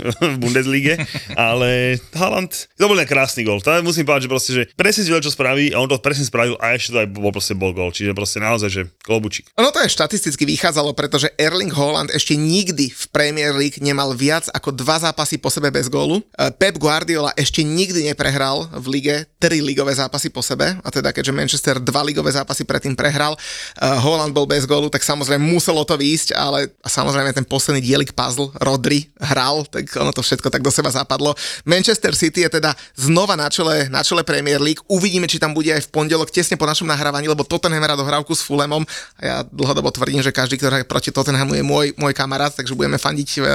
v 0.34 0.38
Bundeslige, 0.38 1.02
ale 1.34 1.98
Haaland, 2.14 2.54
to 2.78 2.86
bol 2.86 3.00
krásny 3.08 3.42
gol. 3.42 3.58
To 3.64 3.74
musím 3.82 4.06
povedať, 4.06 4.28
že 4.28 4.32
proste, 4.32 4.52
že 4.54 4.64
presne 4.78 5.02
si 5.02 5.10
vedel, 5.10 5.26
čo 5.26 5.34
spraví 5.34 5.74
a 5.74 5.82
on 5.82 5.90
to 5.90 5.98
presne 6.08 6.24
spravil 6.24 6.56
a 6.64 6.72
ešte 6.72 6.96
to 6.96 7.04
aj 7.04 7.10
bol 7.12 7.36
proste 7.36 7.52
bol 7.52 7.76
gol. 7.76 7.92
Čiže 7.92 8.16
proste 8.16 8.40
naozaj, 8.40 8.70
že 8.72 8.82
klobučík. 9.04 9.52
Ono 9.60 9.76
to 9.76 9.84
aj 9.84 9.92
štatisticky 9.92 10.48
vychádzalo, 10.48 10.96
pretože 10.96 11.28
Erling 11.36 11.76
Haaland 11.76 12.16
ešte 12.16 12.40
nikdy 12.40 12.88
v 12.96 13.04
Premier 13.12 13.52
League 13.52 13.84
nemal 13.84 14.16
viac 14.16 14.48
ako 14.56 14.72
dva 14.72 15.04
zápasy 15.04 15.36
po 15.36 15.52
sebe 15.52 15.68
bez 15.68 15.92
gólu. 15.92 16.24
E, 16.40 16.48
Pep 16.56 16.80
Guardiola 16.80 17.36
ešte 17.36 17.68
nikdy 17.68 18.08
neprehral 18.08 18.72
v 18.72 18.86
lige 18.96 19.16
tri 19.36 19.60
ligové 19.60 19.92
zápasy 19.92 20.32
po 20.32 20.40
sebe, 20.40 20.80
a 20.80 20.88
teda 20.88 21.12
keďže 21.12 21.36
Manchester 21.36 21.76
dva 21.84 22.08
ligové 22.08 22.32
zápasy 22.32 22.64
predtým 22.64 22.96
prehral, 22.96 23.36
e, 23.36 23.40
Haaland 23.84 24.32
bol 24.32 24.48
bez 24.48 24.64
gólu, 24.64 24.88
tak 24.88 25.04
samozrejme 25.04 25.44
muselo 25.44 25.84
to 25.84 26.00
výjsť, 26.00 26.32
ale 26.32 26.72
samozrejme 26.88 27.36
ten 27.36 27.44
posledný 27.44 27.84
dielik 27.84 28.16
puzzle, 28.16 28.56
Rodri 28.64 29.12
hral, 29.20 29.68
tak 29.68 29.92
ono 30.00 30.16
to 30.16 30.24
všetko 30.24 30.48
tak 30.48 30.64
do 30.64 30.72
seba 30.72 30.88
zapadlo. 30.88 31.36
Manchester 31.68 32.16
City 32.16 32.48
je 32.48 32.62
teda 32.62 32.72
znova 32.96 33.36
na 33.36 33.52
čele, 33.52 33.92
na 33.92 34.06
čele 34.06 34.24
Premier 34.24 34.64
League. 34.64 34.80
Uvidíme, 34.88 35.28
či 35.28 35.42
tam 35.42 35.52
bude 35.58 35.74
aj 35.74 35.90
v 35.90 35.92
pondelok 35.98 36.30
tesne 36.30 36.54
po 36.54 36.64
našom 36.64 36.86
nahrávaní, 36.86 37.26
lebo 37.26 37.42
Tottenham 37.42 37.82
hrá 37.82 37.96
dohrávku 37.96 38.30
s 38.32 38.40
Fulemom 38.40 38.86
a 39.18 39.22
ja 39.24 39.36
dlhodobo 39.44 39.90
tvrdím, 39.90 40.22
že 40.22 40.30
každý, 40.30 40.56
kto 40.56 40.70
hraje 40.70 40.86
proti 40.86 41.10
Tottenhamu 41.10 41.52
je 41.52 41.64
môj, 41.64 41.86
môj 41.96 42.14
kamarát, 42.14 42.54
takže 42.54 42.72
budeme 42.72 42.96
fandiť 42.96 43.30
uh, 43.36 43.46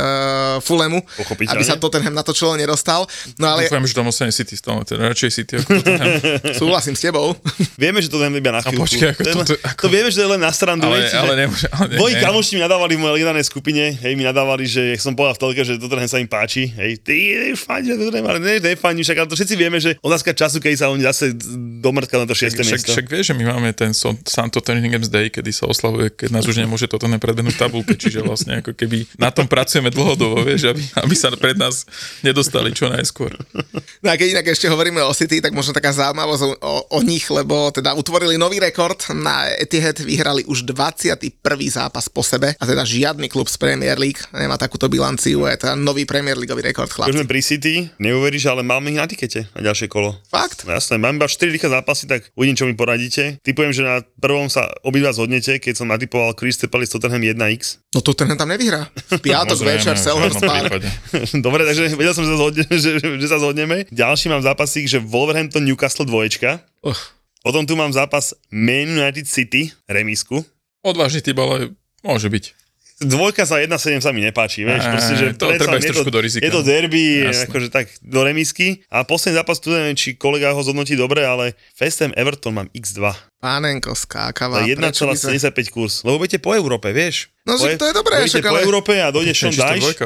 Fulemu, 0.59 0.99
Pochopiteľne. 1.15 1.55
aby 1.55 1.63
sa 1.63 1.77
Tottenham 1.77 2.11
na 2.11 2.21
to 2.21 2.33
čelo 2.33 2.55
nedostal. 2.55 3.07
No 3.37 3.47
ale 3.49 3.65
Dúfam, 3.65 3.87
že 3.87 3.95
tam 3.95 4.07
ostane 4.07 4.33
City 4.33 4.55
stále, 4.55 4.83
teda 4.83 5.07
radšej 5.07 5.31
City 5.31 5.53
ako 5.57 5.71
Tottenham. 5.77 6.11
súhlasím 6.61 6.93
s 6.93 7.03
tebou. 7.03 7.39
Vieme, 7.81 8.01
že 8.01 8.09
to 8.09 8.19
len 8.19 8.35
iba 8.35 8.51
na 8.51 8.59
chvíľku. 8.59 8.83
počkaj, 8.83 9.09
ako 9.09 9.21
to, 9.21 9.29
je 9.29 9.35
toto- 9.37 9.61
ako- 9.63 9.81
to 9.81 9.89
vieme, 9.89 10.09
že 10.09 10.17
to 10.17 10.23
je 10.23 10.31
len 10.33 10.41
na 10.41 10.51
strandu. 10.51 10.83
Ale, 10.85 10.97
vieš, 10.99 11.15
ale 11.15 11.29
že- 11.29 11.39
nemôže, 11.39 11.67
ale 11.69 11.85
ne, 11.87 11.97
Moji 11.97 12.15
ne. 12.15 12.21
kamoši 12.21 12.51
mi 12.53 12.61
nadávali 12.61 12.93
v 12.93 13.01
mojej 13.01 13.15
ledanej 13.21 13.45
skupine, 13.45 13.83
hej, 13.93 14.13
mi 14.13 14.25
nadávali, 14.25 14.65
že 14.65 14.83
jak 14.91 15.01
som 15.01 15.13
povedal 15.13 15.35
v 15.35 15.41
telke, 15.41 15.61
že 15.63 15.77
Tottenham 15.77 16.09
sa 16.09 16.19
im 16.19 16.27
páči, 16.27 16.67
hej, 16.69 16.99
ty 16.99 17.15
už 17.53 17.61
fandí, 17.61 17.87
že 17.89 18.01
Tottenham, 18.01 18.27
ale 18.29 18.39
ne, 18.39 18.55
nefandí, 18.59 19.03
však 19.03 19.17
ale 19.17 19.29
to 19.29 19.37
všetci 19.37 19.55
vieme, 19.55 19.77
že 19.77 19.95
otázka 19.99 20.33
času, 20.33 20.59
keď 20.59 20.73
sa 20.75 20.87
oni 20.89 21.03
zase 21.03 21.37
domrtka 21.79 22.17
na 22.17 22.27
to 22.33 22.41
šieste 22.41 22.63
Však, 22.65 22.81
miesto. 22.81 22.91
však 22.97 23.07
vieš, 23.13 23.25
že 23.33 23.35
my 23.37 23.45
máme 23.53 23.71
ten 23.77 23.93
Santo 23.93 24.65
Tottenham's 24.65 25.13
Day, 25.13 25.29
kedy 25.29 25.53
sa 25.53 25.69
oslavuje, 25.69 26.09
keď 26.09 26.29
nás 26.33 26.49
už 26.49 26.57
nemôže 26.57 26.89
toto 26.89 27.05
nepredbenúť 27.05 27.61
tabulke, 27.61 27.95
čiže 28.01 28.25
vlastne 28.25 28.65
ako 28.65 28.73
keby 28.73 29.05
na 29.21 29.29
tom 29.29 29.45
pracujeme 29.45 29.93
dlhodobo, 29.93 30.41
vieš, 30.49 30.73
aby, 30.73 30.83
aby 31.05 31.15
sa 31.15 31.29
pred 31.37 31.61
nás 31.61 31.85
nedostali 32.25 32.73
čo 32.73 32.89
najskôr. 32.89 33.37
No 34.01 34.09
a 34.09 34.17
keď 34.17 34.41
inak 34.41 34.47
ešte 34.49 34.67
hovoríme 34.73 35.05
o 35.05 35.13
City, 35.13 35.45
tak 35.45 35.53
možno 35.53 35.77
taká 35.77 35.93
zaujímavosť 35.93 36.43
o, 36.59 36.75
o, 36.89 37.01
nich, 37.05 37.29
lebo 37.29 37.69
teda 37.75 37.93
utvorili 37.93 38.41
nový 38.41 38.63
rekord, 38.63 38.99
na 39.13 39.51
Etihad 39.61 39.99
vyhrali 40.01 40.47
už 40.49 40.65
21. 40.65 41.29
zápas 41.69 42.09
po 42.09 42.25
sebe 42.25 42.57
a 42.57 42.65
teda 42.65 42.83
žiadny 42.87 43.29
klub 43.29 43.51
z 43.51 43.59
Premier 43.61 43.99
League 44.01 44.23
nemá 44.33 44.57
takúto 44.57 44.89
bilanciu, 44.89 45.45
je 45.45 45.57
teda 45.59 45.75
nový 45.77 46.07
Premier 46.09 46.39
Leagueový 46.39 46.73
rekord, 46.73 46.89
chlapci. 46.89 47.15
sme 47.15 47.29
pri 47.29 47.43
City, 47.43 47.75
neuveríš, 47.99 48.49
ale 48.49 48.63
máme 48.65 48.95
ich 48.95 48.99
na 48.99 49.07
tikete 49.07 49.51
na 49.53 49.61
ďalšie 49.61 49.91
kolo. 49.91 50.15
Fakt? 50.31 50.65
No 50.65 50.73
jasné, 50.73 50.97
mám 50.97 51.19
iba 51.19 51.27
4 51.27 51.51
rýchle 51.51 51.71
zápasy, 51.71 52.07
tak 52.07 52.22
tak 52.23 52.31
uvidím, 52.39 52.55
čo 52.55 52.71
mi 52.71 52.79
poradíte. 52.79 53.43
Typujem, 53.43 53.75
že 53.75 53.83
na 53.83 54.07
prvom 54.23 54.47
sa 54.47 54.71
obidva 54.87 55.11
zhodnete, 55.11 55.59
keď 55.59 55.75
som 55.75 55.91
natypoval 55.91 56.39
Crystal 56.39 56.71
Palace 56.71 56.95
Tottenham 56.95 57.19
1x. 57.19 57.83
No 57.91 57.99
to 57.99 58.15
ten 58.15 58.31
tam 58.39 58.47
nevyhrá. 58.47 58.87
V 58.95 59.19
piatok 59.27 59.59
večer, 59.67 59.99
Selhurst 59.99 60.39
Park. 60.39 60.71
Dobre, 61.47 61.67
takže 61.67 61.99
vedel 61.99 62.15
som, 62.15 62.23
že 62.23 62.31
sa, 62.31 62.39
zhodne, 62.39 62.63
že, 62.87 62.91
že 63.03 63.27
sa 63.27 63.43
zhodneme. 63.43 63.91
Ďalší 63.91 64.31
mám 64.31 64.47
zápasík, 64.47 64.87
že 64.87 65.03
Wolverhampton 65.03 65.67
Newcastle 65.67 66.07
dvoječka. 66.07 66.63
Ugh. 66.87 67.03
Potom 67.43 67.67
tu 67.67 67.75
mám 67.75 67.91
zápas 67.91 68.39
Man 68.55 68.87
United 68.95 69.27
City, 69.27 69.75
remisku. 69.91 70.47
Odvážny 70.87 71.27
typ, 71.27 71.35
ale 71.43 71.75
môže 72.07 72.31
byť. 72.31 72.62
Dvojka 73.03 73.43
za 73.43 73.59
1-7 73.59 73.99
sa 73.99 74.11
mi 74.11 74.21
nepáči, 74.21 74.63
vieš, 74.63 74.87
proste, 74.87 75.15
že 75.17 75.27
to 75.35 75.51
treba 75.51 75.77
je 75.77 75.91
trošku 75.91 76.11
do 76.11 76.21
rizika. 76.21 76.45
Je 76.45 76.51
to 76.51 76.63
derby, 76.63 77.27
Jasné. 77.27 77.51
akože 77.51 77.69
tak 77.69 77.91
do 77.99 78.21
remisky. 78.23 78.87
A 78.87 79.03
posledný 79.03 79.41
zápas 79.41 79.59
tu 79.59 79.73
neviem, 79.73 79.97
či 79.97 80.15
kolega 80.15 80.53
ho 80.53 80.61
zhodnotí 80.61 80.95
dobre, 80.95 81.27
ale 81.27 81.59
West 81.77 81.99
Ham 81.99 82.15
Everton 82.15 82.55
mám 82.55 82.69
x2. 82.71 83.11
Pánenko 83.41 83.99
skákava. 83.99 84.63
Za 84.63 84.71
prečo 84.71 85.03
by 85.03 85.17
sme- 85.17 85.35
1,75 85.35 85.67
kurz. 85.67 86.07
Lebo 86.07 86.23
budete 86.23 86.39
po 86.39 86.55
Európe, 86.55 86.95
vieš. 86.95 87.32
No, 87.43 87.59
po, 87.59 87.67
že 87.67 87.75
to 87.75 87.91
je 87.91 87.95
dobré, 87.95 88.23
však 88.23 88.39
po 88.41 88.55
ale- 88.55 88.63
Európe 88.63 88.95
a 88.95 89.11
dojde 89.11 89.35
Sean 89.35 89.51
Dyche. 89.51 89.99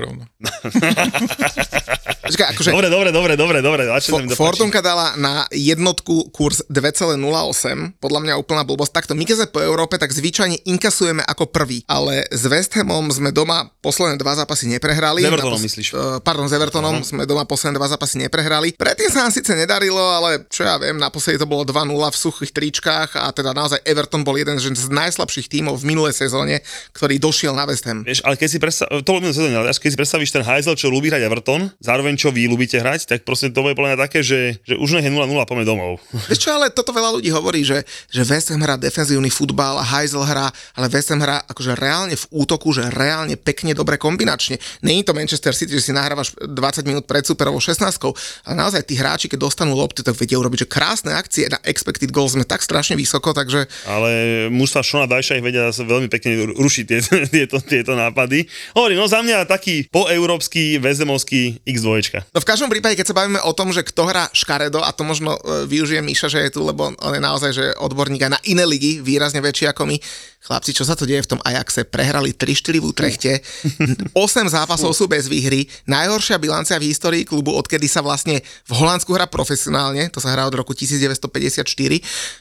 Počkaj, 2.27 2.47
akože 2.57 2.71
Dobre, 2.75 2.89
dobre, 2.91 3.11
dobre, 3.15 3.33
dobre, 3.39 3.59
dobre. 3.63 3.83
Fo-. 4.03 4.19
Fortunka 4.35 4.83
dala 4.83 5.15
na 5.15 5.47
jednotku 5.53 6.33
kurz 6.35 6.65
2,08, 6.67 8.03
podľa 8.03 8.21
mňa 8.25 8.35
úplná 8.35 8.67
blbosť. 8.67 8.93
Takto, 8.93 9.13
my 9.15 9.23
keď 9.23 9.37
sme 9.37 9.49
po 9.53 9.61
Európe, 9.63 9.95
tak 9.95 10.11
zvyčajne 10.11 10.67
inkasujeme 10.67 11.23
ako 11.23 11.47
prvý, 11.47 11.87
ale 11.87 12.27
s 12.27 12.43
West 12.51 12.75
Hamom 12.75 13.07
sme 13.13 13.31
doma 13.31 13.71
posledné 13.79 14.19
dva 14.19 14.35
zápasy 14.35 14.67
neprehrali. 14.67 15.23
S 15.23 15.29
Evertonom 15.31 15.61
Na 15.61 15.67
myslíš? 15.71 15.89
eh, 15.93 16.19
Pardon, 16.19 16.51
s 16.51 16.55
Evertonom 16.57 16.97
sme 17.05 17.23
doma 17.29 17.47
posledné 17.47 17.79
dva 17.79 17.87
zápasy 17.87 18.19
neprehrali. 18.19 18.75
Predtým 18.75 19.13
sa 19.13 19.29
nám 19.29 19.33
síce 19.37 19.55
nedarilo, 19.55 20.01
ale 20.01 20.49
čo 20.51 20.67
ja 20.67 20.81
viem, 20.81 20.99
naposledy 20.99 21.39
to 21.39 21.47
bolo 21.47 21.63
2-0 21.63 21.95
v 21.95 22.17
suchých 22.17 22.51
tričkách 22.51 23.21
a 23.21 23.31
teda 23.31 23.55
naozaj 23.55 23.85
Everton 23.87 24.27
bol 24.27 24.35
jeden 24.35 24.59
z 24.59 24.67
najslabších 24.91 25.47
tímov 25.47 25.79
v 25.79 25.95
minulej 25.95 26.17
sezóne, 26.17 26.59
ktorý 26.91 27.23
došiel 27.27 27.53
na 27.59 27.67
West 27.67 27.83
Ham. 27.91 28.07
Vieš, 28.07 28.23
ale 28.23 28.39
keď 28.39 28.49
si 28.49 28.59
predstav, 28.63 28.87
to 29.03 29.11
bolo 29.11 29.27
sezóne, 29.35 29.59
ale 29.59 29.75
keď 29.75 29.91
si 29.91 29.99
predstavíš 29.99 30.31
ten 30.31 30.47
Heisel, 30.47 30.79
čo 30.79 30.87
ľubí 30.87 31.11
hrať 31.11 31.27
Everton, 31.27 31.67
zároveň 31.83 32.15
čo 32.15 32.31
vy 32.31 32.47
ľubíte 32.47 32.79
hrať, 32.79 33.11
tak 33.11 33.19
proste 33.27 33.51
to 33.51 33.67
bude 33.67 33.75
podľa 33.75 33.95
mňa 33.95 34.01
také, 34.07 34.23
že, 34.23 34.63
že 34.63 34.79
už 34.79 34.95
nech 34.95 35.07
je 35.07 35.13
0-0 35.13 35.27
a 35.27 35.47
poďme 35.49 35.67
domov. 35.67 35.99
Vieš 36.31 36.47
čo, 36.47 36.55
ale 36.55 36.71
toto 36.71 36.95
veľa 36.95 37.19
ľudí 37.19 37.35
hovorí, 37.35 37.67
že, 37.67 37.83
že 38.09 38.23
West 38.23 38.55
Ham 38.55 38.63
hrá 38.63 38.79
defenzívny 38.79 39.29
futbal 39.29 39.83
a 39.83 39.85
Heisel 39.85 40.23
hrá, 40.23 40.47
ale 40.79 40.87
West 40.87 41.11
Ham 41.11 41.19
hrá 41.19 41.43
akože 41.51 41.75
reálne 41.75 42.15
v 42.15 42.25
útoku, 42.31 42.71
že 42.71 42.87
reálne 42.95 43.35
pekne 43.35 43.75
dobre 43.75 43.99
kombinačne. 43.99 44.63
Není 44.87 45.03
to 45.03 45.17
Manchester 45.17 45.51
City, 45.51 45.75
že 45.75 45.91
si 45.91 45.93
nahrávaš 45.93 46.37
20 46.39 46.87
minút 46.87 47.05
pred 47.11 47.27
superovou 47.27 47.59
16 47.59 47.83
ale 48.45 48.55
naozaj 48.55 48.85
tí 48.85 48.95
hráči, 48.95 49.27
keď 49.27 49.49
dostanú 49.49 49.73
lopty, 49.75 50.05
tak 50.05 50.15
vedia 50.15 50.37
urobiť, 50.37 50.67
že 50.67 50.69
krásne 50.69 51.11
akcie 51.17 51.49
na 51.49 51.59
expected 51.65 52.13
goals 52.13 52.37
sme 52.37 52.45
tak 52.45 52.61
strašne 52.61 52.95
vysoko, 52.95 53.33
takže 53.33 53.65
Ale 53.89 54.47
mužstva 54.53 54.85
Šona 54.85 55.07
Dajša 55.09 55.41
ich 55.41 55.45
vedia 55.47 55.73
veľmi 55.73 56.13
pekne 56.13 56.53
rušiť 56.53 56.85
tieto, 56.85 57.16
tieto, 57.35 57.57
tieto 57.63 57.93
nápady. 57.97 58.45
Hovorím, 58.77 59.01
no 59.01 59.07
za 59.09 59.21
mňa 59.25 59.49
taký 59.49 59.89
poeurópsky, 59.89 60.79
väzemovský 60.81 61.63
X2. 61.65 62.21
No 62.33 62.39
v 62.43 62.49
každom 62.49 62.69
prípade, 62.69 62.99
keď 62.99 63.13
sa 63.13 63.19
bavíme 63.19 63.41
o 63.43 63.53
tom, 63.57 63.73
že 63.73 63.87
kto 63.87 64.09
hrá 64.09 64.29
škaredo, 64.33 64.83
a 64.83 64.91
to 64.93 65.03
možno 65.07 65.37
e, 65.37 65.69
využije 65.69 66.01
Miša, 66.03 66.29
že 66.29 66.41
je 66.47 66.51
tu, 66.53 66.61
lebo 66.65 66.93
on 66.93 67.13
je 67.15 67.23
naozaj 67.23 67.51
že 67.57 67.65
odborník 67.81 68.27
aj 68.29 68.33
na 68.37 68.41
iné 68.45 68.65
ligy, 68.69 69.01
výrazne 69.01 69.41
väčší 69.41 69.71
ako 69.71 69.89
my. 69.89 69.97
Chlapci, 70.47 70.71
čo 70.71 70.87
sa 70.87 70.95
to 70.95 71.11
deje 71.11 71.27
v 71.27 71.31
tom 71.35 71.41
Ajaxe? 71.43 71.83
Prehrali 71.83 72.31
3-4 72.31 72.79
v 72.79 72.87
Utrechte, 72.87 73.33
8 74.15 74.47
zápasov 74.47 74.95
sú 74.95 75.11
bez 75.11 75.27
výhry, 75.27 75.67
najhoršia 75.91 76.39
bilancia 76.39 76.79
v 76.79 76.87
histórii 76.87 77.27
klubu, 77.27 77.51
odkedy 77.59 77.91
sa 77.91 77.99
vlastne 77.99 78.39
v 78.43 78.73
Holandsku 78.79 79.11
hrá 79.11 79.27
profesionálne, 79.27 80.07
to 80.07 80.23
sa 80.23 80.31
hrá 80.31 80.47
od 80.47 80.55
roku 80.55 80.71
1954. 80.71 81.67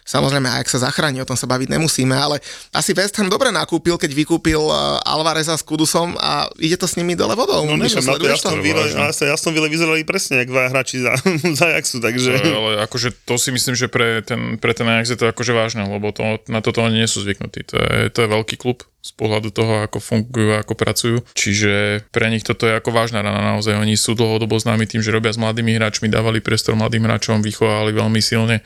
Samozrejme 0.06 0.48
Ajax 0.54 0.78
sa 0.78 0.86
zachráni, 0.86 1.18
o 1.18 1.26
tom 1.26 1.34
sa 1.34 1.50
baviť 1.50 1.74
nemusíme, 1.74 2.14
ale 2.14 2.38
asi 2.78 2.94
West 2.94 3.18
Ham 3.18 3.26
dobre 3.26 3.50
nakúpil, 3.50 3.98
keď 3.98 4.14
vykúpil 4.14 4.65
Alvareza 5.02 5.58
s 5.58 5.64
Kudusom 5.66 6.16
a 6.18 6.50
ide 6.62 6.80
to 6.80 6.88
s 6.88 6.96
nimi 6.96 7.18
dole 7.18 7.36
vodou. 7.36 7.66
No 7.66 7.76
neviem, 7.76 8.02
na 8.02 8.16
to 8.16 8.30
jasnom 8.30 8.62
to 9.12 9.26
jasnom 9.28 9.54
výle 9.54 9.68
vyzerali 9.70 10.02
presne, 10.08 10.42
jak 10.46 10.50
dva 10.50 10.72
hráči 10.72 11.04
za, 11.04 11.18
za 11.60 11.66
Ajaxu, 11.74 11.98
takže... 12.00 12.32
Ale 12.42 12.86
akože 12.86 13.14
to 13.26 13.36
si 13.38 13.50
myslím, 13.52 13.76
že 13.76 13.92
pre 13.92 14.24
ten, 14.26 14.58
pre 14.62 14.72
ten 14.72 14.88
Ajax 14.88 15.14
je 15.14 15.20
to 15.20 15.30
akože 15.30 15.52
vážne, 15.52 15.86
lebo 15.86 16.10
to, 16.16 16.42
na 16.48 16.64
toto 16.64 16.82
oni 16.82 17.04
nie 17.04 17.10
sú 17.10 17.22
zvyknutí. 17.22 17.68
To 17.70 17.76
je, 17.78 17.94
to 18.10 18.20
je 18.24 18.28
veľký 18.30 18.56
klub 18.58 18.86
z 19.06 19.12
pohľadu 19.14 19.54
toho, 19.54 19.86
ako 19.86 20.02
fungujú, 20.02 20.58
ako 20.58 20.74
pracujú. 20.74 21.18
Čiže 21.38 22.02
pre 22.10 22.34
nich 22.34 22.42
toto 22.42 22.66
je 22.66 22.74
ako 22.74 22.90
vážna 22.90 23.22
rana 23.22 23.54
naozaj. 23.54 23.78
Oni 23.78 23.94
sú 23.94 24.18
dlhodobo 24.18 24.58
známi 24.58 24.90
tým, 24.90 25.06
že 25.06 25.14
robia 25.14 25.30
s 25.30 25.38
mladými 25.38 25.78
hráčmi, 25.78 26.10
dávali 26.10 26.42
priestor 26.42 26.74
mladým 26.74 27.06
hráčom, 27.06 27.46
vychovávali 27.46 27.94
veľmi 27.94 28.18
silne 28.18 28.66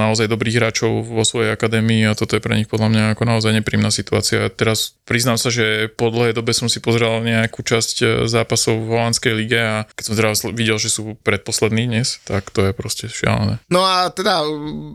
naozaj 0.00 0.32
dobrých 0.32 0.56
hráčov 0.56 1.04
vo 1.04 1.20
svojej 1.20 1.52
akadémii 1.52 2.08
a 2.08 2.16
toto 2.16 2.40
je 2.40 2.40
pre 2.40 2.56
nich 2.56 2.70
podľa 2.70 2.88
mňa 2.88 3.04
ako 3.12 3.22
naozaj 3.28 3.52
nepríjemná 3.60 3.92
situácia. 3.92 4.48
Teraz 4.48 4.96
priznám 5.04 5.36
sa, 5.36 5.52
že 5.52 5.92
po 5.92 6.08
dlhej 6.08 6.32
dobe 6.32 6.56
som 6.56 6.72
si 6.72 6.80
pozrel 6.80 7.20
nejakú 7.20 7.60
časť 7.60 7.96
e, 8.00 8.06
zápasov 8.24 8.80
v 8.80 8.96
holandskej 8.96 9.32
lige 9.36 9.60
a 9.60 9.84
keď 9.92 10.04
som 10.06 10.14
teraz 10.16 10.36
videl, 10.56 10.80
že 10.80 10.88
sú 10.88 11.20
predposlední 11.20 11.90
dnes, 11.90 12.24
tak 12.24 12.48
to 12.48 12.64
je 12.64 12.72
proste 12.72 13.12
šialené. 13.12 13.60
No 13.68 13.84
a 13.84 14.08
teda 14.08 14.46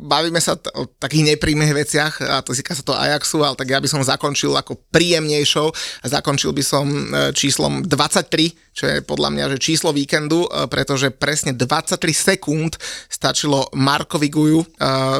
bavíme 0.10 0.42
sa 0.42 0.58
t- 0.58 0.72
o 0.74 0.90
takých 0.90 1.36
nepríjemných 1.36 1.78
veciach 1.78 2.14
a 2.26 2.42
to 2.42 2.58
týka 2.58 2.74
sa 2.74 2.82
to 2.82 2.98
Ajaxu, 2.98 3.44
ale 3.46 3.54
tak 3.54 3.70
ja 3.70 3.78
by 3.78 3.88
som 3.92 4.02
zakončil 4.02 4.56
ako 4.58 4.79
príjemnejšou 4.90 5.68
zakončil 6.06 6.52
by 6.56 6.64
som 6.66 6.86
e, 6.90 7.32
číslom 7.36 7.86
23, 7.86 8.74
čo 8.74 8.84
je 8.88 8.98
podľa 9.04 9.30
mňa 9.36 9.46
že 9.56 9.58
číslo 9.60 9.94
víkendu, 9.94 10.48
e, 10.48 10.66
pretože 10.72 11.12
presne 11.14 11.54
23 11.54 12.00
sekúnd 12.14 12.80
stačilo 13.12 13.70
Markovi 13.76 14.32
Guju 14.32 14.62
e, 14.64 14.68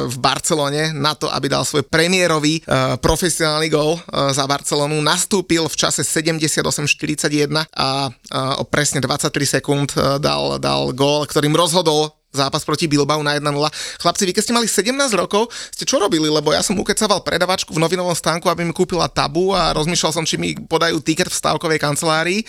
v 0.08 0.16
Barcelone 0.18 0.96
na 0.96 1.14
to, 1.14 1.28
aby 1.30 1.46
dal 1.46 1.62
svoj 1.62 1.86
premiérový 1.86 2.62
profesionálny 3.00 3.68
gól 3.70 3.98
e, 3.98 4.00
za 4.34 4.44
Barcelonu. 4.48 4.98
Nastúpil 5.00 5.68
v 5.68 5.76
čase 5.76 6.02
78-41 6.02 7.68
a 7.76 8.10
o 8.60 8.64
presne 8.66 9.02
23 9.02 9.60
sekúnd 9.60 9.94
dal, 10.22 10.58
dal 10.58 10.92
gól, 10.94 11.26
ktorým 11.26 11.54
rozhodol 11.54 12.19
zápas 12.30 12.62
proti 12.62 12.86
Bilbao 12.86 13.20
na 13.22 13.36
1-0. 13.38 13.46
Chlapci, 14.02 14.22
vy 14.26 14.32
keď 14.34 14.42
ste 14.46 14.56
mali 14.56 14.66
17 14.70 14.94
rokov, 15.18 15.50
ste 15.74 15.84
čo 15.86 15.98
robili? 15.98 16.30
Lebo 16.30 16.54
ja 16.54 16.62
som 16.62 16.78
ukecaval 16.78 17.22
predavačku 17.26 17.74
v 17.74 17.82
novinovom 17.82 18.14
stánku, 18.14 18.46
aby 18.46 18.62
mi 18.62 18.74
kúpila 18.74 19.10
tabu 19.10 19.50
a 19.54 19.74
rozmýšľal 19.74 20.12
som, 20.14 20.24
či 20.26 20.38
mi 20.38 20.54
podajú 20.54 21.02
tiket 21.02 21.28
v 21.28 21.38
stávkovej 21.38 21.78
kancelárii. 21.82 22.40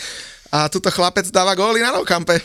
A 0.52 0.68
tuto 0.68 0.92
chlapec 0.92 1.32
dáva 1.32 1.56
góly 1.56 1.80
na 1.82 1.96
Noukampe. 1.96 2.38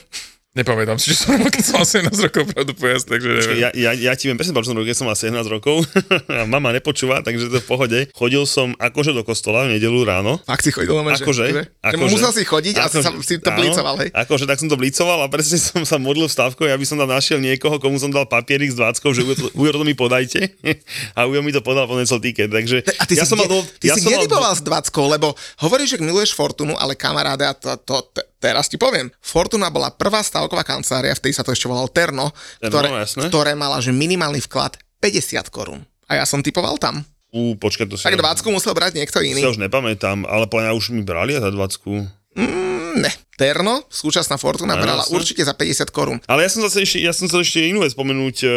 Nepamätám 0.56 0.96
si, 0.96 1.12
čo 1.12 1.28
som 1.28 1.36
robil, 1.36 1.52
keď 1.52 1.64
som 1.68 1.74
mal 1.76 1.84
17 1.84 2.26
rokov, 2.32 2.42
pravdu 2.48 2.72
povedať, 2.72 3.04
takže 3.04 3.28
neviem. 3.28 3.58
Ja, 3.60 3.68
ja, 3.76 3.90
ja 3.92 4.12
ti 4.16 4.32
viem 4.32 4.40
presne 4.40 4.56
povedať, 4.56 4.72
keď 4.72 4.96
som 4.96 5.04
mal 5.04 5.18
17 5.20 5.36
rokov 5.52 5.84
mama 6.56 6.72
nepočúva, 6.72 7.20
takže 7.20 7.52
to 7.52 7.60
v 7.60 7.68
pohode. 7.68 7.98
Chodil 8.16 8.40
som 8.48 8.72
akože 8.80 9.12
do 9.12 9.20
kostola 9.20 9.68
v 9.68 9.76
nedelu 9.76 10.00
ráno. 10.08 10.40
Ak 10.48 10.64
si 10.64 10.72
chodil, 10.72 10.96
Akože, 10.96 11.44
že, 11.44 11.68
že 11.68 11.92
akože. 11.92 12.08
musel 12.08 12.32
si 12.32 12.42
chodiť 12.48 12.74
a 12.80 12.88
Akože, 12.88 13.04
sa, 13.04 13.10
si 13.20 13.36
to 13.36 13.52
áno, 13.52 13.58
blícoval, 13.60 13.94
hej? 14.00 14.08
Akože 14.16 14.44
tak 14.48 14.56
som 14.56 14.72
to 14.72 14.80
blícoval 14.80 15.18
a 15.20 15.28
presne 15.28 15.60
som 15.60 15.84
sa 15.84 16.00
modlil 16.00 16.24
v 16.24 16.32
stávku, 16.32 16.64
ja 16.64 16.80
by 16.80 16.86
som 16.88 16.96
tam 16.96 17.12
našiel 17.12 17.36
niekoho, 17.36 17.76
komu 17.76 18.00
som 18.00 18.08
dal 18.08 18.24
papierik 18.24 18.72
s 18.72 18.80
dvackou, 18.80 19.12
že 19.12 19.28
ujo, 19.52 19.70
to 19.76 19.84
mi 19.84 19.92
podajte 19.92 20.56
a 21.20 21.28
ujo 21.28 21.44
mi 21.44 21.52
to 21.52 21.60
podal, 21.60 21.84
ponesol 21.84 22.16
tiket, 22.16 22.48
takže 22.48 22.80
A 22.96 23.04
ty 23.04 23.20
ja 23.20 23.28
si, 23.28 23.36
som 23.36 23.36
mal, 23.36 23.48
ty 23.76 23.92
ja 23.92 24.00
si 24.00 24.08
som 24.08 24.08
mal, 24.08 24.56
s 24.56 24.64
20, 24.64 24.88
lebo 25.20 25.36
hovoríš, 25.60 25.96
že 25.96 25.98
miluješ 26.00 26.32
Fortunu, 26.32 26.72
ale 26.80 26.96
kamaráde, 26.96 27.44
a 27.44 27.52
to, 27.52 27.76
to, 27.84 28.00
te- 28.16 28.24
teraz 28.40 28.70
ti 28.70 28.78
poviem, 28.78 29.10
Fortuna 29.20 29.68
bola 29.68 29.90
prvá 29.90 30.22
stavková 30.46 30.62
kancelária, 30.62 31.10
vtedy 31.12 31.34
sa 31.34 31.42
to 31.42 31.50
ešte 31.50 31.66
volalo 31.66 31.90
Terno, 31.90 32.30
Terno, 32.56 32.70
ktoré, 32.70 32.88
jasné. 32.94 33.26
ktoré 33.26 33.52
mala 33.52 33.82
že 33.82 33.90
minimálny 33.90 34.38
vklad 34.40 34.78
50 34.98 35.50
korún. 35.50 35.82
A 36.06 36.14
ja 36.14 36.24
som 36.24 36.38
typoval 36.38 36.78
tam. 36.78 37.02
Ú, 37.28 37.58
počkaj, 37.58 37.90
to 37.90 37.98
si, 37.98 38.06
Tak 38.06 38.14
ja- 38.14 38.22
20 38.22 38.46
musel 38.48 38.70
brať 38.72 38.94
niekto 38.94 39.18
si 39.18 39.34
iný. 39.34 39.42
ja 39.42 39.50
už 39.50 39.58
nepamätám, 39.58 40.22
ale 40.24 40.46
mňa 40.62 40.70
už 40.72 40.94
mi 40.94 41.02
brali 41.02 41.34
za 41.34 41.50
20 41.50 42.06
Mm, 42.36 43.00
ne. 43.00 43.10
Terno, 43.36 43.84
súčasná 43.86 44.36
Fortuna, 44.36 44.74
No, 44.74 44.80
brala 44.80 45.04
určite 45.08 45.40
za 45.40 45.52
50 45.52 45.92
korún. 45.92 46.16
Ale 46.24 46.42
ja 46.42 46.50
som 46.50 46.64
zase 46.64 46.80
ešte, 46.82 46.98
ja 46.98 47.12
som 47.12 47.28
chcel 47.28 47.44
ešte 47.44 47.60
inú 47.62 47.84
vec 47.84 47.92
spomenúť, 47.92 48.36
e, 48.42 48.48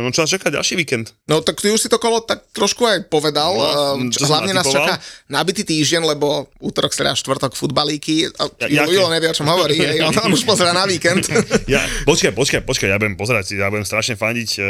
no 0.00 0.08
čo 0.08 0.20
nás 0.20 0.28
čaká 0.28 0.48
ďalší 0.48 0.76
víkend. 0.76 1.16
No 1.24 1.40
tak 1.40 1.58
ty 1.58 1.68
už 1.68 1.80
si 1.80 1.88
to 1.88 1.96
kolo 1.96 2.20
tak 2.20 2.44
trošku 2.52 2.84
aj 2.84 3.08
povedal. 3.08 3.56
No, 3.56 3.70
No, 3.98 4.12
čo 4.12 4.24
som 4.24 4.36
hlavne 4.36 4.52
nás 4.52 4.68
čaká 4.68 5.00
nabitý 5.26 5.64
týždeň, 5.64 6.04
lebo 6.06 6.52
útorok, 6.58 6.92
streda, 6.92 7.12
štvrtok 7.12 7.52
futbalíky. 7.52 8.28
Ja- 8.68 8.84
Julo, 8.84 9.08
nevie, 9.08 9.28
o 9.28 9.34
čom 9.34 9.48
hovorí. 9.48 9.80
hej, 9.80 10.04
on 10.04 10.12
tam 10.12 10.28
už 10.28 10.44
pozera 10.44 10.70
na 10.70 10.84
víkend. 10.84 11.24
Ja, 11.64 11.80
počkaj, 12.04 12.36
počkaj, 12.36 12.60
počkaj, 12.62 12.88
ja 12.90 12.98
budem 12.98 13.16
pozerať 13.16 13.56
ja 13.56 13.68
budem 13.68 13.86
strašne 13.86 14.12
fandiť. 14.12 14.50
Uh, 14.58 14.64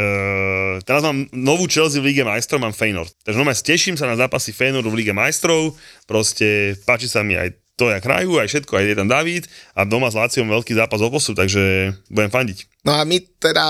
teraz 0.84 1.02
mám 1.02 1.26
novú 1.32 1.66
Chelsea 1.66 1.98
v 1.98 2.12
Lige 2.12 2.22
majstrov, 2.22 2.60
mám 2.60 2.70
Feyenoord. 2.70 3.10
Takže 3.22 3.34
normálne 3.34 3.58
teším 3.58 3.96
sa 3.96 4.06
na 4.06 4.14
zápasy 4.14 4.52
Feyenordu 4.52 4.86
v 4.86 5.02
Lige 5.02 5.10
majstrov, 5.10 5.74
proste 6.04 6.78
páči 6.84 7.06
sa 7.06 7.22
mi 7.22 7.34
aj 7.34 7.61
to 7.74 7.88
jak 7.88 8.00
hrajú, 8.00 8.36
aj 8.36 8.48
všetko, 8.48 8.72
aj 8.72 8.84
je 8.84 8.94
tam 8.94 9.08
David 9.08 9.44
a 9.72 9.82
doma 9.82 10.06
s 10.06 10.14
Láciom 10.14 10.44
veľký 10.44 10.72
zápas 10.72 10.98
o 10.98 11.08
postup, 11.08 11.34
takže 11.34 11.60
budem 12.06 12.28
fandiť. 12.28 12.68
No 12.82 12.92
a 12.92 13.02
my 13.02 13.16
teda, 13.38 13.64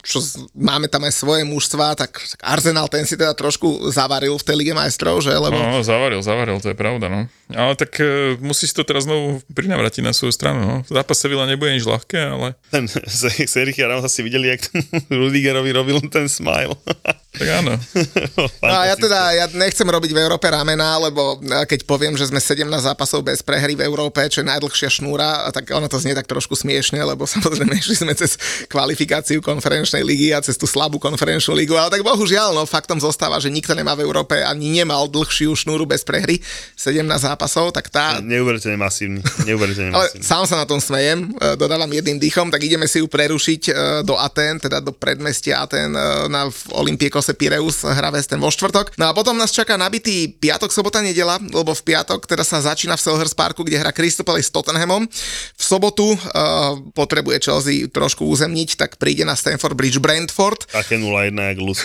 čo 0.00 0.18
z- 0.18 0.44
máme 0.52 0.86
tam 0.86 1.02
aj 1.02 1.14
svoje 1.14 1.42
mužstva, 1.42 1.94
tak, 1.94 2.10
tak 2.12 2.40
Arsenal 2.42 2.86
ten 2.86 3.02
si 3.02 3.14
teda 3.14 3.32
trošku 3.32 3.64
zavaril 3.88 4.34
v 4.34 4.42
tej 4.42 4.56
Lige 4.56 4.72
majstrov, 4.72 5.18
že? 5.18 5.32
Lebo 5.32 5.54
No, 5.54 5.80
zavaril, 5.80 6.20
zavaril, 6.20 6.58
to 6.58 6.68
je 6.68 6.76
pravda, 6.76 7.06
no. 7.06 7.20
Ale 7.48 7.72
tak 7.74 7.94
e, 7.96 8.34
musí 8.38 8.66
si 8.66 8.72
to 8.72 8.82
teraz 8.82 9.06
znovu 9.06 9.40
prinavrátiť 9.48 10.02
na 10.02 10.10
svoju 10.10 10.30
stranu, 10.30 10.60
no. 10.60 10.76
Zápas 10.84 11.16
Sevilla 11.16 11.42
nebude 11.44 11.72
nič 11.72 11.82
ľahké, 11.82 12.18
ale 12.18 12.58
Ten 12.68 12.90
Sergio 13.48 13.86
Ramos 13.86 14.04
asi 14.04 14.20
videli, 14.20 14.50
jak 14.50 14.66
Rudigerovi 15.10 15.70
robil 15.70 15.98
ten 16.06 16.26
smile. 16.26 16.74
tak 17.30 17.48
áno. 17.62 17.78
No 18.60 18.76
ja 18.86 18.94
teda 18.94 19.18
ja 19.34 19.46
nechcem 19.50 19.86
robiť 19.86 20.10
v 20.14 20.22
Európe 20.22 20.46
ramená, 20.46 20.98
lebo 20.98 21.38
keď 21.42 21.86
poviem, 21.86 22.14
že 22.14 22.28
sme 22.30 22.38
17 22.38 22.66
zápasov 22.66 23.22
bez 23.22 23.42
prehry 23.42 23.74
v 23.74 23.86
Európe, 23.86 24.22
čo 24.30 24.42
je 24.42 24.50
najdlhšia 24.50 25.00
šnúra, 25.00 25.48
tak 25.50 25.70
ono 25.70 25.86
to 25.90 25.98
znie 25.98 26.14
tak 26.14 26.26
trošku 26.26 26.54
smiešne, 26.54 26.98
lebo 27.02 27.26
samozrejme 27.34 27.74
išli 27.78 28.06
sme 28.06 28.12
cez 28.14 28.38
kvalifikáciu 28.66 29.42
konferenčnej 29.42 30.02
ligy 30.02 30.34
a 30.34 30.42
cez 30.42 30.58
tú 30.58 30.66
slabú 30.66 30.98
konferenčnú 30.98 31.54
ligu, 31.54 31.74
ale 31.74 31.90
tak 31.90 32.02
bohužiaľ, 32.02 32.54
no 32.54 32.62
faktom 32.66 32.98
zostáva, 32.98 33.38
že 33.38 33.50
nikto 33.50 33.74
nemá 33.74 33.94
v 33.94 34.04
Európe 34.06 34.42
ani 34.42 34.82
nemal 34.82 35.06
dlhšiu 35.10 35.54
šnúru 35.54 35.86
bez 35.86 36.02
prehry, 36.06 36.42
17 36.78 37.06
zápasov, 37.06 37.74
tak 37.74 37.90
tá, 37.90 38.18
Neuveriteľne 38.20 38.78
masívny. 38.78 39.20
Neuveriteľne 39.46 39.90
ale 39.96 40.06
masívny. 40.10 40.26
sám 40.26 40.44
sa 40.46 40.56
na 40.60 40.66
tom 40.66 40.78
smejem, 40.78 41.30
e, 41.34 41.56
dodávam 41.58 41.90
jedným 41.90 42.18
dýchom, 42.20 42.50
tak 42.50 42.62
ideme 42.62 42.86
si 42.86 43.02
ju 43.02 43.06
prerušiť 43.06 43.62
e, 43.68 43.72
do 44.06 44.14
Atén, 44.18 44.62
teda 44.62 44.82
do 44.82 44.94
predmestia 44.94 45.64
Atén 45.64 45.90
e, 45.94 46.28
na 46.30 46.50
v 46.50 46.60
Olympiekose 47.20 47.36
Pireus, 47.36 47.84
hra 47.84 48.08
West 48.08 48.32
Ham 48.32 48.40
vo 48.40 48.48
štvrtok. 48.48 48.96
No 48.96 49.04
a 49.08 49.12
potom 49.12 49.36
nás 49.36 49.52
čaká 49.52 49.76
nabitý 49.76 50.32
piatok, 50.40 50.72
sobota, 50.72 51.04
nedela, 51.04 51.36
lebo 51.36 51.76
v 51.76 51.82
piatok 51.84 52.24
teda 52.24 52.40
sa 52.40 52.64
začína 52.64 52.96
v 52.96 53.04
Selhurst 53.04 53.36
Parku, 53.36 53.60
kde 53.60 53.76
hrá 53.76 53.92
Crystal 53.92 54.24
Palace 54.24 54.48
s 54.48 54.54
Tottenhamom. 54.54 55.04
V 55.56 55.62
sobotu 55.62 56.16
uh, 56.16 56.18
potrebuje 56.96 57.44
Chelsea 57.44 57.84
trošku 57.92 58.24
uzemniť, 58.24 58.80
tak 58.80 58.96
príde 58.96 59.28
na 59.28 59.36
Stamford 59.36 59.76
Bridge 59.76 60.00
Brentford. 60.00 60.64
Také 60.72 60.96
0-1 60.96 61.36
jak 61.36 61.58
Lus. 61.60 61.84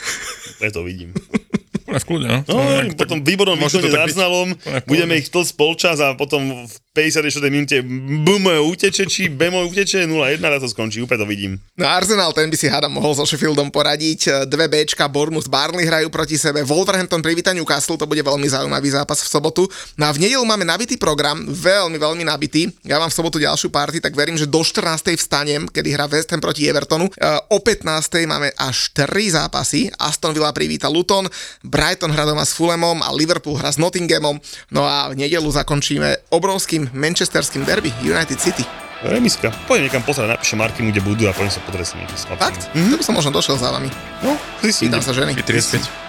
Preto 0.55 0.87
vidím. 0.87 1.11
Úplne 1.85 1.99
v 1.99 2.05
kľude, 2.07 2.25
no. 2.31 2.39
No, 2.47 2.55
To 2.55 2.63
nejak 2.63 2.97
potom 2.97 3.19
výbornom 3.21 3.59
to 3.59 3.77
výkone 3.77 3.91
s. 3.91 4.03
Arsenalom, 4.09 4.49
budeme 4.89 5.19
ich 5.19 5.27
tlc 5.29 5.51
polčas 5.53 5.99
a 6.01 6.17
potom 6.17 6.65
v 6.65 6.75
56. 6.95 7.43
minúte 7.51 7.83
BM 7.83 8.47
uteče, 8.71 9.03
či 9.03 9.27
BM 9.27 9.67
uteče 9.67 10.07
0-1 10.07 10.39
a 10.39 10.63
to 10.63 10.71
skončí, 10.71 11.03
úplne 11.03 11.19
to 11.19 11.27
vidím. 11.27 11.51
No 11.75 11.91
Arsenal, 11.91 12.31
ten 12.31 12.47
by 12.47 12.55
si 12.55 12.71
hádam 12.71 12.95
mohol 12.95 13.11
so 13.11 13.27
Sheffieldom 13.27 13.67
poradiť. 13.67 14.47
Dve 14.47 14.71
Bčka, 14.71 15.11
Bournemouth, 15.11 15.51
Barnley 15.51 15.83
hrajú 15.83 16.07
proti 16.07 16.39
sebe. 16.39 16.63
Wolverhampton 16.63 17.19
privíta 17.19 17.51
Newcastle, 17.51 17.99
to 17.99 18.07
bude 18.07 18.23
veľmi 18.23 18.47
zaujímavý 18.47 18.95
zápas 18.95 19.19
v 19.19 19.27
sobotu. 19.27 19.67
No 19.99 20.07
a 20.07 20.15
v 20.15 20.23
nedelu 20.23 20.39
máme 20.47 20.63
nabitý 20.63 20.95
program, 20.95 21.43
veľmi, 21.43 21.99
veľmi 21.99 22.23
nabitý. 22.23 22.71
Ja 22.87 22.95
mám 22.95 23.11
v 23.11 23.17
sobotu 23.19 23.43
ďalšiu 23.43 23.67
party, 23.75 23.99
tak 23.99 24.15
verím, 24.15 24.39
že 24.39 24.47
do 24.47 24.63
14. 24.63 25.19
vstanem, 25.19 25.67
kedy 25.67 25.91
hrá 25.91 26.07
West 26.07 26.31
Ham 26.31 26.39
proti 26.39 26.63
Evertonu. 26.71 27.11
E, 27.11 27.27
O 27.51 27.59
15. 27.59 28.23
máme 28.23 28.55
až 28.55 28.95
3 28.95 29.35
zápasy. 29.35 29.91
Aston 29.99 30.31
Villa 30.31 30.55
privíta 30.55 30.87
Luton, 30.87 31.27
Brighton 31.59 32.15
hrá 32.15 32.23
doma 32.23 32.47
s 32.47 32.55
Fulhamom 32.55 33.03
a 33.03 33.11
Liverpool 33.11 33.59
hrá 33.59 33.67
s 33.67 33.75
Nottinghamom. 33.75 34.39
No 34.71 34.87
a 34.87 35.11
v 35.11 35.19
nedelu 35.19 35.51
zakončíme 35.51 36.31
obrovským 36.31 36.84
manchesterským 36.93 37.63
derby 37.63 37.89
United 38.03 38.37
City. 38.37 38.65
Remiska. 39.05 39.53
Poďme 39.69 39.91
niekam 39.91 40.01
pozrieť, 40.01 40.33
napíšem 40.33 40.57
Markimu, 40.57 40.89
kde 40.89 41.03
budú 41.03 41.29
a 41.29 41.35
poďme 41.35 41.53
sa 41.53 41.61
pozrieť 41.61 41.87
si 41.93 41.95
niekde. 41.99 42.15
Fakt? 42.15 42.71
Mm-hmm. 42.73 42.89
To 42.89 42.95
by 42.97 43.03
som 43.05 43.13
možno 43.13 43.31
došiel 43.35 43.55
za 43.59 43.69
vami. 43.69 43.91
No, 44.25 44.33
zistím, 44.65 44.89
Pýtam 44.89 45.03
kde, 45.03 45.09
sa 45.09 45.13
ženy. 45.13 45.31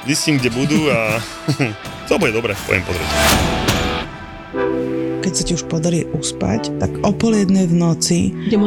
Zistím, 0.06 0.34
kde 0.40 0.50
budú 0.54 0.88
a 0.88 1.20
to 2.08 2.16
bude 2.16 2.32
dobre, 2.32 2.56
poďme 2.64 2.84
pozrieť. 2.88 3.10
keď 5.26 5.32
sa 5.34 5.42
ti 5.42 5.52
už 5.58 5.66
podarí 5.66 6.06
uspať, 6.14 6.78
tak 6.78 7.02
o 7.02 7.10
pol 7.10 7.34
jednej 7.34 7.66
v 7.66 7.74
noci 7.74 8.18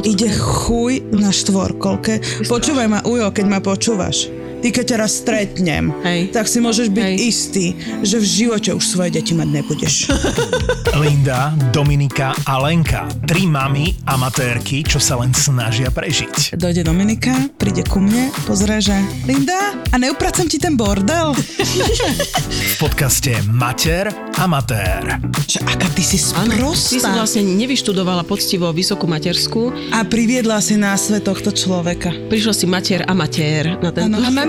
ide 0.03 0.29
chuj 0.35 0.99
na 1.15 1.31
štvorkolke. 1.31 2.19
Počúvaj 2.45 2.87
ma, 2.91 2.99
Ujo, 3.07 3.31
keď 3.31 3.45
ma 3.47 3.63
počúvaš. 3.63 4.27
Ty 4.59 4.67
keď 4.69 4.85
ťa 4.85 4.97
raz 4.97 5.13
stretnem, 5.15 5.95
Hej. 6.03 6.35
tak 6.35 6.45
si 6.45 6.59
môžeš 6.59 6.91
byť 6.91 7.05
Hej. 7.05 7.15
istý, 7.23 7.65
že 8.03 8.19
v 8.19 8.25
živote 8.27 8.69
už 8.71 8.83
svoje 8.83 9.09
deti 9.09 9.31
mať 9.31 9.47
nebudeš. 9.49 10.11
Linda, 10.99 11.55
Dominika 11.71 12.35
a 12.43 12.59
Lenka. 12.59 13.07
Tri 13.23 13.45
mami 13.45 13.95
amatérky, 14.03 14.83
čo 14.83 14.99
sa 14.99 15.15
len 15.15 15.31
snažia 15.31 15.87
prežiť. 15.87 16.59
Dojde 16.59 16.83
Dominika, 16.83 17.31
príde 17.55 17.85
ku 17.85 17.99
mne, 17.99 18.35
pozrie, 18.43 18.81
že 18.81 18.99
Linda, 19.23 19.79
a 19.89 19.95
neupracem 19.95 20.45
ti 20.45 20.57
ten 20.57 20.75
bordel? 20.75 21.31
V 21.31 22.75
podcaste 22.77 23.31
Mater 23.45 24.11
Amatér. 24.35 25.19
že 25.45 25.59
aká 25.61 25.87
ty 25.89 26.03
si 26.03 26.19
Áno, 26.33 26.51
ty 26.51 26.75
si 26.75 26.99
sprostá. 26.99 27.15
vlastne 27.15 27.41
nevyštudovala 27.47 28.23
poctivo 28.23 28.71
vysokú 28.71 29.07
materskú, 29.07 29.71
A 29.91 30.03
priviedla 30.03 30.59
si 30.59 30.75
na 30.75 30.95
svet 30.95 31.23
tohto 31.23 31.51
človeka. 31.51 32.11
prišla 32.27 32.53
si 32.53 32.65
mater 32.65 33.05
amatér 33.05 33.79
na 33.79 33.91
tento... 33.91 34.19
Áno. 34.19 34.48